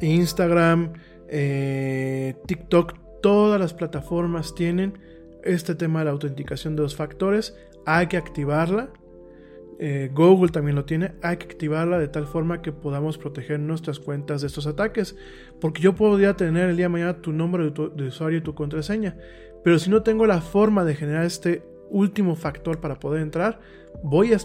Instagram, 0.00 0.92
eh, 1.28 2.34
TikTok, 2.46 2.94
todas 3.22 3.60
las 3.60 3.74
plataformas 3.74 4.54
tienen 4.54 4.98
este 5.44 5.74
tema 5.74 6.00
de 6.00 6.06
la 6.06 6.10
autenticación 6.12 6.76
de 6.76 6.82
dos 6.82 6.96
factores. 6.96 7.56
Hay 7.86 8.06
que 8.08 8.16
activarla. 8.16 8.90
Eh, 9.80 10.10
Google 10.12 10.50
también 10.50 10.74
lo 10.74 10.84
tiene. 10.84 11.12
Hay 11.22 11.36
que 11.36 11.46
activarla 11.46 11.98
de 11.98 12.08
tal 12.08 12.26
forma 12.26 12.60
que 12.60 12.72
podamos 12.72 13.16
proteger 13.16 13.60
nuestras 13.60 14.00
cuentas 14.00 14.40
de 14.40 14.48
estos 14.48 14.66
ataques. 14.66 15.16
Porque 15.60 15.80
yo 15.80 15.94
podría 15.94 16.34
tener 16.34 16.70
el 16.70 16.76
día 16.76 16.86
de 16.86 16.90
mañana 16.90 17.22
tu 17.22 17.32
nombre 17.32 17.70
de, 17.70 17.90
de 17.94 18.08
usuario 18.08 18.38
y 18.38 18.42
tu 18.42 18.54
contraseña. 18.54 19.16
Pero 19.62 19.78
si 19.78 19.90
no 19.90 20.02
tengo 20.02 20.26
la 20.26 20.40
forma 20.40 20.84
de 20.84 20.94
generar 20.94 21.24
este 21.24 21.62
último 21.90 22.36
factor 22.36 22.80
para 22.80 22.98
poder 22.98 23.22
entrar, 23.22 23.60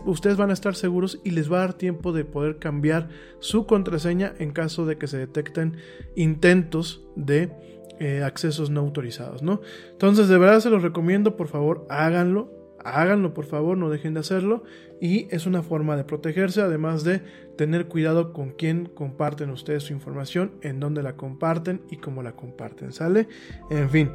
ustedes 0.05 0.37
van 0.37 0.49
a 0.49 0.53
estar 0.53 0.75
seguros 0.75 1.19
y 1.23 1.31
les 1.31 1.51
va 1.51 1.57
a 1.57 1.61
dar 1.61 1.73
tiempo 1.73 2.11
de 2.11 2.25
poder 2.25 2.57
cambiar 2.57 3.09
su 3.39 3.65
contraseña 3.65 4.33
en 4.39 4.51
caso 4.51 4.85
de 4.85 4.97
que 4.97 5.07
se 5.07 5.17
detecten 5.17 5.77
intentos 6.15 7.03
de 7.15 7.51
eh, 7.99 8.23
accesos 8.23 8.69
no 8.69 8.81
autorizados, 8.81 9.43
¿no? 9.43 9.61
Entonces, 9.91 10.27
de 10.27 10.37
verdad 10.37 10.59
se 10.59 10.69
los 10.69 10.81
recomiendo, 10.81 11.37
por 11.37 11.47
favor, 11.47 11.85
háganlo. 11.89 12.51
Háganlo, 12.85 13.33
por 13.33 13.45
favor, 13.45 13.77
no 13.77 13.89
dejen 13.89 14.13
de 14.13 14.19
hacerlo. 14.19 14.63
Y 14.99 15.33
es 15.33 15.45
una 15.45 15.63
forma 15.63 15.95
de 15.95 16.03
protegerse, 16.03 16.61
además 16.61 17.05
de 17.05 17.21
tener 17.55 17.87
cuidado 17.87 18.33
con 18.33 18.51
quién 18.51 18.87
comparten 18.87 19.51
ustedes 19.51 19.83
su 19.83 19.93
información, 19.93 20.51
en 20.61 20.81
dónde 20.81 21.01
la 21.01 21.15
comparten 21.15 21.81
y 21.89 21.97
cómo 21.97 22.23
la 22.23 22.33
comparten, 22.33 22.91
¿sale? 22.91 23.29
En 23.69 23.89
fin. 23.89 24.11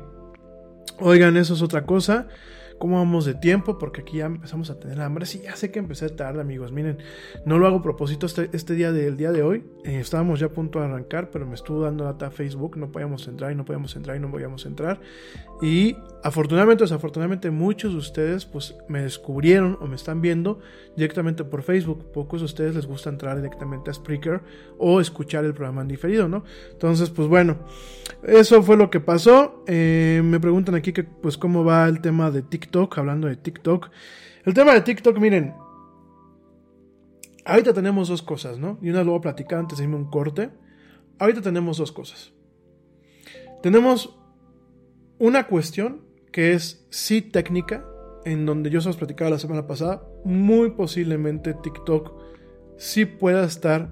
Oigan, 1.01 1.39
eso 1.39 1.55
es 1.55 1.63
otra 1.63 1.87
cosa. 1.87 2.29
¿Cómo 2.79 2.97
vamos 2.97 3.25
de 3.25 3.35
tiempo? 3.35 3.79
Porque 3.79 4.03
aquí 4.03 4.19
ya 4.19 4.27
empezamos 4.27 4.71
a 4.71 4.79
tener 4.79 5.01
hambre. 5.01 5.27
Sí, 5.27 5.41
ya 5.43 5.57
sé 5.57 5.71
que 5.71 5.79
empecé 5.79 6.09
tarde, 6.11 6.41
amigos. 6.41 6.71
Miren, 6.71 6.99
no 7.45 7.59
lo 7.59 7.67
hago 7.67 7.79
a 7.79 7.83
propósito 7.83 8.27
este, 8.27 8.51
este 8.53 8.75
día 8.75 8.93
del 8.93 9.17
día 9.17 9.33
de 9.33 9.43
hoy. 9.43 9.65
Eh, 9.85 9.99
estábamos 9.99 10.41
ya 10.41 10.47
a 10.47 10.51
punto 10.51 10.79
de 10.79 10.87
arrancar, 10.87 11.31
pero 11.31 11.47
me 11.47 11.55
estuvo 11.55 11.83
dando 11.83 12.05
data 12.05 12.31
Facebook. 12.31 12.77
No 12.77 12.93
podíamos 12.93 13.27
entrar 13.27 13.51
y 13.53 13.55
no 13.55 13.65
podíamos 13.65 13.97
entrar 13.97 14.17
y 14.17 14.21
no 14.21 14.31
podíamos 14.31 14.65
entrar. 14.67 15.01
Y 15.61 15.97
afortunadamente 16.23 16.85
desafortunadamente 16.85 17.51
muchos 17.51 17.93
de 17.93 17.99
ustedes 17.99 18.45
pues 18.45 18.77
me 18.89 19.03
descubrieron 19.03 19.79
o 19.81 19.87
me 19.87 19.97
están 19.97 20.21
viendo 20.21 20.61
directamente 20.97 21.45
por 21.45 21.63
Facebook. 21.63 22.13
Pocos 22.13 22.41
de 22.41 22.47
ustedes 22.47 22.75
les 22.75 22.87
gusta 22.87 23.11
entrar 23.11 23.37
directamente 23.37 23.91
a 23.91 23.95
Spreaker 23.95 24.41
o 24.79 25.01
escuchar 25.01 25.45
el 25.45 25.55
programa 25.55 25.83
en 25.83 25.89
diferido, 25.89 26.29
¿no? 26.29 26.45
Entonces, 26.73 27.11
pues 27.11 27.29
bueno, 27.29 27.59
eso 28.23 28.63
fue 28.63 28.77
lo 28.77 28.91
que 28.91 29.01
pasó. 29.01 29.65
Eh, 29.67 30.23
me 30.25 30.41
preguntan 30.41 30.75
aquí 30.75 30.93
que 30.93 31.05
pues 31.05 31.37
cómo 31.37 31.65
va 31.65 31.87
el 31.89 32.01
tema 32.01 32.31
de 32.31 32.43
TikTok, 32.43 32.68
hablando 32.97 33.29
de 33.29 33.37
TikTok. 33.37 33.91
El 34.45 34.55
tema 34.55 34.75
de 34.75 34.81
TikTok, 34.81 35.19
miren, 35.19 35.55
ahorita 37.45 37.73
tenemos 37.73 38.09
dos 38.09 38.23
cosas, 38.23 38.59
¿no? 38.59 38.79
Y 38.83 38.91
una 38.91 39.05
lo 39.05 39.13
voy 39.13 39.19
a 39.19 39.23
platicar 39.23 39.61
antes 39.61 39.79
de 39.79 39.85
irme 39.85 39.97
un 39.97 40.11
corte. 40.11 40.51
Ahorita 41.19 41.43
tenemos 41.43 41.79
dos 41.79 41.93
cosas. 41.93 42.33
Tenemos 43.63 44.17
una 45.19 45.47
cuestión 45.47 46.03
que 46.33 46.53
es 46.53 46.87
sí 46.91 47.23
técnica, 47.23 47.85
en 48.25 48.47
donde 48.47 48.71
yo 48.71 48.81
se 48.81 48.89
los 48.89 48.97
platicaba 48.97 49.31
la 49.31 49.39
semana 49.39 49.67
pasada, 49.67 50.03
muy 50.25 50.71
posiblemente 50.71 51.55
TikTok 51.55 52.13
sí 52.77 53.05
pueda 53.05 53.45
estar 53.45 53.91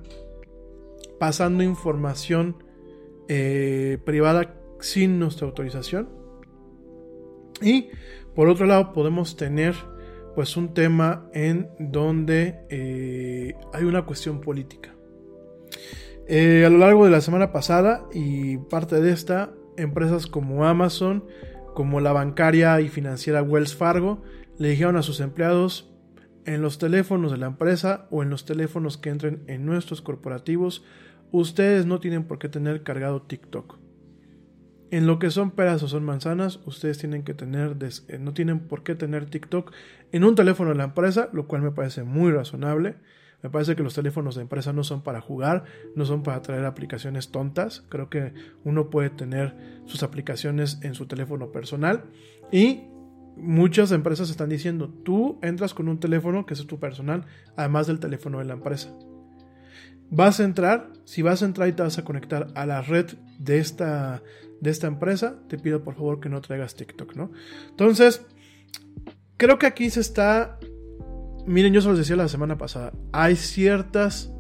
pasando 1.19 1.62
información 1.62 2.62
eh, 3.28 3.98
privada 4.05 4.55
sin 4.81 5.19
nuestra 5.19 5.47
autorización. 5.47 6.09
Y 7.61 7.89
por 8.36 8.48
otro 8.48 8.66
lado 8.66 8.92
podemos 8.92 9.36
tener 9.36 9.74
pues 10.36 10.56
un 10.58 10.74
tema 10.74 11.28
en 11.32 11.70
donde 11.78 12.60
eh, 12.68 13.54
hay 13.72 13.84
una 13.84 14.04
cuestión 14.04 14.42
política. 14.42 14.94
Eh, 16.28 16.64
a 16.66 16.70
lo 16.70 16.76
largo 16.76 17.06
de 17.06 17.10
la 17.10 17.22
semana 17.22 17.50
pasada 17.50 18.04
y 18.12 18.58
parte 18.58 19.00
de 19.00 19.10
esta, 19.12 19.52
empresas 19.78 20.26
como 20.26 20.66
Amazon, 20.66 21.24
como 21.74 22.00
la 22.00 22.12
bancaria 22.12 22.78
y 22.82 22.88
financiera 22.88 23.42
Wells 23.42 23.74
Fargo, 23.74 24.22
le 24.58 24.68
dijeron 24.68 24.96
a 24.96 25.02
sus 25.02 25.20
empleados 25.20 25.90
en 26.44 26.60
los 26.60 26.78
teléfonos 26.78 27.32
de 27.32 27.38
la 27.38 27.46
empresa 27.46 28.06
o 28.10 28.22
en 28.22 28.28
los 28.28 28.44
teléfonos 28.44 28.98
que 28.98 29.08
entren 29.08 29.44
en 29.46 29.64
nuestros 29.64 30.02
corporativos, 30.02 30.84
ustedes 31.32 31.86
no 31.86 32.00
tienen 32.00 32.24
por 32.24 32.38
qué 32.38 32.50
tener 32.50 32.82
cargado 32.82 33.22
TikTok. 33.22 33.78
En 34.90 35.06
lo 35.06 35.18
que 35.18 35.30
son 35.30 35.50
peras 35.50 35.82
o 35.82 35.88
son 35.88 36.04
manzanas, 36.04 36.60
ustedes 36.64 36.98
tienen 36.98 37.24
que 37.24 37.34
tener, 37.34 37.76
eh, 37.80 38.18
no 38.18 38.32
tienen 38.34 38.60
por 38.60 38.82
qué 38.82 38.94
tener 38.94 39.26
TikTok 39.26 39.72
en 40.12 40.24
un 40.24 40.34
teléfono 40.34 40.70
de 40.70 40.76
la 40.76 40.84
empresa, 40.84 41.28
lo 41.32 41.48
cual 41.48 41.62
me 41.62 41.72
parece 41.72 42.04
muy 42.04 42.30
razonable. 42.30 42.96
Me 43.42 43.50
parece 43.50 43.76
que 43.76 43.82
los 43.82 43.94
teléfonos 43.94 44.34
de 44.34 44.42
empresa 44.42 44.72
no 44.72 44.82
son 44.82 45.02
para 45.02 45.20
jugar, 45.20 45.64
no 45.94 46.04
son 46.04 46.22
para 46.22 46.40
traer 46.40 46.64
aplicaciones 46.64 47.30
tontas. 47.30 47.84
Creo 47.88 48.08
que 48.08 48.32
uno 48.64 48.88
puede 48.90 49.10
tener 49.10 49.82
sus 49.84 50.02
aplicaciones 50.02 50.78
en 50.82 50.94
su 50.94 51.06
teléfono 51.06 51.52
personal 51.52 52.04
y 52.50 52.84
muchas 53.36 53.92
empresas 53.92 54.30
están 54.30 54.48
diciendo, 54.48 54.88
tú 54.88 55.38
entras 55.42 55.74
con 55.74 55.88
un 55.88 56.00
teléfono 56.00 56.46
que 56.46 56.54
es 56.54 56.66
tu 56.66 56.80
personal, 56.80 57.26
además 57.56 57.86
del 57.86 58.00
teléfono 58.00 58.38
de 58.38 58.46
la 58.46 58.54
empresa. 58.54 58.92
Vas 60.10 60.40
a 60.40 60.44
entrar, 60.44 60.92
si 61.04 61.22
vas 61.22 61.42
a 61.42 61.46
entrar 61.46 61.68
y 61.68 61.72
te 61.72 61.82
vas 61.82 61.98
a 61.98 62.04
conectar 62.04 62.48
a 62.54 62.64
la 62.64 62.80
red 62.80 63.06
de 63.38 63.58
esta, 63.58 64.22
de 64.60 64.70
esta 64.70 64.86
empresa, 64.86 65.38
te 65.48 65.58
pido 65.58 65.82
por 65.82 65.94
favor 65.94 66.20
que 66.20 66.28
no 66.28 66.40
traigas 66.40 66.74
TikTok, 66.74 67.14
¿no? 67.14 67.30
Entonces, 67.70 68.22
creo 69.36 69.58
que 69.58 69.66
aquí 69.66 69.90
se 69.90 70.00
está 70.00 70.58
Miren, 71.46 71.72
yo 71.72 71.80
se 71.80 71.88
los 71.88 71.98
decía 71.98 72.16
la 72.16 72.28
semana 72.28 72.58
pasada. 72.58 72.92
Hay 73.12 73.36
ciertas. 73.36 74.32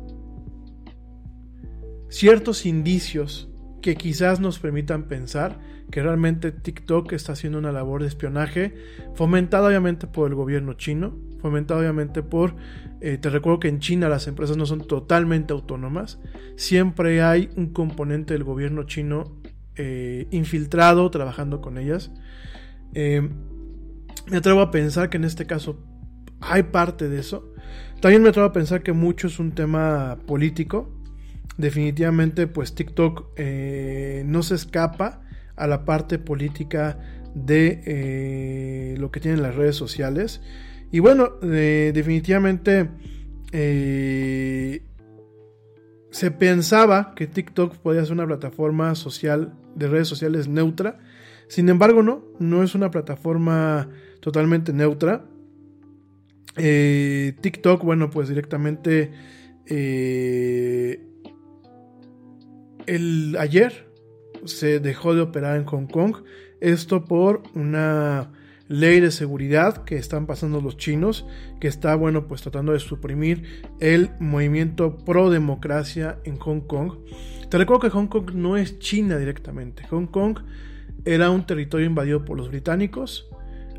ciertos 2.08 2.66
indicios 2.66 3.48
que 3.80 3.94
quizás 3.94 4.40
nos 4.40 4.58
permitan 4.58 5.04
pensar 5.04 5.60
que 5.90 6.02
realmente 6.02 6.50
TikTok 6.50 7.12
está 7.12 7.32
haciendo 7.32 7.60
una 7.60 7.70
labor 7.70 8.02
de 8.02 8.08
espionaje, 8.08 8.74
fomentada 9.14 9.68
obviamente 9.68 10.08
por 10.08 10.28
el 10.28 10.34
gobierno 10.34 10.72
chino, 10.72 11.16
fomentada 11.40 11.78
obviamente 11.78 12.24
por. 12.24 12.56
eh, 13.00 13.18
te 13.18 13.30
recuerdo 13.30 13.60
que 13.60 13.68
en 13.68 13.78
China 13.78 14.08
las 14.08 14.26
empresas 14.26 14.56
no 14.56 14.66
son 14.66 14.80
totalmente 14.80 15.52
autónomas. 15.52 16.18
Siempre 16.56 17.22
hay 17.22 17.50
un 17.56 17.72
componente 17.72 18.34
del 18.34 18.42
gobierno 18.42 18.82
chino 18.82 19.36
eh, 19.76 20.26
infiltrado 20.30 21.10
trabajando 21.10 21.60
con 21.60 21.78
ellas. 21.78 22.10
Eh, 22.94 23.28
Me 24.30 24.38
atrevo 24.38 24.60
a 24.60 24.70
pensar 24.70 25.10
que 25.10 25.18
en 25.18 25.24
este 25.24 25.46
caso 25.46 25.78
hay 26.40 26.64
parte 26.64 27.08
de 27.08 27.20
eso. 27.20 27.52
También 28.00 28.22
me 28.22 28.30
atrevo 28.30 28.48
a 28.48 28.52
pensar 28.52 28.82
que 28.82 28.92
mucho 28.92 29.26
es 29.26 29.38
un 29.38 29.52
tema 29.52 30.18
político. 30.26 30.92
Definitivamente, 31.58 32.46
pues 32.46 32.74
TikTok 32.74 33.32
eh, 33.36 34.22
no 34.26 34.42
se 34.42 34.54
escapa 34.56 35.22
a 35.54 35.66
la 35.66 35.84
parte 35.84 36.18
política 36.18 36.98
de 37.34 38.94
lo 38.98 39.10
que 39.10 39.20
tienen 39.20 39.42
las 39.42 39.54
redes 39.54 39.76
sociales. 39.76 40.40
Y 40.90 41.00
bueno, 41.00 41.30
definitivamente 41.40 42.90
se 46.10 46.30
pensaba 46.30 47.14
que 47.14 47.26
TikTok 47.26 47.76
podía 47.76 48.02
ser 48.04 48.12
una 48.12 48.26
plataforma 48.26 48.94
social 48.94 49.54
de 49.76 49.88
redes 49.88 50.08
sociales 50.08 50.48
neutra. 50.48 50.98
Sin 51.48 51.68
embargo, 51.68 52.02
no, 52.02 52.24
no 52.40 52.62
es 52.62 52.74
una 52.74 52.90
plataforma 52.90 53.88
totalmente 54.20 54.72
neutra. 54.72 55.24
Eh, 56.56 57.34
TikTok, 57.40 57.84
bueno, 57.84 58.10
pues 58.10 58.28
directamente 58.28 59.12
eh, 59.66 61.00
el 62.86 63.36
ayer 63.38 63.86
se 64.44 64.80
dejó 64.80 65.14
de 65.14 65.20
operar 65.20 65.56
en 65.56 65.64
Hong 65.66 65.86
Kong. 65.86 66.16
Esto 66.60 67.04
por 67.04 67.42
una 67.54 68.32
ley 68.68 69.00
de 69.00 69.10
seguridad 69.10 69.84
que 69.84 69.96
están 69.96 70.26
pasando 70.26 70.60
los 70.60 70.76
chinos, 70.76 71.26
que 71.60 71.68
está, 71.68 71.94
bueno, 71.94 72.26
pues 72.26 72.42
tratando 72.42 72.72
de 72.72 72.80
suprimir 72.80 73.64
el 73.80 74.10
movimiento 74.18 74.98
pro 74.98 75.30
democracia 75.30 76.18
en 76.24 76.38
Hong 76.38 76.60
Kong. 76.60 76.92
Te 77.48 77.58
recuerdo 77.58 77.80
que 77.80 77.90
Hong 77.90 78.06
Kong 78.06 78.32
no 78.34 78.56
es 78.56 78.78
China 78.78 79.18
directamente. 79.18 79.86
Hong 79.88 80.06
Kong 80.06 80.38
era 81.04 81.30
un 81.30 81.46
territorio 81.46 81.86
invadido 81.86 82.24
por 82.24 82.36
los 82.36 82.48
británicos 82.48 83.28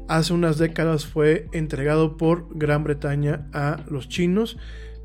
hace 0.08 0.34
unas 0.34 0.58
décadas 0.58 1.06
fue 1.06 1.48
entregado 1.52 2.18
por 2.18 2.48
Gran 2.58 2.84
Bretaña 2.84 3.48
a 3.54 3.84
los 3.90 4.10
chinos, 4.10 4.58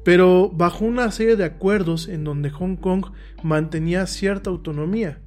pero 0.05 0.51
bajo 0.53 0.85
una 0.85 1.11
serie 1.11 1.37
de 1.37 1.45
acuerdos 1.45 2.09
en 2.09 2.25
donde 2.25 2.51
Hong 2.51 2.77
Kong 2.77 3.07
mantenía 3.43 4.07
cierta 4.07 4.51
autonomía. 4.51 5.21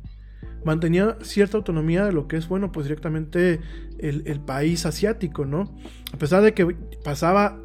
Mantenía 0.63 1.17
cierta 1.21 1.57
autonomía 1.57 2.05
de 2.05 2.11
lo 2.11 2.27
que 2.27 2.37
es, 2.37 2.47
bueno, 2.47 2.71
pues 2.71 2.87
directamente 2.87 3.59
el, 3.99 4.39
país 4.39 4.85
asiático, 4.85 5.45
¿no? 5.45 5.75
A 6.11 6.17
pesar 6.17 6.41
de 6.41 6.53
que 6.53 6.75
pasaba 7.03 7.59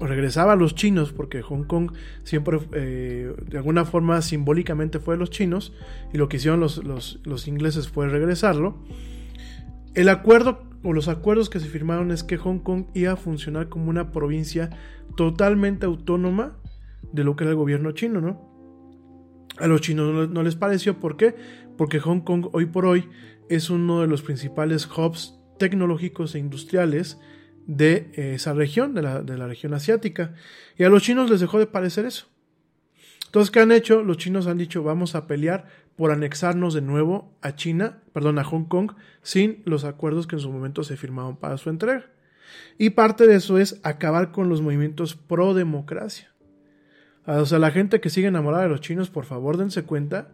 regresaba 0.00 0.52
a 0.52 0.56
los 0.56 0.74
chinos, 0.74 1.12
porque 1.12 1.42
Hong 1.42 1.64
Kong 1.64 1.92
siempre 2.22 2.58
eh, 2.72 3.34
de 3.46 3.58
alguna 3.58 3.84
forma 3.84 4.22
simbólicamente 4.22 4.98
fue 5.00 5.14
de 5.14 5.18
los 5.18 5.30
chinos, 5.30 5.72
y 6.12 6.18
lo 6.18 6.28
que 6.28 6.36
hicieron 6.36 6.60
los, 6.60 6.82
los 6.84 7.48
ingleses 7.48 7.88
fue 7.88 8.08
regresarlo. 8.08 8.78
El 9.94 10.08
acuerdo 10.08 10.62
o 10.82 10.92
los 10.92 11.08
acuerdos 11.08 11.50
que 11.50 11.60
se 11.60 11.68
firmaron 11.68 12.10
es 12.10 12.22
que 12.22 12.36
Hong 12.36 12.60
Kong 12.60 12.86
iba 12.94 13.12
a 13.12 13.16
funcionar 13.16 13.68
como 13.68 13.90
una 13.90 14.12
provincia 14.12 14.70
totalmente 15.16 15.86
autónoma 15.86 16.56
de 17.12 17.24
lo 17.24 17.36
que 17.36 17.44
era 17.44 17.50
el 17.50 17.56
gobierno 17.56 17.92
chino, 17.92 18.20
¿no? 18.20 18.48
A 19.58 19.66
los 19.66 19.80
chinos 19.80 20.30
no, 20.30 20.42
les 20.42 20.54
pareció, 20.54 21.00
¿por 21.00 21.16
qué? 21.16 21.34
Porque 21.76 21.98
Hong 21.98 22.20
Kong 22.20 22.46
hoy 22.52 22.66
por 22.66 22.86
hoy 22.86 23.08
es 23.48 23.70
uno 23.70 24.02
de 24.02 24.06
los 24.06 24.22
principales 24.22 24.88
hubs 24.96 25.40
tecnológicos 25.58 26.34
e 26.34 26.38
industriales 26.38 27.18
de 27.68 28.10
esa 28.34 28.54
región, 28.54 28.94
de 28.94 29.02
la, 29.02 29.22
de 29.22 29.38
la 29.38 29.46
región 29.46 29.74
asiática. 29.74 30.34
Y 30.76 30.82
a 30.82 30.88
los 30.88 31.02
chinos 31.02 31.30
les 31.30 31.38
dejó 31.38 31.60
de 31.60 31.66
parecer 31.66 32.06
eso. 32.06 32.26
Entonces, 33.26 33.50
¿qué 33.50 33.60
han 33.60 33.70
hecho? 33.70 34.02
Los 34.02 34.16
chinos 34.16 34.46
han 34.46 34.56
dicho, 34.56 34.82
vamos 34.82 35.14
a 35.14 35.26
pelear 35.26 35.66
por 35.94 36.10
anexarnos 36.10 36.72
de 36.72 36.80
nuevo 36.80 37.36
a 37.42 37.54
China, 37.54 37.98
perdón, 38.14 38.38
a 38.38 38.44
Hong 38.44 38.64
Kong, 38.64 38.92
sin 39.22 39.62
los 39.66 39.84
acuerdos 39.84 40.26
que 40.26 40.36
en 40.36 40.40
su 40.40 40.50
momento 40.50 40.82
se 40.82 40.96
firmaron 40.96 41.36
para 41.36 41.58
su 41.58 41.68
entrega. 41.68 42.06
Y 42.78 42.90
parte 42.90 43.26
de 43.26 43.34
eso 43.34 43.58
es 43.58 43.80
acabar 43.82 44.32
con 44.32 44.48
los 44.48 44.62
movimientos 44.62 45.14
pro 45.14 45.52
democracia. 45.52 46.32
O 47.26 47.44
sea, 47.44 47.58
la 47.58 47.70
gente 47.70 48.00
que 48.00 48.08
sigue 48.08 48.28
enamorada 48.28 48.62
de 48.62 48.70
los 48.70 48.80
chinos, 48.80 49.10
por 49.10 49.26
favor 49.26 49.58
dense 49.58 49.82
cuenta 49.82 50.28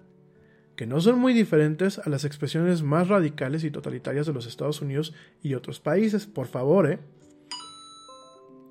que 0.77 0.87
no 0.87 1.01
son 1.01 1.19
muy 1.19 1.33
diferentes 1.33 1.99
a 1.99 2.09
las 2.09 2.25
expresiones 2.25 2.85
más 2.85 3.09
radicales 3.09 3.65
y 3.65 3.73
totalitarias 3.73 4.27
de 4.27 4.33
los 4.33 4.47
Estados 4.47 4.81
Unidos 4.81 5.15
y 5.43 5.55
otros 5.55 5.81
países. 5.81 6.27
Por 6.27 6.47
favor, 6.47 6.89
¿eh? 6.89 7.01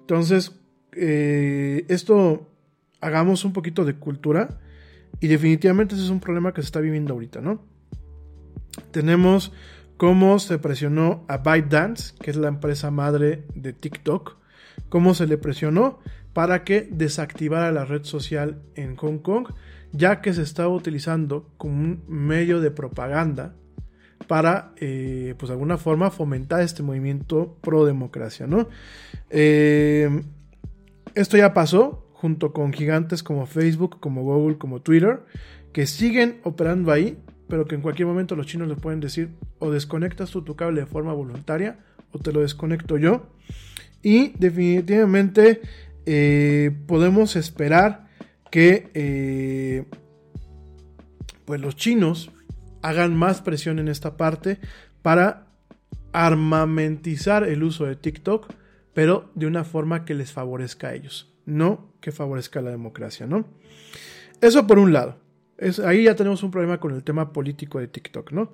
Entonces, 0.04 0.52
eh, 0.92 1.86
esto 1.88 2.50
hagamos 3.00 3.46
un 3.46 3.54
poquito 3.54 3.86
de 3.86 3.96
cultura 3.96 4.60
y 5.22 5.28
definitivamente 5.28 5.96
ese 5.96 6.04
es 6.04 6.10
un 6.10 6.20
problema 6.20 6.54
que 6.54 6.62
se 6.62 6.66
está 6.66 6.82
viviendo 6.82 7.14
ahorita, 7.14 7.40
¿no? 7.40 7.62
Tenemos 8.92 9.54
cómo 9.96 10.40
se 10.40 10.58
presionó 10.58 11.24
a 11.30 11.38
ByteDance, 11.38 12.16
que 12.20 12.32
es 12.32 12.36
la 12.36 12.50
empresa 12.50 12.92
madre 12.92 13.46
de 13.56 13.72
TikTok, 13.72 14.36
cómo 14.90 15.14
se 15.14 15.26
le 15.26 15.38
presionó 15.38 16.00
para 16.34 16.66
que 16.66 16.90
desactivara 16.92 17.72
la 17.72 17.86
red 17.86 18.04
social 18.04 18.62
en 18.76 18.98
Hong 18.98 19.20
Kong, 19.20 19.54
ya 19.94 20.20
que 20.20 20.34
se 20.34 20.42
estaba 20.42 20.70
utilizando 20.70 21.50
como 21.58 21.76
un 21.76 22.04
medio 22.08 22.60
de 22.60 22.72
propaganda 22.72 23.56
para, 24.28 24.74
eh, 24.78 25.36
pues 25.38 25.50
de 25.50 25.54
alguna 25.54 25.78
forma, 25.78 26.12
fomentar 26.12 26.62
este 26.62 26.84
movimiento 26.84 27.58
pro 27.62 27.86
democracia, 27.86 28.48
¿no? 28.48 28.68
Eh, 29.30 30.24
esto 31.16 31.38
ya 31.38 31.54
pasó, 31.54 32.08
junto 32.14 32.54
con 32.54 32.74
gigantes 32.74 33.24
como 33.24 33.46
Facebook, 33.46 34.00
como 34.00 34.24
Google, 34.24 34.58
como 34.58 34.82
Twitter, 34.82 35.22
que 35.72 35.86
siguen 35.86 36.40
operando 36.44 36.92
ahí, 36.92 37.18
pero 37.48 37.66
que 37.66 37.76
en 37.76 37.82
cualquier 37.82 38.08
momento 38.08 38.36
los 38.36 38.48
chinos 38.48 38.68
le 38.68 38.76
pueden 38.76 39.00
decir 39.00 39.30
o 39.60 39.72
desconectas 39.72 40.32
tú 40.32 40.42
tu 40.42 40.56
cable 40.56 40.82
de 40.82 40.88
forma 40.88 41.14
voluntaria 41.14 41.80
o 42.12 42.20
te 42.20 42.32
lo 42.32 42.42
desconecto 42.42 42.98
yo. 42.98 43.28
Y 44.02 44.30
definitivamente 44.40 45.62
eh, 46.06 46.72
podemos 46.88 47.36
esperar 47.36 48.08
que 48.50 49.86
pues 51.46 51.60
los 51.60 51.76
chinos 51.76 52.32
hagan 52.84 53.16
más 53.16 53.42
presión 53.42 53.80
en 53.80 53.88
esta 53.88 54.16
parte 54.18 54.60
para 55.02 55.48
armamentizar 56.12 57.44
el 57.44 57.64
uso 57.64 57.86
de 57.86 57.96
TikTok, 57.96 58.54
pero 58.94 59.32
de 59.34 59.48
una 59.48 59.64
forma 59.64 60.06
que 60.06 60.14
les 60.14 60.32
favorezca 60.32 60.90
a 60.90 60.94
ellos 60.94 61.34
no 61.46 61.94
que 62.02 62.12
favorezca 62.12 62.62
la 62.62 62.72
democracia, 62.72 63.28
¿no? 63.28 63.46
Eso 64.42 64.68
por 64.68 64.80
un 64.80 64.94
lado. 64.94 65.18
Es, 65.58 65.80
ahí 65.80 66.04
ya 66.04 66.16
tenemos 66.16 66.44
un 66.44 66.52
problema 66.52 66.80
con 66.80 66.94
el 66.94 67.04
tema 67.04 67.32
político 67.32 67.80
de 67.80 67.88
TikTok, 67.88 68.32
¿no? 68.32 68.52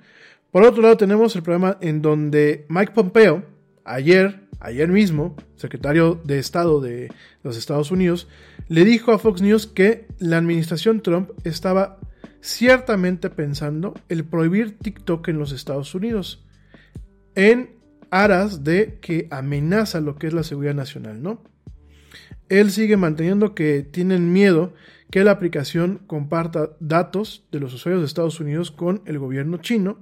Por 0.51 0.64
otro 0.64 0.81
lado 0.81 0.97
tenemos 0.97 1.35
el 1.35 1.43
problema 1.43 1.77
en 1.81 2.01
donde 2.01 2.65
Mike 2.69 2.93
Pompeo, 2.93 3.43
ayer, 3.85 4.41
ayer 4.60 4.88
mismo, 4.88 5.35
secretario 5.56 6.19
de 6.23 6.39
Estado 6.39 6.81
de 6.81 7.11
los 7.43 7.57
Estados 7.57 7.91
Unidos, 7.91 8.27
le 8.68 8.85
dijo 8.85 9.11
a 9.11 9.19
Fox 9.19 9.41
News 9.41 9.68
que 9.68 10.07
la 10.19 10.38
administración 10.38 11.01
Trump 11.01 11.31
estaba 11.43 11.99
ciertamente 12.41 13.30
pensando 13.30 13.94
el 14.10 14.24
prohibir 14.24 14.78
TikTok 14.78 15.28
en 15.28 15.40
los 15.40 15.52
Estados 15.52 15.94
Unidos 15.95 16.45
en 17.36 17.78
aras 18.11 18.64
de 18.64 18.99
que 19.02 19.28
amenaza 19.32 20.02
lo 20.02 20.16
que 20.16 20.28
es 20.28 20.34
la 20.34 20.44
seguridad 20.44 20.74
nacional, 20.74 21.22
¿no? 21.22 21.44
Él 22.49 22.72
sigue 22.72 22.98
manteniendo 22.98 23.53
que 23.53 23.84
tienen 23.84 24.34
miedo 24.34 24.74
que 25.11 25.24
la 25.24 25.32
aplicación 25.32 26.02
comparta 26.07 26.72
datos 26.80 27.45
de 27.52 27.60
los 27.60 27.74
usuarios 27.74 28.02
de 28.02 28.07
Estados 28.07 28.40
Unidos 28.40 28.72
con 28.72 29.02
el 29.06 29.20
gobierno 29.20 29.57
chino. 29.57 29.99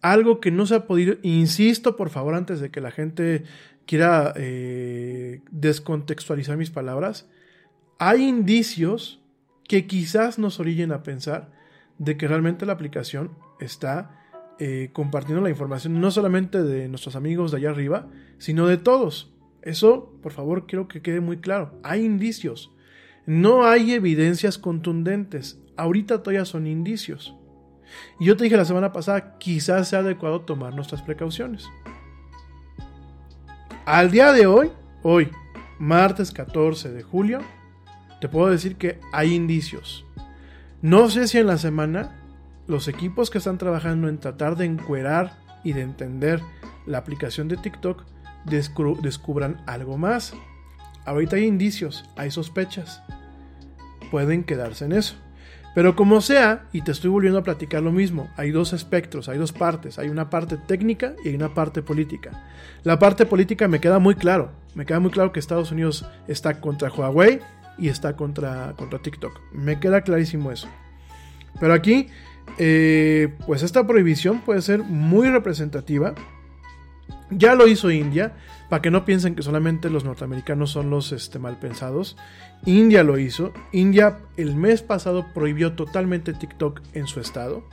Algo 0.00 0.40
que 0.40 0.50
no 0.50 0.66
se 0.66 0.74
ha 0.74 0.86
podido, 0.86 1.16
insisto 1.22 1.96
por 1.96 2.10
favor 2.10 2.34
antes 2.34 2.60
de 2.60 2.70
que 2.70 2.80
la 2.80 2.90
gente 2.90 3.44
quiera 3.86 4.32
eh, 4.36 5.42
descontextualizar 5.50 6.56
mis 6.56 6.70
palabras, 6.70 7.28
hay 7.98 8.22
indicios 8.22 9.21
que 9.72 9.86
quizás 9.86 10.38
nos 10.38 10.60
orillen 10.60 10.92
a 10.92 11.02
pensar 11.02 11.50
de 11.96 12.18
que 12.18 12.28
realmente 12.28 12.66
la 12.66 12.74
aplicación 12.74 13.30
está 13.58 14.20
eh, 14.58 14.90
compartiendo 14.92 15.42
la 15.42 15.48
información 15.48 15.98
no 15.98 16.10
solamente 16.10 16.62
de 16.62 16.90
nuestros 16.90 17.16
amigos 17.16 17.50
de 17.50 17.56
allá 17.56 17.70
arriba, 17.70 18.06
sino 18.36 18.66
de 18.66 18.76
todos. 18.76 19.32
Eso, 19.62 20.12
por 20.22 20.32
favor, 20.32 20.66
quiero 20.66 20.88
que 20.88 21.00
quede 21.00 21.22
muy 21.22 21.38
claro. 21.38 21.80
Hay 21.84 22.04
indicios. 22.04 22.70
No 23.24 23.64
hay 23.64 23.92
evidencias 23.92 24.58
contundentes. 24.58 25.58
Ahorita 25.78 26.22
todavía 26.22 26.44
son 26.44 26.66
indicios. 26.66 27.34
Y 28.20 28.26
yo 28.26 28.36
te 28.36 28.44
dije 28.44 28.58
la 28.58 28.66
semana 28.66 28.92
pasada, 28.92 29.38
quizás 29.38 29.88
sea 29.88 30.00
adecuado 30.00 30.42
tomar 30.42 30.74
nuestras 30.74 31.00
precauciones. 31.00 31.66
Al 33.86 34.10
día 34.10 34.32
de 34.32 34.46
hoy, 34.46 34.70
hoy, 35.02 35.30
martes 35.78 36.30
14 36.30 36.92
de 36.92 37.02
julio, 37.02 37.40
te 38.22 38.28
puedo 38.28 38.48
decir 38.52 38.76
que 38.76 39.00
hay 39.10 39.34
indicios. 39.34 40.06
No 40.80 41.10
sé 41.10 41.26
si 41.26 41.38
en 41.38 41.48
la 41.48 41.58
semana 41.58 42.20
los 42.68 42.86
equipos 42.86 43.30
que 43.30 43.38
están 43.38 43.58
trabajando 43.58 44.08
en 44.08 44.18
tratar 44.18 44.56
de 44.56 44.64
encuerar 44.64 45.40
y 45.64 45.72
de 45.72 45.80
entender 45.80 46.40
la 46.86 46.98
aplicación 46.98 47.48
de 47.48 47.56
TikTok 47.56 48.04
descubran 48.44 49.60
algo 49.66 49.98
más. 49.98 50.34
Ahorita 51.04 51.34
hay 51.34 51.46
indicios, 51.46 52.08
hay 52.16 52.30
sospechas. 52.30 53.02
Pueden 54.12 54.44
quedarse 54.44 54.84
en 54.84 54.92
eso. 54.92 55.16
Pero 55.74 55.96
como 55.96 56.20
sea, 56.20 56.66
y 56.72 56.82
te 56.82 56.92
estoy 56.92 57.10
volviendo 57.10 57.40
a 57.40 57.42
platicar 57.42 57.82
lo 57.82 57.90
mismo, 57.90 58.30
hay 58.36 58.52
dos 58.52 58.72
espectros, 58.72 59.28
hay 59.28 59.38
dos 59.38 59.52
partes, 59.52 59.98
hay 59.98 60.10
una 60.10 60.30
parte 60.30 60.58
técnica 60.58 61.16
y 61.24 61.30
hay 61.30 61.34
una 61.34 61.54
parte 61.54 61.82
política. 61.82 62.30
La 62.84 63.00
parte 63.00 63.26
política 63.26 63.66
me 63.66 63.80
queda 63.80 63.98
muy 63.98 64.14
claro, 64.14 64.52
me 64.76 64.86
queda 64.86 65.00
muy 65.00 65.10
claro 65.10 65.32
que 65.32 65.40
Estados 65.40 65.72
Unidos 65.72 66.06
está 66.28 66.60
contra 66.60 66.88
Huawei 66.88 67.40
y 67.78 67.88
está 67.88 68.16
contra, 68.16 68.74
contra 68.76 69.00
TikTok. 69.00 69.40
Me 69.52 69.80
queda 69.80 70.02
clarísimo 70.02 70.52
eso. 70.52 70.68
Pero 71.60 71.74
aquí, 71.74 72.08
eh, 72.58 73.34
pues 73.46 73.62
esta 73.62 73.86
prohibición 73.86 74.40
puede 74.40 74.62
ser 74.62 74.82
muy 74.82 75.28
representativa. 75.28 76.14
Ya 77.30 77.54
lo 77.54 77.66
hizo 77.66 77.90
India, 77.90 78.34
para 78.68 78.82
que 78.82 78.90
no 78.90 79.04
piensen 79.04 79.34
que 79.34 79.42
solamente 79.42 79.90
los 79.90 80.04
norteamericanos 80.04 80.70
son 80.70 80.90
los 80.90 81.12
este, 81.12 81.38
mal 81.38 81.58
pensados. 81.58 82.16
India 82.64 83.02
lo 83.02 83.18
hizo. 83.18 83.52
India 83.72 84.18
el 84.36 84.54
mes 84.56 84.82
pasado 84.82 85.26
prohibió 85.34 85.72
totalmente 85.74 86.32
TikTok 86.32 86.80
en 86.94 87.06
su 87.06 87.20
estado. 87.20 87.64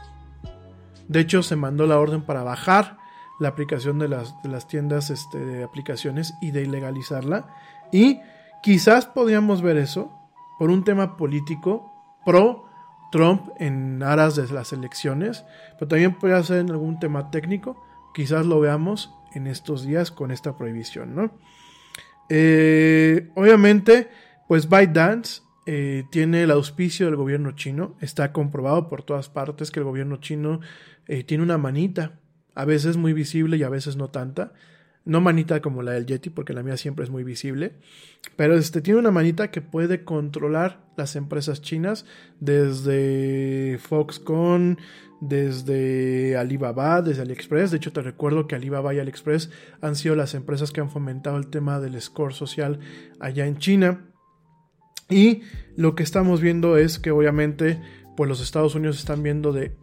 De 1.07 1.19
hecho, 1.19 1.43
se 1.43 1.55
mandó 1.55 1.87
la 1.87 1.99
orden 1.99 2.21
para 2.21 2.43
bajar 2.43 2.97
la 3.39 3.49
aplicación 3.49 3.99
de 3.99 4.09
las, 4.09 4.41
de 4.43 4.49
las 4.49 4.67
tiendas 4.67 5.09
este, 5.09 5.39
de 5.39 5.63
aplicaciones 5.63 6.33
y 6.41 6.51
de 6.51 6.63
ilegalizarla. 6.63 7.47
Y 7.91 8.19
quizás 8.63 9.05
podríamos 9.05 9.61
ver 9.61 9.77
eso 9.77 10.11
por 10.57 10.69
un 10.69 10.83
tema 10.83 11.17
político 11.17 11.91
pro 12.25 12.65
Trump 13.11 13.49
en 13.57 14.03
aras 14.03 14.35
de 14.35 14.47
las 14.53 14.73
elecciones, 14.73 15.45
pero 15.77 15.87
también 15.87 16.13
puede 16.13 16.41
ser 16.43 16.59
en 16.59 16.69
algún 16.69 16.99
tema 16.99 17.31
técnico. 17.31 17.81
Quizás 18.13 18.45
lo 18.45 18.59
veamos 18.59 19.13
en 19.33 19.47
estos 19.47 19.83
días 19.83 20.11
con 20.11 20.31
esta 20.31 20.57
prohibición, 20.57 21.15
¿no? 21.15 21.31
Eh, 22.29 23.31
obviamente 23.35 24.09
pues 24.49 24.67
ByteDance 24.67 25.43
eh, 25.67 26.05
tiene 26.09 26.41
el 26.41 26.49
auspicio 26.49 27.05
del 27.05 27.15
gobierno 27.15 27.51
chino. 27.51 27.95
Está 28.01 28.33
comprobado 28.33 28.89
por 28.89 29.03
todas 29.03 29.29
partes 29.29 29.69
que 29.69 29.79
el 29.79 29.85
gobierno 29.85 30.17
chino 30.17 30.59
eh, 31.07 31.23
tiene 31.23 31.43
una 31.43 31.59
manita, 31.59 32.13
a 32.55 32.65
veces 32.65 32.97
muy 32.97 33.13
visible 33.13 33.57
y 33.57 33.63
a 33.63 33.69
veces 33.69 33.95
no 33.95 34.09
tanta. 34.09 34.53
No 35.05 35.21
manita 35.21 35.61
como 35.61 35.81
la 35.81 35.93
del 35.93 36.05
Yeti, 36.05 36.29
porque 36.29 36.53
la 36.53 36.63
mía 36.63 36.77
siempre 36.77 37.03
es 37.03 37.09
muy 37.09 37.23
visible. 37.23 37.73
Pero 38.35 38.55
este 38.55 38.81
tiene 38.81 38.99
una 38.99 39.11
manita 39.11 39.51
que 39.51 39.61
puede 39.61 40.03
controlar 40.03 40.81
las 40.97 41.15
empresas 41.15 41.61
chinas 41.61 42.05
desde 42.39 43.79
Foxconn, 43.79 44.77
desde 45.21 46.37
Alibaba, 46.37 47.01
desde 47.01 47.21
AliExpress. 47.21 47.71
De 47.71 47.77
hecho, 47.77 47.91
te 47.91 48.01
recuerdo 48.01 48.47
que 48.47 48.55
Alibaba 48.55 48.93
y 48.93 48.99
AliExpress 48.99 49.49
han 49.81 49.95
sido 49.95 50.15
las 50.15 50.33
empresas 50.33 50.71
que 50.71 50.81
han 50.81 50.89
fomentado 50.89 51.37
el 51.37 51.47
tema 51.47 51.79
del 51.79 51.99
score 52.01 52.33
social 52.33 52.79
allá 53.19 53.45
en 53.45 53.57
China. 53.57 54.05
Y 55.09 55.41
lo 55.75 55.95
que 55.95 56.03
estamos 56.03 56.39
viendo 56.39 56.77
es 56.77 56.99
que 56.99 57.11
obviamente 57.11 57.81
pues 58.15 58.27
los 58.27 58.41
Estados 58.41 58.75
Unidos 58.75 58.99
están 58.99 59.23
viendo 59.23 59.53
de 59.53 59.75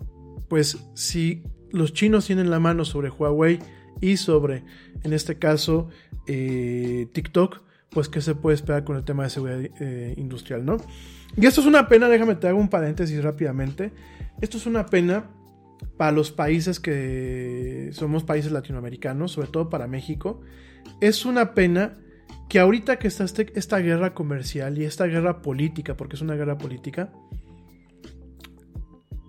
pues 0.49 0.79
si 0.95 1.43
los 1.73 1.93
chinos 1.93 2.27
tienen 2.27 2.51
la 2.51 2.61
mano 2.61 2.85
sobre 2.85 3.11
Huawei 3.11 3.59
y 4.01 4.16
sobre 4.16 4.64
en 5.02 5.12
este 5.12 5.39
caso 5.39 5.89
eh, 6.27 7.09
TikTok 7.12 7.62
pues 7.90 8.09
qué 8.09 8.20
se 8.20 8.35
puede 8.35 8.56
esperar 8.56 8.85
con 8.85 8.97
el 8.97 9.05
tema 9.05 9.24
de 9.24 9.31
seguridad 9.31 9.70
eh, 9.81 10.14
industrial 10.16 10.64
no 10.64 10.78
y 11.36 11.44
esto 11.44 11.60
es 11.60 11.66
una 11.66 11.89
pena 11.89 12.09
déjame 12.09 12.35
te 12.36 12.48
hago 12.48 12.59
un 12.59 12.68
paréntesis 12.68 13.23
rápidamente. 13.23 13.93
Esto 14.40 14.56
es 14.56 14.66
una 14.66 14.86
pena 14.86 15.31
para 15.97 16.12
los 16.12 16.31
países 16.31 16.81
que 16.81 17.90
somos 17.93 18.24
países 18.24 18.52
latinoamericanos 18.52 19.32
sobre 19.32 19.48
todo 19.48 19.68
para 19.68 19.86
México. 19.86 20.40
Es 21.01 21.27
una 21.27 21.55
pena 21.55 21.98
que 22.48 22.59
ahorita 22.59 22.98
que 22.98 23.09
está 23.09 23.24
este, 23.24 23.52
esta 23.59 23.78
guerra 23.78 24.14
comercial 24.14 24.78
y 24.78 24.85
esta 24.85 25.06
guerra 25.06 25.43
política, 25.43 25.97
porque 25.97 26.16
es 26.16 26.23
una 26.23 26.36
guerra 26.36 26.59
política, 26.59 27.12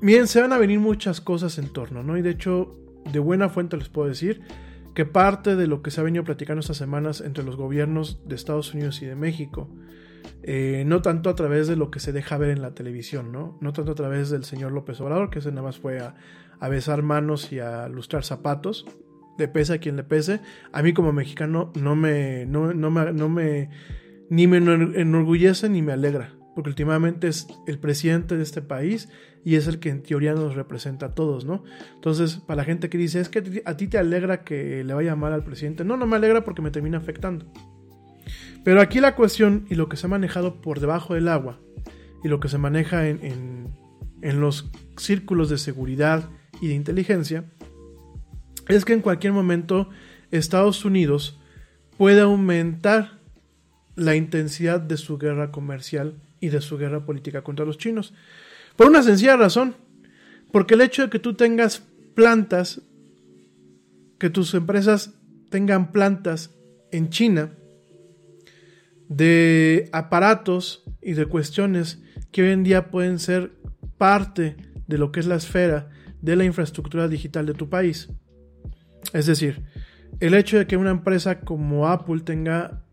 miren, 0.02 0.28
se 0.28 0.40
van 0.40 0.54
a 0.54 0.58
venir 0.58 0.80
muchas 0.80 1.20
cosas 1.20 1.58
en 1.58 1.74
torno, 1.74 2.04
¿no? 2.04 2.18
Y 2.18 2.22
de 2.22 2.30
hecho, 2.30 2.78
de 3.12 3.20
buena 3.20 3.50
fuente 3.50 3.78
les 3.78 3.90
puedo 3.90 4.08
decir 4.08 4.42
que 4.98 5.06
parte 5.06 5.56
de 5.56 5.68
lo 5.68 5.84
que 5.84 5.92
se 5.92 6.02
ha 6.02 6.04
venido 6.04 6.24
platicando 6.24 6.62
estas 6.62 6.78
semanas 6.78 7.22
entre 7.22 7.44
los 7.44 7.56
gobiernos 7.56 8.28
de 8.28 8.34
Estados 8.34 8.74
Unidos 8.74 9.00
y 9.04 9.06
de 9.06 9.16
México, 9.16 9.70
eh, 10.42 10.86
no 10.88 11.04
tanto 11.04 11.30
a 11.30 11.36
través 11.36 11.68
de 11.68 11.76
lo 11.76 11.92
que 11.92 12.00
se 12.00 12.12
deja 12.12 12.36
ver 12.38 12.50
en 12.50 12.64
la 12.64 12.74
televisión, 12.74 13.32
¿no? 13.32 13.60
No 13.62 13.74
tanto 13.74 13.92
a 13.92 13.96
través 13.96 14.32
del 14.32 14.44
señor 14.44 14.72
López 14.72 15.00
Obrador, 15.00 15.30
que 15.30 15.38
ese 15.38 15.52
nada 15.52 15.62
más 15.62 15.78
fue 15.78 16.00
a, 16.00 16.16
besar 16.68 17.04
manos 17.04 17.52
y 17.52 17.60
a 17.60 17.88
lustrar 17.88 18.24
zapatos, 18.24 18.88
le 19.38 19.48
pese 19.48 19.74
a 19.74 19.78
quien 19.78 19.98
le 19.98 20.04
pese. 20.04 20.40
A 20.72 20.82
mí 20.82 20.94
como 20.94 21.14
mexicano 21.14 21.72
no 21.80 21.96
me, 21.96 22.48
no, 22.48 22.74
me, 22.74 23.14
no 23.14 23.30
me, 23.30 23.70
ni 24.32 24.48
me 24.48 24.58
enorgullece 24.58 25.70
ni 25.70 25.84
me 25.84 25.94
alegra, 25.94 26.34
porque 26.56 26.70
últimamente 26.70 27.28
es 27.28 27.48
el 27.68 27.78
presidente 27.78 28.36
de 28.36 28.42
este 28.42 28.64
país 28.64 29.10
y 29.48 29.56
es 29.56 29.66
el 29.68 29.80
que 29.80 29.88
en 29.88 30.04
teoría 30.04 30.34
nos 30.34 30.56
representa 30.56 31.06
a 31.06 31.16
todos, 31.16 31.46
¿no? 31.46 31.64
Entonces, 31.96 32.36
para 32.36 32.58
la 32.58 32.64
gente 32.66 32.90
que 32.90 32.98
dice, 32.98 33.22
es 33.22 33.30
que 33.30 33.62
a 33.64 33.78
ti 33.78 33.88
te 33.88 33.98
alegra 33.98 34.44
que 34.44 34.84
le 34.84 34.94
vaya 34.94 35.16
mal 35.16 35.32
al 35.32 35.46
presidente, 35.46 35.86
no, 35.86 35.96
no 35.96 36.06
me 36.06 36.18
alegra 36.18 36.44
porque 36.44 36.62
me 36.62 36.70
termina 36.70 36.98
afectando. 36.98 37.46
Pero 38.66 38.82
aquí 38.82 39.00
la 39.00 39.16
cuestión 39.16 39.66
y 39.70 39.76
lo 39.76 39.88
que 39.88 39.96
se 39.96 40.06
ha 40.06 40.10
manejado 40.10 40.60
por 40.60 40.82
debajo 40.82 41.14
del 41.14 41.30
agua 41.30 41.62
y 42.26 42.28
lo 42.28 42.42
que 42.42 42.50
se 42.50 42.58
maneja 42.58 43.08
en, 43.08 43.24
en, 43.24 43.68
en 44.22 44.42
los 44.42 44.70
círculos 44.98 45.50
de 45.50 45.58
seguridad 45.58 46.30
y 46.60 46.68
de 46.68 46.74
inteligencia 46.74 47.46
es 48.68 48.84
que 48.84 48.92
en 48.92 49.02
cualquier 49.02 49.32
momento 49.32 49.90
Estados 50.30 50.84
Unidos 50.84 51.40
puede 51.98 52.20
aumentar 52.20 53.22
la 53.96 54.14
intensidad 54.18 54.82
de 54.82 54.98
su 54.98 55.18
guerra 55.18 55.54
comercial 55.54 56.16
y 56.42 56.50
de 56.50 56.60
su 56.60 56.78
guerra 56.78 57.06
política 57.06 57.44
contra 57.44 57.66
los 57.66 57.78
chinos. 57.78 58.14
Por 58.78 58.88
una 58.88 59.02
sencilla 59.04 59.36
razón, 59.36 59.76
porque 60.52 60.76
el 60.76 60.82
hecho 60.82 61.02
de 61.02 61.10
que 61.10 61.20
tú 61.20 61.34
tengas 61.34 61.84
plantas, 62.14 62.82
que 64.20 64.30
tus 64.30 64.54
empresas 64.54 65.16
tengan 65.50 65.92
plantas 65.92 66.52
en 66.92 67.10
China, 67.10 67.52
de 69.10 69.90
aparatos 69.94 70.84
y 71.02 71.14
de 71.14 71.26
cuestiones 71.26 72.02
que 72.32 72.44
hoy 72.44 72.52
en 72.52 72.64
día 72.64 72.92
pueden 72.92 73.20
ser 73.20 73.52
parte 73.98 74.56
de 74.86 74.98
lo 74.98 75.12
que 75.12 75.22
es 75.22 75.26
la 75.26 75.36
esfera 75.36 75.90
de 76.22 76.36
la 76.36 76.46
infraestructura 76.46 77.08
digital 77.08 77.46
de 77.46 77.54
tu 77.54 77.70
país, 77.70 78.10
es 79.14 79.26
decir, 79.26 79.64
el 80.20 80.34
hecho 80.34 80.58
de 80.58 80.68
que 80.68 80.78
una 80.78 80.92
empresa 80.92 81.42
como 81.42 81.88
Apple 81.88 82.22
tenga 82.22 82.84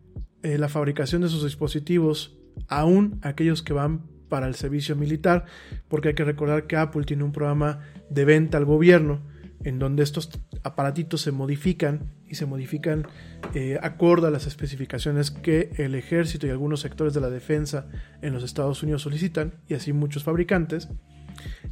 eh, 0.43 0.59
la 0.59 0.69
fabricación 0.69 1.23
de 1.23 1.29
sus 1.29 1.45
dispositivos, 1.45 2.39
aún 2.69 3.19
aquellos 3.23 3.63
que 3.63 3.73
van 3.73 4.03
para 4.35 4.49
el 4.49 4.57
servicio 4.57 4.97
militar, 4.97 5.45
porque 5.87 6.09
hay 6.09 6.15
que 6.15 6.25
recordar 6.25 6.67
que 6.67 6.75
Apple 6.75 7.05
tiene 7.05 7.23
un 7.23 7.31
programa 7.31 7.79
de 8.11 8.25
venta 8.25 8.59
al 8.59 8.65
gobierno, 8.65 9.21
en 9.63 9.79
donde 9.79 10.03
estos 10.03 10.29
aparatitos 10.65 11.21
se 11.21 11.31
modifican 11.31 12.11
y 12.27 12.35
se 12.35 12.45
modifican 12.45 13.07
eh, 13.55 13.79
acorde 13.81 14.27
a 14.27 14.33
las 14.33 14.49
especificaciones 14.49 15.31
que 15.31 15.71
el 15.77 15.95
ejército 15.95 16.49
y 16.49 16.51
algunos 16.51 16.81
sectores 16.81 17.15
de 17.15 17.21
la 17.21 17.31
defensa 17.31 17.87
en 18.23 18.33
los 18.33 18.43
Estados 18.43 18.83
Unidos 18.83 19.03
solicitan, 19.03 19.55
y 19.69 19.75
así 19.75 19.93
muchos 19.93 20.25
fabricantes, 20.25 20.89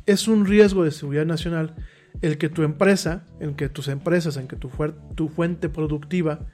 es 0.06 0.28
un 0.28 0.47
riesgo 0.47 0.84
de 0.84 0.93
seguridad 0.93 1.26
nacional 1.26 1.74
el 2.20 2.39
que 2.39 2.48
tu 2.48 2.62
empresa, 2.62 3.26
en 3.40 3.56
que 3.56 3.70
tus 3.70 3.89
empresas, 3.89 4.36
en 4.36 4.47
que 4.47 4.55
tu, 4.55 4.70
tu 5.16 5.28
fuente 5.28 5.68
productiva 5.68 6.47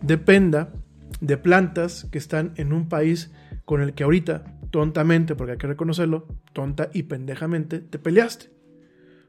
dependa 0.00 0.72
de 1.20 1.36
plantas 1.36 2.06
que 2.12 2.18
están 2.18 2.52
en 2.54 2.72
un 2.72 2.88
país 2.88 3.32
con 3.66 3.82
el 3.82 3.94
que 3.94 4.04
ahorita, 4.04 4.55
tontamente, 4.70 5.34
porque 5.34 5.52
hay 5.52 5.58
que 5.58 5.66
reconocerlo, 5.66 6.26
tonta 6.52 6.90
y 6.92 7.04
pendejamente, 7.04 7.80
te 7.80 7.98
peleaste. 7.98 8.50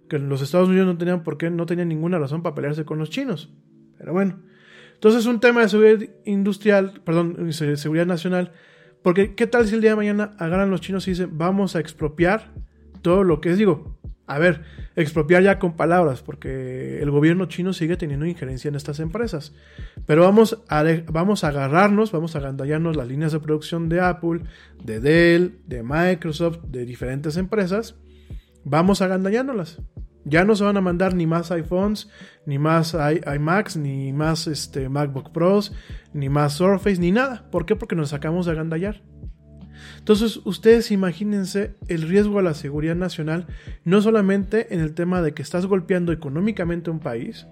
Que 0.10 0.20
los 0.20 0.42
Estados 0.42 0.70
Unidos 0.70 0.88
no 0.88 0.98
tenían 0.98 1.24
por 1.24 1.38
qué, 1.38 1.50
no 1.50 1.66
tenían 1.66 1.90
ninguna 1.90 2.18
razón 2.18 2.42
para 2.42 2.56
pelearse 2.56 2.86
con 2.86 2.98
los 2.98 3.10
chinos. 3.10 3.54
Pero 3.98 4.14
bueno. 4.14 4.40
Entonces 4.94 5.26
un 5.26 5.40
tema 5.40 5.62
de 5.62 5.70
seguridad 5.70 6.10
industrial, 6.26 7.02
perdón, 7.04 7.54
seguridad 7.54 8.08
nacional, 8.08 8.52
porque 9.04 9.36
¿qué 9.36 9.46
tal 9.46 9.68
si 9.68 9.76
el 9.76 9.82
día 9.82 9.92
de 9.92 9.96
mañana 9.96 10.36
agarran 10.40 10.72
los 10.72 10.82
chinos 10.82 11.08
y 11.08 11.12
dicen, 11.12 11.38
vamos 11.38 11.76
a 11.76 11.80
expropiar 11.80 12.52
todo 13.04 13.24
lo 13.24 13.40
que 13.40 13.52
es, 13.52 13.58
digo, 13.58 13.97
a 14.28 14.40
ver, 14.40 14.64
expropiar 14.98 15.42
ya 15.42 15.58
con 15.58 15.78
palabras, 15.78 16.22
porque 16.22 17.02
el 17.02 17.10
gobierno 17.10 17.46
chino 17.46 17.72
sigue 17.72 17.96
teniendo 17.96 18.26
injerencia 18.26 18.68
en 18.68 18.76
estas 18.76 19.00
empresas. 19.00 19.54
Pero 20.06 20.24
vamos 20.24 20.62
a, 20.68 20.84
vamos 21.10 21.46
a 21.46 21.48
agarrarnos, 21.48 22.12
vamos 22.12 22.36
a 22.36 22.40
agandallarnos 22.40 22.98
las 22.98 23.08
líneas 23.08 23.32
de 23.32 23.40
producción 23.40 23.88
de 23.88 24.02
Apple, 24.02 24.42
de 24.84 25.00
Dell, 25.00 25.60
de 25.66 25.82
Microsoft, 25.82 26.60
de 26.68 26.86
diferentes 26.86 27.38
empresas. 27.38 27.96
Vamos 28.66 29.02
a 29.02 29.06
agandallándolas. 29.06 29.80
Ya 30.26 30.44
no 30.44 30.58
se 30.58 30.66
van 30.66 30.76
a 30.76 30.82
mandar 30.82 31.16
ni 31.16 31.26
más 31.26 31.50
iPhones, 31.52 32.10
ni 32.46 32.60
más 32.60 32.98
iMacs, 33.34 33.78
ni 33.78 34.12
más 34.12 34.48
este, 34.48 34.90
MacBook 34.90 35.32
Pros, 35.32 35.74
ni 36.12 36.28
más 36.28 36.52
Surface, 36.52 37.00
ni 37.00 37.14
nada. 37.14 37.50
¿Por 37.50 37.66
qué? 37.66 37.78
Porque 37.78 37.96
nos 37.96 38.10
sacamos 38.10 38.46
de 38.46 38.52
agandallar. 38.52 39.02
Entonces, 39.98 40.40
ustedes 40.46 40.92
imagínense 40.92 41.76
el 41.88 42.04
riesgo 42.04 42.40
a 42.40 42.44
la 42.44 42.54
seguridad 42.54 42.96
nacional, 42.96 43.48
no 43.84 44.02
solamente 44.02 44.74
en 44.74 44.80
el 44.80 44.94
tema 44.94 45.22
de 45.22 45.34
que 45.34 45.42
estás 45.42 45.66
golpeando 45.66 46.12
económicamente 46.12 46.90
un 46.90 47.00
país, 47.00 47.48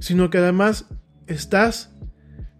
sino 0.00 0.30
que 0.30 0.38
además 0.38 0.88
estás 1.26 1.94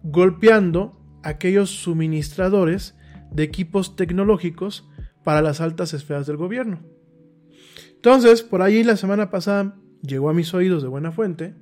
golpeando 0.03 0.99
aquellos 1.23 1.69
suministradores 1.69 2.95
de 3.31 3.43
equipos 3.43 3.95
tecnológicos 3.95 4.87
para 5.23 5.41
las 5.41 5.61
altas 5.61 5.93
esferas 5.93 6.27
del 6.27 6.37
gobierno. 6.37 6.81
Entonces, 7.95 8.43
por 8.43 8.61
ahí 8.61 8.83
la 8.83 8.95
semana 8.95 9.29
pasada 9.29 9.75
llegó 10.01 10.29
a 10.29 10.33
mis 10.33 10.53
oídos 10.53 10.81
de 10.81 10.87
buena 10.87 11.11
fuente 11.11 11.55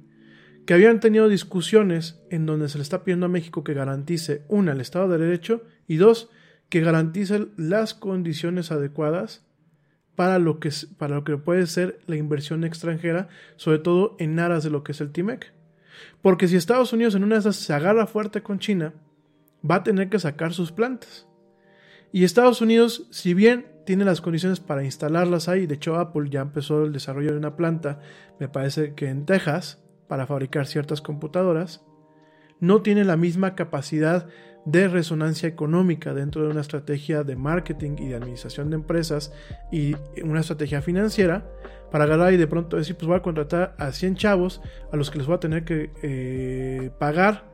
que 0.68 0.74
habían 0.74 1.00
tenido 1.00 1.30
discusiones 1.30 2.22
en 2.30 2.46
donde 2.46 2.68
se 2.68 2.78
le 2.78 2.82
está 2.82 3.04
pidiendo 3.04 3.26
a 3.26 3.30
México 3.30 3.64
que 3.64 3.74
garantice, 3.74 4.44
una, 4.50 4.74
el 4.74 4.82
Estado 4.82 5.08
de 5.08 5.18
Derecho 5.18 5.64
y 5.88 5.96
dos, 5.96 6.30
que 6.70 6.82
garantice 6.82 7.48
las 7.58 7.94
condiciones 7.94 8.72
adecuadas 8.72 9.46
para 10.16 10.40
lo 10.40 10.60
que, 10.60 10.72
para 10.98 11.16
lo 11.16 11.24
que 11.24 11.38
puede 11.38 11.68
ser 11.68 12.00
la 12.08 12.16
inversión 12.16 12.64
extranjera, 12.64 13.28
sobre 13.56 13.80
todo 13.80 14.16
en 14.20 14.40
aras 14.40 14.64
de 14.64 14.70
lo 14.70 14.84
que 14.84 14.92
es 14.92 15.02
el 15.02 15.12
TIMEC. 15.12 15.54
Porque 16.22 16.48
si 16.48 16.56
Estados 16.56 16.92
Unidos 16.94 17.16
en 17.16 17.24
una 17.24 17.36
de 17.36 17.42
esas 17.42 17.56
se 17.56 17.74
agarra 17.74 18.08
fuerte 18.08 18.42
con 18.42 18.60
China, 18.60 18.94
va 19.70 19.76
a 19.76 19.84
tener 19.84 20.10
que 20.10 20.20
sacar 20.20 20.54
sus 20.54 20.72
plantas. 20.72 21.28
Y 22.12 22.24
Estados 22.24 22.62
Unidos, 22.62 23.08
si 23.12 23.34
bien 23.34 23.68
tiene 23.86 24.06
las 24.06 24.22
condiciones 24.22 24.60
para 24.60 24.84
instalarlas 24.84 25.48
ahí, 25.48 25.68
de 25.68 25.76
hecho 25.76 25.98
Apple 25.98 26.30
ya 26.30 26.42
empezó 26.42 26.84
el 26.84 26.94
desarrollo 26.94 27.32
de 27.32 27.38
una 27.38 27.56
planta, 27.56 28.00
me 28.40 28.50
parece 28.50 28.96
que 28.96 29.10
en 29.10 29.26
Texas, 29.26 29.84
para 30.08 30.26
fabricar 30.26 30.68
ciertas 30.68 31.02
computadoras, 31.02 31.86
no 32.60 32.82
tiene 32.82 33.04
la 33.04 33.18
misma 33.18 33.56
capacidad 33.56 34.28
de 34.66 34.90
resonancia 34.90 35.48
económica 35.48 36.14
dentro 36.14 36.44
de 36.44 36.50
una 36.50 36.60
estrategia 36.60 37.24
de 37.24 37.38
marketing 37.38 37.96
y 38.00 38.08
de 38.10 38.16
administración 38.16 38.70
de 38.70 38.76
empresas 38.76 39.32
y 39.72 39.96
una 40.24 40.42
estrategia 40.42 40.82
financiera 40.82 41.50
para 41.90 42.04
agarrar 42.04 42.34
y 42.34 42.38
de 42.38 42.48
pronto 42.48 42.76
decir, 42.76 42.98
pues 42.98 43.08
voy 43.08 43.16
a 43.16 43.22
contratar 43.22 43.76
a 43.78 43.94
100 43.94 44.16
chavos 44.18 44.62
a 44.92 44.98
los 44.98 45.10
que 45.10 45.20
les 45.20 45.28
voy 45.28 45.38
a 45.38 45.40
tener 45.40 45.64
que 45.64 45.92
eh, 46.04 46.92
pagar 47.00 47.46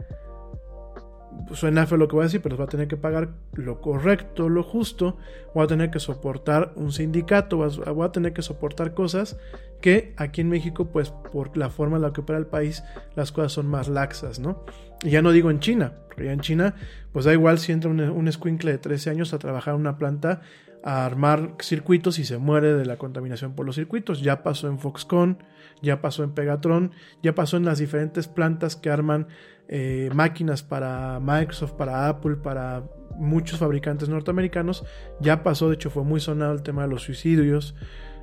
pues, 1.47 1.59
suena 1.59 1.85
feo 1.85 1.97
lo 1.97 2.07
que 2.07 2.15
voy 2.15 2.23
a 2.23 2.25
decir, 2.25 2.41
pero 2.41 2.57
va 2.57 2.65
a 2.65 2.67
tener 2.67 2.87
que 2.87 2.97
pagar 2.97 3.29
lo 3.53 3.81
correcto, 3.81 4.49
lo 4.49 4.63
justo, 4.63 5.17
voy 5.53 5.65
a 5.65 5.67
tener 5.67 5.91
que 5.91 5.99
soportar 5.99 6.73
un 6.75 6.91
sindicato, 6.91 7.57
voy 7.57 8.05
a 8.05 8.11
tener 8.11 8.33
que 8.33 8.41
soportar 8.41 8.93
cosas 8.93 9.37
que 9.83 10.13
aquí 10.15 10.39
en 10.39 10.47
México, 10.47 10.85
pues 10.93 11.09
por 11.09 11.57
la 11.57 11.69
forma 11.69 11.97
en 11.97 12.03
la 12.03 12.13
que 12.13 12.21
opera 12.21 12.39
el 12.39 12.45
país, 12.45 12.85
las 13.17 13.33
cosas 13.33 13.51
son 13.51 13.67
más 13.67 13.89
laxas, 13.89 14.39
¿no? 14.39 14.63
Y 15.03 15.09
ya 15.09 15.21
no 15.21 15.33
digo 15.33 15.51
en 15.51 15.59
China, 15.59 15.91
porque 16.07 16.23
ya 16.23 16.31
en 16.31 16.39
China, 16.39 16.73
pues 17.11 17.25
da 17.25 17.33
igual 17.33 17.59
si 17.59 17.73
entra 17.73 17.91
un, 17.91 17.99
un 17.99 18.27
escuincle 18.29 18.71
de 18.71 18.77
13 18.77 19.09
años 19.09 19.33
a 19.33 19.39
trabajar 19.39 19.73
en 19.73 19.81
una 19.81 19.97
planta, 19.97 20.39
a 20.85 21.05
armar 21.05 21.55
circuitos 21.59 22.17
y 22.17 22.23
se 22.23 22.37
muere 22.37 22.73
de 22.75 22.85
la 22.85 22.95
contaminación 22.95 23.55
por 23.55 23.65
los 23.65 23.75
circuitos. 23.75 24.21
Ya 24.21 24.41
pasó 24.41 24.69
en 24.69 24.79
Foxconn, 24.79 25.39
ya 25.81 25.99
pasó 25.99 26.23
en 26.23 26.31
Pegatron, 26.31 26.91
ya 27.21 27.35
pasó 27.35 27.57
en 27.57 27.65
las 27.65 27.79
diferentes 27.79 28.29
plantas 28.29 28.77
que 28.77 28.89
arman 28.89 29.27
eh, 29.67 30.09
máquinas 30.13 30.63
para 30.63 31.19
Microsoft, 31.19 31.73
para 31.73 32.07
Apple, 32.07 32.37
para 32.37 32.83
muchos 33.17 33.59
fabricantes 33.59 34.07
norteamericanos. 34.07 34.85
Ya 35.19 35.43
pasó, 35.43 35.67
de 35.67 35.75
hecho 35.75 35.89
fue 35.89 36.05
muy 36.05 36.21
sonado 36.21 36.53
el 36.53 36.63
tema 36.63 36.83
de 36.83 36.87
los 36.87 37.03
suicidios. 37.03 37.75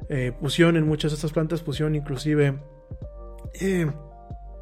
Eh, 0.09 0.33
pusieron 0.39 0.77
en 0.77 0.87
muchas 0.87 1.13
de 1.13 1.17
estas 1.17 1.33
plantas, 1.33 1.63
pusieron 1.63 1.95
inclusive, 1.95 2.59
eh, 3.61 3.87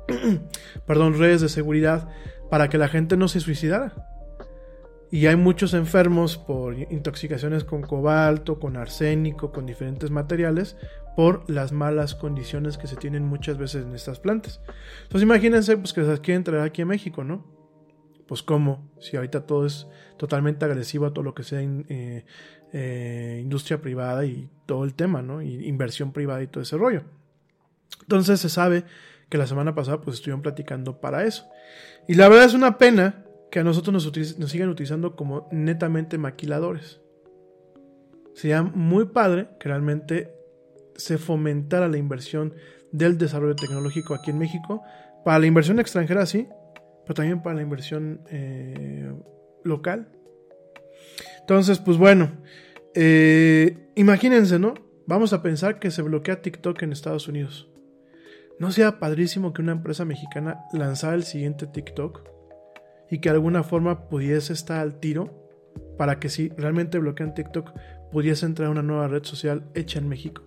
perdón, 0.87 1.19
redes 1.19 1.41
de 1.41 1.49
seguridad 1.49 2.09
para 2.51 2.69
que 2.69 2.79
la 2.79 2.89
gente 2.89 3.17
no 3.17 3.29
se 3.29 3.41
suicidara. 3.41 3.95
Y 5.11 5.27
hay 5.27 5.37
muchos 5.37 5.73
enfermos 5.73 6.37
por 6.37 6.75
intoxicaciones 6.75 7.65
con 7.65 7.81
cobalto, 7.81 8.59
con 8.59 8.77
arsénico, 8.77 9.53
con 9.53 9.65
diferentes 9.65 10.11
materiales, 10.11 10.77
por 11.17 11.49
las 11.51 11.73
malas 11.73 12.15
condiciones 12.15 12.79
que 12.79 12.87
se 12.87 12.97
tienen 12.97 13.25
muchas 13.25 13.57
veces 13.59 13.85
en 13.85 13.95
estas 13.95 14.21
plantas. 14.21 14.61
Entonces 15.03 15.23
imagínense 15.23 15.77
pues, 15.77 15.93
que 15.93 16.05
se 16.05 16.21
quieren 16.21 16.45
traer 16.45 16.63
aquí 16.63 16.83
a 16.83 16.87
México, 16.87 17.25
¿no? 17.25 17.45
Pues 18.29 18.43
cómo, 18.43 18.93
si 19.01 19.17
ahorita 19.17 19.47
todo 19.47 19.65
es 19.65 19.89
totalmente 20.19 20.67
agresivo 20.67 21.07
a 21.07 21.13
todo 21.15 21.25
lo 21.25 21.35
que 21.35 21.43
sea 21.43 21.61
eh, 21.63 22.27
eh, 22.73 23.39
industria 23.43 23.81
privada 23.81 24.25
y 24.25 24.49
todo 24.67 24.85
el 24.85 24.95
tema, 24.95 25.23
¿no? 25.23 25.43
Y 25.43 25.67
inversión 25.67 26.13
privada 26.13 26.43
y 26.43 26.47
todo 26.47 26.63
ese 26.63 26.77
rollo. 26.77 27.03
Entonces 28.03 28.41
se 28.41 28.49
sabe 28.49 28.85
que 29.29 29.39
la 29.39 29.47
semana 29.47 29.75
pasada 29.75 30.01
pues 30.01 30.17
estuvieron 30.17 30.43
platicando 30.43 31.01
para 31.01 31.25
eso. 31.25 31.47
Y 32.07 32.15
la 32.15 32.29
verdad 32.29 32.47
es 32.47 32.55
una 32.55 32.79
pena 32.79 33.25
que 33.51 33.61
a 33.61 33.65
nosotros 33.65 33.93
nos, 33.93 34.51
sigan 34.51 34.69
utilizando 34.69 35.17
como 35.17 35.49
netamente 35.51 36.19
maquiladores. 36.19 37.01
Sería 38.35 38.63
muy 38.63 39.07
padre 39.07 39.49
que 39.59 39.69
realmente 39.69 40.35
se 40.97 41.19
fomentara 41.19 41.89
la 41.89 41.99
inversión 41.99 42.55
del 42.93 43.19
desarrollo 43.19 43.57
tecnológico 43.57 44.15
aquí 44.15 44.31
en 44.31 44.39
México. 44.39 44.83
Para 45.25 45.39
la 45.39 45.47
inversión 45.47 45.81
extranjera, 45.81 46.25
sí, 46.27 46.47
pero 47.05 47.15
también 47.15 47.43
para 47.43 47.57
la 47.57 47.63
inversión 47.63 48.21
eh, 48.31 49.13
local. 49.65 50.09
Entonces, 51.49 51.79
pues 51.79 51.97
bueno, 51.97 52.33
eh, 52.95 53.91
imagínense, 53.95 54.59
¿no? 54.59 54.75
Vamos 55.07 55.33
a 55.33 55.43
pensar 55.43 55.79
que 55.79 55.91
se 55.91 56.03
bloquea 56.03 56.43
TikTok 56.43 56.83
en 56.83 56.93
Estados 56.93 57.27
Unidos. 57.27 57.69
¿No 58.59 58.71
sea 58.71 58.99
padrísimo 58.99 59.55
que 59.55 59.63
una 59.63 59.73
empresa 59.73 60.05
mexicana 60.05 60.61
lanzara 60.73 61.15
el 61.15 61.25
siguiente 61.25 61.67
TikTok? 61.67 62.29
y 63.11 63.19
que 63.19 63.29
de 63.29 63.37
alguna 63.37 63.63
forma 63.63 64.09
pudiese 64.09 64.53
estar 64.53 64.81
al 64.81 65.01
tiro 65.01 65.49
para 65.97 66.19
que 66.19 66.29
si 66.29 66.51
realmente 66.51 66.99
bloquean 66.99 67.35
TikTok 67.35 67.73
pudiese 68.13 68.47
entrar 68.47 68.69
una 68.69 68.83
nueva 68.83 69.09
red 69.09 69.25
social 69.25 69.69
hecha 69.75 69.99
en 69.99 70.09
México. 70.09 70.43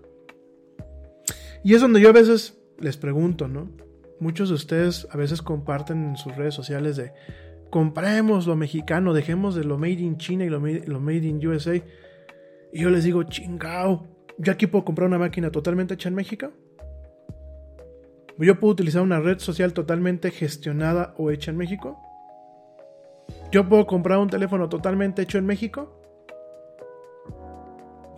Y 1.63 1.75
es 1.75 1.81
donde 1.81 2.01
yo 2.01 2.09
a 2.09 2.13
veces 2.13 2.59
les 2.79 2.97
pregunto, 2.97 3.47
¿no? 3.47 3.69
Muchos 4.19 4.49
de 4.49 4.55
ustedes 4.55 5.07
a 5.11 5.17
veces 5.17 5.41
comparten 5.41 6.09
en 6.09 6.17
sus 6.17 6.35
redes 6.35 6.53
sociales 6.53 6.95
de 6.95 7.11
compremos 7.71 8.45
lo 8.45 8.55
mexicano, 8.55 9.13
dejemos 9.13 9.55
de 9.55 9.63
lo 9.63 9.79
made 9.79 9.93
in 9.93 10.17
China 10.17 10.45
y 10.45 10.49
lo 10.49 10.59
made, 10.59 11.25
in 11.25 11.47
USA. 11.47 11.75
Y 11.75 12.81
yo 12.81 12.91
les 12.91 13.03
digo, 13.03 13.23
chingao, 13.23 14.05
¿yo 14.37 14.53
aquí 14.53 14.67
puedo 14.67 14.85
comprar 14.85 15.07
una 15.07 15.17
máquina 15.17 15.49
totalmente 15.49 15.95
hecha 15.95 16.09
en 16.09 16.15
México? 16.15 16.51
¿Yo 18.37 18.59
puedo 18.59 18.73
utilizar 18.73 19.01
una 19.01 19.19
red 19.19 19.39
social 19.39 19.73
totalmente 19.73 20.31
gestionada 20.31 21.13
o 21.17 21.31
hecha 21.31 21.51
en 21.51 21.57
México? 21.57 21.99
¿Yo 23.51 23.67
puedo 23.67 23.87
comprar 23.87 24.19
un 24.19 24.29
teléfono 24.29 24.69
totalmente 24.69 25.21
hecho 25.21 25.37
en 25.37 25.45
México? 25.45 25.97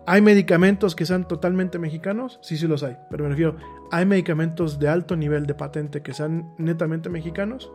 ¿Hay 0.06 0.22
medicamentos 0.22 0.96
que 0.96 1.06
sean 1.06 1.28
totalmente 1.28 1.80
mexicanos? 1.80 2.40
Sí, 2.42 2.58
sí 2.58 2.68
los 2.68 2.84
hay. 2.84 2.98
Pero 3.10 3.24
me 3.24 3.30
refiero, 3.30 3.56
¿hay 3.92 4.06
medicamentos 4.06 4.80
de 4.80 4.90
alto 4.90 5.16
nivel 5.16 5.46
de 5.46 5.56
patente 5.56 6.02
que 6.02 6.14
sean 6.14 6.54
netamente 6.58 7.10
mexicanos? 7.10 7.72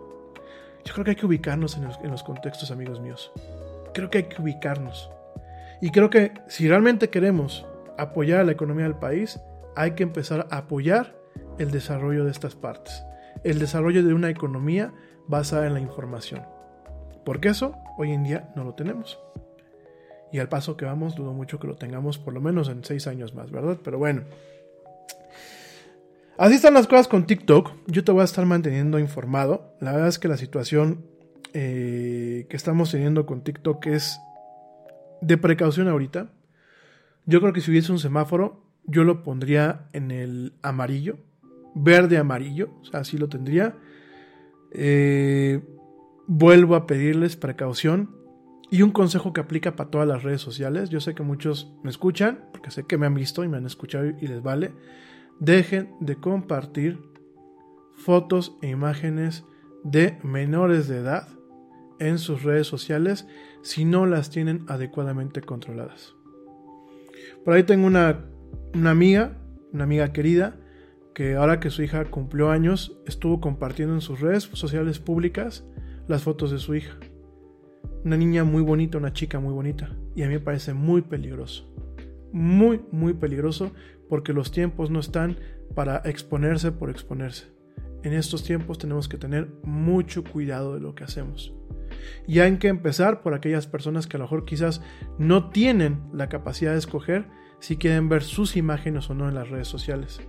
Yo 0.89 0.94
creo 0.94 1.05
que 1.05 1.10
hay 1.10 1.16
que 1.16 1.27
ubicarnos 1.27 1.77
en 1.77 1.85
los, 1.85 1.98
en 2.02 2.10
los 2.10 2.23
contextos, 2.23 2.70
amigos 2.70 2.98
míos. 2.98 3.31
Creo 3.93 4.09
que 4.09 4.19
hay 4.19 4.24
que 4.24 4.40
ubicarnos. 4.40 5.10
Y 5.82 5.90
creo 5.90 6.09
que 6.09 6.32
si 6.47 6.66
realmente 6.66 7.10
queremos 7.10 7.66
apoyar 7.98 8.40
a 8.40 8.44
la 8.44 8.52
economía 8.52 8.85
del 8.85 8.94
país, 8.94 9.39
hay 9.77 9.90
que 9.90 10.02
empezar 10.02 10.48
a 10.51 10.56
apoyar 10.56 11.15
el 11.59 11.70
desarrollo 11.73 12.24
de 12.24 12.31
estas 12.31 12.55
partes. 12.55 13.05
El 13.44 13.59
desarrollo 13.59 14.02
de 14.02 14.15
una 14.15 14.31
economía 14.31 14.94
basada 15.27 15.66
en 15.66 15.74
la 15.74 15.81
información. 15.81 16.47
Porque 17.23 17.48
eso 17.48 17.74
hoy 17.98 18.12
en 18.12 18.24
día 18.24 18.51
no 18.56 18.65
lo 18.65 18.73
tenemos. 18.73 19.19
Y 20.32 20.39
al 20.39 20.48
paso 20.48 20.78
que 20.78 20.86
vamos, 20.86 21.16
dudo 21.16 21.35
mucho 21.35 21.59
que 21.59 21.66
lo 21.66 21.77
tengamos 21.77 22.16
por 22.16 22.32
lo 22.32 22.40
menos 22.40 22.70
en 22.70 22.82
seis 22.82 23.06
años 23.06 23.35
más, 23.35 23.51
¿verdad? 23.51 23.77
Pero 23.85 23.98
bueno. 23.98 24.23
Así 26.39 26.55
están 26.55 26.74
las 26.74 26.86
cosas 26.86 27.09
con 27.09 27.27
TikTok. 27.27 27.73
Yo 27.89 28.05
te 28.05 28.12
voy 28.12 28.20
a 28.20 28.24
estar 28.24 28.47
manteniendo 28.47 29.01
informado. 29.01 29.74
La 29.81 29.90
verdad 29.90 30.06
es 30.06 30.20
que 30.20 30.28
la 30.28 30.36
situación 30.36 31.05
eh, 31.52 32.47
que 32.48 32.56
estamos 32.56 32.93
teniendo 32.93 33.27
con 33.27 33.43
TikTok 33.43 33.85
es 33.86 34.20
de 35.20 35.36
precaución 35.36 35.89
ahorita. 35.89 36.31
Yo 37.27 37.40
creo 37.40 37.52
que 37.52 37.60
si 37.60 37.73
hubiese 37.73 37.90
un 37.90 37.98
semáforo, 37.98 38.62
yo 38.85 39.02
lo 39.02 39.24
pondría 39.24 39.89
en 39.93 40.12
el 40.12 40.52
amarillo, 40.62 41.19
verde 41.74 42.19
amarillo, 42.19 42.70
o 42.82 42.85
sea, 42.85 43.01
así 43.01 43.19
lo 43.19 43.28
tendría. 43.28 43.74
Eh, 44.70 45.60
vuelvo 46.28 46.77
a 46.77 46.86
pedirles 46.86 47.35
precaución 47.35 48.15
y 48.70 48.82
un 48.82 48.93
consejo 48.93 49.32
que 49.32 49.40
aplica 49.40 49.74
para 49.74 49.90
todas 49.90 50.06
las 50.06 50.23
redes 50.23 50.40
sociales. 50.40 50.89
Yo 50.89 51.01
sé 51.01 51.16
que 51.16 51.24
muchos 51.24 51.73
me 51.82 51.90
escuchan, 51.90 52.44
porque 52.52 52.70
sé 52.70 52.85
que 52.85 52.97
me 52.97 53.06
han 53.06 53.15
visto 53.15 53.43
y 53.43 53.48
me 53.48 53.56
han 53.56 53.66
escuchado 53.66 54.06
y 54.06 54.28
les 54.28 54.40
vale. 54.40 54.70
Dejen 55.40 55.94
de 56.01 56.16
compartir 56.16 56.98
fotos 57.94 58.56
e 58.62 58.69
imágenes 58.69 59.44
de 59.85 60.19
menores 60.23 60.89
de 60.89 60.98
edad 60.98 61.28
en 62.01 62.19
sus 62.19 62.43
redes 62.43 62.66
sociales 62.66 63.27
si 63.62 63.85
no 63.85 64.06
las 64.06 64.31
tienen 64.31 64.65
adecuadamente 64.69 65.40
controladas. 65.40 66.15
Por 67.44 67.55
ahí 67.55 67.62
tengo 67.62 67.86
una, 67.86 68.24
una 68.74 68.90
amiga, 68.90 69.39
una 69.73 69.85
amiga 69.85 70.12
querida, 70.12 70.56
que 71.15 71.35
ahora 71.35 71.60
que 71.60 71.70
su 71.70 71.82
hija 71.82 72.05
cumplió 72.05 72.51
años, 72.51 72.97
estuvo 73.06 73.40
compartiendo 73.40 73.94
en 73.94 74.01
sus 74.01 74.20
redes 74.20 74.44
sociales 74.52 74.98
públicas 74.98 75.65
las 76.06 76.23
fotos 76.23 76.51
de 76.51 76.59
su 76.59 76.74
hija. 76.74 76.97
Una 78.05 78.16
niña 78.16 78.44
muy 78.44 78.62
bonita, 78.62 78.98
una 78.98 79.12
chica 79.12 79.40
muy 79.40 79.52
bonita. 79.52 79.90
Y 80.15 80.23
a 80.23 80.27
mí 80.27 80.35
me 80.35 80.40
parece 80.40 80.74
muy 80.74 81.02
peligroso. 81.02 81.69
Muy, 82.32 82.81
muy 82.93 83.15
peligroso 83.15 83.73
porque 84.09 84.32
los 84.32 84.51
tiempos 84.51 84.90
no 84.90 85.01
están 85.01 85.39
para 85.74 85.98
exponerse 85.98 86.72
por 86.72 86.90
exponerse. 86.90 87.47
En 88.02 88.12
estos 88.12 88.44
tiempos 88.44 88.78
tenemos 88.78 89.09
que 89.09 89.18
tener 89.18 89.48
mucho 89.64 90.24
cuidado 90.24 90.74
de 90.74 90.80
lo 90.80 90.94
que 90.94 91.05
hacemos. 91.05 91.52
Y 92.26 92.40
hay 92.40 92.56
que 92.59 92.68
empezar 92.68 93.22
por 93.22 93.35
aquellas 93.35 93.66
personas 93.66 94.06
que 94.06 94.16
a 94.16 94.18
lo 94.18 94.24
mejor 94.24 94.44
quizás 94.44 94.82
no 95.18 95.51
tienen 95.51 96.02
la 96.12 96.28
capacidad 96.28 96.72
de 96.72 96.78
escoger 96.78 97.26
si 97.60 97.76
quieren 97.76 98.09
ver 98.09 98.22
sus 98.22 98.56
imágenes 98.56 99.10
o 99.10 99.14
no 99.14 99.28
en 99.28 99.35
las 99.35 99.48
redes 99.48 99.68
sociales. 99.68 100.20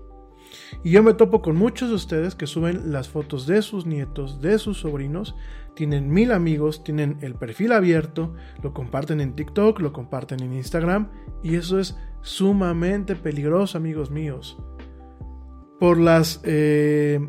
Y 0.83 0.91
yo 0.91 1.03
me 1.03 1.13
topo 1.13 1.41
con 1.41 1.55
muchos 1.55 1.89
de 1.89 1.95
ustedes 1.95 2.33
que 2.35 2.47
suben 2.47 2.91
las 2.91 3.07
fotos 3.07 3.45
de 3.45 3.61
sus 3.61 3.85
nietos, 3.85 4.41
de 4.41 4.57
sus 4.57 4.79
sobrinos, 4.79 5.35
tienen 5.75 6.11
mil 6.11 6.31
amigos, 6.31 6.83
tienen 6.83 7.17
el 7.21 7.35
perfil 7.35 7.71
abierto, 7.71 8.33
lo 8.61 8.73
comparten 8.73 9.21
en 9.21 9.35
TikTok, 9.35 9.79
lo 9.79 9.93
comparten 9.93 10.41
en 10.41 10.53
Instagram 10.53 11.09
y 11.43 11.55
eso 11.55 11.79
es 11.79 11.97
sumamente 12.21 13.15
peligroso 13.15 13.77
amigos 13.77 14.11
míos. 14.11 14.57
Por 15.79 15.97
las, 15.97 16.41
eh, 16.43 17.19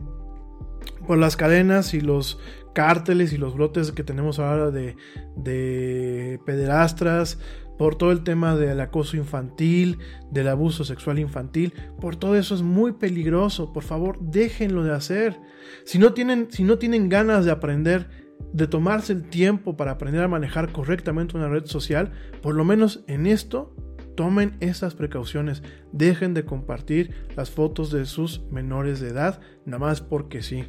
por 1.07 1.19
las 1.19 1.37
cadenas 1.37 1.95
y 1.95 2.01
los 2.01 2.39
cárteles 2.75 3.33
y 3.33 3.37
los 3.37 3.55
brotes 3.55 3.93
que 3.93 4.05
tenemos 4.05 4.39
ahora 4.39 4.71
de, 4.71 4.97
de 5.37 6.41
pederastras, 6.45 7.39
por 7.81 7.97
todo 7.97 8.13
el 8.13 8.25
tema 8.25 8.57
del 8.57 8.79
acoso 8.81 9.17
infantil, 9.17 10.01
del 10.31 10.49
abuso 10.49 10.85
sexual 10.85 11.19
infantil, 11.19 11.73
por 11.99 12.15
todo 12.15 12.37
eso 12.37 12.55
es 12.55 12.61
muy 12.61 12.93
peligroso. 12.93 13.73
Por 13.73 13.85
favor, 13.85 14.19
déjenlo 14.21 14.85
de 14.85 14.93
hacer. 14.93 15.41
Si 15.85 15.99
no 15.99 16.13
tienen, 16.13 16.49
si 16.51 16.63
no 16.63 16.77
tienen 16.77 17.09
ganas 17.09 17.47
de 17.47 17.53
aprender, 17.53 18.30
de 18.53 18.67
tomarse 18.67 19.13
el 19.13 19.29
tiempo 19.29 19.77
para 19.77 19.93
aprender 19.93 20.23
a 20.23 20.29
manejar 20.29 20.73
correctamente 20.73 21.37
una 21.37 21.49
red 21.49 21.67
social, 21.67 22.13
por 22.43 22.55
lo 22.55 22.65
menos 22.65 23.05
en 23.07 23.27
esto, 23.27 23.75
tomen 24.17 24.57
esas 24.61 24.95
precauciones. 24.95 25.63
Dejen 25.93 26.35
de 26.35 26.45
compartir 26.45 27.15
las 27.37 27.51
fotos 27.51 27.91
de 27.91 28.07
sus 28.07 28.43
menores 28.51 29.01
de 29.01 29.09
edad, 29.09 29.41
nada 29.65 29.79
más 29.79 30.01
porque 30.01 30.43
sí. 30.43 30.65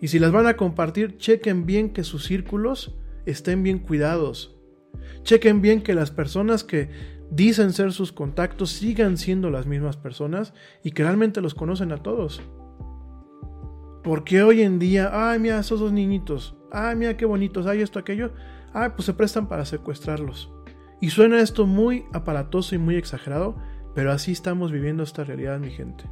Y 0.00 0.08
si 0.08 0.18
las 0.18 0.32
van 0.32 0.46
a 0.46 0.56
compartir, 0.56 1.16
chequen 1.18 1.66
bien 1.66 1.90
que 1.90 2.04
sus 2.04 2.24
círculos 2.24 2.96
estén 3.26 3.62
bien 3.62 3.78
cuidados. 3.78 4.56
Chequen 5.22 5.62
bien 5.62 5.82
que 5.82 5.94
las 5.94 6.10
personas 6.10 6.64
que 6.64 6.90
dicen 7.30 7.72
ser 7.72 7.92
sus 7.92 8.12
contactos 8.12 8.70
sigan 8.70 9.16
siendo 9.16 9.50
las 9.50 9.66
mismas 9.66 9.96
personas 9.96 10.52
y 10.82 10.92
que 10.92 11.02
realmente 11.02 11.40
los 11.40 11.54
conocen 11.54 11.92
a 11.92 12.02
todos. 12.02 12.42
Porque 14.02 14.42
hoy 14.42 14.62
en 14.62 14.78
día, 14.78 15.10
ay, 15.12 15.38
mira, 15.38 15.58
esos 15.58 15.80
dos 15.80 15.92
niñitos, 15.92 16.56
ay, 16.74 16.96
mira 16.96 17.16
qué 17.16 17.24
bonitos, 17.24 17.66
ay, 17.66 17.80
esto, 17.80 17.98
aquello, 17.98 18.32
ay, 18.72 18.90
pues 18.96 19.06
se 19.06 19.14
prestan 19.14 19.48
para 19.48 19.64
secuestrarlos. 19.64 20.52
Y 21.00 21.10
suena 21.10 21.40
esto 21.40 21.66
muy 21.66 22.04
aparatoso 22.12 22.74
y 22.74 22.78
muy 22.78 22.96
exagerado, 22.96 23.56
pero 23.94 24.12
así 24.12 24.32
estamos 24.32 24.72
viviendo 24.72 25.02
esta 25.02 25.24
realidad, 25.24 25.58
mi 25.58 25.70
gente. 25.70 26.04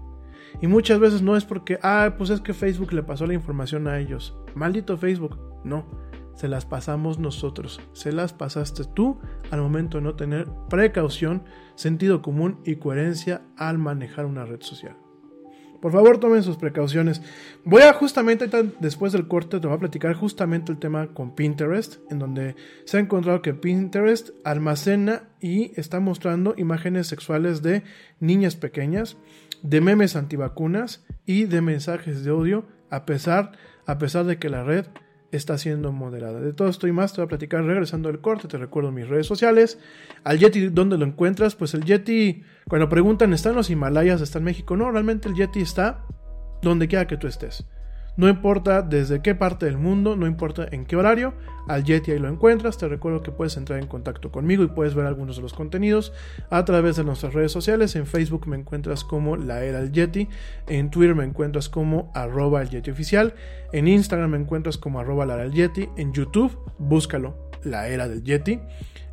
Y 0.61 0.67
muchas 0.67 0.99
veces 0.99 1.23
no 1.23 1.37
es 1.37 1.45
porque, 1.45 1.79
ah, 1.83 2.15
pues 2.17 2.31
es 2.31 2.41
que 2.41 2.55
Facebook 2.55 2.93
le 2.93 3.03
pasó 3.03 3.27
la 3.27 3.35
información 3.35 3.89
a 3.89 3.99
ellos. 3.99 4.37
Maldito 4.55 4.99
Facebook. 4.99 5.39
No, 5.65 5.87
se 6.35 6.49
las 6.49 6.67
pasamos 6.67 7.19
nosotros, 7.19 7.81
se 7.93 8.13
las 8.13 8.33
pasaste 8.33 8.85
tú 8.85 9.19
al 9.51 9.61
momento 9.61 9.99
de 9.99 10.05
no 10.05 10.15
tener 10.15 10.49
precaución, 10.69 11.45
sentido 11.75 12.23
común 12.23 12.61
y 12.65 12.77
coherencia 12.77 13.43
al 13.57 13.79
manejar 13.79 14.27
una 14.27 14.45
red 14.45 14.61
social. 14.61 14.97
Por 15.83 15.91
favor, 15.91 16.19
tomen 16.21 16.45
sus 16.45 16.59
precauciones. 16.59 17.21
Voy 17.65 17.83
a 17.83 17.93
justamente, 17.93 18.49
después 18.79 19.13
del 19.13 19.27
corte, 19.27 19.59
te 19.59 19.67
voy 19.67 19.75
a 19.77 19.81
platicar 19.81 20.15
justamente 20.15 20.71
el 20.71 20.79
tema 20.79 21.09
con 21.09 21.35
Pinterest, 21.35 21.97
en 22.09 22.21
donde 22.21 22.55
se 22.85 22.99
ha 22.99 23.01
encontrado 23.01 23.43
que 23.43 23.53
Pinterest 23.53 24.31
almacena 24.45 25.25
y 25.41 25.73
está 25.79 25.99
mostrando 25.99 26.55
imágenes 26.57 27.09
sexuales 27.09 27.63
de 27.63 27.83
niñas 28.21 28.55
pequeñas, 28.55 29.17
de 29.65 29.81
memes 29.81 30.15
antivacunas 30.15 31.05
y 31.27 31.47
de 31.47 31.61
mensajes 31.63 32.23
de 32.23 32.31
odio, 32.31 32.65
a 32.89 33.05
pesar, 33.05 33.51
a 33.85 33.99
pesar 33.99 34.25
de 34.25 34.39
que 34.39 34.51
la 34.51 34.63
red 34.63 34.87
está 35.33 35.59
siendo 35.59 35.93
moderada. 35.93 36.41
De 36.41 36.53
todo 36.53 36.69
esto 36.69 36.87
y 36.87 36.93
más 36.93 37.13
te 37.13 37.21
voy 37.21 37.27
a 37.27 37.29
platicar 37.29 37.65
regresando 37.65 38.09
del 38.09 38.21
corte, 38.21 38.49
te 38.49 38.59
recuerdo 38.59 38.93
mis 38.93 39.09
redes 39.09 39.27
sociales. 39.27 39.79
Al 40.25 40.39
Yeti, 40.39 40.69
¿dónde 40.69 40.99
lo 40.99 41.05
encuentras? 41.05 41.57
Pues 41.57 41.75
el 41.75 41.85
Yeti, 41.85 42.45
cuando 42.69 42.89
preguntan, 42.89 43.33
¿está 43.33 43.51
en 43.51 43.57
los 43.57 43.71
Himalayas? 43.71 44.21
¿Está 44.21 44.39
en 44.39 44.45
México? 44.45 44.77
No, 44.77 44.91
realmente 44.91 45.29
el 45.29 45.35
Yeti 45.35 45.61
está 45.61 46.05
donde 46.61 46.87
quiera 46.87 47.07
que 47.07 47.17
tú 47.17 47.27
estés. 47.27 47.67
No 48.17 48.29
importa 48.29 48.83
desde 48.83 49.23
qué 49.23 49.35
parte 49.35 49.67
del 49.67 49.79
mundo, 49.79 50.17
no 50.17 50.27
importa 50.27 50.67
en 50.71 50.85
qué 50.85 50.97
horario, 50.97 51.33
al 51.67 51.85
Yeti 51.85 52.11
ahí 52.11 52.19
lo 52.19 52.29
encuentras. 52.29 52.77
Te 52.77 52.87
recuerdo 52.87 53.23
que 53.23 53.31
puedes 53.31 53.57
entrar 53.57 53.79
en 53.79 53.87
contacto 53.87 54.31
conmigo 54.31 54.63
y 54.63 54.69
puedes 54.69 54.95
ver 54.95 55.07
algunos 55.07 55.37
de 55.37 55.43
los 55.43 55.55
contenidos 55.55 56.13
a 56.51 56.65
través 56.65 56.97
de 56.97 57.05
nuestras 57.05 57.33
redes 57.33 57.53
sociales. 57.53 57.97
En 57.97 58.07
Facebook 58.07 58.47
me 58.47 58.57
encuentras 58.57 59.03
como 59.03 59.37
La 59.37 59.65
Era 59.65 59.81
del 59.81 59.93
Yeti, 59.93 60.29
en 60.69 60.91
Twitter 60.91 61.15
me 61.15 61.25
encuentras 61.25 61.71
como 61.71 62.13
arroba 62.15 62.61
el 62.61 62.69
Yeti 62.69 62.91
oficial, 62.91 63.35
en 63.73 63.89
Instagram 63.89 64.33
me 64.33 64.39
encuentras 64.39 64.77
como 64.77 65.01
arroba 65.01 65.25
la 65.25 65.47
Yeti, 65.47 65.89
en 65.97 66.13
YouTube 66.13 66.59
búscalo 66.79 67.51
La 67.63 67.89
Era 67.89 68.09
del 68.09 68.23
Yeti, 68.23 68.61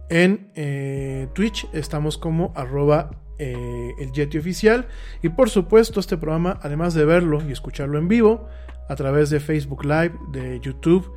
en 0.10 0.52
eh, 0.56 1.28
Twitch 1.34 1.70
estamos 1.72 2.18
como 2.18 2.52
arroba 2.56 3.12
eh, 3.38 3.94
el 4.00 4.12
Yeti 4.12 4.38
oficial 4.38 4.88
y 5.22 5.30
por 5.30 5.50
supuesto 5.50 6.02
este 6.02 6.18
programa 6.18 6.60
además 6.62 6.94
de 6.94 7.06
verlo 7.06 7.42
y 7.48 7.54
escucharlo 7.54 7.98
en 7.98 8.10
vivo 8.10 8.50
a 8.90 8.96
través 8.96 9.30
de 9.30 9.40
Facebook 9.40 9.86
Live, 9.86 10.14
de 10.32 10.60
YouTube 10.60 11.10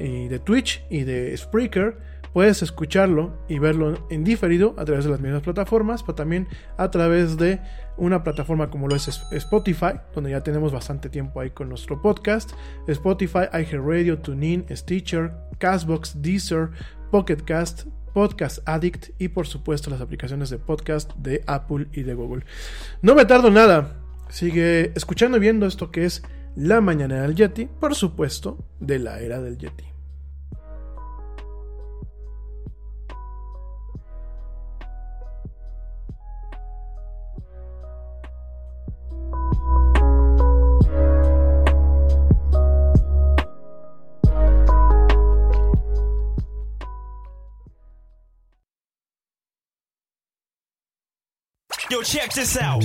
de 0.00 0.38
Twitch 0.38 0.82
y 0.90 1.04
de 1.04 1.36
Spreaker. 1.36 1.98
Puedes 2.32 2.62
escucharlo 2.62 3.36
y 3.48 3.58
verlo 3.58 4.06
en 4.08 4.22
diferido 4.22 4.74
a 4.78 4.84
través 4.84 5.04
de 5.04 5.10
las 5.10 5.20
mismas 5.20 5.42
plataformas, 5.42 6.02
pero 6.02 6.14
también 6.14 6.46
a 6.76 6.90
través 6.90 7.36
de 7.36 7.60
una 7.96 8.22
plataforma 8.22 8.70
como 8.70 8.86
lo 8.86 8.94
es 8.94 9.08
Spotify, 9.32 9.94
donde 10.14 10.30
ya 10.30 10.42
tenemos 10.42 10.72
bastante 10.72 11.08
tiempo 11.08 11.40
ahí 11.40 11.50
con 11.50 11.68
nuestro 11.68 12.00
podcast. 12.00 12.52
Spotify, 12.86 13.48
iHeartRadio, 13.52 14.20
TuneIn, 14.20 14.64
Stitcher, 14.70 15.32
Castbox, 15.58 16.22
Deezer, 16.22 16.70
Pocketcast, 17.10 17.86
Podcast 18.14 18.60
Addict 18.66 19.10
y 19.18 19.28
por 19.28 19.46
supuesto 19.48 19.90
las 19.90 20.00
aplicaciones 20.00 20.50
de 20.50 20.58
podcast 20.58 21.12
de 21.16 21.42
Apple 21.46 21.88
y 21.92 22.04
de 22.04 22.14
Google. 22.14 22.44
No 23.02 23.16
me 23.16 23.24
tardo 23.24 23.50
nada. 23.50 23.96
Sigue 24.28 24.92
escuchando 24.94 25.36
y 25.36 25.40
viendo 25.40 25.66
esto 25.66 25.90
que 25.90 26.04
es 26.04 26.22
la 26.56 26.80
mañana 26.80 27.22
del 27.22 27.34
Yeti, 27.34 27.66
por 27.66 27.94
supuesto, 27.94 28.58
de 28.80 28.98
la 28.98 29.20
era 29.20 29.40
del 29.40 29.58
Yeti. 29.58 29.84
Yo, 51.90 52.02
check 52.04 52.32
this 52.32 52.56
out. 52.56 52.84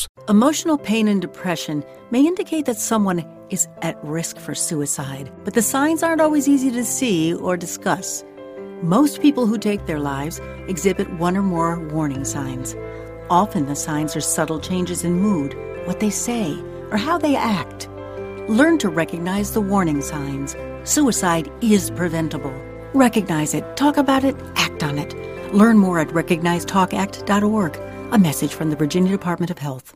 Emotional 0.29 0.77
pain 0.77 1.07
and 1.07 1.21
depression 1.21 1.83
may 2.11 2.25
indicate 2.25 2.65
that 2.65 2.77
someone 2.77 3.25
is 3.49 3.67
at 3.81 4.01
risk 4.03 4.37
for 4.37 4.55
suicide, 4.55 5.31
but 5.43 5.53
the 5.53 5.61
signs 5.61 6.03
aren't 6.03 6.21
always 6.21 6.47
easy 6.47 6.71
to 6.71 6.85
see 6.85 7.33
or 7.33 7.57
discuss. 7.57 8.23
Most 8.81 9.21
people 9.21 9.45
who 9.45 9.57
take 9.57 9.85
their 9.85 9.99
lives 9.99 10.39
exhibit 10.67 11.11
one 11.19 11.37
or 11.37 11.41
more 11.41 11.79
warning 11.89 12.25
signs. 12.25 12.75
Often 13.29 13.67
the 13.67 13.75
signs 13.75 14.15
are 14.15 14.21
subtle 14.21 14.59
changes 14.59 15.03
in 15.03 15.19
mood, 15.19 15.55
what 15.85 15.99
they 15.99 16.09
say, 16.09 16.57
or 16.89 16.97
how 16.97 17.17
they 17.17 17.35
act. 17.35 17.89
Learn 18.49 18.77
to 18.79 18.89
recognize 18.89 19.53
the 19.53 19.61
warning 19.61 20.01
signs. 20.01 20.55
Suicide 20.83 21.51
is 21.61 21.91
preventable. 21.91 22.53
Recognize 22.93 23.53
it, 23.53 23.77
talk 23.77 23.97
about 23.97 24.23
it, 24.23 24.35
act 24.55 24.83
on 24.83 24.97
it. 24.97 25.13
Learn 25.53 25.77
more 25.77 25.99
at 25.99 26.09
recognizetalkact.org. 26.09 27.90
A 28.13 28.19
message 28.19 28.53
from 28.53 28.69
the 28.69 28.75
Virginia 28.75 29.09
Department 29.09 29.51
of 29.51 29.59
Health. 29.59 29.95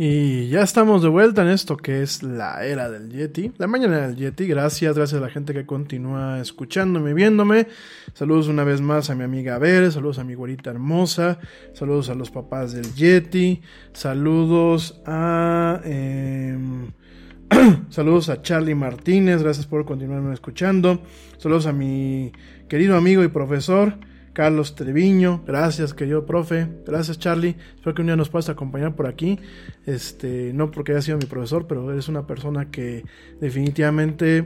Y 0.00 0.46
ya 0.46 0.62
estamos 0.62 1.02
de 1.02 1.08
vuelta 1.08 1.42
en 1.42 1.48
esto 1.48 1.76
que 1.76 2.02
es 2.02 2.22
la 2.22 2.64
era 2.64 2.88
del 2.88 3.10
Yeti, 3.10 3.50
la 3.58 3.66
mañana 3.66 4.06
del 4.06 4.14
Yeti. 4.14 4.46
Gracias, 4.46 4.94
gracias 4.94 5.20
a 5.20 5.24
la 5.24 5.28
gente 5.28 5.52
que 5.52 5.66
continúa 5.66 6.38
escuchándome, 6.38 7.14
viéndome. 7.14 7.66
Saludos 8.14 8.46
una 8.46 8.62
vez 8.62 8.80
más 8.80 9.10
a 9.10 9.16
mi 9.16 9.24
amiga 9.24 9.58
Ver, 9.58 9.90
saludos 9.90 10.20
a 10.20 10.24
mi 10.24 10.34
güerita 10.34 10.70
hermosa, 10.70 11.40
saludos 11.72 12.10
a 12.10 12.14
los 12.14 12.30
papás 12.30 12.74
del 12.74 12.94
Yeti, 12.94 13.60
saludos 13.92 15.02
a... 15.04 15.80
em, 15.84 16.92
saludos 17.90 18.28
a 18.28 18.40
Charlie 18.40 18.76
Martínez, 18.76 19.42
gracias 19.42 19.66
por 19.66 19.84
continuarme 19.84 20.32
escuchando. 20.32 21.02
Saludos 21.38 21.66
a 21.66 21.72
mi 21.72 22.30
querido 22.68 22.96
amigo 22.96 23.24
y 23.24 23.28
profesor. 23.28 23.94
Carlos 24.38 24.76
Treviño, 24.76 25.42
gracias 25.44 25.94
querido 25.94 26.24
profe, 26.24 26.68
gracias 26.86 27.18
Charlie, 27.18 27.56
espero 27.74 27.92
que 27.92 28.02
un 28.02 28.06
día 28.06 28.14
nos 28.14 28.28
puedas 28.28 28.48
acompañar 28.48 28.94
por 28.94 29.08
aquí, 29.08 29.36
este, 29.84 30.52
no 30.54 30.70
porque 30.70 30.92
haya 30.92 31.02
sido 31.02 31.18
mi 31.18 31.24
profesor, 31.24 31.66
pero 31.66 31.90
eres 31.90 32.06
una 32.06 32.24
persona 32.24 32.70
que 32.70 33.04
definitivamente 33.40 34.44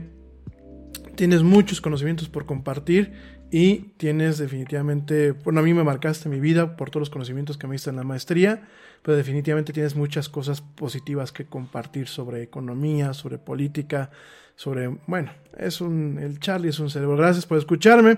tienes 1.14 1.42
muchos 1.42 1.82
conocimientos 1.82 2.30
por 2.30 2.46
compartir 2.46 3.12
y 3.50 3.92
tienes 3.98 4.38
definitivamente, 4.38 5.32
bueno, 5.32 5.60
a 5.60 5.62
mí 5.62 5.74
me 5.74 5.84
marcaste 5.84 6.30
mi 6.30 6.40
vida 6.40 6.74
por 6.74 6.88
todos 6.88 7.02
los 7.02 7.10
conocimientos 7.10 7.58
que 7.58 7.66
me 7.66 7.74
diste 7.74 7.90
en 7.90 7.96
la 7.96 8.02
maestría, 8.02 8.66
pero 9.02 9.14
definitivamente 9.14 9.74
tienes 9.74 9.94
muchas 9.94 10.30
cosas 10.30 10.62
positivas 10.62 11.32
que 11.32 11.44
compartir 11.44 12.08
sobre 12.08 12.42
economía, 12.42 13.12
sobre 13.12 13.36
política, 13.36 14.10
sobre, 14.56 14.88
bueno, 15.06 15.32
es 15.58 15.82
un, 15.82 16.18
el 16.18 16.40
Charlie 16.40 16.70
es 16.70 16.78
un 16.78 16.88
cerebro, 16.88 17.18
gracias 17.18 17.44
por 17.44 17.58
escucharme. 17.58 18.16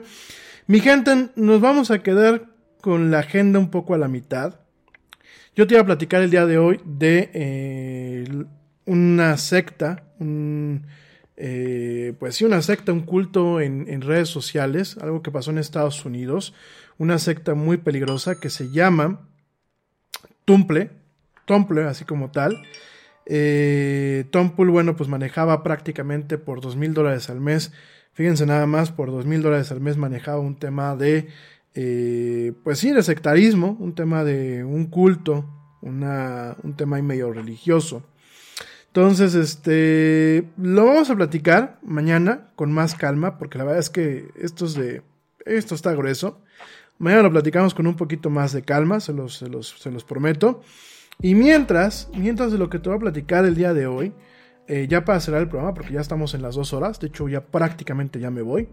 Mi 0.66 0.81
gente, 0.81 1.28
nos 1.36 1.61
vamos 1.61 1.91
a 1.91 2.03
quedar 2.03 2.47
con 2.81 3.11
la 3.11 3.19
agenda 3.19 3.59
un 3.59 3.70
poco 3.70 3.93
a 3.93 3.99
la 3.99 4.09
mitad. 4.09 4.61
Yo 5.55 5.66
te 5.66 5.74
iba 5.74 5.82
a 5.82 5.86
platicar 5.86 6.23
el 6.23 6.31
día 6.31 6.47
de 6.47 6.57
hoy 6.57 6.81
de 6.86 7.31
eh, 7.35 8.24
una 8.86 9.36
secta, 9.36 10.05
un, 10.19 10.86
eh, 11.36 12.15
pues 12.19 12.36
sí, 12.36 12.47
una 12.47 12.62
secta, 12.62 12.95
un 12.95 13.03
culto 13.03 13.61
en, 13.61 14.01
redes 14.01 14.31
sociales, 14.31 14.97
algo 15.03 15.20
que 15.20 15.31
pasó 15.31 15.51
en 15.51 15.59
Estados 15.59 16.03
Unidos, 16.07 16.55
una 16.97 17.19
secta 17.19 17.55
muy 17.55 17.77
peligrosa 17.77 18.41
que 18.41 18.49
se 18.49 18.70
llama 18.70 19.28
Tumple, 20.47 20.93
Tumple, 21.45 21.82
así 21.85 22.07
como 22.07 22.31
tal. 22.31 22.62
Eh, 23.27 24.24
bueno, 24.57 24.97
pues 24.97 25.11
manejaba 25.11 25.62
prácticamente 25.62 26.39
por 26.39 26.62
dos 26.62 26.74
mil 26.77 26.95
dólares 26.95 27.28
al 27.28 27.43
mes 27.43 27.70
Fíjense 28.15 28.47
nada 28.47 28.66
más, 28.66 28.93
por 28.93 29.11
dos 29.11 29.27
mil 29.27 29.43
dólares 29.43 29.70
al 29.73 29.81
mes 29.81 29.97
manejaba 29.97 30.39
un 30.39 30.57
tema 30.57 30.95
de, 30.97 31.28
eh, 31.74 32.53
pues 32.62 32.78
sí, 32.78 32.93
de 32.93 33.03
sectarismo, 33.03 33.77
un 33.81 33.95
tema 33.95 34.23
de 34.24 34.65
un 34.65 34.86
culto, 34.86 35.45
una, 35.82 36.57
un 36.62 36.74
tema 36.74 37.03
medio 37.03 37.32
religioso. 37.32 38.05
Entonces, 38.86 39.35
este, 39.35 40.49
lo 40.57 40.85
vamos 40.85 41.11
a 41.11 41.16
platicar 41.16 41.81
mañana 41.82 42.51
con 42.55 42.70
más 42.70 42.95
calma, 42.95 43.39
porque 43.39 43.59
la 43.59 43.65
verdad 43.65 43.81
es 43.81 43.91
que 43.91 44.28
esto 44.41 44.66
es 44.66 44.74
de, 44.74 45.03
esto 45.45 45.74
está 45.74 45.93
grueso. 45.95 46.41
Mañana 46.99 47.24
lo 47.24 47.32
platicamos 47.32 47.74
con 47.74 47.89
un 47.89 47.97
poquito 47.97 48.31
más 48.31 48.53
de 48.53 48.62
calma, 48.62 49.01
se 49.01 49.12
los, 49.12 49.39
se 49.39 49.49
los, 49.49 49.70
se 49.81 49.91
los 49.91 50.05
prometo. 50.05 50.62
Y 51.20 51.35
mientras, 51.35 52.09
mientras 52.15 52.53
de 52.53 52.59
lo 52.59 52.70
que 52.70 52.78
te 52.78 52.89
voy 52.89 52.97
a 52.97 53.01
platicar 53.01 53.45
el 53.45 53.57
día 53.57 53.74
de 53.74 53.89
hoy, 53.89 54.12
eh, 54.66 54.86
ya 54.89 55.05
para 55.05 55.20
cerrar 55.20 55.43
el 55.43 55.49
programa, 55.49 55.74
porque 55.74 55.93
ya 55.93 56.01
estamos 56.01 56.35
en 56.35 56.43
las 56.43 56.55
dos 56.55 56.73
horas, 56.73 56.99
de 57.01 57.09
hecho 57.09 57.28
ya 57.28 57.45
prácticamente 57.45 58.19
ya 58.19 58.31
me 58.31 58.43
voy. 58.43 58.69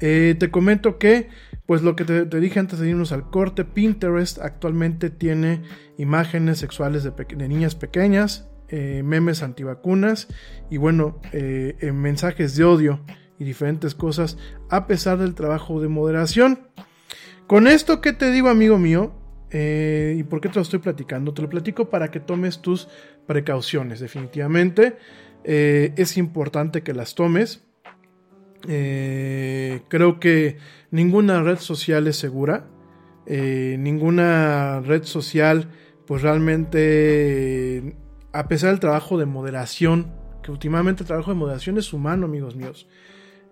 Eh, 0.00 0.36
te 0.38 0.50
comento 0.50 0.98
que, 0.98 1.28
pues 1.66 1.82
lo 1.82 1.96
que 1.96 2.04
te, 2.04 2.24
dije 2.40 2.60
antes 2.60 2.78
de 2.78 2.88
irnos 2.88 3.12
al 3.12 3.30
corte, 3.30 3.64
Pinterest 3.64 4.38
actualmente 4.38 5.10
tiene 5.10 5.62
imágenes 5.98 6.58
sexuales 6.58 7.04
de, 7.04 7.48
niñas 7.48 7.74
pequeñas, 7.74 8.48
eh, 8.68 9.02
memes 9.04 9.42
antivacunas 9.42 10.28
y 10.70 10.76
bueno, 10.76 11.20
mensajes 11.82 12.56
de 12.56 12.64
odio 12.64 13.00
y 13.38 13.44
diferentes 13.44 13.94
cosas, 13.94 14.38
a 14.70 14.86
pesar 14.86 15.18
del 15.18 15.34
trabajo 15.34 15.80
de 15.80 15.88
moderación. 15.88 16.68
Con 17.46 17.66
esto, 17.66 18.00
¿qué 18.00 18.12
te 18.12 18.30
digo, 18.30 18.48
amigo 18.48 18.78
mío? 18.78 19.12
¿Y 19.50 20.22
por 20.24 20.40
qué 20.40 20.48
te 20.48 20.56
lo 20.56 20.62
estoy 20.62 20.78
platicando? 20.78 21.32
Te 21.32 21.42
lo 21.42 21.48
platico 21.48 21.88
para 21.88 22.10
que 22.10 22.20
tomes 22.20 22.60
tus 22.60 22.88
precauciones, 23.26 24.00
definitivamente. 24.00 24.96
Eh, 25.44 25.92
es 25.96 26.16
importante 26.16 26.82
que 26.82 26.92
las 26.92 27.14
tomes. 27.14 27.64
Eh, 28.68 29.82
creo 29.88 30.18
que 30.18 30.58
ninguna 30.90 31.42
red 31.42 31.58
social 31.58 32.06
es 32.06 32.16
segura. 32.16 32.66
Eh, 33.26 33.76
ninguna 33.78 34.80
red 34.80 35.04
social, 35.04 35.70
pues 36.06 36.22
realmente, 36.22 37.96
a 38.32 38.48
pesar 38.48 38.70
del 38.70 38.80
trabajo 38.80 39.18
de 39.18 39.26
moderación, 39.26 40.12
que 40.42 40.50
últimamente 40.50 41.02
el 41.02 41.06
trabajo 41.06 41.30
de 41.30 41.36
moderación 41.36 41.78
es 41.78 41.92
humano, 41.92 42.26
amigos 42.26 42.56
míos. 42.56 42.88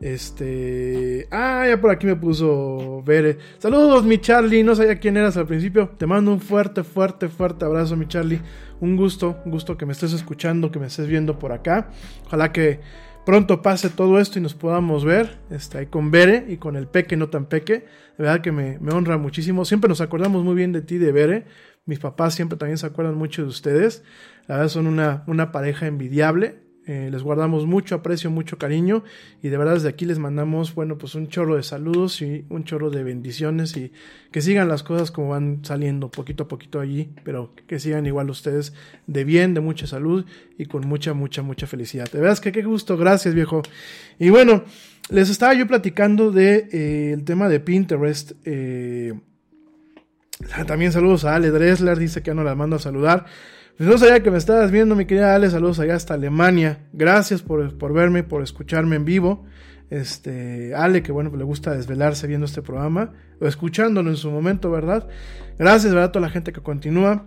Este. 0.00 1.26
Ah, 1.30 1.64
ya 1.68 1.80
por 1.80 1.90
aquí 1.90 2.06
me 2.06 2.16
puso 2.16 3.02
Bere. 3.04 3.38
Saludos, 3.58 4.04
mi 4.04 4.18
Charlie. 4.18 4.62
No 4.62 4.74
sabía 4.74 4.98
quién 4.98 5.16
eras 5.16 5.36
al 5.36 5.46
principio. 5.46 5.90
Te 5.96 6.06
mando 6.06 6.32
un 6.32 6.40
fuerte, 6.40 6.84
fuerte, 6.84 7.28
fuerte 7.28 7.64
abrazo, 7.64 7.96
mi 7.96 8.06
Charlie. 8.06 8.40
Un 8.80 8.96
gusto, 8.96 9.38
un 9.44 9.52
gusto 9.52 9.76
que 9.76 9.86
me 9.86 9.92
estés 9.92 10.12
escuchando, 10.12 10.70
que 10.70 10.78
me 10.78 10.86
estés 10.86 11.06
viendo 11.06 11.38
por 11.38 11.52
acá. 11.52 11.90
Ojalá 12.26 12.52
que 12.52 12.80
pronto 13.24 13.62
pase 13.62 13.88
todo 13.88 14.20
esto 14.20 14.38
y 14.38 14.42
nos 14.42 14.54
podamos 14.54 15.04
ver. 15.04 15.38
Este, 15.50 15.78
ahí 15.78 15.86
con 15.86 16.10
Bere 16.10 16.44
y 16.48 16.58
con 16.58 16.76
el 16.76 16.88
Peque, 16.88 17.16
no 17.16 17.30
tan 17.30 17.46
Peque. 17.46 17.86
De 18.18 18.24
verdad 18.24 18.42
que 18.42 18.52
me, 18.52 18.78
honra 18.92 19.16
muchísimo. 19.16 19.64
Siempre 19.64 19.88
nos 19.88 20.02
acordamos 20.02 20.44
muy 20.44 20.54
bien 20.54 20.72
de 20.72 20.82
ti, 20.82 20.98
de 20.98 21.10
Bere. 21.10 21.46
Mis 21.86 22.00
papás 22.00 22.34
siempre 22.34 22.58
también 22.58 22.76
se 22.76 22.86
acuerdan 22.86 23.14
mucho 23.14 23.42
de 23.42 23.48
ustedes. 23.48 24.04
La 24.46 24.56
verdad 24.56 24.68
son 24.68 24.86
una 24.88 25.52
pareja 25.52 25.86
envidiable. 25.86 26.65
Eh, 26.88 27.08
les 27.10 27.22
guardamos 27.24 27.66
mucho 27.66 27.96
aprecio, 27.96 28.30
mucho 28.30 28.58
cariño 28.58 29.02
y 29.42 29.48
de 29.48 29.56
verdad 29.56 29.74
desde 29.74 29.88
aquí 29.88 30.04
les 30.04 30.20
mandamos, 30.20 30.72
bueno, 30.72 30.96
pues 30.98 31.16
un 31.16 31.26
chorro 31.26 31.56
de 31.56 31.64
saludos 31.64 32.22
y 32.22 32.44
un 32.48 32.62
chorro 32.62 32.90
de 32.90 33.02
bendiciones 33.02 33.76
y 33.76 33.90
que 34.30 34.40
sigan 34.40 34.68
las 34.68 34.84
cosas 34.84 35.10
como 35.10 35.30
van 35.30 35.64
saliendo 35.64 36.12
poquito 36.12 36.44
a 36.44 36.48
poquito 36.48 36.78
allí, 36.78 37.10
pero 37.24 37.52
que 37.66 37.80
sigan 37.80 38.06
igual 38.06 38.30
ustedes 38.30 38.72
de 39.08 39.24
bien, 39.24 39.52
de 39.52 39.60
mucha 39.60 39.88
salud 39.88 40.26
y 40.58 40.66
con 40.66 40.86
mucha, 40.86 41.12
mucha, 41.12 41.42
mucha 41.42 41.66
felicidad. 41.66 42.08
De 42.12 42.20
verdad 42.20 42.38
que 42.38 42.52
qué 42.52 42.62
gusto, 42.62 42.96
gracias 42.96 43.34
viejo. 43.34 43.62
Y 44.20 44.30
bueno, 44.30 44.62
les 45.10 45.28
estaba 45.28 45.54
yo 45.54 45.66
platicando 45.66 46.30
de 46.30 46.68
eh, 46.70 47.12
el 47.14 47.24
tema 47.24 47.48
de 47.48 47.58
Pinterest. 47.58 48.32
Eh, 48.44 49.12
también 50.68 50.92
saludos 50.92 51.24
a 51.24 51.34
Ale 51.34 51.50
Dressler, 51.50 51.98
dice 51.98 52.22
que 52.22 52.28
ya 52.28 52.34
no 52.34 52.44
la 52.44 52.54
mando 52.54 52.76
a 52.76 52.78
saludar. 52.78 53.26
Pues 53.76 53.88
no 53.90 53.98
sabía 53.98 54.22
que 54.22 54.30
me 54.30 54.38
estabas 54.38 54.70
viendo, 54.70 54.96
mi 54.96 55.04
querida 55.04 55.34
Ale. 55.34 55.50
Saludos 55.50 55.80
allá 55.80 55.96
hasta 55.96 56.14
Alemania. 56.14 56.86
Gracias 56.94 57.42
por, 57.42 57.76
por 57.76 57.92
verme, 57.92 58.22
por 58.22 58.42
escucharme 58.42 58.96
en 58.96 59.04
vivo. 59.04 59.44
Este, 59.90 60.74
Ale, 60.74 61.02
que 61.02 61.12
bueno, 61.12 61.30
pues 61.30 61.38
le 61.38 61.44
gusta 61.44 61.74
desvelarse 61.74 62.26
viendo 62.26 62.46
este 62.46 62.62
programa, 62.62 63.12
o 63.38 63.46
escuchándolo 63.46 64.10
en 64.10 64.16
su 64.16 64.30
momento, 64.30 64.70
¿verdad? 64.70 65.06
Gracias, 65.58 65.92
¿verdad? 65.92 66.08
A 66.08 66.12
toda 66.12 66.26
la 66.26 66.32
gente 66.32 66.52
que 66.52 66.62
continúa. 66.62 67.26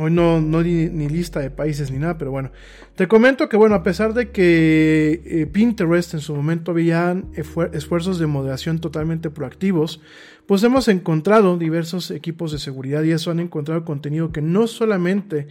Hoy 0.00 0.12
no, 0.12 0.40
no 0.40 0.62
di 0.62 0.88
ni 0.90 1.08
lista 1.08 1.40
de 1.40 1.50
países 1.50 1.90
ni 1.90 1.98
nada, 1.98 2.18
pero 2.18 2.30
bueno. 2.30 2.52
Te 2.94 3.08
comento 3.08 3.48
que, 3.48 3.56
bueno, 3.56 3.74
a 3.74 3.82
pesar 3.82 4.14
de 4.14 4.30
que 4.30 5.20
eh, 5.24 5.46
Pinterest 5.46 6.14
en 6.14 6.20
su 6.20 6.36
momento 6.36 6.70
habían 6.70 7.32
esfuerzos 7.34 8.20
de 8.20 8.28
moderación 8.28 8.78
totalmente 8.78 9.28
proactivos, 9.28 10.00
pues 10.46 10.62
hemos 10.62 10.86
encontrado 10.86 11.58
diversos 11.58 12.12
equipos 12.12 12.52
de 12.52 12.60
seguridad 12.60 13.02
y 13.02 13.10
eso 13.10 13.32
han 13.32 13.40
encontrado 13.40 13.84
contenido 13.84 14.30
que 14.30 14.40
no 14.40 14.68
solamente 14.68 15.48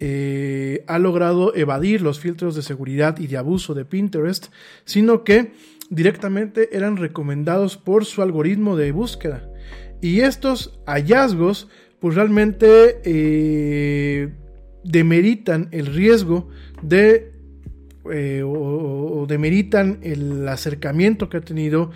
eh, 0.00 0.84
ha 0.88 0.98
logrado 0.98 1.54
evadir 1.54 2.02
los 2.02 2.18
filtros 2.18 2.56
de 2.56 2.62
seguridad 2.62 3.18
y 3.20 3.28
de 3.28 3.36
abuso 3.36 3.74
de 3.74 3.84
Pinterest, 3.84 4.46
sino 4.84 5.22
que 5.22 5.52
directamente 5.88 6.76
eran 6.76 6.96
recomendados 6.96 7.76
por 7.76 8.04
su 8.04 8.22
algoritmo 8.22 8.76
de 8.76 8.90
búsqueda. 8.90 9.48
Y 10.00 10.20
estos 10.20 10.78
hallazgos, 10.84 11.68
pues 12.04 12.16
realmente 12.16 13.00
eh, 13.04 14.28
demeritan 14.84 15.68
el 15.70 15.86
riesgo 15.86 16.50
de 16.82 17.32
eh, 18.12 18.42
o, 18.44 19.24
demeritan 19.26 20.00
el 20.02 20.46
acercamiento 20.46 21.30
que 21.30 21.38
ha 21.38 21.40
tenido 21.40 21.92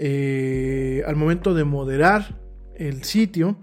eh, 0.00 1.04
al 1.06 1.14
momento 1.14 1.54
de 1.54 1.62
moderar 1.62 2.40
el 2.74 3.04
sitio, 3.04 3.56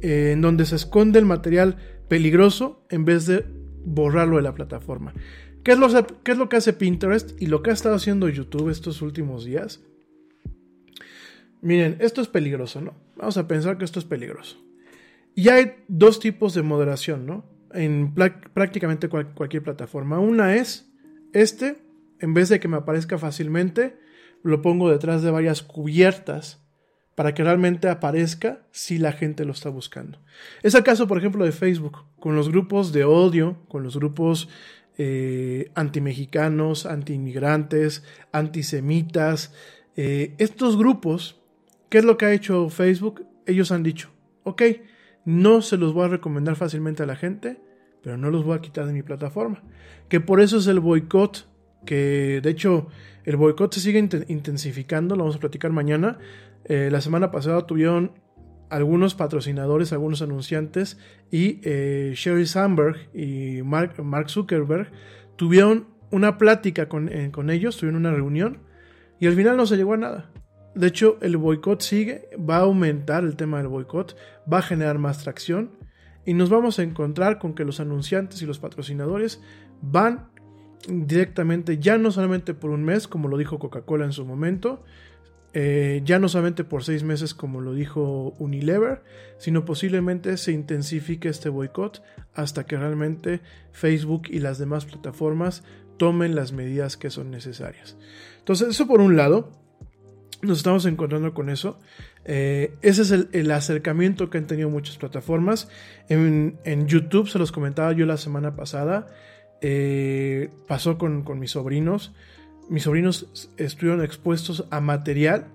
en 0.00 0.40
donde 0.42 0.64
se 0.64 0.76
esconde 0.76 1.18
el 1.18 1.24
material 1.24 1.76
peligroso 2.06 2.86
en 2.88 3.04
vez 3.04 3.26
de 3.26 3.44
borrarlo 3.84 4.36
de 4.36 4.42
la 4.42 4.54
plataforma. 4.54 5.12
¿Qué 5.64 5.72
es, 5.72 5.78
lo, 5.80 5.88
¿Qué 6.22 6.30
es 6.30 6.38
lo 6.38 6.48
que 6.48 6.54
hace 6.54 6.72
Pinterest 6.72 7.32
y 7.42 7.46
lo 7.46 7.64
que 7.64 7.70
ha 7.70 7.74
estado 7.74 7.96
haciendo 7.96 8.28
YouTube 8.28 8.68
estos 8.68 9.02
últimos 9.02 9.44
días? 9.44 9.80
Miren, 11.62 11.96
esto 11.98 12.20
es 12.20 12.28
peligroso, 12.28 12.80
¿no? 12.80 12.94
Vamos 13.16 13.36
a 13.38 13.48
pensar 13.48 13.76
que 13.76 13.84
esto 13.84 13.98
es 13.98 14.04
peligroso. 14.04 14.62
Y 15.34 15.48
hay 15.48 15.76
dos 15.88 16.20
tipos 16.20 16.54
de 16.54 16.62
moderación, 16.62 17.26
¿no? 17.26 17.44
En 17.72 18.14
prácticamente 18.14 19.08
cual 19.08 19.32
cualquier 19.34 19.62
plataforma. 19.62 20.18
Una 20.18 20.54
es 20.56 20.92
este, 21.32 21.82
en 22.20 22.34
vez 22.34 22.48
de 22.48 22.60
que 22.60 22.68
me 22.68 22.76
aparezca 22.76 23.18
fácilmente, 23.18 23.96
lo 24.42 24.60
pongo 24.60 24.90
detrás 24.90 25.22
de 25.22 25.30
varias 25.30 25.62
cubiertas 25.62 26.62
para 27.14 27.34
que 27.34 27.44
realmente 27.44 27.88
aparezca 27.88 28.66
si 28.70 28.98
la 28.98 29.12
gente 29.12 29.44
lo 29.44 29.52
está 29.52 29.68
buscando. 29.68 30.18
Es 30.62 30.74
el 30.74 30.82
caso, 30.82 31.06
por 31.06 31.18
ejemplo, 31.18 31.44
de 31.44 31.52
Facebook, 31.52 32.04
con 32.18 32.34
los 32.34 32.48
grupos 32.48 32.92
de 32.92 33.04
odio, 33.04 33.58
con 33.68 33.82
los 33.82 33.96
grupos 33.96 34.48
eh, 34.98 35.70
antimexicanos, 35.74 36.86
antiinmigrantes, 36.86 38.02
antisemitas. 38.32 39.54
Eh, 39.96 40.34
estos 40.38 40.76
grupos, 40.76 41.40
¿qué 41.88 41.98
es 41.98 42.04
lo 42.04 42.16
que 42.16 42.26
ha 42.26 42.32
hecho 42.32 42.68
Facebook? 42.68 43.26
Ellos 43.46 43.72
han 43.72 43.82
dicho, 43.82 44.10
ok, 44.44 44.62
no 45.24 45.62
se 45.62 45.76
los 45.76 45.92
voy 45.92 46.06
a 46.06 46.08
recomendar 46.08 46.56
fácilmente 46.56 47.02
a 47.02 47.06
la 47.06 47.16
gente, 47.16 47.60
pero 48.02 48.16
no 48.16 48.30
los 48.30 48.44
voy 48.44 48.56
a 48.56 48.60
quitar 48.60 48.86
de 48.86 48.92
mi 48.92 49.02
plataforma. 49.02 49.62
Que 50.08 50.20
por 50.20 50.40
eso 50.40 50.58
es 50.58 50.66
el 50.66 50.80
boicot, 50.80 51.48
que 51.86 52.40
de 52.42 52.50
hecho 52.50 52.88
el 53.24 53.36
boicot 53.36 53.72
se 53.72 53.80
sigue 53.80 53.98
intensificando, 54.28 55.16
lo 55.16 55.24
vamos 55.24 55.36
a 55.36 55.40
platicar 55.40 55.70
mañana. 55.72 56.18
Eh, 56.64 56.88
la 56.90 57.00
semana 57.00 57.30
pasada 57.30 57.66
tuvieron 57.66 58.12
algunos 58.72 59.14
patrocinadores, 59.14 59.92
algunos 59.92 60.22
anunciantes 60.22 60.98
y 61.30 61.60
eh, 61.62 62.14
Sherry 62.16 62.46
Sandberg 62.46 62.96
y 63.14 63.62
Mark, 63.62 63.94
Zuckerberg 64.28 64.90
tuvieron 65.36 65.88
una 66.10 66.38
plática 66.38 66.88
con, 66.88 67.08
eh, 67.08 67.30
con, 67.30 67.50
ellos, 67.50 67.76
tuvieron 67.76 68.00
una 68.00 68.12
reunión 68.12 68.58
y 69.20 69.26
al 69.26 69.34
final 69.34 69.56
no 69.56 69.66
se 69.66 69.76
llegó 69.76 69.92
a 69.92 69.98
nada. 69.98 70.31
De 70.74 70.86
hecho, 70.86 71.18
el 71.20 71.36
boicot 71.36 71.82
sigue, 71.82 72.30
va 72.38 72.56
a 72.56 72.60
aumentar 72.60 73.24
el 73.24 73.36
tema 73.36 73.58
del 73.58 73.68
boicot, 73.68 74.16
va 74.50 74.58
a 74.58 74.62
generar 74.62 74.98
más 74.98 75.22
tracción 75.22 75.70
y 76.24 76.34
nos 76.34 76.50
vamos 76.50 76.78
a 76.78 76.82
encontrar 76.82 77.38
con 77.38 77.54
que 77.54 77.64
los 77.64 77.80
anunciantes 77.80 78.40
y 78.42 78.46
los 78.46 78.58
patrocinadores 78.58 79.42
van 79.82 80.30
directamente, 80.88 81.78
ya 81.78 81.98
no 81.98 82.10
solamente 82.10 82.54
por 82.54 82.70
un 82.70 82.84
mes, 82.84 83.06
como 83.06 83.28
lo 83.28 83.36
dijo 83.36 83.58
Coca-Cola 83.58 84.04
en 84.04 84.12
su 84.12 84.24
momento, 84.24 84.82
eh, 85.54 86.00
ya 86.04 86.18
no 86.18 86.28
solamente 86.28 86.64
por 86.64 86.82
seis 86.82 87.02
meses 87.02 87.34
como 87.34 87.60
lo 87.60 87.74
dijo 87.74 88.34
Unilever, 88.38 89.02
sino 89.36 89.66
posiblemente 89.66 90.38
se 90.38 90.52
intensifique 90.52 91.28
este 91.28 91.50
boicot 91.50 92.02
hasta 92.32 92.64
que 92.64 92.78
realmente 92.78 93.42
Facebook 93.70 94.22
y 94.30 94.38
las 94.38 94.58
demás 94.58 94.86
plataformas 94.86 95.62
tomen 95.98 96.34
las 96.34 96.52
medidas 96.52 96.96
que 96.96 97.10
son 97.10 97.30
necesarias. 97.30 97.98
Entonces, 98.38 98.68
eso 98.68 98.86
por 98.86 99.00
un 99.00 99.16
lado, 99.16 99.50
nos 100.42 100.58
estamos 100.58 100.84
encontrando 100.86 101.32
con 101.32 101.48
eso. 101.48 101.78
Eh, 102.24 102.74
ese 102.82 103.02
es 103.02 103.10
el, 103.10 103.50
acercamiento 103.50 104.28
que 104.28 104.38
han 104.38 104.46
tenido 104.46 104.68
muchas 104.68 104.98
plataformas. 104.98 105.68
En, 106.08 106.86
YouTube, 106.86 107.28
se 107.28 107.38
los 107.38 107.52
comentaba 107.52 107.92
yo 107.92 108.04
la 108.06 108.16
semana 108.16 108.54
pasada, 108.54 109.06
eh, 109.60 110.50
pasó 110.66 110.98
con, 110.98 111.22
con 111.22 111.38
mis 111.38 111.52
sobrinos 111.52 112.12
mis 112.68 112.84
sobrinos 112.84 113.50
estuvieron 113.56 114.02
expuestos 114.02 114.66
a 114.70 114.80
material 114.80 115.46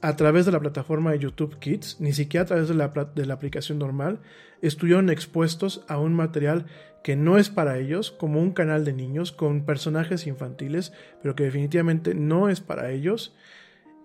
a 0.00 0.16
través 0.16 0.44
de 0.44 0.52
la 0.52 0.60
plataforma 0.60 1.12
de 1.12 1.18
YouTube 1.18 1.58
Kids, 1.58 2.00
ni 2.00 2.12
siquiera 2.12 2.42
a 2.42 2.46
través 2.46 2.68
de 2.68 2.74
la, 2.74 2.88
de 2.88 3.26
la, 3.26 3.34
aplicación 3.34 3.78
normal, 3.78 4.20
estuvieron 4.60 5.08
expuestos 5.08 5.84
a 5.88 5.98
un 5.98 6.14
material 6.14 6.66
que 7.02 7.16
no 7.16 7.38
es 7.38 7.48
para 7.48 7.78
ellos, 7.78 8.10
como 8.10 8.40
un 8.40 8.52
canal 8.52 8.84
de 8.84 8.92
niños 8.92 9.32
con 9.32 9.64
personajes 9.64 10.26
infantiles, 10.26 10.92
pero 11.22 11.34
que 11.34 11.44
definitivamente 11.44 12.14
no 12.14 12.48
es 12.48 12.60
para 12.60 12.90
ellos. 12.90 13.34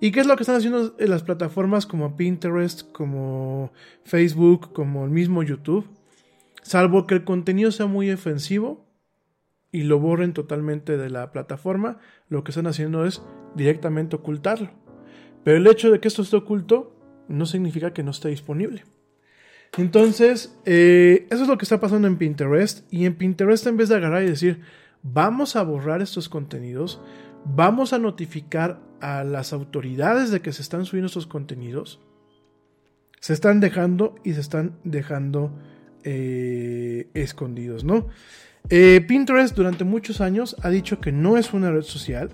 ¿Y 0.01 0.11
qué 0.11 0.21
es 0.21 0.27
lo 0.27 0.35
que 0.35 0.43
están 0.43 0.55
haciendo 0.55 0.95
en 0.97 1.09
las 1.09 1.23
plataformas 1.23 1.85
como 1.85 2.15
Pinterest, 2.15 2.91
como 2.91 3.71
Facebook, 4.03 4.71
como 4.71 5.05
el 5.05 5.11
mismo 5.11 5.43
YouTube? 5.43 5.87
Salvo 6.61 7.05
que 7.05 7.15
el 7.15 7.23
contenido 7.23 7.71
sea 7.71 7.85
muy 7.85 8.09
ofensivo, 8.11 8.89
y 9.71 9.83
lo 9.83 9.99
borren 9.99 10.33
totalmente 10.33 10.97
de 10.97 11.09
la 11.09 11.31
plataforma, 11.31 11.99
lo 12.27 12.43
que 12.43 12.51
están 12.51 12.67
haciendo 12.67 13.05
es 13.05 13.21
directamente 13.55 14.15
ocultarlo. 14.15 14.71
Pero 15.43 15.57
el 15.57 15.67
hecho 15.67 15.91
de 15.91 15.99
que 15.99 16.07
esto 16.07 16.21
esté 16.21 16.37
oculto 16.37 16.95
no 17.27 17.45
significa 17.45 17.93
que 17.93 18.03
no 18.03 18.11
esté 18.11 18.29
disponible. 18.29 18.83
Entonces, 19.77 20.57
eh, 20.65 21.27
eso 21.29 21.43
es 21.43 21.47
lo 21.47 21.57
que 21.57 21.65
está 21.65 21.79
pasando 21.79 22.07
en 22.07 22.17
Pinterest. 22.17 22.91
Y 22.91 23.05
en 23.05 23.15
Pinterest, 23.15 23.67
en 23.67 23.77
vez 23.77 23.89
de 23.89 23.95
agarrar 23.95 24.23
y 24.23 24.27
decir, 24.27 24.61
vamos 25.03 25.55
a 25.55 25.63
borrar 25.63 26.01
estos 26.01 26.27
contenidos, 26.27 26.99
vamos 27.45 27.93
a 27.93 27.99
notificar 27.99 28.79
a 29.01 29.23
las 29.23 29.53
autoridades 29.53 30.31
de 30.31 30.41
que 30.41 30.51
se 30.51 30.61
están 30.61 30.85
subiendo 30.85 31.07
estos 31.07 31.27
contenidos, 31.27 31.99
se 33.19 33.33
están 33.33 33.59
dejando 33.59 34.15
y 34.23 34.33
se 34.33 34.41
están 34.41 34.77
dejando 34.83 35.51
eh, 36.03 37.09
escondidos, 37.13 37.83
¿no? 37.83 38.07
Eh, 38.69 39.03
Pinterest 39.07 39.55
durante 39.55 39.83
muchos 39.83 40.21
años 40.21 40.55
ha 40.61 40.69
dicho 40.69 40.99
que 40.99 41.11
no 41.11 41.37
es 41.37 41.53
una 41.53 41.71
red 41.71 41.83
social, 41.83 42.29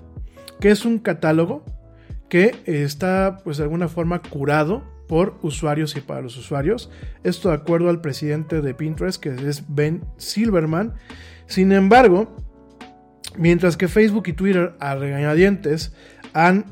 que 0.60 0.69
es 0.69 0.86
un 0.86 0.99
catálogo 0.99 1.64
que 2.30 2.56
está 2.65 3.40
pues 3.44 3.57
de 3.57 3.64
alguna 3.64 3.88
forma 3.88 4.22
curado 4.22 4.84
por 5.07 5.38
usuarios 5.41 5.95
y 5.95 6.02
para 6.02 6.22
los 6.22 6.38
usuarios. 6.38 6.90
Esto 7.23 7.49
de 7.49 7.56
acuerdo 7.56 7.90
al 7.90 8.02
presidente 8.02 8.61
de 8.61 8.73
Pinterest 8.73 9.22
que 9.22 9.30
es 9.30 9.64
Ben 9.68 10.03
Silverman. 10.18 10.94
Sin 11.45 11.72
embargo, 11.72 12.36
mientras 13.38 13.78
que 13.78 13.88
Facebook 13.88 14.24
y 14.28 14.34
Twitter 14.34 14.76
a 14.80 14.95
regañadientes 14.95 15.94
han 16.34 16.66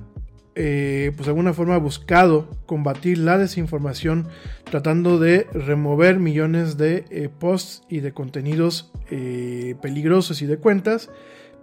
eh, 0.55 1.11
pues 1.15 1.25
de 1.25 1.31
alguna 1.31 1.53
forma 1.53 1.77
buscado 1.77 2.47
combatir 2.67 3.17
la 3.17 3.39
desinformación 3.39 4.27
tratando 4.65 5.17
de 5.17 5.47
remover 5.51 6.19
millones 6.19 6.77
de 6.77 7.05
eh, 7.09 7.27
posts 7.27 7.81
y 7.89 8.01
de 8.01 8.13
contenidos 8.13 8.91
eh, 9.09 9.75
peligrosos 9.81 10.43
y 10.43 10.45
de 10.45 10.57
cuentas, 10.57 11.09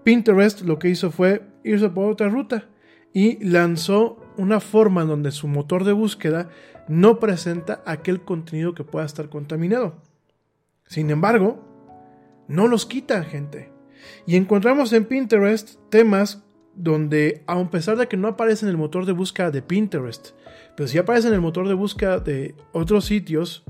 Pinterest 0.02 0.62
lo 0.62 0.80
que 0.80 0.88
hizo 0.88 1.12
fue 1.12 1.42
irse 1.62 1.88
por 1.88 2.10
otra 2.10 2.28
ruta 2.28 2.66
y 3.12 3.44
lanzó 3.44 4.18
una 4.36 4.58
forma 4.58 5.02
en 5.02 5.08
donde 5.08 5.30
su 5.30 5.46
motor 5.46 5.84
de 5.84 5.92
búsqueda 5.92 6.48
no 6.88 7.20
presenta 7.20 7.82
aquel 7.86 8.22
contenido 8.22 8.74
que 8.74 8.82
pueda 8.82 9.06
estar 9.06 9.28
contaminado. 9.28 10.02
Sin 10.86 11.10
embargo, 11.10 11.64
no 12.48 12.66
los 12.66 12.86
quita, 12.86 13.22
gente. 13.22 13.69
Y 14.26 14.36
encontramos 14.36 14.92
en 14.92 15.04
Pinterest 15.04 15.76
temas 15.90 16.44
donde, 16.74 17.42
a 17.46 17.70
pesar 17.70 17.96
de 17.96 18.08
que 18.08 18.16
no 18.16 18.28
aparece 18.28 18.64
en 18.64 18.70
el 18.70 18.76
motor 18.76 19.06
de 19.06 19.12
búsqueda 19.12 19.50
de 19.50 19.62
Pinterest, 19.62 20.30
pero 20.76 20.88
sí 20.88 20.98
aparece 20.98 21.28
en 21.28 21.34
el 21.34 21.40
motor 21.40 21.68
de 21.68 21.74
búsqueda 21.74 22.18
de 22.20 22.54
otros 22.72 23.04
sitios, 23.04 23.64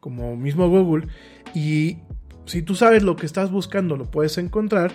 como 0.00 0.36
mismo 0.36 0.68
Google, 0.68 1.08
y 1.54 1.98
si 2.46 2.62
tú 2.62 2.74
sabes 2.74 3.02
lo 3.02 3.16
que 3.16 3.26
estás 3.26 3.50
buscando, 3.50 3.96
lo 3.96 4.10
puedes 4.10 4.38
encontrar, 4.38 4.92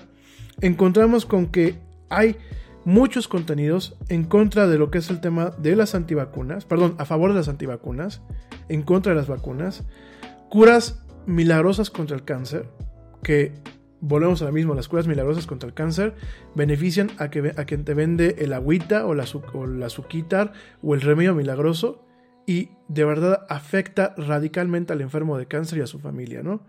encontramos 0.61 1.25
con 1.25 1.47
que 1.47 1.75
hay 2.09 2.37
muchos 2.83 3.27
contenidos 3.27 3.95
en 4.09 4.23
contra 4.23 4.67
de 4.67 4.77
lo 4.77 4.89
que 4.89 4.97
es 4.97 5.09
el 5.09 5.21
tema 5.21 5.51
de 5.51 5.75
las 5.75 5.95
antivacunas, 5.95 6.65
perdón, 6.65 6.95
a 6.97 7.05
favor 7.05 7.31
de 7.31 7.37
las 7.37 7.47
antivacunas, 7.47 8.21
en 8.69 8.81
contra 8.81 9.13
de 9.13 9.17
las 9.17 9.27
vacunas, 9.27 9.83
curas 10.49 11.03
milagrosas 11.25 11.89
contra 11.89 12.15
el 12.15 12.23
cáncer, 12.23 12.67
que 13.23 13.53
volvemos 14.01 14.41
a 14.41 14.45
lo 14.45 14.51
mismo, 14.51 14.73
las 14.73 14.87
curas 14.87 15.07
milagrosas 15.07 15.47
contra 15.47 15.67
el 15.67 15.73
cáncer 15.73 16.15
benefician 16.55 17.11
a, 17.17 17.29
que, 17.29 17.53
a 17.55 17.65
quien 17.65 17.85
te 17.85 17.93
vende 17.93 18.35
el 18.39 18.51
agüita 18.53 19.05
o 19.05 19.13
la, 19.13 19.25
o 19.53 19.67
la 19.67 19.89
suquitar 19.89 20.53
o 20.81 20.95
el 20.95 21.01
remedio 21.01 21.35
milagroso 21.35 22.03
y 22.45 22.69
de 22.87 23.05
verdad 23.05 23.45
afecta 23.47 24.15
radicalmente 24.17 24.91
al 24.91 25.01
enfermo 25.01 25.37
de 25.37 25.45
cáncer 25.45 25.77
y 25.77 25.81
a 25.81 25.87
su 25.87 25.99
familia, 25.99 26.41
¿no? 26.43 26.65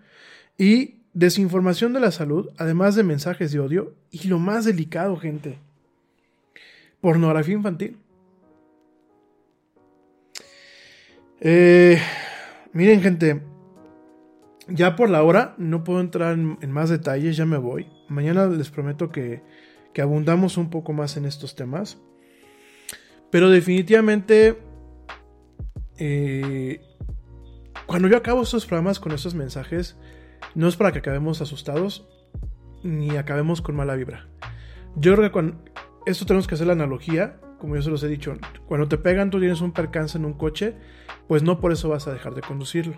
Y 0.58 1.02
desinformación 1.14 1.92
de 1.92 2.00
la 2.00 2.10
salud, 2.10 2.50
además 2.58 2.94
de 2.94 3.02
mensajes 3.02 3.52
de 3.52 3.60
odio 3.60 3.94
y 4.10 4.28
lo 4.28 4.38
más 4.38 4.64
delicado, 4.64 5.16
gente, 5.16 5.58
pornografía 7.00 7.54
infantil. 7.54 7.96
Eh, 11.40 11.98
miren, 12.72 13.00
gente, 13.00 13.42
ya 14.72 14.96
por 14.96 15.10
la 15.10 15.22
hora 15.22 15.54
no 15.58 15.84
puedo 15.84 16.00
entrar 16.00 16.34
en, 16.34 16.72
más 16.72 16.90
detalles, 16.90 17.36
ya 17.36 17.46
me 17.46 17.58
voy. 17.58 17.88
Mañana 18.08 18.46
les 18.46 18.70
prometo 18.70 19.10
que, 19.10 19.42
que 19.92 20.02
abundamos 20.02 20.56
un 20.56 20.70
poco 20.70 20.92
más 20.92 21.16
en 21.16 21.24
estos 21.24 21.54
temas. 21.54 21.98
Pero 23.30 23.48
definitivamente 23.48 24.58
eh, 25.98 26.80
cuando 27.86 28.08
yo 28.08 28.16
acabo 28.16 28.42
estos 28.42 28.66
programas 28.66 29.00
con 29.00 29.12
estos 29.12 29.34
mensajes, 29.34 29.96
no 30.54 30.68
es 30.68 30.76
para 30.76 30.92
que 30.92 30.98
acabemos 30.98 31.40
asustados 31.40 32.08
ni 32.82 33.16
acabemos 33.16 33.62
con 33.62 33.76
mala 33.76 33.94
vibra. 33.94 34.26
Yo 34.96 35.12
creo 35.12 35.28
que 35.28 35.32
cuando 35.32 35.62
esto 36.06 36.26
tenemos 36.26 36.46
que 36.46 36.54
hacer 36.54 36.66
la 36.66 36.72
analogía, 36.72 37.38
como 37.58 37.76
yo 37.76 37.82
se 37.82 37.90
los 37.90 38.02
he 38.02 38.08
dicho, 38.08 38.36
cuando 38.66 38.88
te 38.88 38.98
pegan, 38.98 39.30
tú 39.30 39.38
tienes 39.38 39.60
un 39.60 39.72
percance 39.72 40.18
en 40.18 40.24
un 40.24 40.34
coche, 40.34 40.74
pues 41.28 41.42
no 41.42 41.60
por 41.60 41.72
eso 41.72 41.88
vas 41.88 42.08
a 42.08 42.12
dejar 42.12 42.34
de 42.34 42.42
conducirlo. 42.42 42.96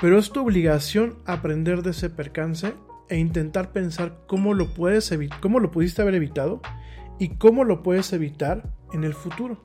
Pero 0.00 0.18
es 0.18 0.30
tu 0.30 0.42
obligación 0.42 1.18
aprender 1.24 1.82
de 1.82 1.90
ese 1.90 2.10
percance 2.10 2.74
e 3.08 3.18
intentar 3.18 3.72
pensar 3.72 4.24
cómo 4.26 4.54
lo 4.54 4.74
puedes 4.74 5.12
cómo 5.40 5.60
lo 5.60 5.70
pudiste 5.70 6.02
haber 6.02 6.14
evitado 6.14 6.60
y 7.18 7.36
cómo 7.36 7.64
lo 7.64 7.82
puedes 7.82 8.12
evitar 8.12 8.72
en 8.92 9.04
el 9.04 9.14
futuro. 9.14 9.60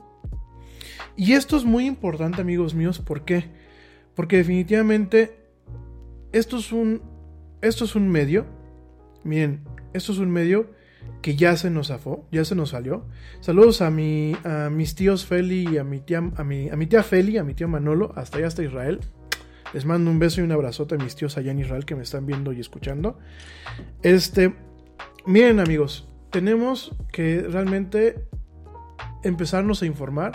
Y 1.15 1.33
esto 1.33 1.57
es 1.57 1.65
muy 1.65 1.85
importante, 1.85 2.41
amigos 2.41 2.73
míos, 2.75 2.99
¿por 2.99 3.25
qué? 3.25 3.45
Porque 4.15 4.37
definitivamente 4.37 5.37
esto 6.31 6.57
es 6.57 6.71
un 6.71 7.01
esto 7.61 7.85
es 7.85 7.95
un 7.95 8.07
medio. 8.07 8.45
Miren, 9.23 9.61
esto 9.93 10.11
es 10.11 10.19
un 10.19 10.31
medio 10.31 10.67
que 11.21 11.35
ya 11.35 11.57
se 11.57 11.69
nos 11.69 11.87
zafó, 11.87 12.25
ya 12.31 12.45
se 12.45 12.55
nos 12.55 12.69
salió. 12.69 13.05
Saludos 13.41 13.81
a 13.81 13.89
mi 13.89 14.35
a 14.43 14.69
mis 14.69 14.95
tíos 14.95 15.25
Feli 15.25 15.67
y 15.69 15.77
a 15.77 15.83
mi 15.83 15.99
tía 15.99 16.19
a 16.19 16.43
mi, 16.43 16.69
a 16.69 16.75
mi 16.75 16.87
tía 16.87 17.01
a 17.01 17.43
mi 17.43 17.53
tío 17.53 17.67
Manolo, 17.67 18.13
hasta 18.15 18.37
allá 18.37 18.47
hasta 18.47 18.63
Israel. 18.63 18.99
Les 19.73 19.85
mando 19.85 20.09
un 20.09 20.19
beso 20.19 20.41
y 20.41 20.43
un 20.43 20.51
abrazote 20.51 20.95
a 20.95 20.97
mis 20.97 21.15
tíos 21.15 21.37
allá 21.37 21.51
en 21.51 21.59
Israel 21.59 21.85
que 21.85 21.95
me 21.95 22.03
están 22.03 22.25
viendo 22.25 22.53
y 22.53 22.59
escuchando. 22.59 23.19
Este, 24.01 24.55
miren 25.25 25.59
amigos, 25.59 26.09
tenemos 26.31 26.95
que 27.11 27.41
realmente 27.41 28.27
empezarnos 29.23 29.81
a 29.81 29.85
informar, 29.85 30.33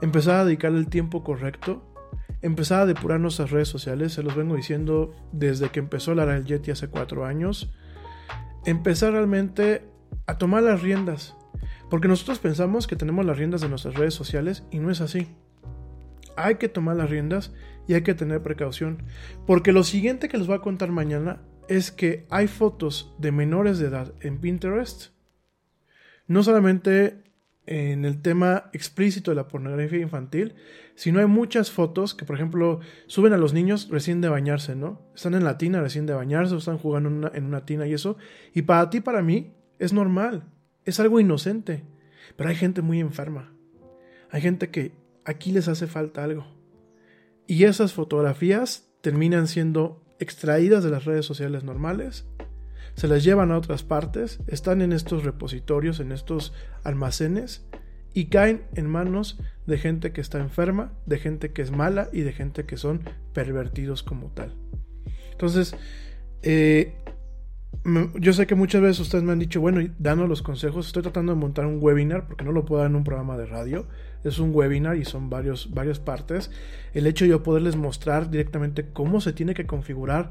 empezar 0.00 0.36
a 0.36 0.44
dedicar 0.44 0.72
el 0.72 0.88
tiempo 0.88 1.22
correcto, 1.22 1.82
empezar 2.42 2.80
a 2.80 2.86
depurar 2.86 3.20
nuestras 3.20 3.50
redes 3.50 3.68
sociales, 3.68 4.12
se 4.12 4.22
los 4.22 4.34
vengo 4.34 4.56
diciendo 4.56 5.14
desde 5.32 5.70
que 5.70 5.80
empezó 5.80 6.14
la 6.14 6.26
del 6.26 6.44
Yeti 6.44 6.70
hace 6.70 6.88
cuatro 6.88 7.24
años, 7.24 7.72
empezar 8.66 9.12
realmente 9.12 9.84
a 10.26 10.38
tomar 10.38 10.62
las 10.62 10.82
riendas, 10.82 11.36
porque 11.88 12.08
nosotros 12.08 12.38
pensamos 12.38 12.86
que 12.86 12.96
tenemos 12.96 13.24
las 13.24 13.38
riendas 13.38 13.60
de 13.60 13.68
nuestras 13.68 13.94
redes 13.94 14.14
sociales 14.14 14.64
y 14.70 14.78
no 14.78 14.90
es 14.90 15.00
así. 15.00 15.28
Hay 16.36 16.56
que 16.56 16.68
tomar 16.68 16.96
las 16.96 17.10
riendas 17.10 17.52
y 17.86 17.94
hay 17.94 18.02
que 18.02 18.14
tener 18.14 18.42
precaución, 18.42 19.02
porque 19.46 19.72
lo 19.72 19.84
siguiente 19.84 20.28
que 20.28 20.38
les 20.38 20.46
voy 20.46 20.56
a 20.56 20.62
contar 20.62 20.90
mañana 20.90 21.42
es 21.68 21.90
que 21.90 22.26
hay 22.30 22.48
fotos 22.48 23.14
de 23.18 23.32
menores 23.32 23.78
de 23.78 23.88
edad 23.88 24.12
en 24.20 24.38
Pinterest, 24.38 25.10
no 26.26 26.42
solamente 26.42 27.22
en 27.66 28.04
el 28.04 28.20
tema 28.20 28.70
explícito 28.72 29.30
de 29.30 29.36
la 29.36 29.48
pornografía 29.48 30.00
infantil, 30.00 30.54
sino 30.94 31.20
hay 31.20 31.26
muchas 31.26 31.70
fotos 31.70 32.14
que, 32.14 32.24
por 32.24 32.36
ejemplo, 32.36 32.80
suben 33.06 33.32
a 33.32 33.38
los 33.38 33.54
niños 33.54 33.88
recién 33.88 34.20
de 34.20 34.28
bañarse, 34.28 34.74
¿no? 34.74 35.00
Están 35.14 35.34
en 35.34 35.44
la 35.44 35.58
tina 35.58 35.80
recién 35.80 36.06
de 36.06 36.14
bañarse 36.14 36.54
o 36.54 36.58
están 36.58 36.78
jugando 36.78 37.08
en 37.08 37.16
una, 37.16 37.30
en 37.34 37.44
una 37.44 37.64
tina 37.64 37.86
y 37.86 37.94
eso. 37.94 38.16
Y 38.52 38.62
para 38.62 38.90
ti, 38.90 39.00
para 39.00 39.22
mí, 39.22 39.54
es 39.78 39.92
normal, 39.92 40.44
es 40.84 40.98
algo 41.00 41.20
inocente. 41.20 41.84
Pero 42.36 42.50
hay 42.50 42.56
gente 42.56 42.82
muy 42.82 43.00
enferma. 43.00 43.52
Hay 44.30 44.40
gente 44.40 44.70
que 44.70 44.92
aquí 45.24 45.52
les 45.52 45.68
hace 45.68 45.86
falta 45.86 46.24
algo. 46.24 46.46
Y 47.52 47.64
esas 47.64 47.92
fotografías 47.92 48.88
terminan 49.02 49.46
siendo 49.46 50.02
extraídas 50.18 50.82
de 50.82 50.88
las 50.88 51.04
redes 51.04 51.26
sociales 51.26 51.64
normales 51.64 52.24
se 52.94 53.08
las 53.08 53.22
llevan 53.24 53.52
a 53.52 53.58
otras 53.58 53.82
partes, 53.82 54.40
están 54.46 54.80
en 54.80 54.94
estos 54.94 55.22
repositorios, 55.22 56.00
en 56.00 56.12
estos 56.12 56.54
almacenes 56.82 57.66
y 58.14 58.26
caen 58.26 58.62
en 58.74 58.88
manos 58.88 59.38
de 59.66 59.76
gente 59.76 60.12
que 60.12 60.22
está 60.22 60.38
enferma, 60.38 60.94
de 61.04 61.18
gente 61.18 61.52
que 61.52 61.60
es 61.60 61.72
mala 61.72 62.08
y 62.10 62.22
de 62.22 62.32
gente 62.32 62.64
que 62.64 62.78
son 62.78 63.02
pervertidos 63.34 64.02
como 64.02 64.28
tal. 64.28 64.54
Entonces, 65.32 65.76
eh, 66.42 66.94
yo 68.18 68.32
sé 68.32 68.46
que 68.46 68.54
muchas 68.54 68.80
veces 68.80 69.00
ustedes 69.00 69.24
me 69.24 69.32
han 69.32 69.38
dicho, 69.38 69.60
bueno, 69.60 69.86
danos 69.98 70.26
los 70.26 70.40
consejos, 70.40 70.86
estoy 70.86 71.02
tratando 71.02 71.34
de 71.34 71.38
montar 71.38 71.66
un 71.66 71.82
webinar 71.82 72.26
porque 72.26 72.44
no 72.46 72.52
lo 72.52 72.64
puedo 72.64 72.80
dar 72.80 72.90
en 72.90 72.96
un 72.96 73.04
programa 73.04 73.36
de 73.36 73.44
radio, 73.44 73.88
es 74.24 74.38
un 74.38 74.54
webinar 74.54 74.96
y 74.96 75.04
son 75.04 75.30
varios, 75.30 75.72
varias 75.72 75.98
partes. 75.98 76.50
El 76.94 77.06
hecho 77.06 77.24
de 77.24 77.30
yo 77.30 77.42
poderles 77.42 77.76
mostrar 77.76 78.30
directamente 78.30 78.86
cómo 78.92 79.20
se 79.20 79.32
tiene 79.32 79.54
que 79.54 79.66
configurar 79.66 80.30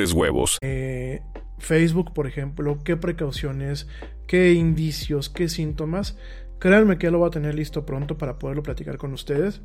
huevos. 0.13 0.57
Eh, 0.61 1.21
Facebook, 1.59 2.13
por 2.13 2.27
ejemplo, 2.27 2.79
qué 2.83 2.97
precauciones, 2.97 3.87
qué 4.27 4.53
indicios, 4.53 5.29
qué 5.29 5.47
síntomas. 5.47 6.17
Créanme 6.59 6.97
que 6.97 7.07
ya 7.07 7.11
lo 7.11 7.19
voy 7.19 7.27
a 7.27 7.31
tener 7.31 7.55
listo 7.55 7.85
pronto 7.85 8.17
para 8.17 8.37
poderlo 8.39 8.63
platicar 8.63 8.97
con 8.97 9.13
ustedes. 9.13 9.61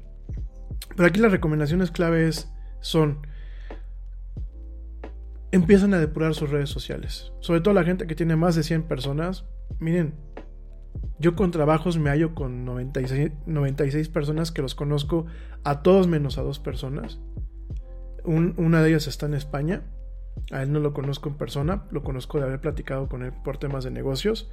Pero 0.94 1.08
aquí 1.08 1.20
las 1.20 1.32
recomendaciones 1.32 1.90
claves 1.90 2.50
son 2.80 3.26
empiezan 5.52 5.94
a 5.94 5.98
depurar 5.98 6.34
sus 6.34 6.50
redes 6.50 6.70
sociales. 6.70 7.32
Sobre 7.40 7.60
todo 7.60 7.74
la 7.74 7.84
gente 7.84 8.06
que 8.06 8.14
tiene 8.14 8.36
más 8.36 8.54
de 8.54 8.62
100 8.62 8.84
personas. 8.84 9.44
Miren, 9.78 10.14
yo 11.18 11.34
con 11.34 11.50
trabajos 11.50 11.98
me 11.98 12.10
hallo 12.10 12.34
con 12.34 12.64
96, 12.64 13.32
96 13.46 14.08
personas 14.08 14.52
que 14.52 14.62
los 14.62 14.74
conozco 14.74 15.26
a 15.64 15.82
todos 15.82 16.06
menos 16.06 16.38
a 16.38 16.42
dos 16.42 16.58
personas. 16.58 17.20
una 18.24 18.82
de 18.82 18.88
ellas 18.88 19.06
está 19.06 19.26
en 19.26 19.34
España. 19.34 19.82
A 20.52 20.62
él 20.62 20.72
no 20.72 20.80
lo 20.80 20.92
conozco 20.92 21.28
en 21.28 21.36
persona, 21.36 21.84
lo 21.90 22.02
conozco 22.02 22.38
de 22.38 22.44
haber 22.44 22.60
platicado 22.60 23.08
con 23.08 23.22
él 23.22 23.32
por 23.44 23.58
temas 23.58 23.84
de 23.84 23.90
negocios. 23.90 24.50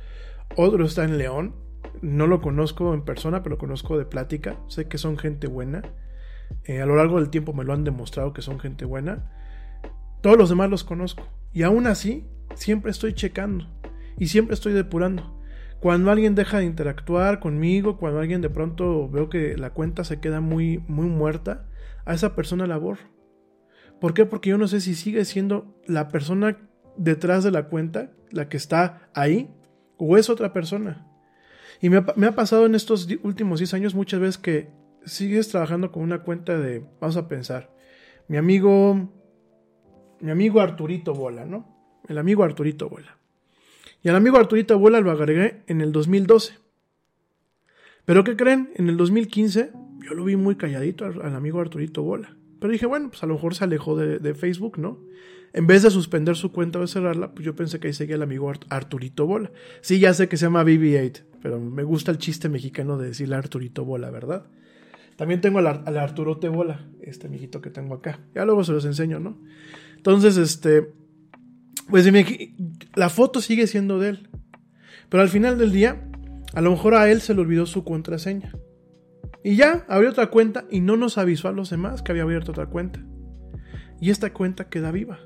Otro 0.55 0.85
está 0.85 1.03
en 1.03 1.17
León, 1.17 1.55
no 2.01 2.27
lo 2.27 2.41
conozco 2.41 2.93
en 2.93 3.03
persona, 3.03 3.43
pero 3.43 3.55
lo 3.55 3.59
conozco 3.59 3.97
de 3.97 4.05
plática. 4.05 4.57
Sé 4.67 4.87
que 4.87 4.97
son 4.97 5.17
gente 5.17 5.47
buena. 5.47 5.83
Eh, 6.65 6.81
a 6.81 6.85
lo 6.85 6.95
largo 6.95 7.19
del 7.19 7.29
tiempo 7.29 7.53
me 7.53 7.63
lo 7.63 7.73
han 7.73 7.83
demostrado 7.83 8.33
que 8.33 8.41
son 8.41 8.59
gente 8.59 8.85
buena. 8.85 9.31
Todos 10.21 10.37
los 10.37 10.49
demás 10.49 10.69
los 10.69 10.83
conozco. 10.83 11.27
Y 11.53 11.63
aún 11.63 11.87
así, 11.87 12.25
siempre 12.55 12.91
estoy 12.91 13.13
checando. 13.13 13.67
Y 14.17 14.27
siempre 14.27 14.53
estoy 14.53 14.73
depurando. 14.73 15.39
Cuando 15.79 16.11
alguien 16.11 16.33
deja 16.33 16.59
de 16.59 16.65
interactuar 16.65 17.39
conmigo, 17.39 17.97
cuando 17.97 18.19
alguien 18.19 18.41
de 18.41 18.49
pronto 18.49 19.09
veo 19.09 19.29
que 19.29 19.57
la 19.57 19.71
cuenta 19.71 20.05
se 20.05 20.19
queda 20.21 20.39
muy, 20.39 20.77
muy 20.87 21.07
muerta, 21.07 21.65
a 22.05 22.13
esa 22.13 22.35
persona 22.35 22.67
la 22.67 22.77
borro. 22.77 23.12
¿Por 24.03 24.13
qué? 24.13 24.25
Porque 24.25 24.49
yo 24.49 24.57
no 24.57 24.67
sé 24.67 24.81
si 24.81 24.95
sigue 24.95 25.23
siendo 25.23 25.79
la 25.87 26.09
persona 26.09 26.57
detrás 26.97 27.45
de 27.45 27.51
la 27.51 27.69
cuenta, 27.69 28.11
la 28.31 28.49
que 28.49 28.57
está 28.57 29.09
ahí, 29.13 29.49
o 29.95 30.17
es 30.17 30.29
otra 30.29 30.51
persona. 30.51 31.07
Y 31.79 31.87
me 31.89 31.99
ha, 31.99 32.35
pasado 32.35 32.65
en 32.65 32.75
estos 32.75 33.07
últimos 33.23 33.61
10 33.61 33.75
años 33.75 33.95
muchas 33.95 34.19
veces 34.19 34.37
que 34.37 34.69
sigues 35.05 35.47
trabajando 35.47 35.93
con 35.93 36.03
una 36.03 36.21
cuenta 36.21 36.59
de, 36.59 36.85
vamos 36.99 37.15
a 37.15 37.29
pensar, 37.29 37.73
mi 38.27 38.35
amigo, 38.35 39.09
mi 40.19 40.31
amigo 40.31 40.59
Arturito 40.59 41.13
Bola, 41.13 41.45
¿no? 41.45 42.01
El 42.09 42.17
amigo 42.17 42.43
Arturito 42.43 42.89
Bola. 42.89 43.17
Y 44.01 44.09
al 44.09 44.17
amigo 44.17 44.35
Arturito 44.35 44.77
Bola 44.77 44.99
lo 44.99 45.11
agregué 45.11 45.63
en 45.67 45.79
el 45.79 45.93
2012. 45.93 46.55
Pero 48.03 48.25
¿qué 48.25 48.35
creen? 48.35 48.69
En 48.75 48.89
el 48.89 48.97
2015 48.97 49.71
yo 50.01 50.13
lo 50.13 50.25
vi 50.25 50.35
muy 50.35 50.57
calladito 50.57 51.05
al 51.05 51.35
amigo 51.37 51.61
Arturito 51.61 52.03
Bola. 52.03 52.35
Pero 52.63 52.71
dije, 52.71 52.85
bueno, 52.85 53.09
pues 53.09 53.21
a 53.21 53.25
lo 53.25 53.33
mejor 53.33 53.55
se 53.55 53.65
alejó 53.65 53.97
de, 53.97 54.33
Facebook, 54.35 54.77
¿no? 54.77 54.97
En 55.51 55.67
vez 55.67 55.83
de 55.83 55.91
suspender 55.91 56.37
su 56.37 56.53
cuenta 56.53 56.79
o 56.79 56.87
cerrarla, 56.87 57.33
pues 57.33 57.45
yo 57.45 57.57
pensé 57.57 57.77
que 57.77 57.87
ahí 57.87 57.93
seguía 57.93 58.15
el 58.15 58.21
amigo 58.21 58.49
Arturito 58.69 59.27
Bola. 59.27 59.51
Sí, 59.81 59.99
ya 59.99 60.13
sé 60.13 60.29
que 60.29 60.37
se 60.37 60.45
llama 60.45 60.63
BB-8, 60.63 61.23
pero 61.41 61.59
me 61.59 61.83
gusta 61.83 62.11
el 62.11 62.19
chiste 62.19 62.47
mexicano 62.47 62.97
de 62.97 63.07
decirle 63.07 63.35
Arturito 63.35 63.83
Bola, 63.83 64.11
¿verdad? 64.11 64.45
También 65.17 65.41
tengo 65.41 65.59
al, 65.59 65.67
al 65.67 65.97
Arturo 65.97 66.37
Tebola, 66.37 66.87
este 67.01 67.27
amiguito 67.27 67.59
que 67.59 67.69
tengo 67.69 67.95
acá. 67.95 68.21
Ya 68.33 68.45
luego 68.45 68.63
se 68.63 68.71
los 68.71 68.85
enseño, 68.85 69.19
¿no? 69.19 69.37
Entonces, 69.97 70.37
este, 70.37 70.87
pues 71.89 72.09
la 72.95 73.09
foto 73.09 73.41
sigue 73.41 73.67
siendo 73.67 73.99
de 73.99 74.07
él. 74.07 74.29
Pero 75.09 75.21
al 75.21 75.27
final 75.27 75.57
del 75.57 75.73
día, 75.73 76.09
a 76.53 76.61
lo 76.61 76.71
mejor 76.71 76.95
a 76.95 77.11
él 77.11 77.19
se 77.19 77.33
le 77.33 77.41
olvidó 77.41 77.65
su 77.65 77.83
contraseña. 77.83 78.53
Y 79.43 79.55
ya, 79.55 79.85
abrió 79.89 80.09
otra 80.09 80.27
cuenta 80.27 80.65
y 80.69 80.79
no 80.79 80.95
nos 80.95 81.17
avisó 81.17 81.49
a 81.49 81.51
los 81.51 81.69
demás 81.69 82.01
que 82.01 82.11
había 82.11 82.23
abierto 82.23 82.51
otra 82.51 82.67
cuenta. 82.67 83.01
Y 83.99 84.09
esta 84.09 84.31
cuenta 84.31 84.69
queda 84.69 84.91
viva. 84.91 85.19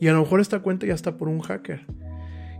Y 0.00 0.06
a 0.08 0.12
lo 0.12 0.20
mejor 0.20 0.40
esta 0.40 0.60
cuenta 0.60 0.86
ya 0.86 0.94
está 0.94 1.16
por 1.16 1.28
un 1.28 1.40
hacker. 1.40 1.86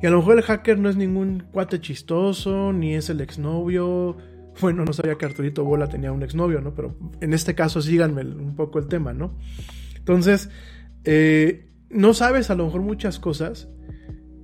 Y 0.02 0.06
a 0.06 0.10
lo 0.10 0.18
mejor 0.18 0.39
el 0.39 0.43
hacker 0.43 0.78
no 0.78 0.89
es 0.89 0.97
ningún 0.97 1.44
cuate 1.52 1.80
chistoso, 1.80 2.72
ni 2.72 2.94
es 2.94 3.09
el 3.10 3.20
exnovio. 3.20 4.16
Bueno, 4.60 4.85
no 4.85 4.93
sabía 4.93 5.16
que 5.16 5.26
Arturito 5.26 5.64
Bola 5.64 5.89
tenía 5.89 6.12
un 6.12 6.22
exnovio, 6.22 6.60
¿no? 6.60 6.74
Pero 6.74 6.97
en 7.20 7.32
este 7.32 7.55
caso 7.55 7.80
síganme 7.80 8.22
un 8.22 8.56
poco 8.56 8.78
el 8.78 8.89
tema, 8.89 9.12
¿no? 9.12 9.36
Entonces, 9.97 10.51
eh, 11.05 11.70
no 11.90 12.14
sabes 12.14 12.51
a 12.51 12.55
lo 12.56 12.64
mejor 12.66 12.82
muchas 12.82 13.18
cosas. 13.18 13.68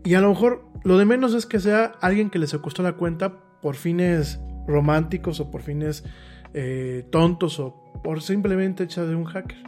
Y 0.04 0.14
a 0.14 0.20
lo 0.20 0.28
mejor 0.28 0.66
lo 0.84 0.98
de 0.98 1.06
menos 1.06 1.34
es 1.34 1.46
que 1.46 1.60
sea 1.60 1.92
alguien 2.00 2.30
que 2.30 2.38
le 2.38 2.46
secuestró 2.46 2.84
la 2.84 2.92
cuenta 2.92 3.40
por 3.60 3.74
fines 3.74 4.38
románticos 4.66 5.40
o 5.40 5.50
por 5.50 5.62
fines 5.62 6.04
eh, 6.52 7.06
tontos 7.10 7.58
o 7.60 7.92
por 8.02 8.22
simplemente 8.22 8.84
hecha 8.84 9.04
de 9.04 9.14
un 9.14 9.24
hacker. 9.24 9.58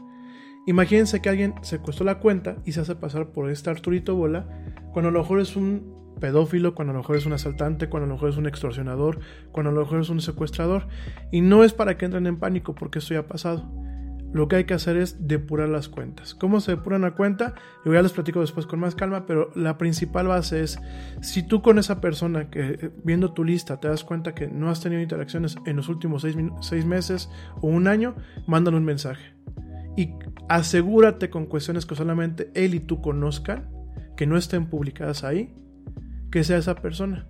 Imagínense 0.66 1.22
que 1.22 1.28
alguien 1.28 1.54
secuestró 1.62 2.04
la 2.04 2.18
cuenta 2.18 2.56
y 2.64 2.72
se 2.72 2.80
hace 2.80 2.96
pasar 2.96 3.28
por 3.28 3.50
este 3.50 3.70
Arturito 3.70 4.16
Bola 4.16 4.48
cuando 4.92 5.10
a 5.10 5.12
lo 5.12 5.20
mejor 5.20 5.40
es 5.40 5.54
un 5.54 6.14
pedófilo, 6.20 6.74
cuando 6.74 6.90
a 6.90 6.94
lo 6.94 7.00
mejor 7.00 7.16
es 7.16 7.26
un 7.26 7.34
asaltante, 7.34 7.88
cuando 7.88 8.06
a 8.06 8.08
lo 8.08 8.14
mejor 8.14 8.30
es 8.30 8.36
un 8.36 8.46
extorsionador, 8.46 9.20
cuando 9.52 9.70
a 9.70 9.74
lo 9.74 9.80
mejor 9.82 10.00
es 10.00 10.08
un 10.08 10.20
secuestrador. 10.20 10.88
Y 11.30 11.40
no 11.40 11.62
es 11.64 11.72
para 11.72 11.96
que 11.96 12.06
entren 12.06 12.26
en 12.26 12.38
pánico 12.38 12.74
porque 12.74 12.98
esto 12.98 13.14
ya 13.14 13.20
ha 13.20 13.26
pasado. 13.28 13.70
Lo 14.36 14.48
que 14.48 14.56
hay 14.56 14.64
que 14.64 14.74
hacer 14.74 14.98
es 14.98 15.26
depurar 15.26 15.70
las 15.70 15.88
cuentas. 15.88 16.34
¿Cómo 16.34 16.60
se 16.60 16.72
depura 16.72 16.98
una 16.98 17.14
cuenta? 17.14 17.54
Yo 17.86 17.94
ya 17.94 18.02
les 18.02 18.12
platico 18.12 18.42
después 18.42 18.66
con 18.66 18.78
más 18.78 18.94
calma, 18.94 19.24
pero 19.24 19.50
la 19.54 19.78
principal 19.78 20.26
base 20.26 20.62
es, 20.62 20.78
si 21.22 21.42
tú 21.42 21.62
con 21.62 21.78
esa 21.78 22.02
persona 22.02 22.50
que 22.50 22.60
eh, 22.60 22.90
viendo 23.02 23.32
tu 23.32 23.44
lista 23.44 23.80
te 23.80 23.88
das 23.88 24.04
cuenta 24.04 24.34
que 24.34 24.48
no 24.48 24.68
has 24.68 24.82
tenido 24.82 25.00
interacciones 25.00 25.56
en 25.64 25.76
los 25.76 25.88
últimos 25.88 26.20
seis, 26.20 26.36
seis 26.60 26.84
meses 26.84 27.30
o 27.62 27.68
un 27.68 27.88
año, 27.88 28.14
mándale 28.46 28.76
un 28.76 28.84
mensaje. 28.84 29.32
Y 29.96 30.12
asegúrate 30.50 31.30
con 31.30 31.46
cuestiones 31.46 31.86
que 31.86 31.94
solamente 31.94 32.50
él 32.52 32.74
y 32.74 32.80
tú 32.80 33.00
conozcan, 33.00 33.70
que 34.18 34.26
no 34.26 34.36
estén 34.36 34.66
publicadas 34.66 35.24
ahí, 35.24 35.54
que 36.30 36.44
sea 36.44 36.58
esa 36.58 36.74
persona. 36.74 37.26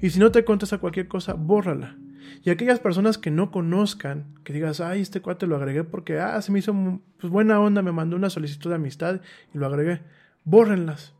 Y 0.00 0.08
si 0.08 0.18
no 0.18 0.32
te 0.32 0.46
contesta 0.46 0.78
cualquier 0.78 1.08
cosa, 1.08 1.34
bórrala. 1.34 1.98
Y 2.42 2.50
aquellas 2.50 2.80
personas 2.80 3.18
que 3.18 3.30
no 3.30 3.50
conozcan, 3.50 4.34
que 4.44 4.52
digas, 4.52 4.80
ay, 4.80 5.00
este 5.00 5.20
cuate 5.20 5.46
lo 5.46 5.56
agregué 5.56 5.84
porque, 5.84 6.18
ah, 6.18 6.40
se 6.42 6.52
me 6.52 6.58
hizo 6.58 6.74
pues, 7.20 7.32
buena 7.32 7.60
onda, 7.60 7.82
me 7.82 7.92
mandó 7.92 8.16
una 8.16 8.30
solicitud 8.30 8.70
de 8.70 8.76
amistad 8.76 9.20
y 9.54 9.58
lo 9.58 9.66
agregué, 9.66 10.00
bórrenlas. 10.44 11.14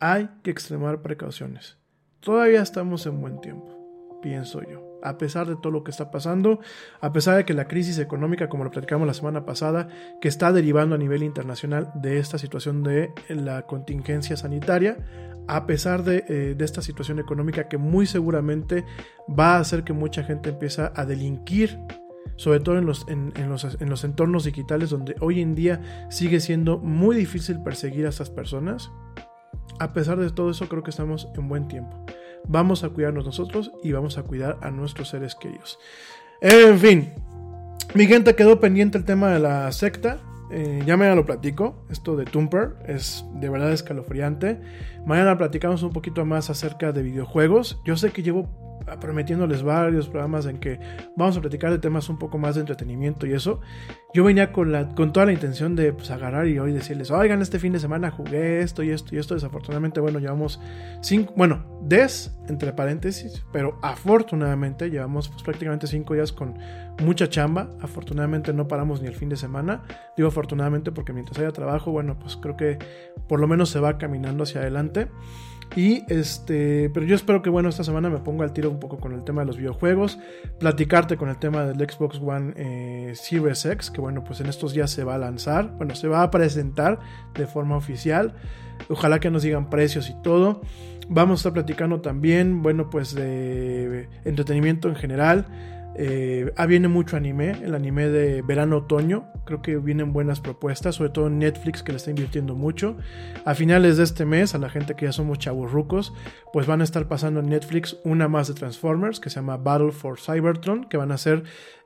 Hay 0.00 0.28
que 0.42 0.50
extremar 0.50 1.02
precauciones. 1.02 1.78
Todavía 2.20 2.62
estamos 2.62 3.06
en 3.06 3.20
buen 3.20 3.40
tiempo, 3.40 4.18
pienso 4.22 4.62
yo. 4.62 4.82
A 5.02 5.18
pesar 5.18 5.46
de 5.46 5.56
todo 5.56 5.70
lo 5.70 5.84
que 5.84 5.90
está 5.90 6.10
pasando, 6.10 6.60
a 7.02 7.12
pesar 7.12 7.36
de 7.36 7.44
que 7.44 7.52
la 7.52 7.68
crisis 7.68 7.98
económica, 7.98 8.48
como 8.48 8.64
lo 8.64 8.70
platicamos 8.70 9.06
la 9.06 9.12
semana 9.12 9.44
pasada, 9.44 9.88
que 10.22 10.28
está 10.28 10.50
derivando 10.50 10.94
a 10.94 10.98
nivel 10.98 11.22
internacional 11.22 11.92
de 11.94 12.18
esta 12.18 12.38
situación 12.38 12.82
de 12.82 13.12
la 13.28 13.66
contingencia 13.66 14.38
sanitaria, 14.38 14.96
a 15.48 15.66
pesar 15.66 16.04
de, 16.04 16.24
eh, 16.28 16.54
de 16.56 16.64
esta 16.64 16.82
situación 16.82 17.18
económica 17.18 17.68
que 17.68 17.78
muy 17.78 18.06
seguramente 18.06 18.84
va 19.28 19.56
a 19.56 19.60
hacer 19.60 19.84
que 19.84 19.92
mucha 19.92 20.24
gente 20.24 20.50
empiece 20.50 20.90
a 20.94 21.04
delinquir, 21.04 21.78
sobre 22.36 22.60
todo 22.60 22.78
en 22.78 22.86
los 22.86 24.04
entornos 24.04 24.44
digitales 24.44 24.90
donde 24.90 25.14
hoy 25.20 25.40
en 25.40 25.54
día 25.54 26.06
sigue 26.10 26.40
siendo 26.40 26.78
muy 26.78 27.16
difícil 27.16 27.62
perseguir 27.62 28.06
a 28.06 28.08
estas 28.08 28.30
personas. 28.30 28.90
A 29.78 29.92
pesar 29.92 30.18
de 30.18 30.30
todo 30.30 30.50
eso, 30.50 30.68
creo 30.68 30.82
que 30.82 30.90
estamos 30.90 31.28
en 31.36 31.48
buen 31.48 31.68
tiempo. 31.68 32.04
Vamos 32.46 32.84
a 32.84 32.90
cuidarnos 32.90 33.24
nosotros 33.24 33.72
y 33.82 33.92
vamos 33.92 34.18
a 34.18 34.22
cuidar 34.22 34.58
a 34.62 34.70
nuestros 34.70 35.08
seres 35.08 35.34
queridos. 35.34 35.78
En 36.40 36.78
fin, 36.78 37.12
mi 37.94 38.06
gente 38.06 38.34
quedó 38.34 38.60
pendiente 38.60 38.98
el 38.98 39.04
tema 39.04 39.30
de 39.30 39.38
la 39.38 39.70
secta. 39.72 40.18
Eh, 40.50 40.82
ya 40.86 40.96
mañana 40.96 41.16
lo 41.16 41.24
platico. 41.24 41.84
Esto 41.90 42.16
de 42.16 42.24
Tumper 42.24 42.76
es 42.86 43.24
de 43.34 43.48
verdad 43.48 43.72
escalofriante. 43.72 44.60
Mañana 45.06 45.36
platicamos 45.38 45.82
un 45.82 45.92
poquito 45.92 46.24
más 46.24 46.50
acerca 46.50 46.92
de 46.92 47.02
videojuegos. 47.02 47.80
Yo 47.84 47.96
sé 47.96 48.10
que 48.10 48.22
llevo 48.22 48.73
prometiéndoles 49.00 49.62
varios 49.62 50.08
programas 50.08 50.46
en 50.46 50.58
que 50.58 50.78
vamos 51.16 51.36
a 51.36 51.40
platicar 51.40 51.70
de 51.70 51.78
temas 51.78 52.08
un 52.08 52.18
poco 52.18 52.38
más 52.38 52.54
de 52.54 52.62
entretenimiento 52.62 53.26
y 53.26 53.32
eso. 53.32 53.60
Yo 54.12 54.22
venía 54.22 54.52
con, 54.52 54.70
la, 54.70 54.88
con 54.94 55.12
toda 55.12 55.26
la 55.26 55.32
intención 55.32 55.74
de 55.74 55.92
pues, 55.92 56.10
agarrar 56.10 56.46
y 56.46 56.58
hoy 56.58 56.72
decirles, 56.72 57.10
oigan, 57.10 57.42
este 57.42 57.58
fin 57.58 57.72
de 57.72 57.80
semana 57.80 58.12
jugué 58.12 58.60
esto 58.60 58.82
y 58.84 58.90
esto 58.90 59.14
y 59.14 59.18
esto. 59.18 59.34
Desafortunadamente, 59.34 60.00
bueno, 60.00 60.20
llevamos 60.20 60.60
cinco, 61.00 61.32
bueno, 61.36 61.64
des 61.82 62.32
entre 62.48 62.72
paréntesis, 62.72 63.44
pero 63.52 63.78
afortunadamente 63.82 64.88
llevamos 64.90 65.28
pues, 65.28 65.42
prácticamente 65.42 65.88
cinco 65.88 66.14
días 66.14 66.32
con 66.32 66.56
mucha 67.02 67.28
chamba. 67.28 67.70
Afortunadamente 67.80 68.52
no 68.52 68.68
paramos 68.68 69.02
ni 69.02 69.08
el 69.08 69.14
fin 69.14 69.28
de 69.28 69.36
semana. 69.36 69.82
Digo 70.16 70.28
afortunadamente 70.28 70.92
porque 70.92 71.12
mientras 71.12 71.38
haya 71.40 71.50
trabajo, 71.50 71.90
bueno, 71.90 72.16
pues 72.18 72.36
creo 72.36 72.56
que 72.56 72.78
por 73.28 73.40
lo 73.40 73.48
menos 73.48 73.70
se 73.70 73.80
va 73.80 73.98
caminando 73.98 74.44
hacia 74.44 74.60
adelante. 74.60 75.08
Y 75.76 76.04
este, 76.12 76.90
pero 76.94 77.04
yo 77.04 77.16
espero 77.16 77.42
que 77.42 77.50
bueno, 77.50 77.68
esta 77.68 77.84
semana 77.84 78.08
me 78.08 78.18
ponga 78.18 78.44
al 78.44 78.52
tiro 78.52 78.70
un 78.70 78.78
poco 78.78 78.98
con 78.98 79.12
el 79.12 79.24
tema 79.24 79.42
de 79.42 79.46
los 79.46 79.56
videojuegos, 79.56 80.18
platicarte 80.58 81.16
con 81.16 81.28
el 81.28 81.36
tema 81.36 81.64
del 81.64 81.76
Xbox 81.88 82.20
One 82.20 82.52
eh, 82.56 83.12
Series 83.14 83.64
X, 83.64 83.90
que 83.90 84.00
bueno, 84.00 84.22
pues 84.22 84.40
en 84.40 84.46
estos 84.46 84.72
días 84.72 84.90
se 84.90 85.04
va 85.04 85.16
a 85.16 85.18
lanzar, 85.18 85.72
bueno, 85.76 85.94
se 85.94 86.08
va 86.08 86.22
a 86.22 86.30
presentar 86.30 87.00
de 87.34 87.46
forma 87.46 87.76
oficial. 87.76 88.34
Ojalá 88.88 89.20
que 89.20 89.30
nos 89.30 89.42
digan 89.42 89.70
precios 89.70 90.10
y 90.10 90.14
todo. 90.22 90.60
Vamos 91.08 91.38
a 91.38 91.40
estar 91.40 91.52
platicando 91.52 92.00
también, 92.00 92.62
bueno, 92.62 92.88
pues 92.88 93.14
de 93.14 94.08
entretenimiento 94.24 94.88
en 94.88 94.96
general. 94.96 95.46
Eh, 95.96 96.52
ah, 96.56 96.66
viene 96.66 96.88
mucho 96.88 97.16
anime, 97.16 97.52
el 97.62 97.74
anime 97.74 98.08
de 98.08 98.42
verano-otoño. 98.42 99.26
Creo 99.44 99.62
que 99.62 99.76
vienen 99.76 100.12
buenas 100.12 100.40
propuestas, 100.40 100.96
sobre 100.96 101.10
todo 101.10 101.30
Netflix 101.30 101.82
que 101.82 101.92
le 101.92 101.96
está 101.96 102.10
invirtiendo 102.10 102.54
mucho. 102.54 102.96
A 103.44 103.54
finales 103.54 103.96
de 103.96 104.04
este 104.04 104.24
mes, 104.24 104.54
a 104.54 104.58
la 104.58 104.70
gente 104.70 104.94
que 104.96 105.06
ya 105.06 105.12
somos 105.12 105.38
chavos 105.38 105.72
pues 106.52 106.66
van 106.66 106.80
a 106.80 106.84
estar 106.84 107.08
pasando 107.08 107.40
en 107.40 107.46
Netflix 107.46 107.98
una 108.04 108.28
más 108.28 108.48
de 108.48 108.54
Transformers 108.54 109.20
que 109.20 109.30
se 109.30 109.36
llama 109.36 109.56
Battle 109.56 109.92
for 109.92 110.18
Cybertron, 110.18 110.84
que 110.84 110.96
van 110.96 111.12
a 111.12 111.18
ser 111.18 111.44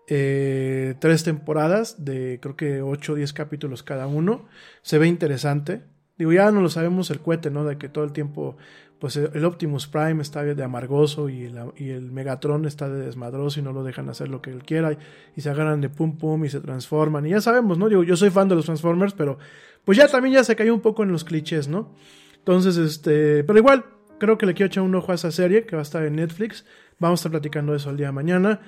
eh, 0.08 0.94
tres 1.00 1.22
temporadas 1.22 2.04
de 2.04 2.38
creo 2.40 2.56
que 2.56 2.80
8 2.80 3.12
o 3.12 3.16
10 3.16 3.32
capítulos 3.32 3.82
cada 3.82 4.06
uno. 4.06 4.46
Se 4.82 4.98
ve 4.98 5.06
interesante. 5.06 5.82
Digo, 6.16 6.32
ya 6.32 6.50
no 6.50 6.60
lo 6.60 6.68
sabemos 6.68 7.10
el 7.10 7.20
cohete, 7.20 7.50
¿no? 7.50 7.64
De 7.64 7.78
que 7.78 7.88
todo 7.88 8.04
el 8.04 8.12
tiempo 8.12 8.56
pues 8.98 9.16
el 9.16 9.44
Optimus 9.44 9.86
Prime 9.86 10.20
está 10.20 10.42
de 10.42 10.62
amargoso 10.62 11.28
y 11.28 11.44
el, 11.44 11.56
y 11.76 11.90
el, 11.90 12.10
Megatron 12.10 12.66
está 12.66 12.88
de 12.88 13.06
desmadroso 13.06 13.60
y 13.60 13.62
no 13.62 13.72
lo 13.72 13.84
dejan 13.84 14.08
hacer 14.08 14.28
lo 14.28 14.42
que 14.42 14.50
él 14.50 14.64
quiera 14.64 14.96
y, 15.36 15.40
se 15.40 15.50
agarran 15.50 15.80
de 15.80 15.88
pum 15.88 16.18
pum 16.18 16.44
y 16.44 16.48
se 16.48 16.60
transforman 16.60 17.24
y 17.26 17.30
ya 17.30 17.40
sabemos, 17.40 17.78
¿no? 17.78 17.88
Yo 17.88 18.16
soy 18.16 18.30
fan 18.30 18.48
de 18.48 18.56
los 18.56 18.64
Transformers, 18.64 19.14
pero 19.14 19.38
pues 19.84 19.96
ya 19.96 20.08
también 20.08 20.34
ya 20.34 20.44
se 20.44 20.56
cayó 20.56 20.74
un 20.74 20.80
poco 20.80 21.04
en 21.04 21.12
los 21.12 21.24
clichés, 21.24 21.68
¿no? 21.68 21.94
Entonces, 22.38 22.76
este, 22.76 23.44
pero 23.44 23.58
igual, 23.58 23.84
creo 24.18 24.36
que 24.36 24.46
le 24.46 24.54
quiero 24.54 24.66
echar 24.68 24.82
un 24.82 24.94
ojo 24.94 25.12
a 25.12 25.14
esa 25.14 25.30
serie 25.30 25.64
que 25.64 25.76
va 25.76 25.82
a 25.82 25.82
estar 25.82 26.04
en 26.04 26.16
Netflix. 26.16 26.64
Vamos 26.98 27.20
a 27.20 27.20
estar 27.20 27.30
platicando 27.30 27.74
eso 27.74 27.90
el 27.90 27.96
día 27.96 28.06
de 28.06 28.12
mañana. 28.12 28.60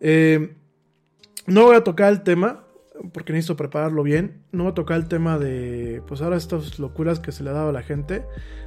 Eh, 0.00 0.54
no 1.46 1.64
voy 1.64 1.76
a 1.76 1.84
tocar 1.84 2.12
el 2.12 2.22
tema, 2.22 2.63
porque 3.12 3.32
necesito 3.32 3.56
prepararlo 3.56 4.02
bien. 4.02 4.42
No 4.52 4.64
voy 4.64 4.72
a 4.72 4.74
tocar 4.74 4.98
el 4.98 5.08
tema 5.08 5.38
de, 5.38 6.02
pues 6.06 6.22
ahora 6.22 6.36
estas 6.36 6.78
locuras 6.78 7.20
que 7.20 7.32
se 7.32 7.42
le 7.42 7.50
dado 7.50 7.68
a 7.70 7.72
la 7.72 7.82
gente. 7.82 8.24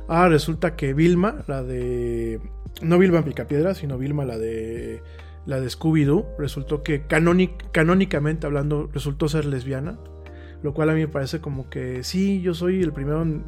Ahora 0.08 0.30
resulta 0.30 0.76
que 0.76 0.94
Vilma, 0.94 1.44
la 1.48 1.64
de, 1.64 2.40
no 2.82 2.98
Vilma 2.98 3.24
Picapiedra, 3.24 3.74
sino 3.74 3.98
Vilma, 3.98 4.26
la 4.26 4.38
de, 4.38 5.02
la 5.46 5.60
de 5.60 5.68
Scooby-Doo, 5.68 6.26
resultó 6.38 6.84
que 6.84 7.08
canónic, 7.08 7.72
canónicamente 7.72 8.46
hablando, 8.46 8.90
resultó 8.94 9.28
ser 9.28 9.46
lesbiana. 9.46 10.00
Lo 10.64 10.74
cual 10.74 10.90
a 10.90 10.94
mí 10.94 11.02
me 11.02 11.08
parece 11.08 11.40
como 11.40 11.70
que 11.70 12.04
sí, 12.04 12.42
yo 12.42 12.56
soy 12.56 12.82
el 12.82 12.92
primero 12.92 13.22
en, 13.22 13.44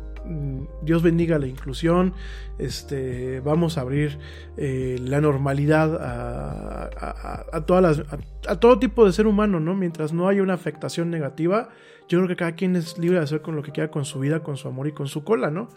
Dios 0.81 1.01
bendiga 1.01 1.39
la 1.39 1.47
inclusión, 1.47 2.13
este, 2.57 3.39
vamos 3.41 3.77
a 3.77 3.81
abrir 3.81 4.17
eh, 4.57 4.97
la 5.01 5.21
normalidad 5.21 5.97
a, 6.01 7.65
todas 7.65 7.83
las, 7.83 8.21
a, 8.47 8.59
todo 8.59 8.79
tipo 8.79 9.05
de 9.05 9.13
ser 9.13 9.27
humano, 9.27 9.59
¿no? 9.59 9.75
Mientras 9.75 10.13
no 10.13 10.27
haya 10.27 10.43
una 10.43 10.53
afectación 10.53 11.09
negativa, 11.09 11.69
yo 12.07 12.19
creo 12.19 12.27
que 12.27 12.35
cada 12.35 12.53
quien 12.53 12.75
es 12.75 12.97
libre 12.97 13.17
de 13.17 13.23
hacer 13.23 13.41
con 13.41 13.55
lo 13.55 13.63
que 13.63 13.71
quiera 13.71 13.91
con 13.91 14.05
su 14.05 14.19
vida, 14.19 14.41
con 14.41 14.57
su 14.57 14.67
amor 14.67 14.87
y 14.87 14.91
con 14.91 15.07
su 15.07 15.23
cola, 15.23 15.51
¿no? 15.51 15.69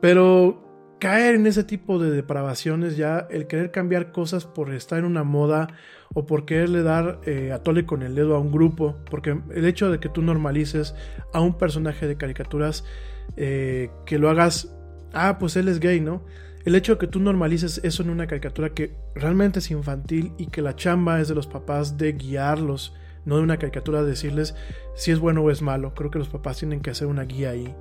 Pero 0.00 0.64
caer 0.98 1.34
en 1.34 1.46
ese 1.46 1.64
tipo 1.64 1.98
de 1.98 2.10
depravaciones 2.10 2.96
ya, 2.96 3.26
el 3.30 3.46
querer 3.46 3.70
cambiar 3.70 4.12
cosas 4.12 4.46
por 4.46 4.72
estar 4.72 4.98
en 4.98 5.04
una 5.04 5.24
moda 5.24 5.68
o 6.14 6.26
por 6.26 6.46
quererle 6.46 6.82
dar 6.82 7.20
eh, 7.26 7.52
a 7.52 7.62
tole 7.62 7.84
con 7.84 8.02
el 8.02 8.14
dedo 8.14 8.36
a 8.36 8.38
un 8.38 8.52
grupo, 8.52 8.96
porque 9.10 9.38
el 9.54 9.64
hecho 9.64 9.90
de 9.90 9.98
que 9.98 10.08
tú 10.08 10.22
normalices 10.22 10.94
a 11.32 11.40
un 11.40 11.58
personaje 11.58 12.06
de 12.06 12.16
caricaturas, 12.16 12.84
eh, 13.36 13.90
que 14.06 14.18
lo 14.18 14.30
hagas, 14.30 14.74
ah, 15.12 15.38
pues 15.38 15.56
él 15.56 15.68
es 15.68 15.80
gay, 15.80 16.00
¿no? 16.00 16.22
el 16.64 16.74
hecho 16.74 16.92
de 16.92 16.98
que 16.98 17.06
tú 17.06 17.20
normalices 17.20 17.80
eso 17.84 18.02
en 18.02 18.10
una 18.10 18.26
caricatura 18.26 18.70
que 18.70 18.96
realmente 19.14 19.58
es 19.58 19.70
infantil 19.70 20.32
y 20.38 20.46
que 20.46 20.62
la 20.62 20.74
chamba 20.74 21.20
es 21.20 21.28
de 21.28 21.34
los 21.34 21.46
papás 21.46 21.98
de 21.98 22.12
guiarlos, 22.12 22.94
no 23.26 23.36
de 23.36 23.42
una 23.42 23.58
caricatura 23.58 24.02
de 24.02 24.08
decirles 24.08 24.54
si 24.94 25.10
es 25.10 25.18
bueno 25.18 25.42
o 25.42 25.50
es 25.50 25.60
malo. 25.60 25.94
Creo 25.94 26.10
que 26.10 26.18
los 26.18 26.28
papás 26.28 26.58
tienen 26.58 26.80
que 26.80 26.90
hacer 26.90 27.06
una 27.06 27.24
guía 27.24 27.50
ahí. 27.50 27.74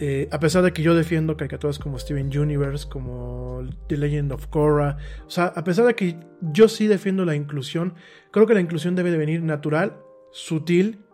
Eh, 0.00 0.28
a 0.32 0.40
pesar 0.40 0.64
de 0.64 0.72
que 0.72 0.82
yo 0.82 0.94
defiendo 0.94 1.36
caricaturas 1.36 1.78
como 1.78 1.98
Steven 1.98 2.36
Universe, 2.36 2.88
como 2.88 3.62
The 3.88 3.96
Legend 3.98 4.32
of 4.32 4.46
Korra, 4.48 4.96
o 5.26 5.30
sea, 5.30 5.46
a 5.46 5.62
pesar 5.62 5.84
de 5.84 5.94
que 5.94 6.18
yo 6.40 6.68
sí 6.68 6.86
defiendo 6.86 7.24
la 7.24 7.36
inclusión, 7.36 7.94
creo 8.32 8.46
que 8.46 8.54
la 8.54 8.60
inclusión 8.60 8.96
debe 8.96 9.10
de 9.10 9.18
venir 9.18 9.42
natural, 9.42 9.98
sutil, 10.32 11.04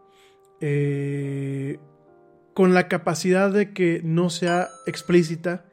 eh, 0.61 1.79
con 2.55 2.75
la 2.75 2.89
capacidad 2.89 3.53
de 3.53 3.73
que 3.73 4.01
no 4.05 4.31
sea 4.31 4.69
explícita, 4.87 5.65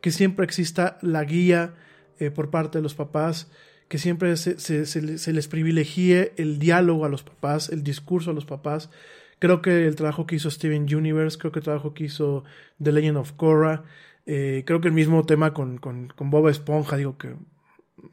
que 0.00 0.10
siempre 0.10 0.44
exista 0.44 0.98
la 1.00 1.24
guía 1.24 1.74
eh, 2.18 2.30
por 2.30 2.50
parte 2.50 2.78
de 2.78 2.82
los 2.82 2.94
papás, 2.94 3.50
que 3.88 3.98
siempre 3.98 4.36
se, 4.36 5.32
les 5.32 5.48
privilegie 5.48 6.32
el 6.36 6.58
diálogo 6.58 7.04
a 7.04 7.08
los 7.08 7.22
papás, 7.22 7.68
el 7.68 7.82
discurso 7.82 8.30
a 8.30 8.34
los 8.34 8.44
papás. 8.44 8.90
Creo 9.38 9.62
que 9.62 9.86
el 9.86 9.96
trabajo 9.96 10.26
que 10.26 10.36
hizo 10.36 10.50
Steven 10.50 10.82
Universe, 10.94 11.38
creo 11.38 11.52
que 11.52 11.60
el 11.60 11.64
trabajo 11.64 11.94
que 11.94 12.04
hizo 12.04 12.44
The 12.82 12.92
Legend 12.92 13.18
of 13.18 13.32
Korra, 13.32 13.84
eh, 14.26 14.64
creo 14.66 14.80
que 14.80 14.88
el 14.88 14.94
mismo 14.94 15.24
tema 15.24 15.52
con, 15.52 15.78
con, 15.78 16.08
con 16.08 16.30
Bob 16.30 16.48
Esponja, 16.48 16.96
digo 16.96 17.18
que... 17.18 17.34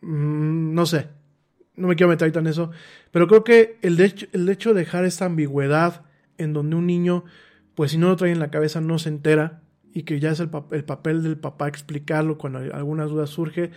Mm, 0.02 0.74
no 0.74 0.86
sé, 0.86 1.08
no 1.76 1.88
me 1.88 1.96
quiero 1.96 2.10
meter 2.10 2.26
ahorita 2.26 2.40
en 2.40 2.48
eso, 2.48 2.72
pero 3.12 3.28
creo 3.28 3.44
que 3.44 3.78
el, 3.82 3.98
de 3.98 4.14
el 4.34 4.50
hecho 4.50 4.74
de 4.74 4.82
dejar 4.82 5.06
esta 5.06 5.26
ambigüedad 5.26 6.04
en 6.38 6.54
donde 6.54 6.76
un 6.76 6.88
niño, 6.88 7.26
pues 7.76 7.92
si 7.92 7.98
no 7.98 8.10
lo 8.10 8.16
trae 8.16 8.32
en 8.32 8.40
la 8.40 8.52
cabeza, 8.52 8.82
no 8.82 9.00
se 9.00 9.10
entera 9.10 9.64
y 9.94 10.04
que 10.04 10.20
ya 10.20 10.32
es 10.32 10.40
el, 10.40 10.50
el 10.72 10.84
papel 10.84 11.24
del 11.24 11.38
papá 11.38 11.68
explicarlo 11.68 12.38
cuando 12.38 12.60
alguna 12.60 13.06
duda 13.06 13.28
surge, 13.28 13.72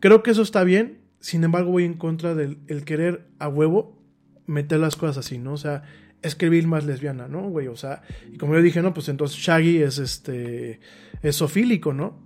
creo 0.00 0.22
que 0.22 0.32
eso 0.32 0.42
está 0.42 0.64
bien, 0.64 1.02
sin 1.20 1.44
embargo 1.44 1.70
voy 1.70 1.84
en 1.84 1.94
contra 1.94 2.34
del 2.34 2.58
el 2.66 2.84
querer 2.84 3.28
a 3.38 3.48
huevo 3.48 4.02
meter 4.46 4.80
las 4.80 4.96
cosas 4.96 5.18
así, 5.18 5.38
¿no? 5.38 5.52
O 5.52 5.56
sea, 5.56 5.82
escribir 6.22 6.66
más 6.66 6.84
lesbiana, 6.84 7.28
¿no, 7.28 7.48
güey? 7.48 7.68
O 7.68 7.76
sea, 7.76 8.02
y 8.32 8.38
como 8.38 8.54
yo 8.54 8.62
dije, 8.62 8.82
no, 8.82 8.94
pues 8.94 9.08
entonces 9.08 9.38
Shaggy 9.38 9.82
es 9.82 9.98
este, 9.98 10.80
es 11.22 11.36
sofílico, 11.36 11.92
¿no? 11.92 12.22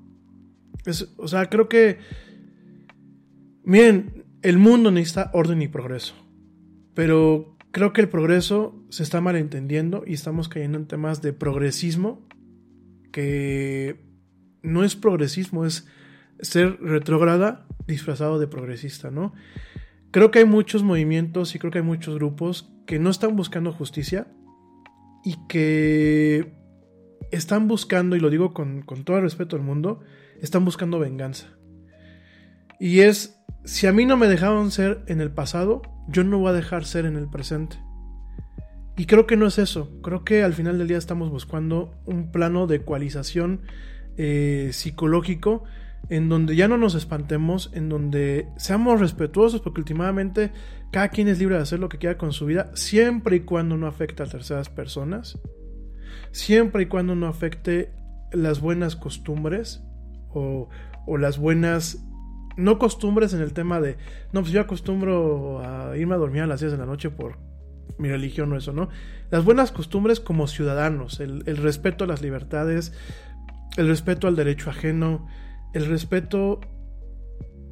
Es, 0.84 1.12
o 1.16 1.28
sea, 1.28 1.48
creo 1.48 1.68
que, 1.68 1.98
miren, 3.64 4.24
el 4.42 4.58
mundo 4.58 4.90
necesita 4.90 5.30
orden 5.34 5.62
y 5.62 5.68
progreso, 5.68 6.14
pero 6.94 7.56
creo 7.70 7.92
que 7.92 8.02
el 8.02 8.08
progreso 8.08 8.75
se 8.90 9.02
está 9.02 9.20
malentendiendo 9.20 10.04
y 10.06 10.14
estamos 10.14 10.48
cayendo 10.48 10.78
en 10.78 10.86
temas 10.86 11.22
de 11.22 11.32
progresismo 11.32 12.26
que 13.12 14.04
no 14.62 14.84
es 14.84 14.96
progresismo, 14.96 15.64
es 15.64 15.86
ser 16.40 16.78
retrógrada 16.80 17.66
disfrazado 17.86 18.38
de 18.38 18.46
progresista, 18.46 19.10
¿no? 19.10 19.32
Creo 20.10 20.30
que 20.30 20.40
hay 20.40 20.44
muchos 20.44 20.82
movimientos 20.82 21.54
y 21.54 21.58
creo 21.58 21.70
que 21.70 21.78
hay 21.78 21.84
muchos 21.84 22.14
grupos 22.16 22.70
que 22.86 22.98
no 22.98 23.10
están 23.10 23.36
buscando 23.36 23.72
justicia 23.72 24.26
y 25.24 25.36
que 25.48 26.52
están 27.30 27.68
buscando, 27.68 28.16
y 28.16 28.20
lo 28.20 28.30
digo 28.30 28.54
con, 28.54 28.82
con 28.82 29.04
todo 29.04 29.16
el 29.16 29.22
respeto 29.22 29.56
del 29.56 29.64
mundo, 29.64 30.00
están 30.40 30.64
buscando 30.64 30.98
venganza. 30.98 31.48
Y 32.78 33.00
es, 33.00 33.42
si 33.64 33.86
a 33.86 33.92
mí 33.92 34.04
no 34.04 34.16
me 34.16 34.28
dejaron 34.28 34.70
ser 34.70 35.02
en 35.06 35.20
el 35.20 35.30
pasado, 35.30 35.82
yo 36.08 36.22
no 36.24 36.38
voy 36.38 36.50
a 36.50 36.54
dejar 36.54 36.84
ser 36.84 37.06
en 37.06 37.16
el 37.16 37.28
presente. 37.28 37.78
Y 38.96 39.06
creo 39.06 39.26
que 39.26 39.36
no 39.36 39.46
es 39.46 39.58
eso. 39.58 39.90
Creo 40.02 40.24
que 40.24 40.42
al 40.42 40.54
final 40.54 40.78
del 40.78 40.88
día 40.88 40.98
estamos 40.98 41.30
buscando 41.30 41.94
un 42.06 42.32
plano 42.32 42.66
de 42.66 42.76
ecualización 42.76 43.60
eh, 44.16 44.70
psicológico 44.72 45.64
en 46.08 46.28
donde 46.28 46.56
ya 46.56 46.68
no 46.68 46.78
nos 46.78 46.94
espantemos, 46.94 47.70
en 47.74 47.88
donde 47.88 48.48
seamos 48.56 49.00
respetuosos, 49.00 49.60
porque 49.60 49.80
últimamente 49.80 50.52
cada 50.92 51.08
quien 51.08 51.28
es 51.28 51.38
libre 51.38 51.56
de 51.56 51.62
hacer 51.62 51.80
lo 51.80 51.88
que 51.88 51.98
quiera 51.98 52.16
con 52.16 52.32
su 52.32 52.46
vida, 52.46 52.70
siempre 52.74 53.36
y 53.36 53.40
cuando 53.40 53.76
no 53.76 53.86
afecte 53.86 54.22
a 54.22 54.26
terceras 54.26 54.68
personas, 54.68 55.38
siempre 56.30 56.84
y 56.84 56.86
cuando 56.86 57.14
no 57.16 57.26
afecte 57.26 57.90
las 58.32 58.60
buenas 58.60 58.94
costumbres 58.94 59.82
o, 60.30 60.68
o 61.06 61.18
las 61.18 61.38
buenas 61.38 62.04
no 62.56 62.78
costumbres 62.78 63.34
en 63.34 63.42
el 63.42 63.52
tema 63.52 63.80
de, 63.80 63.96
no, 64.32 64.40
pues 64.40 64.52
yo 64.52 64.60
acostumbro 64.60 65.60
a 65.60 65.96
irme 65.96 66.14
a 66.14 66.18
dormir 66.18 66.42
a 66.42 66.46
las 66.46 66.60
10 66.60 66.72
de 66.72 66.78
la 66.78 66.86
noche 66.86 67.10
por 67.10 67.36
mi 67.98 68.08
religión 68.08 68.52
o 68.52 68.56
eso, 68.56 68.72
¿no? 68.72 68.88
Las 69.30 69.44
buenas 69.44 69.72
costumbres 69.72 70.20
como 70.20 70.46
ciudadanos, 70.46 71.20
el, 71.20 71.44
respeto 71.56 72.04
a 72.04 72.06
las 72.06 72.22
libertades, 72.22 72.92
el 73.76 73.88
respeto 73.88 74.28
al 74.28 74.36
derecho 74.36 74.70
ajeno, 74.70 75.26
el 75.74 75.86
respeto 75.86 76.60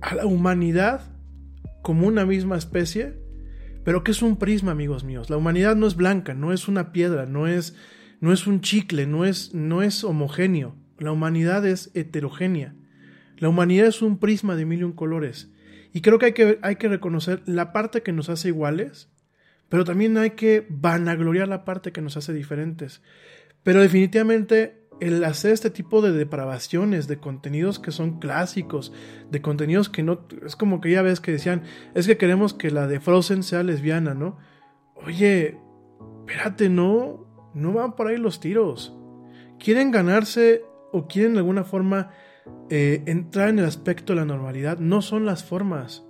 a 0.00 0.14
la 0.14 0.26
humanidad 0.26 1.02
como 1.82 2.06
una 2.06 2.26
misma 2.26 2.56
especie, 2.56 3.14
pero 3.84 4.02
que 4.02 4.10
es 4.10 4.22
un 4.22 4.36
prisma, 4.36 4.72
amigos 4.72 5.04
míos. 5.04 5.30
La 5.30 5.36
humanidad 5.36 5.76
no 5.76 5.86
es 5.86 5.96
blanca, 5.96 6.34
no 6.34 6.52
es 6.52 6.68
una 6.68 6.92
piedra, 6.92 7.26
no 7.26 7.46
es, 7.46 7.76
no 8.20 8.32
es 8.32 8.46
un 8.46 8.60
chicle, 8.60 9.06
no 9.06 9.24
es, 9.24 9.54
no 9.54 9.82
es 9.82 10.02
homogéneo. 10.02 10.74
La 10.98 11.12
humanidad 11.12 11.66
es 11.66 11.90
heterogénea. 11.94 12.74
La 13.36 13.48
humanidad 13.48 13.86
es 13.86 14.00
un 14.00 14.18
prisma 14.18 14.56
de 14.56 14.64
mil 14.64 14.80
y 14.80 14.84
un 14.84 14.92
colores. 14.92 15.52
Y 15.92 16.00
creo 16.00 16.18
que 16.18 16.26
hay, 16.26 16.32
que 16.32 16.58
hay 16.62 16.76
que 16.76 16.88
reconocer 16.88 17.42
la 17.46 17.72
parte 17.72 18.02
que 18.02 18.12
nos 18.12 18.28
hace 18.28 18.48
iguales, 18.48 19.10
pero 19.68 19.84
también 19.84 20.16
hay 20.18 20.30
que 20.30 20.66
vanagloriar 20.68 21.48
la 21.48 21.64
parte 21.64 21.92
que 21.92 22.02
nos 22.02 22.16
hace 22.16 22.32
diferentes. 22.32 23.02
Pero 23.62 23.80
definitivamente 23.80 24.84
el 25.00 25.24
hacer 25.24 25.52
este 25.52 25.70
tipo 25.70 26.02
de 26.02 26.12
depravaciones, 26.12 27.08
de 27.08 27.18
contenidos 27.18 27.78
que 27.78 27.90
son 27.90 28.18
clásicos, 28.20 28.92
de 29.30 29.42
contenidos 29.42 29.88
que 29.88 30.02
no... 30.02 30.26
Es 30.44 30.56
como 30.56 30.80
que 30.80 30.90
ya 30.90 31.02
ves 31.02 31.20
que 31.20 31.32
decían, 31.32 31.62
es 31.94 32.06
que 32.06 32.16
queremos 32.16 32.54
que 32.54 32.70
la 32.70 32.86
de 32.86 33.00
Frozen 33.00 33.42
sea 33.42 33.62
lesbiana, 33.62 34.14
¿no? 34.14 34.38
Oye, 34.94 35.58
espérate, 36.20 36.68
no, 36.68 37.26
no 37.54 37.72
van 37.72 37.96
por 37.96 38.06
ahí 38.06 38.16
los 38.16 38.40
tiros. 38.40 38.96
Quieren 39.58 39.90
ganarse 39.90 40.62
o 40.92 41.06
quieren 41.06 41.34
de 41.34 41.40
alguna 41.40 41.64
forma 41.64 42.10
eh, 42.70 43.02
entrar 43.06 43.48
en 43.48 43.58
el 43.58 43.64
aspecto 43.64 44.12
de 44.12 44.20
la 44.20 44.26
normalidad. 44.26 44.78
No 44.78 45.02
son 45.02 45.26
las 45.26 45.44
formas. 45.44 46.04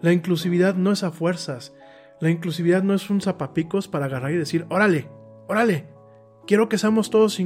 La 0.00 0.12
inclusividad 0.12 0.74
no 0.74 0.92
es 0.92 1.02
a 1.02 1.10
fuerzas. 1.10 1.74
La 2.20 2.30
inclusividad 2.30 2.82
no 2.82 2.94
es 2.94 3.10
un 3.10 3.20
zapapicos 3.20 3.88
para 3.88 4.06
agarrar 4.06 4.32
y 4.32 4.36
decir, 4.36 4.66
órale, 4.70 5.08
órale, 5.46 5.88
quiero 6.46 6.68
que 6.68 6.78
seamos 6.78 7.10
todos 7.10 7.38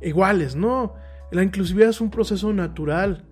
iguales. 0.00 0.56
No, 0.56 0.94
la 1.32 1.42
inclusividad 1.42 1.88
es 1.88 2.00
un 2.00 2.10
proceso 2.10 2.52
natural 2.52 3.26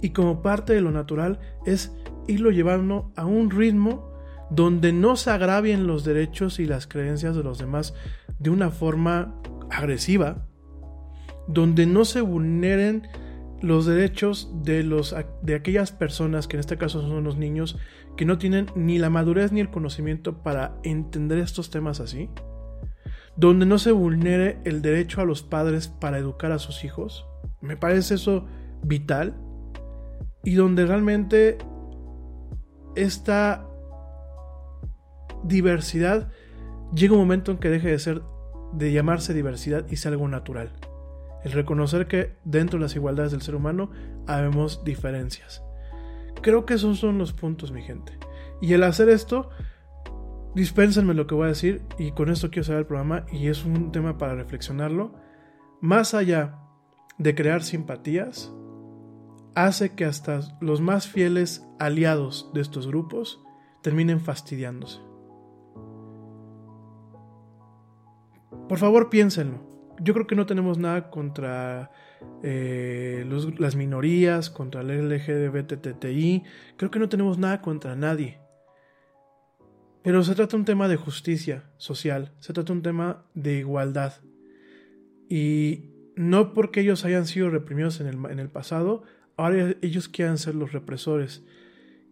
y 0.00 0.10
como 0.10 0.42
parte 0.42 0.72
de 0.72 0.80
lo 0.80 0.92
natural 0.92 1.40
es 1.66 1.92
irlo 2.28 2.50
llevando 2.50 3.10
a 3.16 3.26
un 3.26 3.50
ritmo 3.50 4.12
donde 4.50 4.92
no 4.92 5.16
se 5.16 5.30
agravien 5.30 5.86
los 5.86 6.04
derechos 6.04 6.58
y 6.58 6.66
las 6.66 6.86
creencias 6.86 7.34
de 7.36 7.42
los 7.42 7.58
demás 7.58 7.94
de 8.38 8.50
una 8.50 8.70
forma 8.70 9.34
agresiva, 9.70 10.46
donde 11.46 11.86
no 11.86 12.04
se 12.04 12.20
vulneren 12.20 13.08
los 13.60 13.86
derechos 13.86 14.50
de, 14.62 14.82
los, 14.82 15.14
de 15.42 15.54
aquellas 15.54 15.92
personas, 15.92 16.46
que 16.46 16.56
en 16.56 16.60
este 16.60 16.78
caso 16.78 17.02
son 17.02 17.24
los 17.24 17.36
niños, 17.36 17.78
que 18.16 18.24
no 18.24 18.38
tienen 18.38 18.66
ni 18.74 18.98
la 18.98 19.10
madurez 19.10 19.52
ni 19.52 19.60
el 19.60 19.70
conocimiento 19.70 20.42
para 20.42 20.76
entender 20.82 21.38
estos 21.38 21.70
temas 21.70 22.00
así 22.00 22.28
donde 23.38 23.66
no 23.66 23.78
se 23.78 23.92
vulnere 23.92 24.58
el 24.64 24.82
derecho 24.82 25.20
a 25.20 25.24
los 25.24 25.44
padres 25.44 25.86
para 25.86 26.18
educar 26.18 26.50
a 26.50 26.58
sus 26.58 26.82
hijos. 26.82 27.24
Me 27.60 27.76
parece 27.76 28.14
eso 28.14 28.46
vital. 28.82 29.36
Y 30.42 30.54
donde 30.54 30.86
realmente 30.86 31.56
esta 32.96 33.64
diversidad 35.44 36.32
llega 36.92 37.12
un 37.12 37.20
momento 37.20 37.52
en 37.52 37.58
que 37.58 37.70
deje 37.70 37.90
de 37.90 37.98
ser 38.00 38.22
de 38.72 38.92
llamarse 38.92 39.34
diversidad 39.34 39.86
y 39.88 39.96
sea 39.96 40.10
algo 40.10 40.26
natural. 40.26 40.72
El 41.44 41.52
reconocer 41.52 42.08
que 42.08 42.36
dentro 42.44 42.78
de 42.78 42.84
las 42.84 42.96
igualdades 42.96 43.32
del 43.32 43.42
ser 43.42 43.54
humano 43.54 43.90
habemos 44.26 44.84
diferencias. 44.84 45.62
Creo 46.42 46.66
que 46.66 46.74
esos 46.74 46.98
son 46.98 47.18
los 47.18 47.32
puntos, 47.32 47.72
mi 47.72 47.82
gente. 47.82 48.18
Y 48.60 48.72
el 48.72 48.82
hacer 48.82 49.08
esto 49.08 49.50
Dispénsenme 50.54 51.14
lo 51.14 51.26
que 51.26 51.34
voy 51.34 51.44
a 51.44 51.48
decir 51.50 51.82
y 51.98 52.12
con 52.12 52.30
esto 52.30 52.50
quiero 52.50 52.64
cerrar 52.64 52.80
el 52.80 52.86
programa 52.86 53.26
y 53.30 53.46
es 53.46 53.64
un 53.64 53.92
tema 53.92 54.18
para 54.18 54.34
reflexionarlo. 54.34 55.12
Más 55.80 56.14
allá 56.14 56.58
de 57.18 57.34
crear 57.34 57.62
simpatías, 57.62 58.52
hace 59.54 59.94
que 59.94 60.04
hasta 60.04 60.40
los 60.60 60.80
más 60.80 61.06
fieles 61.06 61.64
aliados 61.78 62.50
de 62.54 62.60
estos 62.60 62.86
grupos 62.86 63.40
terminen 63.82 64.20
fastidiándose. 64.20 64.98
Por 68.68 68.78
favor, 68.78 69.10
piénsenlo. 69.10 69.67
Yo 70.00 70.14
creo 70.14 70.26
que 70.26 70.34
no 70.34 70.46
tenemos 70.46 70.78
nada 70.78 71.10
contra 71.10 71.90
eh, 72.42 73.26
las 73.58 73.76
minorías, 73.76 74.50
contra 74.50 74.80
el 74.82 75.08
LGBTTI. 75.08 76.44
Creo 76.76 76.90
que 76.90 76.98
no 76.98 77.08
tenemos 77.08 77.38
nada 77.38 77.60
contra 77.60 77.96
nadie. 77.96 78.38
Pero 80.02 80.22
se 80.22 80.34
trata 80.34 80.56
un 80.56 80.64
tema 80.64 80.88
de 80.88 80.96
justicia 80.96 81.64
social, 81.76 82.32
se 82.38 82.52
trata 82.52 82.72
un 82.72 82.82
tema 82.82 83.24
de 83.34 83.58
igualdad. 83.58 84.14
Y 85.28 85.90
no 86.16 86.54
porque 86.54 86.80
ellos 86.80 87.04
hayan 87.04 87.26
sido 87.26 87.50
reprimidos 87.50 88.00
en 88.00 88.06
el, 88.06 88.30
en 88.30 88.38
el 88.38 88.48
pasado, 88.48 89.02
ahora 89.36 89.74
ellos 89.82 90.08
quieren 90.08 90.38
ser 90.38 90.54
los 90.54 90.72
represores. 90.72 91.44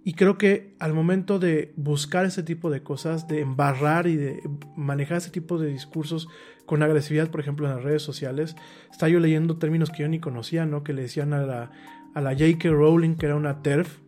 Y 0.07 0.15
creo 0.15 0.39
que 0.39 0.73
al 0.79 0.95
momento 0.95 1.41
de 1.41 1.73
buscar 1.75 2.27
ese 2.27 2.45
tipo 2.45 2.71
de 2.71 2.81
cosas, 2.81 3.27
de 3.27 3.41
embarrar 3.41 4.07
y 4.07 4.15
de 4.15 4.41
manejar 4.77 5.17
ese 5.17 5.31
tipo 5.31 5.59
de 5.59 5.67
discursos 5.67 6.29
con 6.65 6.85
agresividad, 6.85 7.29
por 7.29 7.41
ejemplo, 7.41 7.67
en 7.67 7.75
las 7.75 7.83
redes 7.83 8.03
sociales, 8.03 8.55
estaba 8.89 9.11
yo 9.11 9.19
leyendo 9.19 9.59
términos 9.59 9.91
que 9.91 10.05
yo 10.05 10.09
ni 10.09 10.21
conocía, 10.21 10.65
¿no? 10.65 10.85
Que 10.85 10.93
le 10.93 11.03
decían 11.03 11.33
a 11.33 11.45
la, 11.45 11.73
a 12.15 12.21
la 12.21 12.35
J.K. 12.35 12.71
Rowling 12.71 13.17
que 13.17 13.27
era 13.27 13.35
una 13.35 13.63
TERF. 13.63 13.99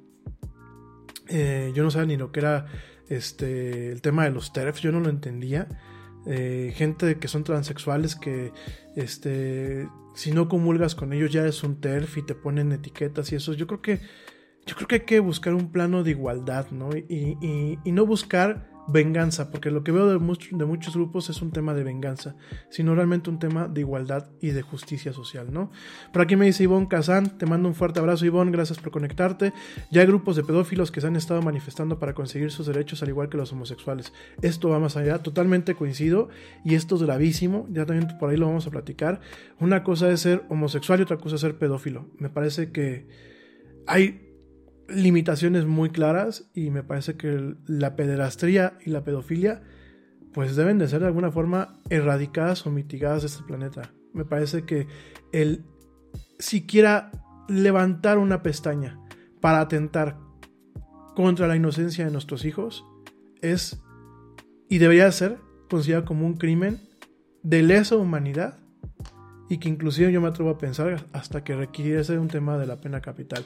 Eh, 1.30 1.72
yo 1.74 1.82
no 1.82 1.90
sabía 1.90 2.06
ni 2.06 2.16
lo 2.16 2.30
que 2.30 2.38
era 2.38 2.66
este, 3.08 3.90
el 3.90 4.00
tema 4.00 4.22
de 4.22 4.30
los 4.30 4.52
TERFs, 4.52 4.80
yo 4.80 4.92
no 4.92 5.00
lo 5.00 5.10
entendía. 5.10 5.66
Eh, 6.26 6.74
gente 6.76 7.18
que 7.18 7.26
son 7.26 7.42
transexuales 7.42 8.14
que 8.14 8.52
este, 8.94 9.88
si 10.14 10.30
no 10.30 10.48
comulgas 10.48 10.94
con 10.94 11.12
ellos 11.12 11.32
ya 11.32 11.44
es 11.44 11.64
un 11.64 11.80
TERF 11.80 12.18
y 12.18 12.22
te 12.22 12.36
ponen 12.36 12.70
etiquetas 12.70 13.32
y 13.32 13.34
eso. 13.34 13.52
Yo 13.52 13.66
creo 13.66 13.82
que 13.82 14.00
yo 14.68 14.76
creo 14.76 14.86
que 14.86 14.94
hay 14.96 15.00
que 15.00 15.20
buscar 15.20 15.54
un 15.54 15.72
plano 15.72 16.04
de 16.04 16.10
igualdad, 16.10 16.70
¿no? 16.70 16.90
Y, 16.94 17.38
y, 17.82 17.92
no 17.92 18.04
buscar 18.04 18.68
venganza, 18.86 19.50
porque 19.50 19.70
lo 19.70 19.82
que 19.82 19.92
veo 19.92 20.06
de, 20.06 20.18
de, 20.18 20.64
muchos 20.66 20.94
grupos 20.94 21.30
es 21.30 21.40
un 21.40 21.52
tema 21.52 21.72
de 21.72 21.84
venganza, 21.84 22.36
sino 22.68 22.94
realmente 22.94 23.30
un 23.30 23.38
tema 23.38 23.66
de 23.66 23.80
igualdad 23.80 24.28
y 24.42 24.48
de 24.48 24.60
justicia 24.60 25.14
social, 25.14 25.52
¿no? 25.52 25.70
Por 26.12 26.20
aquí 26.20 26.36
me 26.36 26.44
dice 26.44 26.64
Ivonne 26.64 26.86
Kazán, 26.86 27.38
te 27.38 27.46
mando 27.46 27.66
un 27.66 27.74
fuerte 27.74 27.98
abrazo 27.98 28.26
Ivonne, 28.26 28.52
gracias 28.52 28.78
por 28.78 28.90
conectarte. 28.90 29.54
Ya 29.90 30.02
hay 30.02 30.06
grupos 30.06 30.36
de 30.36 30.44
pedófilos 30.44 30.90
que 30.90 31.00
se 31.00 31.06
han 31.06 31.16
estado 31.16 31.40
manifestando 31.40 31.98
para 31.98 32.12
conseguir 32.12 32.50
sus 32.50 32.66
derechos 32.66 33.02
al 33.02 33.08
igual 33.08 33.30
que 33.30 33.38
los 33.38 33.50
homosexuales. 33.52 34.12
Esto 34.42 34.68
va 34.68 34.78
más 34.78 34.98
allá, 34.98 35.22
totalmente 35.22 35.74
coincido, 35.74 36.28
y 36.62 36.74
esto 36.74 36.96
es 36.96 37.02
gravísimo, 37.02 37.66
ya 37.70 37.86
también 37.86 38.18
por 38.18 38.28
ahí 38.30 38.36
lo 38.36 38.46
vamos 38.46 38.66
a 38.66 38.70
platicar. 38.70 39.20
Una 39.60 39.82
cosa 39.82 40.10
es 40.10 40.20
ser 40.20 40.44
homosexual 40.50 41.00
y 41.00 41.04
otra 41.04 41.16
cosa 41.16 41.36
es 41.36 41.40
ser 41.40 41.56
pedófilo. 41.56 42.10
Me 42.18 42.28
parece 42.28 42.70
que 42.70 43.06
hay 43.88 44.27
limitaciones 44.88 45.66
muy 45.66 45.90
claras 45.90 46.50
y 46.54 46.70
me 46.70 46.82
parece 46.82 47.16
que 47.16 47.54
la 47.66 47.94
pederastría 47.94 48.78
y 48.84 48.90
la 48.90 49.04
pedofilia 49.04 49.62
pues 50.32 50.56
deben 50.56 50.78
de 50.78 50.88
ser 50.88 51.00
de 51.00 51.06
alguna 51.06 51.30
forma 51.30 51.80
erradicadas 51.90 52.66
o 52.66 52.70
mitigadas 52.70 53.22
de 53.22 53.28
este 53.28 53.42
planeta. 53.42 53.92
Me 54.12 54.24
parece 54.24 54.62
que 54.64 54.86
el 55.32 55.64
siquiera 56.38 57.10
levantar 57.48 58.18
una 58.18 58.42
pestaña 58.42 58.98
para 59.40 59.60
atentar 59.60 60.18
contra 61.14 61.48
la 61.48 61.56
inocencia 61.56 62.04
de 62.04 62.12
nuestros 62.12 62.44
hijos 62.44 62.84
es 63.40 63.80
y 64.68 64.78
debería 64.78 65.10
ser 65.12 65.38
considerado 65.68 66.04
como 66.04 66.26
un 66.26 66.36
crimen 66.36 66.80
de 67.42 67.62
lesa 67.62 67.96
humanidad 67.96 68.58
y 69.48 69.58
que 69.58 69.68
inclusive 69.68 70.12
yo 70.12 70.20
me 70.20 70.28
atrevo 70.28 70.50
a 70.50 70.58
pensar 70.58 71.06
hasta 71.12 71.42
que 71.42 71.56
requiriese 71.56 72.18
un 72.18 72.28
tema 72.28 72.58
de 72.58 72.66
la 72.66 72.76
pena 72.76 73.00
capital. 73.00 73.44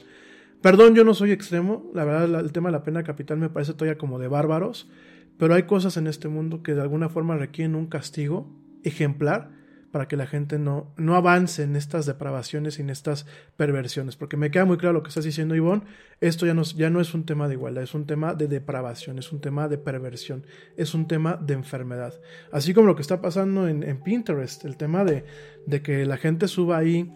Perdón, 0.63 0.95
yo 0.95 1.03
no 1.03 1.13
soy 1.13 1.33
extremo, 1.33 1.91
la 1.93 2.05
verdad 2.05 2.39
el 2.39 2.53
tema 2.53 2.69
de 2.69 2.71
la 2.71 2.83
pena 2.83 3.03
capital 3.03 3.37
me 3.37 3.49
parece 3.49 3.73
todavía 3.73 3.97
como 3.97 4.17
de 4.17 4.29
bárbaros, 4.29 4.89
pero 5.37 5.55
hay 5.55 5.63
cosas 5.63 5.97
en 5.97 6.07
este 6.07 6.29
mundo 6.29 6.63
que 6.63 6.73
de 6.73 6.81
alguna 6.81 7.09
forma 7.09 7.35
requieren 7.35 7.75
un 7.75 7.87
castigo 7.87 8.49
ejemplar 8.81 9.51
para 9.91 10.07
que 10.07 10.15
la 10.15 10.25
gente 10.25 10.59
no, 10.59 10.93
no 10.95 11.15
avance 11.15 11.63
en 11.63 11.75
estas 11.75 12.05
depravaciones 12.05 12.79
y 12.79 12.81
en 12.81 12.89
estas 12.89 13.25
perversiones. 13.57 14.15
Porque 14.15 14.37
me 14.37 14.51
queda 14.51 14.63
muy 14.63 14.77
claro 14.77 14.93
lo 14.93 15.03
que 15.03 15.09
estás 15.09 15.25
diciendo, 15.25 15.53
Ivonne, 15.53 15.83
esto 16.21 16.45
ya 16.45 16.53
no, 16.53 16.63
ya 16.63 16.89
no 16.89 17.01
es 17.01 17.13
un 17.13 17.25
tema 17.25 17.49
de 17.49 17.55
igualdad, 17.55 17.83
es 17.83 17.93
un 17.93 18.07
tema 18.07 18.33
de 18.33 18.47
depravación, 18.47 19.19
es 19.19 19.33
un 19.33 19.41
tema 19.41 19.67
de 19.67 19.77
perversión, 19.77 20.47
es 20.77 20.95
un 20.95 21.09
tema 21.09 21.35
de 21.35 21.55
enfermedad. 21.55 22.13
Así 22.53 22.73
como 22.73 22.87
lo 22.87 22.95
que 22.95 23.01
está 23.01 23.21
pasando 23.21 23.67
en, 23.67 23.83
en 23.83 24.01
Pinterest, 24.01 24.63
el 24.63 24.77
tema 24.77 25.03
de, 25.03 25.25
de 25.67 25.81
que 25.81 26.05
la 26.05 26.15
gente 26.15 26.47
suba 26.47 26.77
ahí 26.77 27.13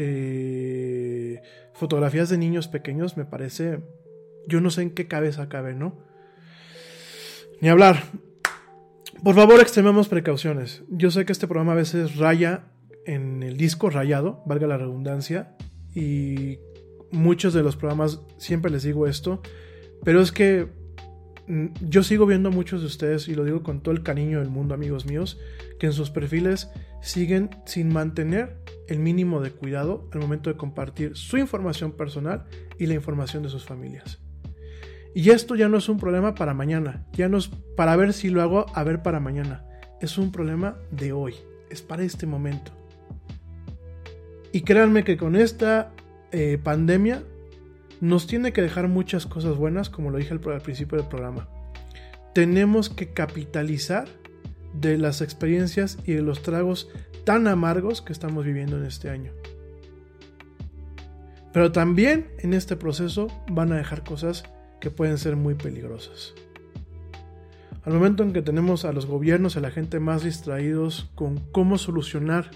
eh, 0.00 1.42
fotografías 1.74 2.28
de 2.28 2.38
niños 2.38 2.68
pequeños 2.68 3.16
me 3.16 3.24
parece, 3.24 3.80
yo 4.46 4.60
no 4.60 4.70
sé 4.70 4.82
en 4.82 4.90
qué 4.90 5.08
cabeza 5.08 5.48
cabe, 5.48 5.74
¿no? 5.74 5.98
Ni 7.60 7.68
hablar. 7.68 8.04
Por 9.24 9.34
favor, 9.34 9.60
extrememos 9.60 10.08
precauciones. 10.08 10.84
Yo 10.88 11.10
sé 11.10 11.24
que 11.24 11.32
este 11.32 11.48
programa 11.48 11.72
a 11.72 11.76
veces 11.76 12.16
raya 12.16 12.66
en 13.06 13.42
el 13.42 13.56
disco 13.56 13.90
rayado, 13.90 14.44
valga 14.46 14.68
la 14.68 14.78
redundancia, 14.78 15.56
y 15.92 16.58
muchos 17.10 17.52
de 17.52 17.64
los 17.64 17.74
programas 17.74 18.20
siempre 18.36 18.70
les 18.70 18.84
digo 18.84 19.08
esto, 19.08 19.42
pero 20.04 20.20
es 20.20 20.30
que 20.30 20.68
yo 21.80 22.02
sigo 22.02 22.26
viendo 22.26 22.50
a 22.50 22.52
muchos 22.52 22.80
de 22.82 22.86
ustedes, 22.86 23.28
y 23.28 23.34
lo 23.34 23.44
digo 23.44 23.62
con 23.62 23.80
todo 23.80 23.94
el 23.94 24.02
cariño 24.02 24.40
del 24.40 24.50
mundo, 24.50 24.74
amigos 24.74 25.06
míos, 25.06 25.38
que 25.78 25.86
en 25.86 25.92
sus 25.92 26.10
perfiles 26.10 26.70
siguen 27.00 27.50
sin 27.64 27.92
mantener 27.92 28.56
el 28.86 28.98
mínimo 28.98 29.40
de 29.40 29.50
cuidado 29.50 30.08
al 30.12 30.20
momento 30.20 30.50
de 30.50 30.56
compartir 30.56 31.16
su 31.16 31.38
información 31.38 31.92
personal 31.92 32.44
y 32.78 32.86
la 32.86 32.94
información 32.94 33.42
de 33.42 33.48
sus 33.48 33.64
familias. 33.64 34.20
Y 35.14 35.30
esto 35.30 35.54
ya 35.54 35.68
no 35.68 35.78
es 35.78 35.88
un 35.88 35.98
problema 35.98 36.34
para 36.34 36.54
mañana, 36.54 37.06
ya 37.12 37.28
no 37.28 37.38
es 37.38 37.48
para 37.76 37.96
ver 37.96 38.12
si 38.12 38.28
lo 38.28 38.42
hago 38.42 38.66
a 38.74 38.84
ver 38.84 39.02
para 39.02 39.20
mañana, 39.20 39.64
es 40.00 40.18
un 40.18 40.30
problema 40.30 40.78
de 40.90 41.12
hoy, 41.12 41.34
es 41.70 41.82
para 41.82 42.02
este 42.02 42.26
momento. 42.26 42.72
Y 44.52 44.62
créanme 44.62 45.04
que 45.04 45.16
con 45.16 45.34
esta 45.34 45.92
eh, 46.30 46.58
pandemia 46.62 47.22
nos 48.00 48.26
tiene 48.26 48.52
que 48.52 48.62
dejar 48.62 48.88
muchas 48.88 49.26
cosas 49.26 49.56
buenas, 49.56 49.90
como 49.90 50.10
lo 50.10 50.18
dije 50.18 50.32
al, 50.32 50.40
principio 50.40 50.98
del 50.98 51.08
programa. 51.08 51.48
Tenemos 52.34 52.88
que 52.90 53.12
capitalizar 53.12 54.06
de 54.74 54.98
las 54.98 55.20
experiencias 55.20 55.98
y 56.04 56.12
de 56.12 56.22
los 56.22 56.42
tragos 56.42 56.88
tan 57.24 57.48
amargos 57.48 58.02
que 58.02 58.12
estamos 58.12 58.44
viviendo 58.44 58.76
en 58.76 58.84
este 58.84 59.10
año. 59.10 59.32
Pero 61.52 61.72
también 61.72 62.28
en 62.38 62.54
este 62.54 62.76
proceso 62.76 63.28
van 63.50 63.72
a 63.72 63.76
dejar 63.76 64.04
cosas 64.04 64.44
que 64.80 64.90
pueden 64.90 65.18
ser 65.18 65.36
muy 65.36 65.54
peligrosas. 65.54 66.34
Al 67.84 67.94
momento 67.94 68.22
en 68.22 68.32
que 68.32 68.42
tenemos 68.42 68.84
a 68.84 68.92
los 68.92 69.06
gobiernos 69.06 69.56
a 69.56 69.60
la 69.60 69.70
gente 69.70 69.98
más 69.98 70.22
distraídos 70.22 71.10
con 71.14 71.38
cómo 71.52 71.78
solucionar 71.78 72.50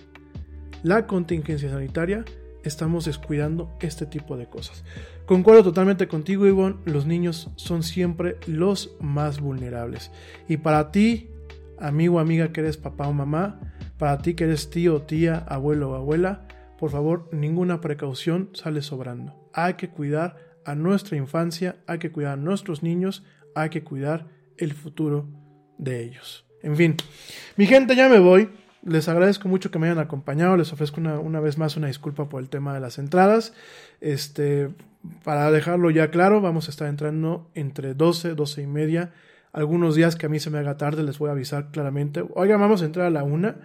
la 0.83 1.07
contingencia 1.07 1.71
sanitaria, 1.71 2.25
estamos 2.65 3.05
descuidando 3.05 3.71
este 3.81 4.07
tipo 4.07 4.37
de 4.37 4.47
cosas. 4.47 4.85
Concuerdo 5.27 5.63
totalmente 5.63 6.09
contigo, 6.09 6.47
Ivonne, 6.47 6.77
los 6.85 7.07
niños 7.07 7.51
son 7.57 7.83
siempre 7.83 8.37
los 8.47 8.97
más 9.01 9.41
vulnerables. 9.41 10.11
Y 10.49 10.59
para 10.59 10.91
ti, 10.93 11.31
amigo 11.79 12.17
o 12.17 12.21
amiga 12.21 12.53
que 12.53 12.61
eres 12.61 12.77
papá 12.77 13.09
o 13.09 13.13
mamá, 13.13 13.61
para 13.99 14.19
ti 14.19 14.35
que 14.35 14.45
eres 14.45 14.71
tío, 14.71 15.03
tía, 15.03 15.39
abuelo 15.49 15.91
o 15.91 15.95
abuela, 15.95 16.47
por 16.79 16.91
favor, 16.91 17.29
ninguna 17.33 17.81
precaución 17.81 18.51
sale 18.55 18.83
sobrando. 18.83 19.49
Hay 19.53 19.75
que 19.75 19.91
cuidar 19.91 20.37
a 20.65 20.75
nuestra 20.75 21.17
infancia, 21.17 21.77
hay 21.87 21.99
que 21.99 22.11
cuidar 22.11 22.33
a 22.33 22.37
nuestros 22.37 22.83
niños, 22.83 23.25
hay 23.55 23.71
que 23.71 23.85
cuidar 23.85 24.29
el 24.57 24.73
futuro 24.73 25.29
de 25.79 26.03
ellos. 26.03 26.47
En 26.63 26.77
fin, 26.77 26.97
mi 27.57 27.67
gente, 27.67 27.97
ya 27.97 28.09
me 28.09 28.19
voy. 28.19 28.49
Les 28.85 29.09
agradezco 29.09 29.49
mucho 29.49 29.71
que 29.71 29.79
me 29.79 29.87
hayan 29.87 29.99
acompañado. 29.99 30.57
Les 30.57 30.73
ofrezco 30.73 31.01
una, 31.01 31.19
una, 31.19 31.41
vez 31.41 31.59
más 31.59 31.77
una 31.77 31.87
disculpa 31.87 32.29
por 32.29 32.43
el 32.43 32.49
tema 32.49 32.75
de 32.75 32.81
las 32.81 32.99
entradas. 32.99 33.53
Este, 34.01 34.71
para 35.25 35.51
dejarlo 35.51 35.91
ya 35.91 36.11
claro, 36.11 36.41
vamos 36.41 36.69
a 36.69 36.71
estar 36.71 36.89
entrando 36.89 37.49
entre 37.55 37.95
12, 37.95 38.35
12 38.35 38.63
y 38.63 38.67
media 38.67 39.13
algunos 39.53 39.95
días 39.95 40.17
que 40.17 40.27
a 40.27 40.29
mí 40.29 40.41
se 40.41 40.51
me 40.51 40.59
haga 40.59 40.77
tarde 40.77 41.03
les 41.03 41.19
voy 41.19 41.29
a 41.29 41.33
avisar 41.33 41.71
claramente. 41.71 42.25
Oiga, 42.35 42.57
vamos 42.57 42.83
a 42.83 42.87
entrar 42.87 43.07
a 43.07 43.11
la 43.11 43.23
una. 43.23 43.57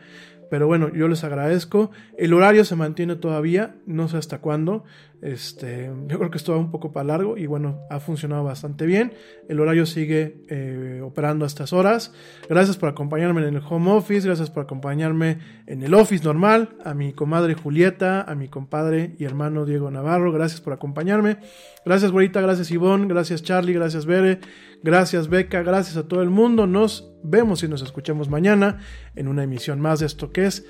Pero 0.50 0.68
bueno, 0.68 0.94
yo 0.94 1.08
les 1.08 1.24
agradezco. 1.24 1.92
El 2.18 2.34
horario 2.34 2.64
se 2.64 2.76
mantiene 2.76 3.16
todavía, 3.16 3.76
no 3.86 4.08
sé 4.08 4.18
hasta 4.18 4.40
cuándo. 4.40 4.86
Este, 5.22 5.92
yo 6.06 6.20
creo 6.20 6.30
que 6.30 6.38
esto 6.38 6.52
va 6.52 6.60
un 6.60 6.70
poco 6.70 6.92
para 6.92 7.06
largo 7.06 7.38
y 7.38 7.48
bueno, 7.48 7.80
ha 7.90 8.00
funcionado 8.00 8.44
bastante 8.44 8.86
bien. 8.86 9.14
El 9.50 9.60
horario 9.60 9.86
sigue 9.86 10.44
eh, 10.48 11.02
operando 11.04 11.44
a 11.44 11.48
estas 11.48 11.74
horas. 11.74 12.14
Gracias 12.48 12.78
por 12.78 12.90
acompañarme 12.90 13.42
en 13.42 13.56
el 13.56 13.62
home 13.68 13.92
office, 13.92 14.28
gracias 14.28 14.52
por 14.52 14.64
acompañarme 14.64 15.40
en 15.66 15.82
el 15.82 15.94
office 15.96 16.24
normal. 16.24 16.78
A 16.84 16.94
mi 16.94 17.14
comadre 17.14 17.56
Julieta, 17.56 18.22
a 18.22 18.36
mi 18.36 18.48
compadre 18.48 19.16
y 19.18 19.24
hermano 19.24 19.66
Diego 19.66 19.90
Navarro, 19.90 20.32
gracias 20.32 20.62
por 20.62 20.74
acompañarme. 20.74 21.38
Gracias, 21.84 22.12
güerita, 22.12 22.42
gracias, 22.42 22.70
Ivonne, 22.70 23.08
gracias, 23.08 23.42
Charlie, 23.42 23.74
gracias, 23.74 24.06
Bere, 24.06 24.40
gracias, 24.84 25.30
Beca, 25.30 25.64
gracias 25.64 25.98
a 25.98 26.08
todo 26.08 26.22
el 26.22 26.30
mundo. 26.30 26.68
Nos 26.68 27.12
vemos 27.24 27.64
y 27.64 27.68
nos 27.68 27.82
escuchamos 27.82 28.30
mañana 28.30 28.80
en 29.16 29.28
una 29.28 29.44
emisión 29.44 29.80
más 29.80 30.00
de 30.00 30.06
esto 30.06 30.32
que 30.32 30.46
es 30.46 30.66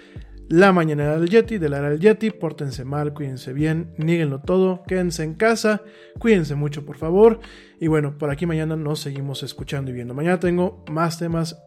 la 0.49 0.71
mañana 0.71 1.17
del 1.17 1.29
Yeti, 1.29 1.57
de 1.57 1.69
la 1.69 1.79
era 1.79 1.89
del 1.89 1.99
Yeti. 1.99 2.31
Pórtense 2.31 2.85
mal, 2.85 3.13
cuídense 3.13 3.53
bien, 3.53 3.93
níguenlo 3.97 4.39
todo, 4.39 4.83
quédense 4.87 5.23
en 5.23 5.35
casa, 5.35 5.81
cuídense 6.19 6.55
mucho, 6.55 6.85
por 6.85 6.97
favor. 6.97 7.39
Y 7.79 7.87
bueno, 7.87 8.17
por 8.17 8.29
aquí 8.29 8.45
mañana 8.45 8.75
nos 8.75 8.99
seguimos 8.99 9.43
escuchando 9.43 9.91
y 9.91 9.93
viendo. 9.93 10.13
Mañana 10.13 10.39
tengo 10.39 10.83
más 10.89 11.19
temas 11.19 11.57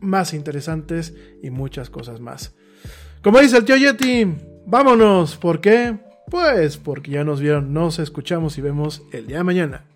más 0.00 0.34
interesantes 0.34 1.14
y 1.42 1.50
muchas 1.50 1.90
cosas 1.90 2.20
más. 2.20 2.54
Como 3.22 3.40
dice 3.40 3.56
el 3.56 3.64
tío 3.64 3.76
Yeti, 3.76 4.26
vámonos. 4.66 5.36
¿Por 5.36 5.60
qué? 5.60 5.98
Pues 6.30 6.76
porque 6.76 7.12
ya 7.12 7.24
nos 7.24 7.40
vieron, 7.40 7.72
nos 7.72 7.98
escuchamos 7.98 8.58
y 8.58 8.60
vemos 8.60 9.02
el 9.12 9.26
día 9.26 9.38
de 9.38 9.44
mañana. 9.44 9.95